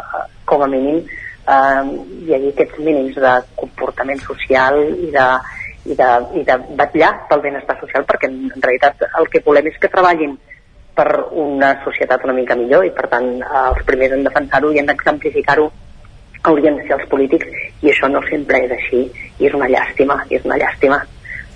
com 0.45 0.63
a 0.63 0.67
mínim, 0.67 1.05
eh, 1.49 1.83
hi 2.27 2.35
hagi 2.35 2.53
aquests 2.53 2.79
mínims 2.79 3.17
de 3.17 3.33
comportament 3.57 4.21
social 4.21 4.79
i 4.79 5.11
de, 5.11 5.29
i 5.87 5.95
de, 5.95 6.11
i 6.35 6.45
de 6.45 6.57
batllar 6.77 7.13
pel 7.29 7.41
benestar 7.41 7.79
social, 7.81 8.05
perquè 8.05 8.29
en 8.29 8.51
realitat 8.57 9.03
el 9.19 9.29
que 9.29 9.43
volem 9.45 9.67
és 9.67 9.79
que 9.81 9.89
treballin 9.89 10.37
per 10.95 11.09
una 11.33 11.75
societat 11.85 12.25
una 12.25 12.35
mica 12.37 12.57
millor 12.59 12.85
i 12.85 12.91
per 12.91 13.09
tant 13.09 13.31
eh, 13.41 13.69
els 13.71 13.85
primers 13.89 14.13
en 14.17 14.27
defensar-ho 14.27 14.73
i 14.73 14.83
en 14.83 14.91
exemplificar-ho 14.91 15.71
haurien 16.43 16.77
de 16.77 16.87
ser 16.87 16.97
els 16.99 17.09
polítics 17.13 17.47
i 17.83 17.93
això 17.93 18.09
no 18.09 18.23
sempre 18.31 18.65
és 18.65 18.75
així 18.79 19.05
i 19.39 19.47
és 19.47 19.55
una 19.55 19.69
llàstima, 19.69 20.23
i 20.31 20.41
és 20.41 20.45
una 20.49 20.59
llàstima 20.61 21.03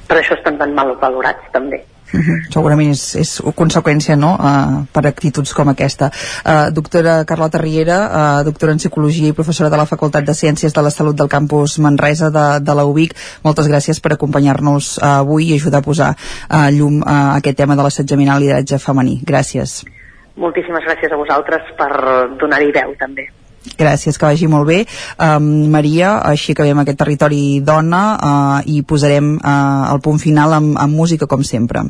per 0.09 0.21
això 0.21 0.37
estan 0.37 0.61
tan 0.61 0.75
mal 0.77 0.97
valorats 1.01 1.53
també 1.53 1.83
Uh 2.15 2.21
-huh. 2.21 2.53
Segurament 2.53 2.91
és, 2.91 3.15
és 3.17 3.43
conseqüència 3.57 4.15
no? 4.17 4.37
uh, 4.39 4.85
per 4.93 5.07
actituds 5.07 5.53
com 5.53 5.69
aquesta. 5.69 6.11
Uh, 6.45 6.71
doctora 6.71 7.25
Carlota 7.25 7.59
Riera, 7.59 7.99
uh, 8.07 8.45
doctora 8.45 8.73
en 8.73 8.79
Psicologia 8.79 9.29
i 9.29 9.33
professora 9.33 9.71
de 9.71 9.77
la 9.77 9.87
Facultat 9.87 10.25
de 10.25 10.33
Ciències 10.33 10.73
de 10.73 10.83
la 10.83 10.91
Salut 10.91 11.17
del 11.17 11.29
campus 11.29 11.79
Manresa 11.79 12.31
de, 12.31 12.61
de 12.61 12.75
la 12.75 12.85
UBIC, 12.85 13.15
moltes 13.43 13.67
gràcies 13.67 14.01
per 14.01 14.13
acompanyar-nos 14.13 14.99
uh, 14.99 15.05
avui 15.05 15.45
i 15.51 15.55
ajudar 15.55 15.79
a 15.79 15.83
posar 15.83 16.15
uh, 16.15 16.71
llum 16.71 17.03
a 17.07 17.37
aquest 17.37 17.57
tema 17.57 17.75
de 17.75 17.83
l'assetjament 17.83 18.31
al 18.31 18.41
lideratge 18.41 18.79
femení. 18.79 19.21
Gràcies. 19.25 19.85
Moltíssimes 20.37 20.85
gràcies 20.85 21.13
a 21.13 21.17
vosaltres 21.17 21.63
per 21.77 21.91
donar-hi 22.39 22.71
veu 22.73 22.95
també. 22.99 23.44
Gràcies, 23.79 24.19
que 24.19 24.29
vagi 24.29 24.47
molt 24.51 24.69
bé. 24.69 24.85
Um, 25.19 25.67
Maria, 25.73 26.19
així 26.23 26.53
acabem 26.53 26.85
aquest 26.85 27.01
territori 27.01 27.43
dona 27.65 28.05
uh, 28.15 28.63
i 28.71 28.83
posarem 28.87 29.37
uh, 29.41 29.91
el 29.91 30.01
punt 30.05 30.21
final 30.23 30.55
amb, 30.61 30.79
amb 30.79 30.95
música 30.95 31.27
com 31.31 31.43
sempre. 31.43 31.87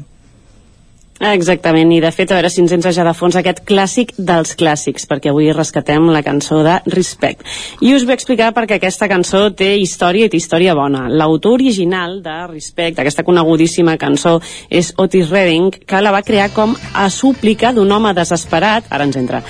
Exactament, 1.24 1.92
i 1.94 2.01
de 2.02 2.10
fet 2.10 2.32
a 2.32 2.36
veure 2.36 2.48
si 2.51 2.59
ens 2.60 2.72
entra 2.74 2.90
ja 2.92 3.05
de 3.06 3.12
fons 3.14 3.36
aquest 3.38 3.60
clàssic 3.68 4.10
dels 4.18 4.56
clàssics, 4.59 5.06
perquè 5.06 5.30
avui 5.30 5.52
rescatem 5.55 6.09
la 6.10 6.24
cançó 6.26 6.59
de 6.66 6.80
Respect. 6.90 7.46
I 7.80 7.94
us 7.94 8.02
vull 8.02 8.16
explicar 8.16 8.51
perquè 8.56 8.80
aquesta 8.80 9.09
cançó 9.09 9.46
té 9.55 9.70
història 9.78 10.26
i 10.26 10.32
té 10.32 10.40
història 10.40 10.74
bona. 10.74 11.06
L'autor 11.09 11.55
original 11.60 12.18
de 12.24 12.34
Respect, 12.51 12.98
aquesta 12.98 13.22
conegudíssima 13.22 13.94
cançó, 13.96 14.40
és 14.68 14.90
Otis 14.98 15.30
Redding, 15.30 15.70
que 15.86 16.02
la 16.02 16.12
va 16.12 16.24
crear 16.26 16.51
com 16.52 16.74
a 16.74 17.06
súplica 17.09 17.72
d'un 17.72 17.94
home 17.94 18.12
desesperat, 18.18 18.90
ara 18.90 19.06
ens 19.06 19.22
entra, 19.22 19.44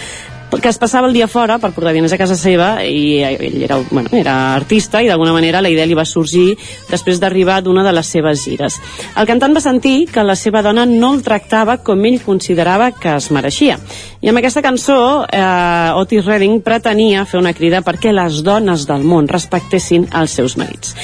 que 0.61 0.69
es 0.69 0.79
passava 0.79 1.09
el 1.09 1.15
dia 1.17 1.29
fora 1.31 1.59
per 1.59 1.73
portar 1.75 1.93
diners 1.95 2.13
a 2.15 2.19
casa 2.21 2.37
seva 2.39 2.79
i 2.85 3.21
ell 3.25 3.63
era, 3.65 3.79
bueno, 3.91 4.11
era 4.13 4.55
artista 4.55 5.03
i 5.03 5.09
d'alguna 5.09 5.33
manera 5.35 5.63
la 5.65 5.71
idea 5.73 5.87
li 5.87 5.97
va 5.97 6.07
sorgir 6.09 6.55
després 6.91 7.21
d'arribar 7.21 7.61
d'una 7.63 7.85
de 7.87 7.93
les 7.95 8.11
seves 8.11 8.45
gires. 8.45 8.81
El 9.17 9.29
cantant 9.29 9.55
va 9.57 9.63
sentir 9.65 10.07
que 10.13 10.25
la 10.25 10.37
seva 10.37 10.63
dona 10.63 10.85
no 10.87 11.13
el 11.15 11.23
tractava 11.27 11.79
com 11.85 12.05
ell 12.05 12.21
considerava 12.25 12.91
que 12.93 13.15
es 13.17 13.31
mereixia. 13.35 13.79
I 14.25 14.31
amb 14.31 14.41
aquesta 14.41 14.63
cançó 14.65 14.97
eh, 15.29 16.01
Otis 16.01 16.25
Redding 16.25 16.61
pretenia 16.65 17.27
fer 17.29 17.41
una 17.41 17.53
crida 17.57 17.83
perquè 17.85 18.13
les 18.15 18.41
dones 18.45 18.87
del 18.89 19.05
món 19.05 19.29
respectessin 19.29 20.09
els 20.17 20.37
seus 20.39 20.57
marits. 20.61 20.95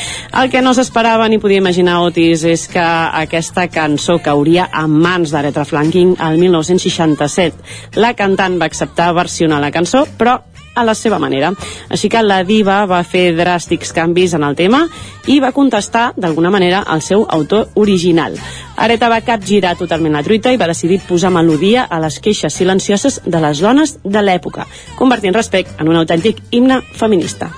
El 0.40 0.51
que 0.52 0.62
no 0.64 0.72
s'esperava 0.77 1.28
ni 1.28 1.40
podia 1.43 1.60
imaginar 1.60 2.01
Otis 2.06 2.44
és 2.48 2.66
que 2.70 2.81
aquesta 2.81 3.66
cançó 3.72 4.18
cauria 4.24 4.68
en 4.72 4.97
mans 5.02 5.35
d'Aretha 5.35 5.66
Franklin 5.68 6.14
el 6.16 6.39
1967. 6.40 8.01
La 8.01 8.14
cantant 8.16 8.56
va 8.60 8.70
acceptar 8.70 9.10
versionar 9.40 9.60
la 9.60 9.70
cançó, 9.70 10.06
però 10.18 10.42
a 10.74 10.84
la 10.84 10.94
seva 10.94 11.18
manera. 11.18 11.52
Així 11.90 12.08
que 12.08 12.22
la 12.22 12.44
diva 12.44 12.84
va 12.86 13.02
fer 13.02 13.32
dràstics 13.34 13.92
canvis 13.92 14.34
en 14.36 14.44
el 14.44 14.54
tema 14.56 14.84
i 15.26 15.40
va 15.40 15.52
contestar 15.52 16.12
d'alguna 16.16 16.50
manera 16.50 16.84
al 16.86 17.02
seu 17.02 17.26
autor 17.28 17.70
original. 17.74 18.36
Areta 18.76 19.08
va 19.10 19.20
capgirar 19.20 19.76
totalment 19.76 20.14
la 20.14 20.22
truita 20.22 20.52
i 20.52 20.60
va 20.60 20.70
decidir 20.70 21.00
posar 21.08 21.32
melodia 21.32 21.88
a 21.90 21.98
les 22.00 22.20
queixes 22.20 22.54
silencioses 22.54 23.20
de 23.26 23.40
les 23.40 23.60
dones 23.60 23.98
de 24.04 24.22
l'època, 24.22 24.68
convertint 24.96 25.34
respecte 25.34 25.74
en 25.80 25.88
un 25.88 25.96
autèntic 25.96 26.40
himne 26.50 26.80
feminista. 26.94 27.50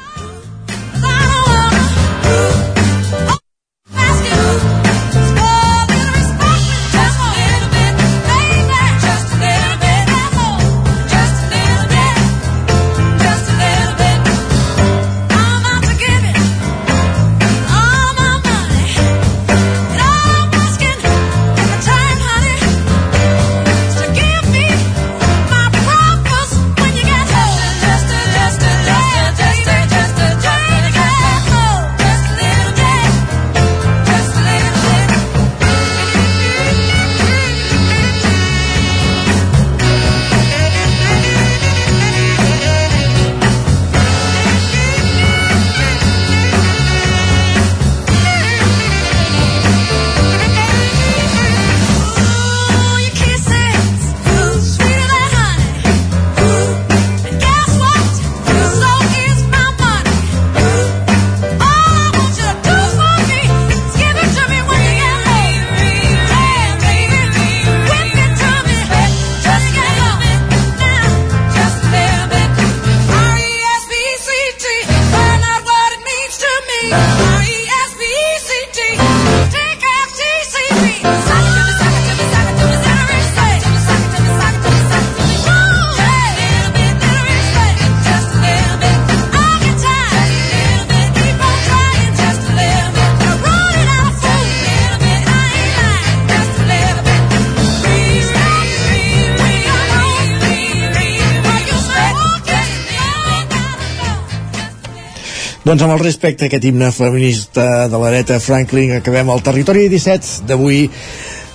Doncs 105.73 105.86
amb 105.86 105.94
el 105.94 106.03
respecte 106.05 106.44
a 106.44 106.51
aquest 106.51 106.66
himne 106.69 106.90
feminista 106.93 107.62
de 107.89 107.97
l'Areta 107.97 108.36
Franklin 108.44 108.90
acabem 108.99 109.31
el 109.32 109.40
territori 109.40 109.86
17 109.89 110.43
d'avui 110.51 110.82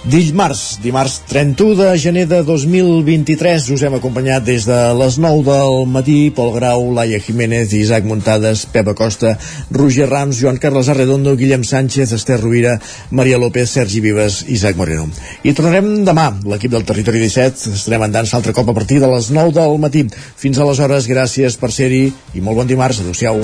Dimarts, 0.09 0.79
dimarts 0.81 1.19
31 1.29 1.75
de 1.75 1.99
gener 2.01 2.23
de 2.31 2.39
2023 2.41 3.67
us 3.75 3.83
hem 3.85 3.97
acompanyat 3.99 4.45
des 4.47 4.65
de 4.65 4.77
les 4.97 5.17
9 5.21 5.43
del 5.45 5.85
matí 5.91 6.31
Pol 6.33 6.49
Grau, 6.55 6.87
Laia 6.95 7.19
Jiménez, 7.21 7.73
Isaac 7.77 8.07
Muntades, 8.09 8.65
Pepa 8.73 8.95
Costa, 8.97 9.35
Roger 9.69 10.07
Rams, 10.09 10.39
Joan 10.41 10.57
Carles 10.57 10.89
Arredondo, 10.89 11.35
Guillem 11.37 11.65
Sánchez, 11.67 12.13
Esther 12.15 12.39
Rovira, 12.41 12.79
Maria 13.11 13.37
López, 13.37 13.69
Sergi 13.69 13.99
Vives, 13.99 14.45
Isaac 14.47 14.77
Moreno. 14.77 15.09
I 15.43 15.53
tornarem 15.53 16.05
demà, 16.07 16.31
l'equip 16.41 16.73
del 16.73 16.87
Territori 16.87 17.21
17, 17.27 17.75
estarem 17.75 18.07
en 18.07 18.17
dansa 18.17 18.39
altre 18.39 18.55
cop 18.55 18.71
a 18.73 18.77
partir 18.79 18.97
de 19.03 19.11
les 19.11 19.29
9 19.29 19.53
del 19.59 19.77
matí. 19.77 20.07
Fins 20.39 20.57
aleshores, 20.57 21.05
gràcies 21.05 21.59
per 21.61 21.69
ser-hi 21.69 22.07
i 22.33 22.41
molt 22.41 22.63
bon 22.63 22.73
dimarts. 22.73 23.03
Adéu-siau. 23.03 23.43